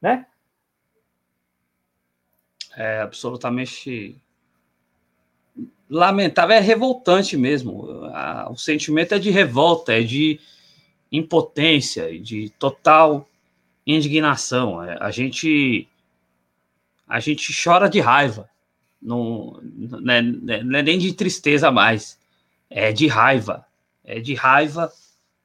[0.00, 0.26] né?
[2.76, 4.16] É absolutamente
[5.88, 7.86] lamentável, é revoltante mesmo.
[8.48, 10.40] O sentimento é de revolta, é de
[11.10, 13.28] impotência, de total
[13.86, 14.82] indignação.
[14.82, 15.86] É, a gente
[17.06, 18.48] a gente chora de raiva,
[19.00, 22.18] não, não, é, não é nem de tristeza mais,
[22.70, 23.66] é de raiva,
[24.02, 24.90] é de raiva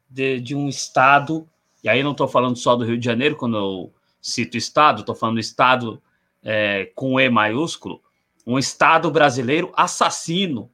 [0.10, 1.46] de, de um estado.
[1.84, 5.16] E aí não estou falando só do Rio de Janeiro quando eu cito estado, estou
[5.16, 6.02] falando estado
[6.44, 8.02] é, com E maiúsculo,
[8.46, 10.72] um Estado brasileiro assassino,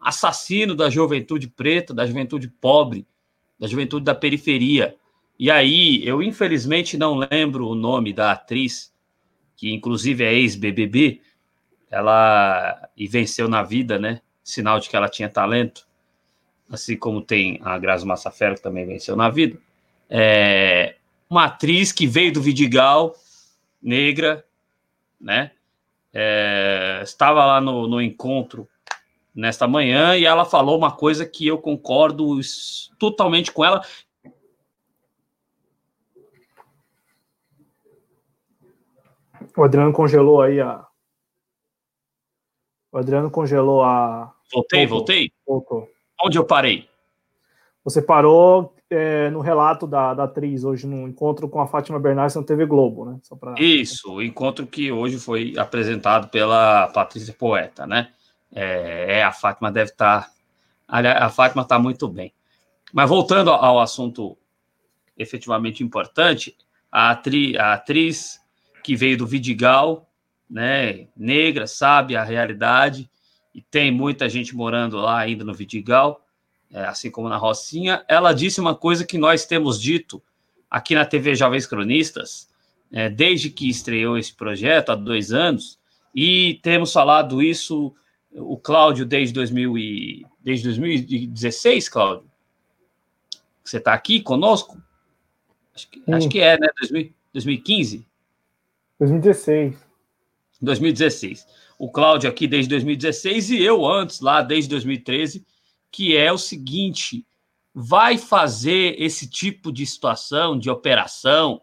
[0.00, 3.06] assassino da juventude preta, da juventude pobre,
[3.58, 4.96] da juventude da periferia.
[5.38, 8.92] E aí, eu infelizmente não lembro o nome da atriz,
[9.56, 11.20] que inclusive é ex-BBB,
[11.90, 14.20] ela e venceu na vida, né?
[14.42, 15.86] Sinal de que ela tinha talento,
[16.70, 19.58] assim como tem a Grazi Massafera, que também venceu na vida.
[20.08, 20.96] É
[21.28, 23.14] uma atriz que veio do Vidigal,
[23.82, 24.44] negra,
[25.20, 25.52] né?
[26.12, 28.68] É, estava lá no, no encontro
[29.34, 32.40] nesta manhã e ela falou uma coisa que eu concordo
[32.98, 33.82] totalmente com ela.
[39.56, 40.86] O Adriano congelou aí a.
[42.92, 44.34] O Adriano congelou a.
[44.52, 45.32] Voltei, voltei?
[45.46, 45.88] Voltou.
[46.24, 46.88] Onde eu parei?
[47.84, 52.34] Você parou é, no relato da, da atriz hoje no encontro com a Fátima Bernardes
[52.34, 53.18] na TV Globo, né?
[53.38, 53.54] Pra...
[53.56, 58.08] Isso, o encontro que hoje foi apresentado pela Patrícia Poeta, né?
[58.52, 60.28] É, é a Fátima deve estar.
[60.86, 62.34] Tá, a, Fátima está muito bem.
[62.92, 64.36] Mas voltando ao assunto
[65.16, 66.56] efetivamente importante,
[66.90, 68.40] a, atri, a atriz
[68.82, 70.10] que veio do Vidigal,
[70.48, 73.08] né, negra, sabe a realidade,
[73.54, 76.24] e tem muita gente morando lá ainda no Vidigal,
[76.72, 80.22] é, assim como na Rocinha, ela disse uma coisa que nós temos dito
[80.70, 82.48] aqui na TV Jovens Cronistas,
[82.92, 85.78] é, desde que estreou esse projeto, há dois anos,
[86.14, 87.94] e temos falado isso,
[88.32, 92.30] o Cláudio, desde, 2000 e, desde 2016, Cláudio,
[93.64, 94.80] você está aqui conosco?
[95.74, 96.68] Acho que, acho que é, né?
[97.32, 98.06] 2015?
[98.98, 99.76] 2016.
[100.60, 101.46] 2016.
[101.78, 105.46] O Cláudio aqui desde 2016 e eu antes, lá desde 2013,
[105.90, 107.26] que é o seguinte:
[107.74, 111.62] vai fazer esse tipo de situação, de operação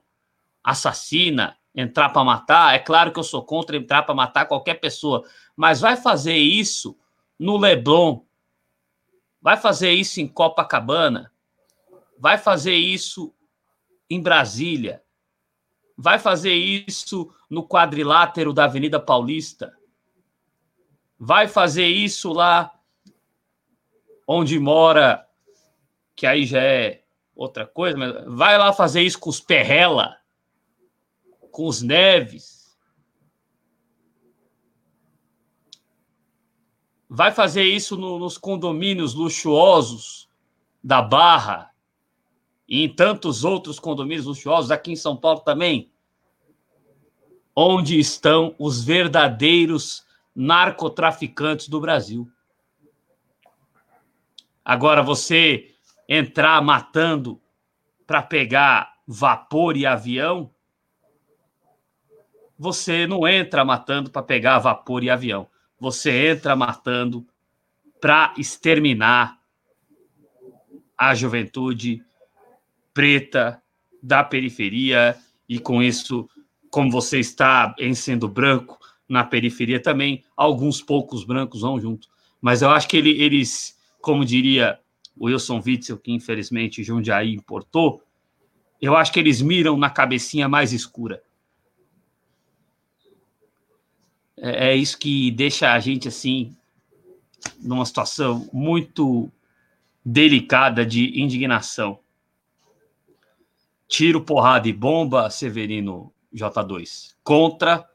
[0.64, 2.76] assassina, entrar para matar?
[2.76, 5.24] É claro que eu sou contra entrar para matar qualquer pessoa,
[5.56, 6.98] mas vai fazer isso
[7.40, 8.22] no Leblon,
[9.42, 11.32] vai fazer isso em Copacabana,
[12.20, 13.34] vai fazer isso
[14.10, 15.04] em Brasília,
[15.96, 19.74] vai fazer isso no quadrilátero da Avenida Paulista,
[21.18, 22.77] vai fazer isso lá
[24.28, 25.26] onde mora,
[26.14, 30.18] que aí já é outra coisa, mas vai lá fazer isso com os Perrela,
[31.50, 32.78] com os Neves.
[37.10, 40.30] Vai fazer isso no, nos condomínios luxuosos
[40.84, 41.72] da Barra,
[42.68, 45.90] e em tantos outros condomínios luxuosos, aqui em São Paulo também,
[47.56, 52.30] onde estão os verdadeiros narcotraficantes do Brasil.
[54.70, 55.74] Agora, você
[56.10, 57.42] entrar matando
[58.06, 60.52] para pegar vapor e avião,
[62.60, 65.48] você não entra matando para pegar vapor e avião.
[65.80, 67.26] Você entra matando
[68.02, 69.40] para exterminar
[70.98, 72.04] a juventude
[72.94, 73.64] preta
[74.04, 76.30] da periferia e com isso,
[76.70, 82.10] como você está em sendo branco na periferia também, alguns poucos brancos vão junto.
[82.42, 84.80] Mas eu acho que ele, eles, como diria
[85.20, 88.04] Wilson Witzel, que infelizmente Jundiaí importou,
[88.82, 91.22] eu acho que eles miram na cabecinha mais escura.
[94.38, 96.56] É, é isso que deixa a gente assim
[97.60, 99.32] numa situação muito
[100.06, 102.00] delicada de indignação.
[103.88, 107.90] Tiro, porrada e bomba, Severino J2, contra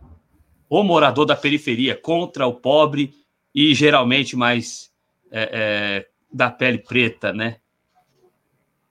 [0.68, 3.14] o morador da periferia, contra o pobre
[3.55, 4.91] e geralmente mais
[5.32, 7.56] é, é, da pele preta, né?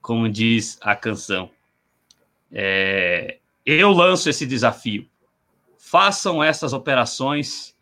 [0.00, 1.50] Como diz a canção.
[2.50, 5.08] É, eu lanço esse desafio.
[5.78, 7.74] Façam essas operações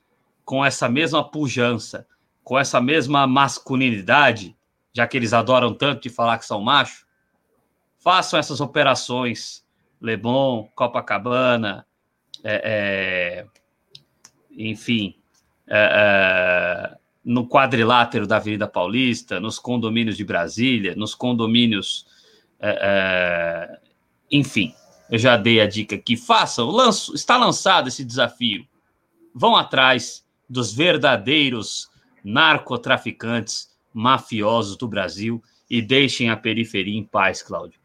[0.45, 2.07] com essa mesma pujança,
[2.45, 4.57] com essa mesma masculinidade,
[4.93, 7.05] já que eles adoram tanto de falar que são machos
[8.01, 9.65] façam essas operações,
[10.01, 11.87] Leblon, Copacabana,
[12.43, 13.47] é, é,
[14.51, 15.15] enfim,
[15.69, 22.07] é, é, no quadrilátero da Avenida Paulista, nos condomínios de Brasília, nos condomínios,
[22.59, 23.79] é, é,
[24.31, 24.75] enfim,
[25.11, 28.65] eu já dei a dica aqui, façam, lanço, está lançado esse desafio,
[29.35, 31.91] vão atrás dos verdadeiros
[32.25, 37.79] narcotraficantes mafiosos do Brasil e deixem a periferia em paz, Cláudio.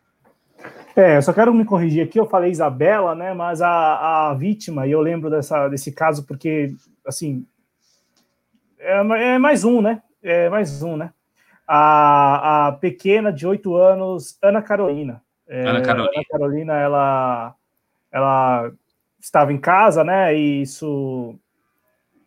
[0.95, 4.88] É, eu só quero me corrigir aqui, eu falei Isabela, né, mas a, a vítima,
[4.88, 6.73] e eu lembro dessa, desse caso porque,
[7.05, 7.45] assim,
[8.85, 11.11] é, é mais um, né, é mais um, né,
[11.67, 15.22] a, a pequena de oito anos, Ana Carolina.
[15.47, 16.11] É, Ana Carolina.
[16.15, 17.55] Ana Carolina, ela,
[18.11, 18.72] ela
[19.19, 21.35] estava em casa, né, e isso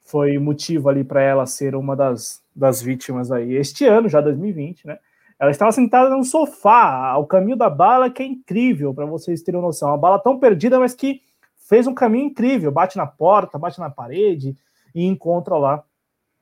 [0.01, 4.87] foi motivo ali para ela ser uma das, das vítimas aí, este ano, já 2020,
[4.87, 4.99] né,
[5.39, 9.61] ela estava sentada no sofá, ao caminho da bala, que é incrível, para vocês terem
[9.61, 9.91] noção.
[9.91, 11.23] Uma bala tão perdida, mas que
[11.69, 12.73] fez um caminho incrível.
[12.73, 14.57] Bate na porta, bate na parede
[14.93, 15.85] e encontra lá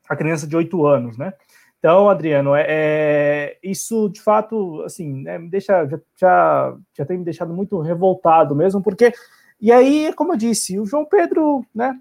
[0.09, 1.33] a criança de 8 anos, né?
[1.79, 7.19] Então, Adriano, é, é isso de fato, assim, né, me deixa, já, já, já tem
[7.19, 9.13] me deixado muito revoltado mesmo, porque,
[9.61, 11.97] e aí, como eu disse, o João Pedro, né,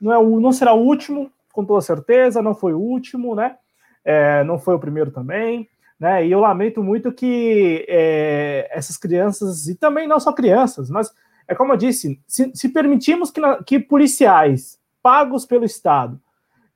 [0.00, 3.56] não, é o, não será o último, com toda certeza, não foi o último, né,
[4.04, 5.68] é, não foi o primeiro também,
[5.98, 6.24] né?
[6.24, 11.12] E eu lamento muito que é, essas crianças, e também não só crianças, mas
[11.46, 16.20] é como eu disse, se, se permitirmos que, que policiais pagos pelo Estado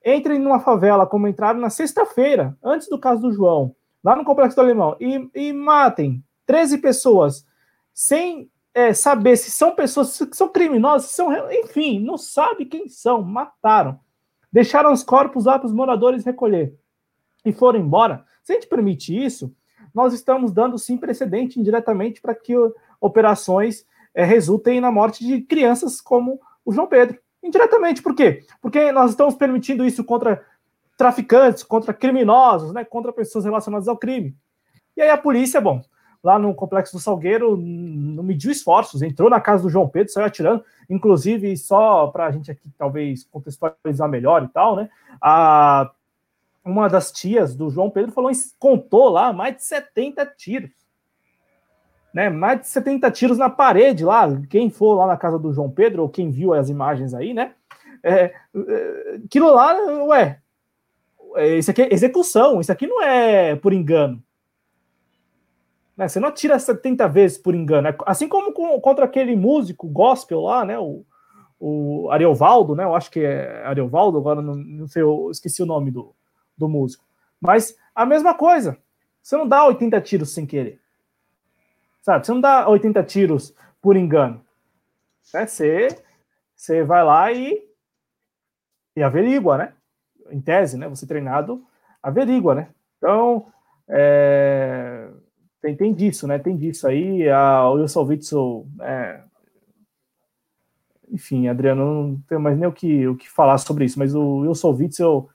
[0.03, 4.55] entrem numa favela como entraram na sexta-feira, antes do caso do João, lá no Complexo
[4.55, 7.45] do Alemão, e, e matem 13 pessoas
[7.93, 13.21] sem é, saber se são pessoas que são criminosas, são, enfim, não sabe quem são,
[13.21, 13.99] mataram.
[14.51, 16.75] Deixaram os corpos lá para os moradores recolher
[17.45, 18.25] e foram embora.
[18.43, 19.55] Se a gente permite isso,
[19.93, 22.53] nós estamos dando sim precedente indiretamente para que
[22.99, 27.19] operações é, resultem na morte de crianças como o João Pedro.
[27.43, 28.45] Indiretamente, por quê?
[28.61, 30.41] Porque nós estamos permitindo isso contra
[30.97, 34.35] traficantes, contra criminosos, né, contra pessoas relacionadas ao crime.
[34.95, 35.81] E aí a polícia, bom,
[36.23, 40.25] lá no Complexo do Salgueiro, não mediu esforços, entrou na casa do João Pedro, saiu
[40.25, 44.89] atirando, inclusive, só para a gente aqui talvez contextualizar melhor e tal, né?
[45.21, 45.91] A,
[46.63, 50.71] uma das tias do João Pedro falou, contou lá mais de 70 tiros.
[52.13, 54.27] Né, mais de 70 tiros na parede lá.
[54.49, 57.53] Quem for lá na casa do João Pedro, ou quem viu as imagens aí, né?
[58.03, 59.73] É, é aquilo lá,
[60.05, 60.39] ué,
[61.57, 64.21] isso aqui é execução, isso aqui não é por engano.
[65.97, 66.07] Né?
[66.07, 67.87] Você não atira 70 vezes por engano.
[67.87, 70.77] É assim como com, contra aquele músico gospel lá, né?
[70.77, 71.05] O,
[71.59, 72.83] o Ariovaldo, né?
[72.83, 76.13] Eu acho que é Ariovaldo, agora não, não sei, eu esqueci o nome do,
[76.57, 77.05] do músico.
[77.39, 78.77] Mas a mesma coisa.
[79.21, 80.81] Você não dá 80 tiros sem querer.
[82.03, 82.25] Sabe?
[82.25, 84.45] Você não dá 80 tiros por engano.
[85.33, 85.87] É, você,
[86.53, 87.65] você vai lá e,
[88.95, 89.73] e averigua, né?
[90.29, 90.87] Em tese, né?
[90.89, 91.65] Você treinado,
[92.01, 92.69] averigua, né?
[92.97, 93.47] Então,
[93.87, 95.09] é,
[95.61, 96.37] tem, tem disso, né?
[96.37, 97.29] Tem disso aí.
[97.29, 99.23] A, o Wilson Witzel, é,
[101.09, 104.39] enfim, Adriano, não tenho mais nem o que, o que falar sobre isso, mas o
[104.39, 105.29] Wilson Witzel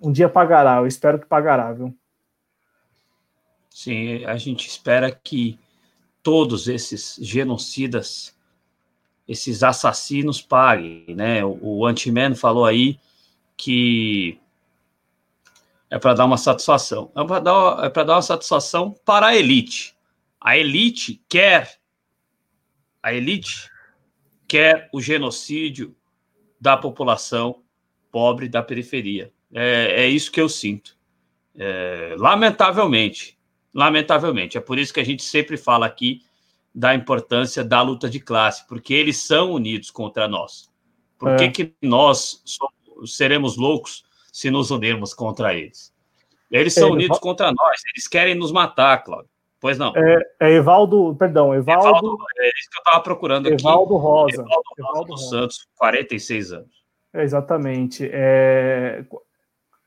[0.00, 1.94] um dia pagará, eu espero que pagará, viu?
[3.74, 5.58] Sim, a gente espera que
[6.22, 8.32] todos esses genocidas,
[9.26, 11.44] esses assassinos paguem, né?
[11.44, 13.00] O, o Antiman falou aí
[13.56, 14.38] que
[15.90, 17.10] é para dar uma satisfação.
[17.16, 19.96] É para dar, é dar uma satisfação para a elite.
[20.40, 21.80] A elite quer
[23.02, 23.68] a elite
[24.46, 25.96] quer o genocídio
[26.60, 27.60] da população
[28.12, 29.32] pobre da periferia.
[29.52, 30.96] É, é isso que eu sinto.
[31.56, 33.36] É, lamentavelmente,
[33.74, 34.56] lamentavelmente.
[34.56, 36.22] É por isso que a gente sempre fala aqui
[36.74, 40.70] da importância da luta de classe, porque eles são unidos contra nós.
[41.18, 41.36] Por é.
[41.36, 45.92] que, que nós somos, seremos loucos se nos unirmos contra eles.
[46.50, 49.28] Eles são é, unidos contra nós, eles querem nos matar, Cláudio.
[49.60, 49.92] Pois não.
[49.96, 51.88] É, é Evaldo, perdão, Evaldo.
[51.88, 53.62] Evaldo é isso que eu estava procurando aqui.
[53.62, 54.34] Evaldo Rosa.
[54.34, 56.84] Evaldo, Evaldo Rosa Santos, 46 anos.
[57.14, 58.10] É, exatamente.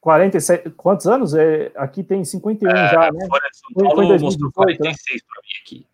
[0.08, 1.34] É, 46, quantos anos?
[1.34, 3.28] É, aqui tem 51 é, já, né?
[3.74, 5.28] Foi, foi 2018, 46 né?
[5.28, 5.88] para mim aqui.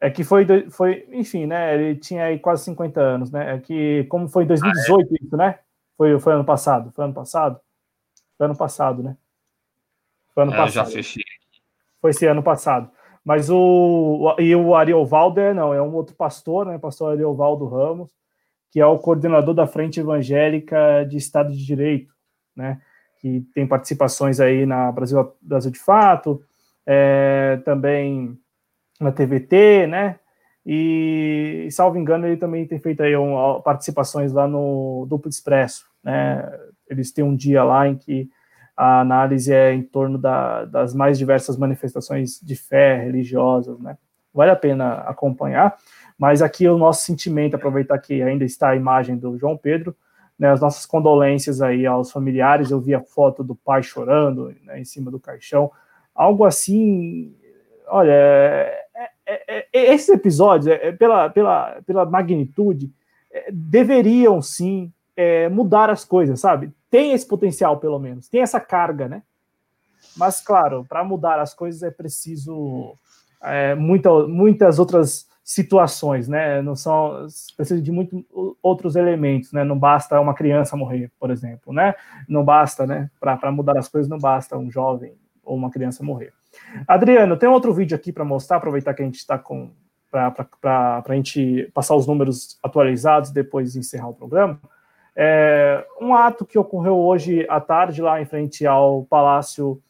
[0.00, 1.74] É que foi, foi, enfim, né?
[1.74, 3.54] Ele tinha aí quase 50 anos, né?
[3.54, 5.24] É que, como foi em 2018 ah, é?
[5.24, 5.58] isso, né?
[5.96, 6.90] Foi, foi ano passado?
[6.90, 7.60] Foi ano passado?
[8.36, 9.16] Foi ano passado, né?
[10.34, 10.72] Foi ano é, passado.
[10.72, 11.22] já fechei.
[12.00, 12.90] Foi esse ano passado.
[13.24, 14.34] Mas o.
[14.40, 16.76] E o Ariovaldo é, não, é um outro pastor, né?
[16.78, 18.10] Pastor Ariovaldo Ramos,
[18.72, 22.12] que é o coordenador da Frente Evangélica de Estado de Direito,
[22.56, 22.80] né?
[23.22, 26.42] Que tem participações aí na Brasil, Brasil de Fato,
[26.84, 28.36] é, também
[29.00, 30.18] na TVT, né?
[30.64, 36.48] E, salvo engano, ele também tem feito aí um, participações lá no Duplo Expresso, né?
[36.88, 38.28] Eles têm um dia lá em que
[38.76, 43.96] a análise é em torno da, das mais diversas manifestações de fé religiosas, né?
[44.32, 45.76] Vale a pena acompanhar,
[46.16, 49.94] mas aqui o nosso sentimento, aproveitar que ainda está a imagem do João Pedro,
[50.38, 54.80] né, as nossas condolências aí aos familiares, eu vi a foto do pai chorando né,
[54.80, 55.70] em cima do caixão,
[56.14, 57.34] algo assim,
[57.86, 58.82] olha, é,
[59.26, 62.92] é, é, esses episódios, é, é, pela, pela, pela magnitude,
[63.30, 66.72] é, deveriam sim é, mudar as coisas, sabe?
[66.90, 69.22] Tem esse potencial, pelo menos, tem essa carga, né?
[70.16, 72.94] Mas, claro, para mudar as coisas é preciso
[73.42, 76.62] é, muita, muitas outras situações, né?
[76.62, 78.22] Não são precisa de muitos
[78.62, 79.64] outros elementos, né?
[79.64, 81.94] Não basta uma criança morrer, por exemplo, né?
[82.28, 83.10] Não basta, né?
[83.18, 86.32] Para mudar as coisas, não basta um jovem ou uma criança morrer.
[86.86, 89.72] Adriano, tem outro vídeo aqui para mostrar, aproveitar que a gente está com
[90.10, 94.60] para a gente passar os números atualizados depois de encerrar o programa.
[95.16, 99.82] É, um ato que ocorreu hoje à tarde lá em frente ao Palácio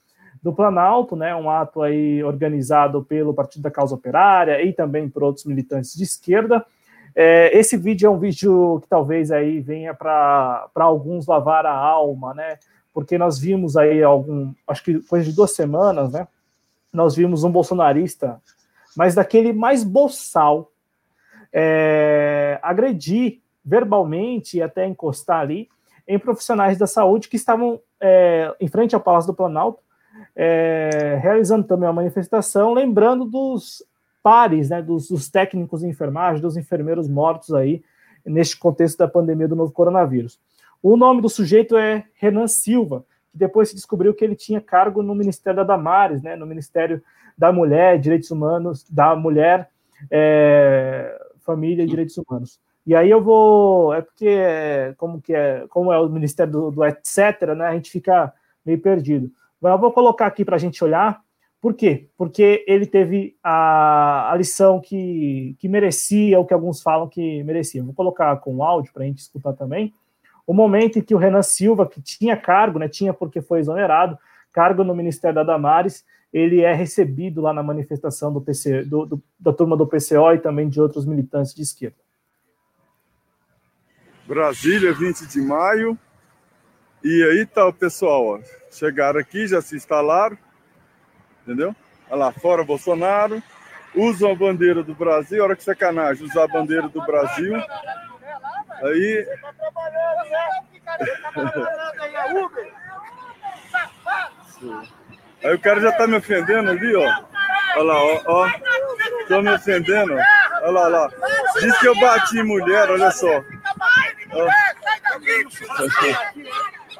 [0.42, 5.22] do Planalto, né, um ato aí organizado pelo Partido da Causa Operária e também por
[5.22, 6.66] outros militantes de esquerda.
[7.14, 12.34] É, esse vídeo é um vídeo que talvez aí venha para alguns lavar a alma,
[12.34, 12.58] né,
[12.92, 16.26] porque nós vimos aí algum, acho que coisa de duas semanas, né,
[16.92, 18.40] nós vimos um bolsonarista,
[18.96, 20.70] mas daquele mais boçal,
[21.52, 25.68] é, agredir verbalmente e até encostar ali
[26.08, 29.80] em profissionais da saúde que estavam é, em frente ao Palácio do Planalto
[30.34, 33.84] é, realizando também uma manifestação, lembrando dos
[34.22, 37.82] pares, né, dos, dos técnicos de enfermagem, dos enfermeiros mortos aí,
[38.24, 40.38] neste contexto da pandemia do novo coronavírus.
[40.82, 45.02] O nome do sujeito é Renan Silva, que depois se descobriu que ele tinha cargo
[45.02, 47.02] no Ministério da Damares, né, no Ministério
[47.36, 49.70] da Mulher, Direitos Humanos, da Mulher,
[50.10, 52.60] é, Família e Direitos Humanos.
[52.86, 54.36] E aí eu vou, é porque
[54.96, 58.32] como que é, como é o Ministério do, do etc, né, a gente fica
[58.64, 59.30] meio perdido.
[59.62, 61.22] Mas eu vou colocar aqui para a gente olhar
[61.62, 62.08] por quê?
[62.18, 67.84] Porque ele teve a, a lição que, que merecia, o que alguns falam que merecia.
[67.84, 69.94] Vou colocar com áudio para a gente escutar também.
[70.44, 74.18] O momento em que o Renan Silva, que tinha cargo, né, tinha porque foi exonerado,
[74.52, 79.22] cargo no Ministério da Damares, ele é recebido lá na manifestação do PC, do, do,
[79.38, 81.96] da turma do PCO e também de outros militantes de esquerda.
[84.26, 85.96] Brasília, 20 de maio.
[87.04, 88.40] E aí tá o pessoal, ó.
[88.70, 90.38] Chegaram aqui, já se instalaram
[91.42, 91.74] entendeu?
[92.08, 93.42] Olha lá, fora Bolsonaro,
[93.94, 97.54] usam a bandeira do Brasil, olha que sacanagem, usar a bandeira do Brasil.
[98.82, 99.28] Aí.
[105.44, 107.24] Aí o cara já tá me ofendendo ali, ó.
[107.76, 108.50] Olha lá, ó, ó.
[109.28, 110.12] Tô me ofendendo.
[110.12, 111.10] Olha lá, olha lá.
[111.60, 113.42] Diz que eu bati em mulher, olha só.
[114.32, 114.48] Ó.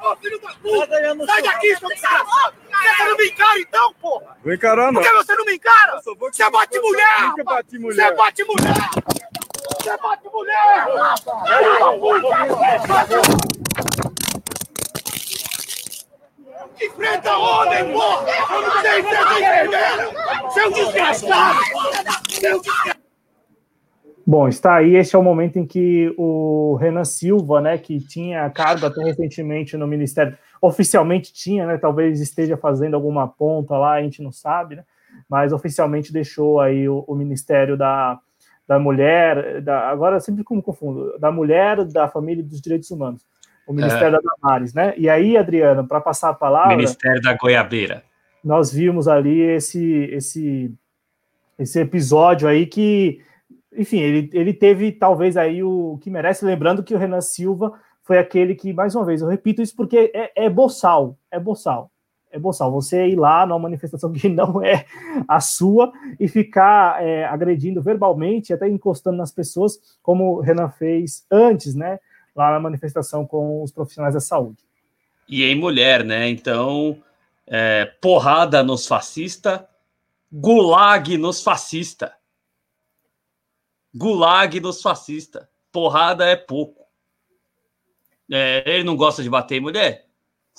[0.03, 1.25] Ô, filho da puta!
[1.25, 2.25] Sai daqui, seu cara!
[2.25, 4.37] Você não me encara, então, porra!
[4.43, 5.01] Vou encarar, não.
[5.01, 6.01] Por que você não me encara?
[6.01, 7.21] Você bate mulher!
[7.21, 8.09] Nunca bati mulher!
[8.09, 8.73] Você bate mulher!
[9.79, 10.85] Você bate mulher!
[16.81, 18.25] Enfrenta homem, porra!
[18.25, 20.51] Você enfrenta enfermeiro!
[20.51, 21.59] Seu desgraçado!
[22.29, 23.02] Seu desgraçado!
[24.25, 24.95] Bom, está aí.
[24.95, 29.75] Este é o momento em que o Renan Silva, né, que tinha cargo até recentemente
[29.75, 34.77] no Ministério, oficialmente tinha, né, talvez esteja fazendo alguma ponta lá, a gente não sabe,
[34.77, 34.83] né,
[35.29, 38.17] mas oficialmente deixou aí o, o Ministério da,
[38.65, 43.25] da Mulher, da, agora sempre como confundo, da Mulher, da Família e dos Direitos Humanos,
[43.67, 44.11] o Ministério é.
[44.11, 44.93] da Damares, né?
[44.97, 46.75] E aí, Adriano, para passar a palavra.
[46.75, 48.03] Ministério da Goiabeira.
[48.43, 50.73] Nós vimos ali esse, esse,
[51.57, 53.21] esse episódio aí que
[53.77, 58.17] enfim, ele, ele teve talvez aí o que merece, lembrando que o Renan Silva foi
[58.17, 61.89] aquele que, mais uma vez, eu repito isso porque é, é boçal, é boçal,
[62.31, 62.71] é boçal.
[62.71, 64.85] Você ir lá numa manifestação que não é
[65.27, 71.25] a sua e ficar é, agredindo verbalmente, até encostando nas pessoas, como o Renan fez
[71.31, 71.99] antes, né,
[72.35, 74.63] lá na manifestação com os profissionais da saúde.
[75.29, 76.27] E em mulher, né?
[76.29, 76.97] Então,
[77.47, 79.67] é, porrada nos fascista,
[80.31, 82.13] gulag nos fascista.
[83.93, 85.45] Gulag dos fascistas.
[85.71, 86.83] Porrada é pouco.
[88.31, 90.07] É, ele não gosta de bater em mulher?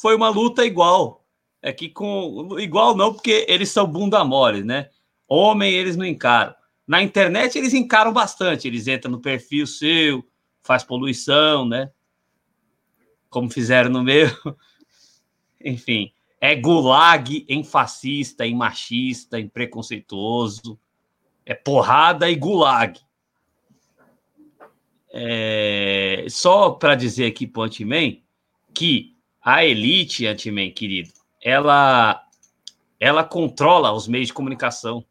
[0.00, 1.24] Foi uma luta igual.
[1.62, 2.58] É que com.
[2.58, 4.90] Igual não, porque eles são bunda mole, né?
[5.26, 6.54] Homem eles não encaram.
[6.86, 8.68] Na internet eles encaram bastante.
[8.68, 10.24] Eles entram no perfil seu,
[10.62, 11.90] faz poluição, né?
[13.30, 14.28] Como fizeram no meu.
[15.64, 20.78] Enfim, é gulag em fascista, em machista, em preconceituoso.
[21.46, 23.00] É porrada e gulag.
[25.16, 28.16] É, só para dizer aqui para o Antiman
[28.74, 32.20] que a elite, Antiman, querido, ela,
[32.98, 35.04] ela controla os meios de comunicação.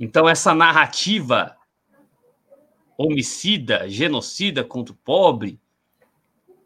[0.00, 1.54] Então, essa narrativa
[2.96, 5.60] homicida, genocida contra o pobre,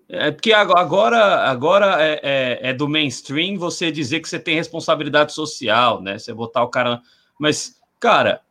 [0.08, 5.32] é porque agora, agora é, é, é, do mainstream você dizer que você tem responsabilidade
[5.32, 6.16] social, né?
[6.18, 7.02] Você botar o cara.
[7.36, 8.45] Mas, cara,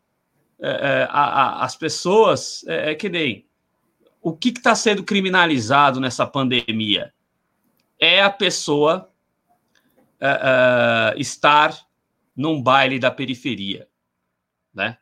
[0.59, 3.45] é, é, a, a, as pessoas, é, é, que nem
[4.22, 7.14] o que está sendo criminalizado nessa pandemia
[8.00, 9.11] é a pessoa
[10.19, 11.77] é, é, estar
[12.35, 13.88] num baile da periferia,
[14.74, 14.98] né?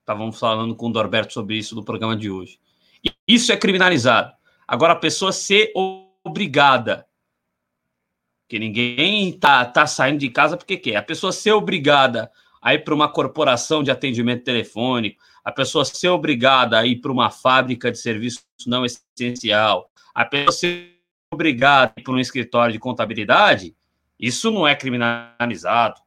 [0.00, 2.58] Estávamos falando com o Dorberto sobre isso no programa de hoje.
[3.04, 4.32] E isso é criminalizado.
[4.66, 5.72] Agora, a pessoa ser
[6.24, 7.06] obrigada,
[8.48, 12.84] que ninguém tá, tá saindo de casa porque quer, a pessoa ser obrigada a ir
[12.84, 17.90] para uma corporação de atendimento telefônico, a pessoa ser obrigada a ir para uma fábrica
[17.90, 23.76] de serviço não essencial, a pessoa ser obrigada a ir para um escritório de contabilidade,
[24.18, 26.00] isso não é criminalizado.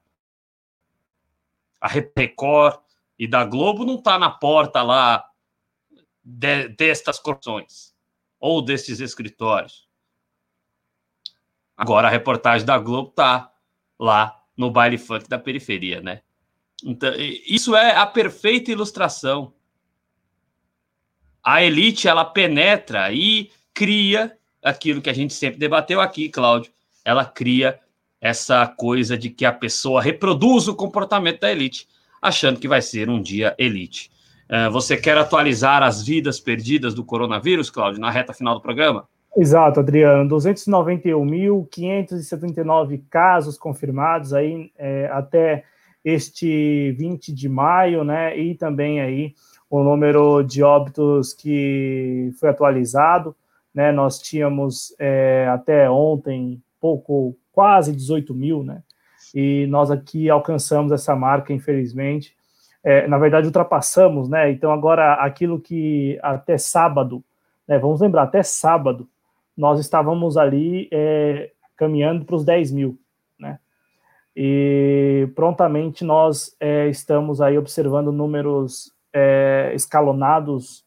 [1.80, 2.80] A Record
[3.18, 5.30] e da Globo não está na porta lá
[6.24, 7.94] de, destas corporações
[8.40, 9.88] ou desses escritórios.
[11.78, 13.54] Agora a reportagem da Globo está
[13.98, 16.22] lá no baile funk da periferia, né?
[16.86, 17.12] Então,
[17.48, 19.54] isso é a perfeita ilustração.
[21.44, 26.72] A elite ela penetra e cria aquilo que a gente sempre debateu aqui, Cláudio.
[27.04, 27.80] Ela cria
[28.22, 31.88] essa coisa de que a pessoa reproduz o comportamento da elite,
[32.22, 34.12] achando que vai ser um dia elite.
[34.50, 39.08] Uh, você quer atualizar as vidas perdidas do coronavírus, Cláudio, na reta final do programa?
[39.38, 40.30] Exato, Adriano.
[40.30, 45.64] 291.579 casos confirmados aí é, até
[46.04, 48.38] este 20 de maio, né?
[48.38, 49.34] E também aí
[49.70, 53.36] o número de óbitos que foi atualizado,
[53.74, 53.92] né?
[53.92, 58.82] Nós tínhamos é, até ontem pouco, quase 18 mil, né?
[59.36, 62.36] E nós aqui alcançamos essa marca, infelizmente.
[62.84, 64.50] É, na verdade, ultrapassamos, né?
[64.52, 67.24] Então, agora, aquilo que até sábado,
[67.68, 67.78] né?
[67.78, 69.08] Vamos lembrar, até sábado,
[69.56, 72.98] nós estávamos ali é, caminhando para os 10 mil?
[74.42, 80.86] E prontamente nós é, estamos aí observando números é, escalonados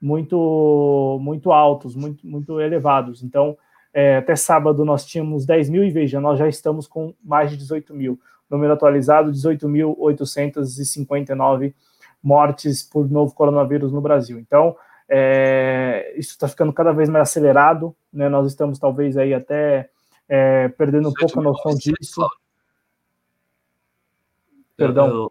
[0.00, 3.22] muito muito altos, muito, muito elevados.
[3.22, 3.56] Então,
[3.94, 7.56] é, até sábado nós tínhamos 10 mil e veja, nós já estamos com mais de
[7.56, 8.18] 18 mil.
[8.50, 11.74] Número atualizado, 18.859
[12.20, 14.40] mortes por novo coronavírus no Brasil.
[14.40, 14.74] Então,
[15.08, 18.28] é, isso está ficando cada vez mais acelerado, né?
[18.28, 19.88] Nós estamos talvez aí até
[20.28, 22.26] é, perdendo um pouco a noção disso.
[24.78, 25.30] Perdão.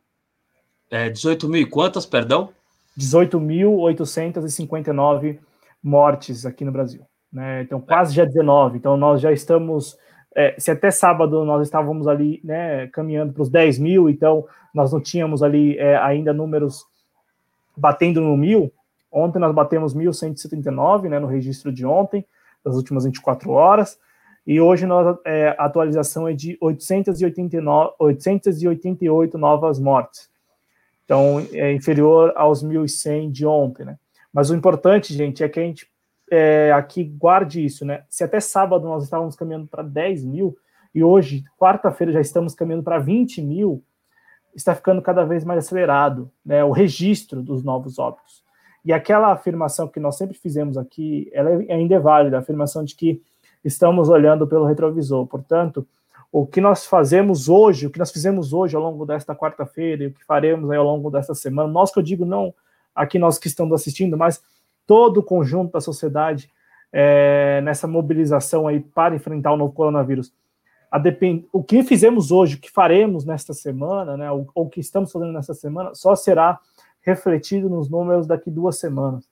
[0.91, 2.51] É, 18 mil e quantas, perdão?
[2.97, 5.39] 18.859
[5.81, 7.01] mortes aqui no Brasil.
[7.33, 7.63] Né?
[7.63, 8.77] Então, quase já 19.
[8.77, 9.97] Então, nós já estamos.
[10.35, 14.93] É, se até sábado nós estávamos ali né, caminhando para os 10 mil, então nós
[14.93, 16.85] não tínhamos ali é, ainda números
[17.75, 18.71] batendo no mil,
[19.11, 22.25] Ontem nós batemos 1.179 né, no registro de ontem,
[22.63, 23.97] das últimas 24 horas,
[24.47, 30.29] e hoje nós, é, a atualização é de 889, 888 novas mortes.
[31.03, 33.97] Então, é inferior aos 1.100 de ontem, né?
[34.31, 35.85] Mas o importante, gente, é que a gente
[36.31, 38.03] é, aqui guarde isso, né?
[38.09, 40.57] Se até sábado nós estávamos caminhando para 10 mil,
[40.95, 43.83] e hoje, quarta-feira, já estamos caminhando para 20 mil,
[44.55, 46.63] está ficando cada vez mais acelerado, né?
[46.63, 48.43] O registro dos novos óbitos.
[48.85, 52.95] E aquela afirmação que nós sempre fizemos aqui, ela ainda é válida, a afirmação de
[52.95, 53.21] que
[53.63, 55.25] estamos olhando pelo retrovisor.
[55.27, 55.87] Portanto,
[56.31, 60.07] o que nós fazemos hoje, o que nós fizemos hoje ao longo desta quarta-feira e
[60.07, 62.53] o que faremos ao longo desta semana, nós que eu digo não
[62.93, 64.41] aqui nós que estamos assistindo, mas
[64.85, 66.49] todo o conjunto da sociedade
[66.91, 70.33] é, nessa mobilização aí para enfrentar o novo coronavírus.
[71.01, 71.45] Depend...
[71.51, 75.33] O que fizemos hoje, o que faremos nesta semana, né, ou o que estamos fazendo
[75.33, 76.59] nesta semana, só será
[77.01, 79.29] refletido nos números daqui duas semanas.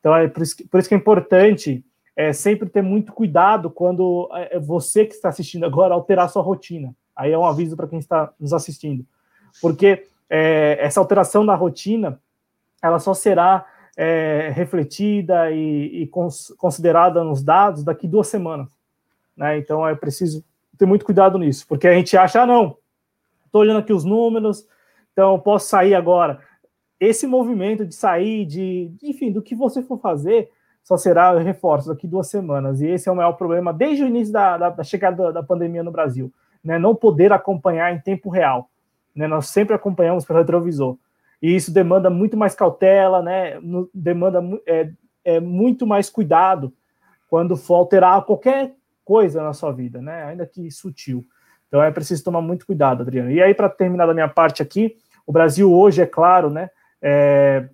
[0.00, 1.84] Então, é por isso que, por isso que é importante
[2.16, 6.42] é, sempre ter muito cuidado quando é, é você que está assistindo agora alterar sua
[6.42, 6.94] rotina.
[7.16, 9.04] Aí é um aviso para quem está nos assistindo.
[9.60, 12.20] Porque é, essa alteração da rotina,
[12.82, 13.66] ela só será
[13.96, 18.68] é, refletida e, e cons, considerada nos dados daqui duas semanas.
[19.36, 19.58] Né?
[19.58, 20.44] Então é preciso
[20.78, 22.76] ter muito cuidado nisso, porque a gente acha, ah, não,
[23.44, 24.66] estou olhando aqui os números,
[25.12, 26.40] então posso sair agora
[26.98, 30.48] esse movimento de sair, de, enfim, do que você for fazer,
[30.82, 32.80] só será reforço daqui duas semanas.
[32.80, 35.82] E esse é o maior problema desde o início da, da, da chegada da, pandemia
[35.82, 36.78] no Brasil, né?
[36.78, 38.68] Não poder acompanhar em tempo real.
[39.14, 39.26] Né?
[39.26, 40.96] Nós sempre acompanhamos pelo retrovisor.
[41.40, 43.58] E isso demanda muito mais cautela, né?
[43.92, 44.90] Demanda é,
[45.24, 46.72] é muito mais cuidado
[47.28, 50.24] quando for alterar qualquer coisa na sua vida, né?
[50.24, 51.24] Ainda que sutil.
[51.68, 53.30] Então é preciso tomar muito cuidado, Adriano.
[53.30, 54.96] E aí, para terminar da minha parte aqui,
[55.26, 56.68] o Brasil hoje, é claro, né?
[57.02, 57.68] é,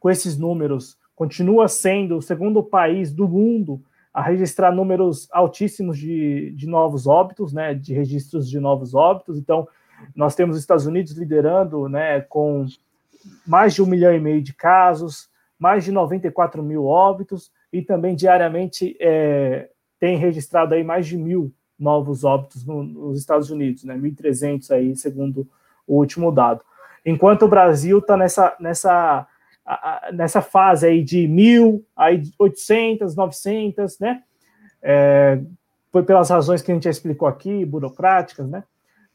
[0.00, 3.82] com esses números, continua sendo o segundo país do mundo
[4.14, 9.36] a registrar números altíssimos de, de novos óbitos, né, de registros de novos óbitos.
[9.36, 9.66] Então,
[10.14, 12.66] nós temos os Estados Unidos liderando, né, com
[13.44, 18.14] mais de um milhão e meio de casos, mais de 94 mil óbitos, e também
[18.14, 23.96] diariamente é, tem registrado aí mais de mil novos óbitos no, nos Estados Unidos, né,
[23.96, 25.48] 1.300 aí, segundo
[25.84, 26.62] o último dado.
[27.04, 29.26] Enquanto o Brasil está nessa, nessa,
[30.12, 34.22] nessa fase aí de mil, aí 800, 900, né?
[34.82, 35.40] É,
[35.90, 38.64] foi pelas razões que a gente já explicou aqui, burocráticas, né?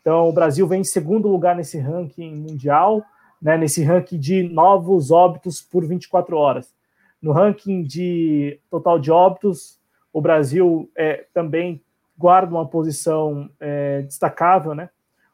[0.01, 3.03] Então, o Brasil vem em segundo lugar nesse ranking mundial,
[3.41, 6.73] né, nesse ranking de novos óbitos por 24 horas.
[7.21, 9.79] No ranking de total de óbitos,
[10.11, 11.81] o Brasil é, também
[12.17, 14.89] guarda uma posição é, destacável, né?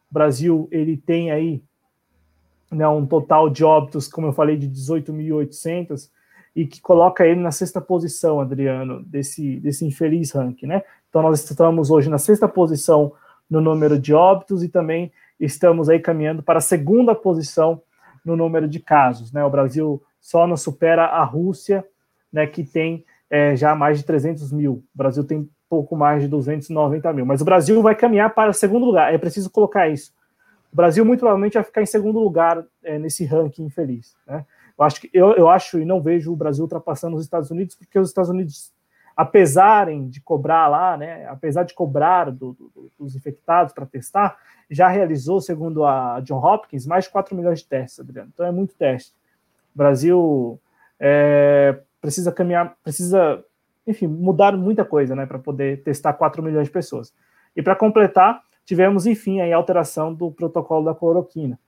[0.10, 1.64] O Brasil ele tem aí
[2.72, 6.10] né, um total de óbitos, como eu falei, de 18.800,
[6.56, 10.84] e que coloca ele na sexta posição, Adriano, desse, desse infeliz ranking, né?
[11.10, 13.14] Então, nós estamos hoje na sexta posição
[13.50, 17.82] no número de óbitos e também estamos aí caminhando para a segunda posição
[18.26, 19.44] no número de casos, né?
[19.44, 21.86] O Brasil só não supera a Rússia,
[22.32, 24.84] né, que tem é, já mais de 300 mil.
[24.94, 27.26] O Brasil tem pouco mais de 290 mil.
[27.26, 29.14] Mas o Brasil vai caminhar para segundo lugar.
[29.14, 30.12] É preciso colocar isso.
[30.72, 34.16] O Brasil muito provavelmente vai ficar em segundo lugar é, nesse ranking infeliz.
[34.28, 34.46] Né?
[34.78, 37.76] Eu acho que eu, eu acho e não vejo o Brasil ultrapassando os Estados Unidos,
[37.76, 38.72] porque os Estados Unidos,
[39.16, 44.38] apesar de cobrar lá, né, apesar de cobrar do, do, dos infectados para testar,
[44.70, 48.30] já realizou, segundo a John Hopkins, mais de 4 milhões de testes, Adriano.
[48.34, 49.12] Então é muito teste.
[49.74, 50.62] O Brasil
[51.00, 53.44] é, precisa caminhar, precisa,
[53.86, 57.14] enfim, mudar muita coisa, né, para poder testar 4 milhões de pessoas.
[57.56, 61.60] E para completar, tivemos, enfim, a alteração do protocolo da cloroquina.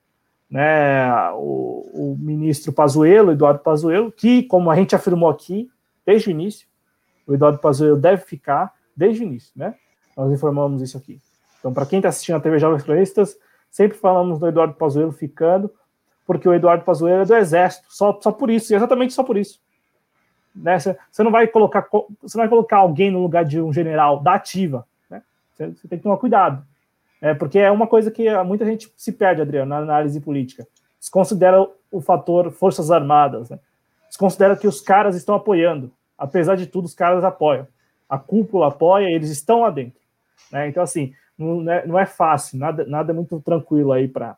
[0.48, 5.68] Né, o, o ministro Pazuello, Eduardo Pazuello, que, como a gente afirmou aqui
[6.06, 6.68] desde o início,
[7.26, 9.74] o Eduardo Pazuello deve ficar desde o início, né?
[10.16, 11.20] Nós informamos isso aqui.
[11.58, 13.36] Então, para quem está assistindo a TV Jovens Cronistas,
[13.68, 15.72] sempre falamos do Eduardo Pazuello ficando,
[16.24, 19.60] porque o Eduardo Pazuello é do Exército, só, só por isso, exatamente só por isso.
[20.54, 20.78] Né?
[20.78, 24.34] Você não vai colocar você não vai colocar alguém no lugar de um general da
[24.34, 25.22] ativa, né?
[25.50, 26.64] Você, você tem que tomar cuidado,
[27.22, 30.66] é porque é uma coisa que muita gente se perde, Adriano, na análise política.
[30.98, 33.60] Desconsidera o fator forças armadas, né?
[34.08, 37.66] Desconsidera que os caras estão apoiando, apesar de tudo, os caras apoiam.
[38.08, 40.00] A cúpula apoia, eles estão lá dentro,
[40.50, 40.68] né?
[40.68, 44.36] Então assim, não é, não é fácil, nada, nada é muito tranquilo aí para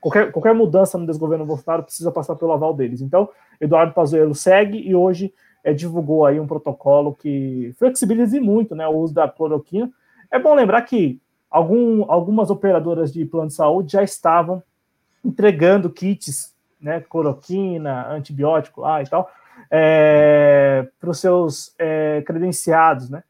[0.00, 3.00] qualquer, qualquer mudança no desgoverno Bolsonaro precisa passar pelo aval deles.
[3.00, 3.28] Então,
[3.60, 8.96] Eduardo Pazuello segue e hoje é, divulgou aí um protocolo que flexibiliza muito né, o
[8.96, 9.90] uso da cloroquina.
[10.30, 11.20] É bom lembrar que
[11.50, 14.62] algum, algumas operadoras de plano de saúde já estavam
[15.24, 19.30] entregando kits, né, cloroquina, antibiótico lá e tal,
[19.70, 23.22] é, para os seus é, credenciados, né?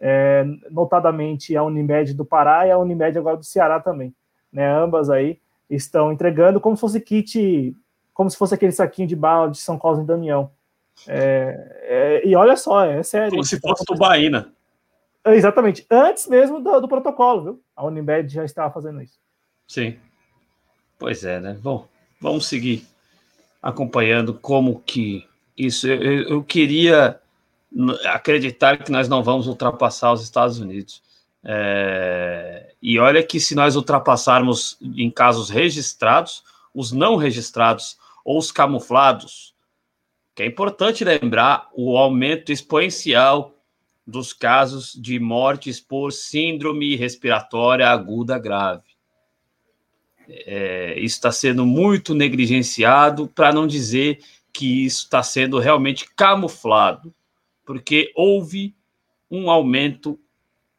[0.00, 4.14] É, notadamente a Unimed do Pará e a Unimed agora do Ceará também,
[4.52, 4.68] né?
[4.70, 7.74] Ambas aí estão entregando como se fosse kit,
[8.14, 10.50] como se fosse aquele saquinho de bala de São Cosme e Damião.
[11.06, 13.30] É, é, e olha só, é sério.
[13.30, 14.52] Como se fosse tubaína.
[15.34, 17.62] Exatamente, antes mesmo do, do, protocolo, viu?
[17.74, 19.18] A Unimed já estava fazendo isso.
[19.66, 19.96] Sim.
[20.98, 21.58] Pois é, né?
[21.62, 21.86] Bom,
[22.20, 22.86] vamos seguir
[23.62, 25.26] acompanhando como que
[25.56, 25.86] isso.
[25.86, 27.20] Eu, eu queria
[28.06, 31.02] acreditar que nós não vamos ultrapassar os Estados Unidos.
[31.44, 36.42] É, e olha que se nós ultrapassarmos em casos registrados,
[36.74, 39.54] os não registrados ou os camuflados,
[40.34, 43.54] que é importante lembrar o aumento exponencial
[44.08, 48.96] dos casos de mortes por síndrome respiratória aguda grave.
[50.26, 54.20] É, isso está sendo muito negligenciado, para não dizer
[54.50, 57.14] que isso está sendo realmente camuflado,
[57.66, 58.74] porque houve
[59.30, 60.18] um aumento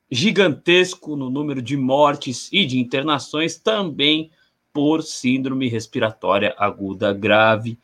[0.10, 4.32] gigantesco no número de mortes e de internações também
[4.74, 7.78] por síndrome respiratória aguda grave,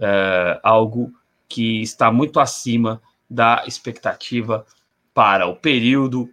[0.00, 1.12] é, algo
[1.46, 4.66] que está muito acima da expectativa
[5.12, 6.30] para o período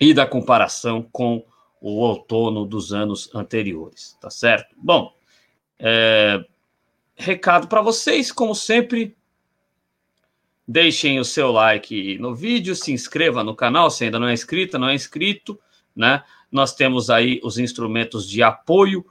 [0.00, 1.44] e da comparação com
[1.80, 4.74] o outono dos anos anteriores, tá certo?
[4.76, 5.12] Bom,
[5.78, 6.44] é,
[7.14, 9.16] recado para vocês, como sempre,
[10.66, 14.78] Deixem o seu like no vídeo, se inscreva no canal se ainda não é inscrita,
[14.78, 15.58] não é inscrito,
[15.94, 16.22] né?
[16.50, 19.04] Nós temos aí os instrumentos de apoio.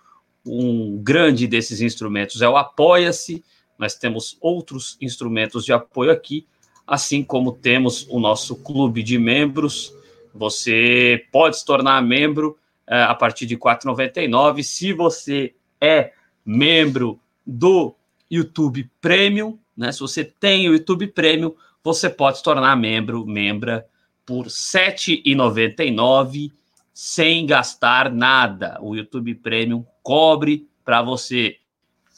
[0.45, 3.43] Um grande desses instrumentos é o Apoia-se.
[3.77, 6.47] Nós temos outros instrumentos de apoio aqui,
[6.85, 9.93] assim como temos o nosso clube de membros.
[10.33, 14.63] Você pode se tornar membro é, a partir de R$ 4,99.
[14.63, 16.13] Se você é
[16.45, 17.95] membro do
[18.29, 19.91] YouTube Premium, né?
[19.91, 21.53] Se você tem o YouTube Premium,
[21.83, 23.85] você pode se tornar membro, membra
[24.25, 26.51] por R$ 7,99
[26.93, 28.77] sem gastar nada.
[28.81, 31.57] O YouTube Premium cobre para você.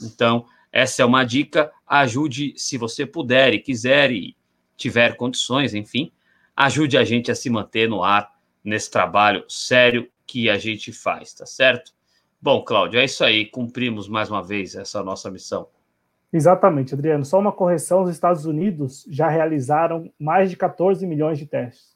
[0.01, 1.71] Então, essa é uma dica.
[1.87, 4.35] Ajude se você puder e quiser e
[4.75, 6.11] tiver condições, enfim,
[6.55, 8.31] ajude a gente a se manter no ar
[8.63, 11.91] nesse trabalho sério que a gente faz, tá certo?
[12.41, 13.45] Bom, Cláudio, é isso aí.
[13.45, 15.67] Cumprimos mais uma vez essa nossa missão.
[16.31, 17.23] Exatamente, Adriano.
[17.23, 21.95] Só uma correção: os Estados Unidos já realizaram mais de 14 milhões de testes.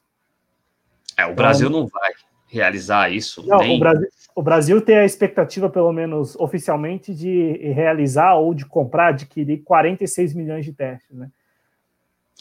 [1.18, 2.12] É, o Brasil então, não vai
[2.48, 3.46] realizar isso.
[3.46, 3.76] Não, nem...
[3.76, 9.08] o, Brasil, o Brasil tem a expectativa, pelo menos oficialmente, de realizar ou de comprar,
[9.08, 11.30] adquirir 46 milhões de testes, né?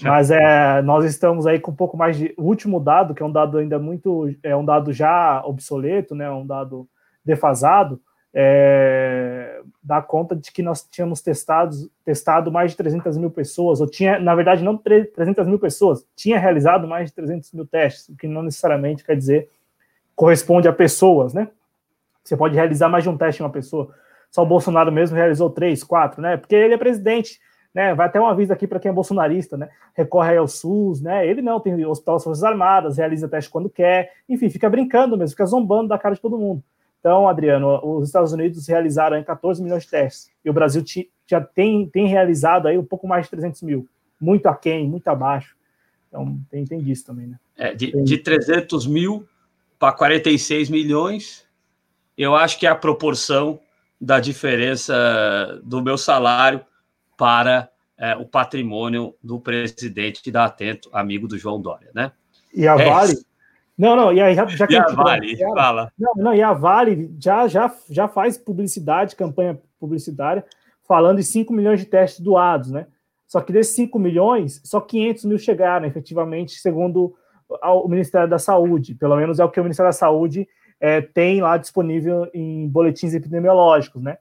[0.02, 2.34] Mas é, nós estamos aí com um pouco mais de.
[2.36, 4.34] O último dado, que é um dado ainda muito.
[4.42, 6.31] É um dado já obsoleto, né?
[6.31, 6.89] Um dado
[7.25, 8.00] defasado,
[8.33, 13.86] é, dá conta de que nós tínhamos testado, testado mais de 300 mil pessoas, ou
[13.86, 18.16] tinha, na verdade, não 300 mil pessoas, tinha realizado mais de 300 mil testes, o
[18.16, 19.49] que não necessariamente quer dizer
[20.16, 21.49] corresponde a pessoas, né?
[22.25, 23.94] Você pode realizar mais de um teste em uma pessoa.
[24.31, 26.36] Só o Bolsonaro mesmo realizou três, quatro, né?
[26.36, 27.39] Porque ele é presidente,
[27.77, 27.95] né?
[27.95, 29.69] Vai até um aviso aqui para quem é bolsonarista, né?
[29.93, 31.29] Recorre ao SUS, né?
[31.29, 35.33] Ele não, tem hospital das Forças Armadas, realiza teste quando quer, enfim, fica brincando mesmo,
[35.33, 36.65] fica zombando da cara de todo mundo.
[36.99, 40.83] Então, Adriano, os Estados Unidos realizaram 14 milhões de testes e o Brasil
[41.27, 43.87] já tem, tem realizado aí um pouco mais de 300 mil,
[44.19, 45.55] muito aquém, muito abaixo.
[46.09, 47.39] Então, tem, tem disso também, né?
[47.59, 49.29] É, de, de 300 mil
[49.79, 51.47] para 46 milhões,
[52.17, 53.61] eu acho que é a proporção
[54.01, 56.65] da diferença do meu salário
[57.17, 62.12] para é, o patrimônio do presidente da Atento, amigo do João Dória, né?
[62.55, 63.15] E a é Vale?
[63.77, 65.93] Não, não, e aí já, já que e a Vale, fala.
[65.99, 70.45] Não, não, e a Vale já, já, já faz publicidade, campanha publicitária,
[70.86, 72.86] falando em 5 milhões de testes doados, né?
[73.27, 77.15] Só que desses 5 milhões, só 500 mil chegaram, efetivamente, segundo
[77.49, 78.95] o Ministério da Saúde.
[78.95, 80.49] Pelo menos é o que o Ministério da Saúde
[80.81, 84.17] é, tem lá disponível em boletins epidemiológicos, né?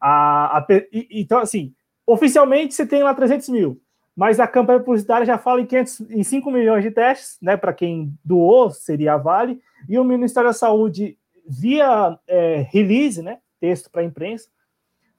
[0.00, 0.66] A, a,
[1.10, 1.72] então, assim,
[2.08, 3.78] oficialmente você tem lá 300 mil,
[4.16, 7.56] mas a campanha publicitária já fala em, 500, em 5 milhões de testes, né?
[7.56, 13.38] Para quem doou, seria a Vale, e o Ministério da Saúde, via é, release, né?
[13.60, 14.48] Texto para a imprensa,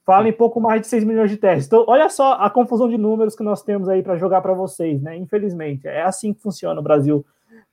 [0.04, 1.66] fala em pouco mais de 6 milhões de testes.
[1.66, 5.00] Então, olha só a confusão de números que nós temos aí para jogar para vocês,
[5.00, 5.16] né?
[5.16, 7.24] Infelizmente, é assim que funciona o Brasil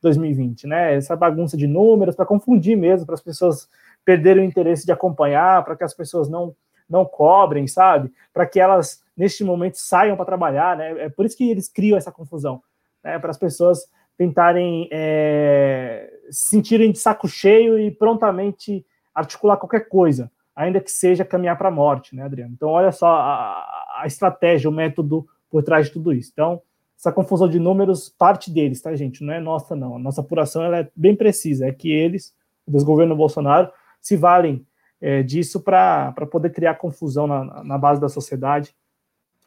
[0.01, 0.95] 2020, né?
[0.95, 3.67] Essa bagunça de números para confundir mesmo, para as pessoas
[4.05, 6.55] perderem o interesse de acompanhar, para que as pessoas não
[6.89, 8.11] não cobrem, sabe?
[8.33, 11.05] Para que elas neste momento saiam para trabalhar, né?
[11.05, 12.61] É por isso que eles criam essa confusão,
[13.03, 13.17] né?
[13.19, 13.79] Para as pessoas
[14.17, 21.23] tentarem é, se sentirem de saco cheio e prontamente articular qualquer coisa ainda que seja
[21.23, 22.51] caminhar para a morte, né, Adriano?
[22.51, 26.31] Então, olha só a, a, estratégia, o método por trás de tudo isso.
[26.33, 26.59] Então,
[26.97, 29.23] essa confusão de números parte deles, tá, gente?
[29.23, 29.95] Não é nossa, não.
[29.95, 31.67] A nossa apuração ela é bem precisa.
[31.67, 32.33] É que eles,
[32.65, 33.71] o desgoverno Bolsonaro,
[34.01, 34.65] se valem
[34.99, 38.75] é, disso para poder criar confusão na, na base da sociedade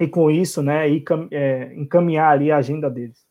[0.00, 0.88] e, com isso, né,
[1.30, 3.22] é, encaminhar ali a agenda deles.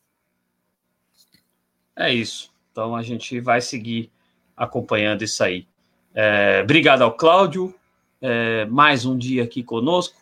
[1.96, 2.52] É isso.
[2.70, 4.08] Então, a gente vai seguir
[4.56, 5.66] acompanhando isso aí.
[6.14, 7.74] É, obrigado ao Cláudio,
[8.22, 10.16] é, mais um dia aqui conosco.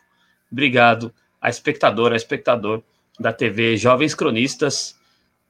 [0.51, 2.81] Obrigado à espectadora, a espectador
[3.19, 4.99] da TV Jovens Cronistas.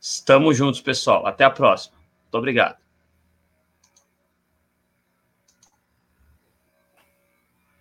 [0.01, 1.25] Estamos juntos, pessoal.
[1.25, 1.95] Até a próxima.
[2.23, 2.77] Muito obrigado.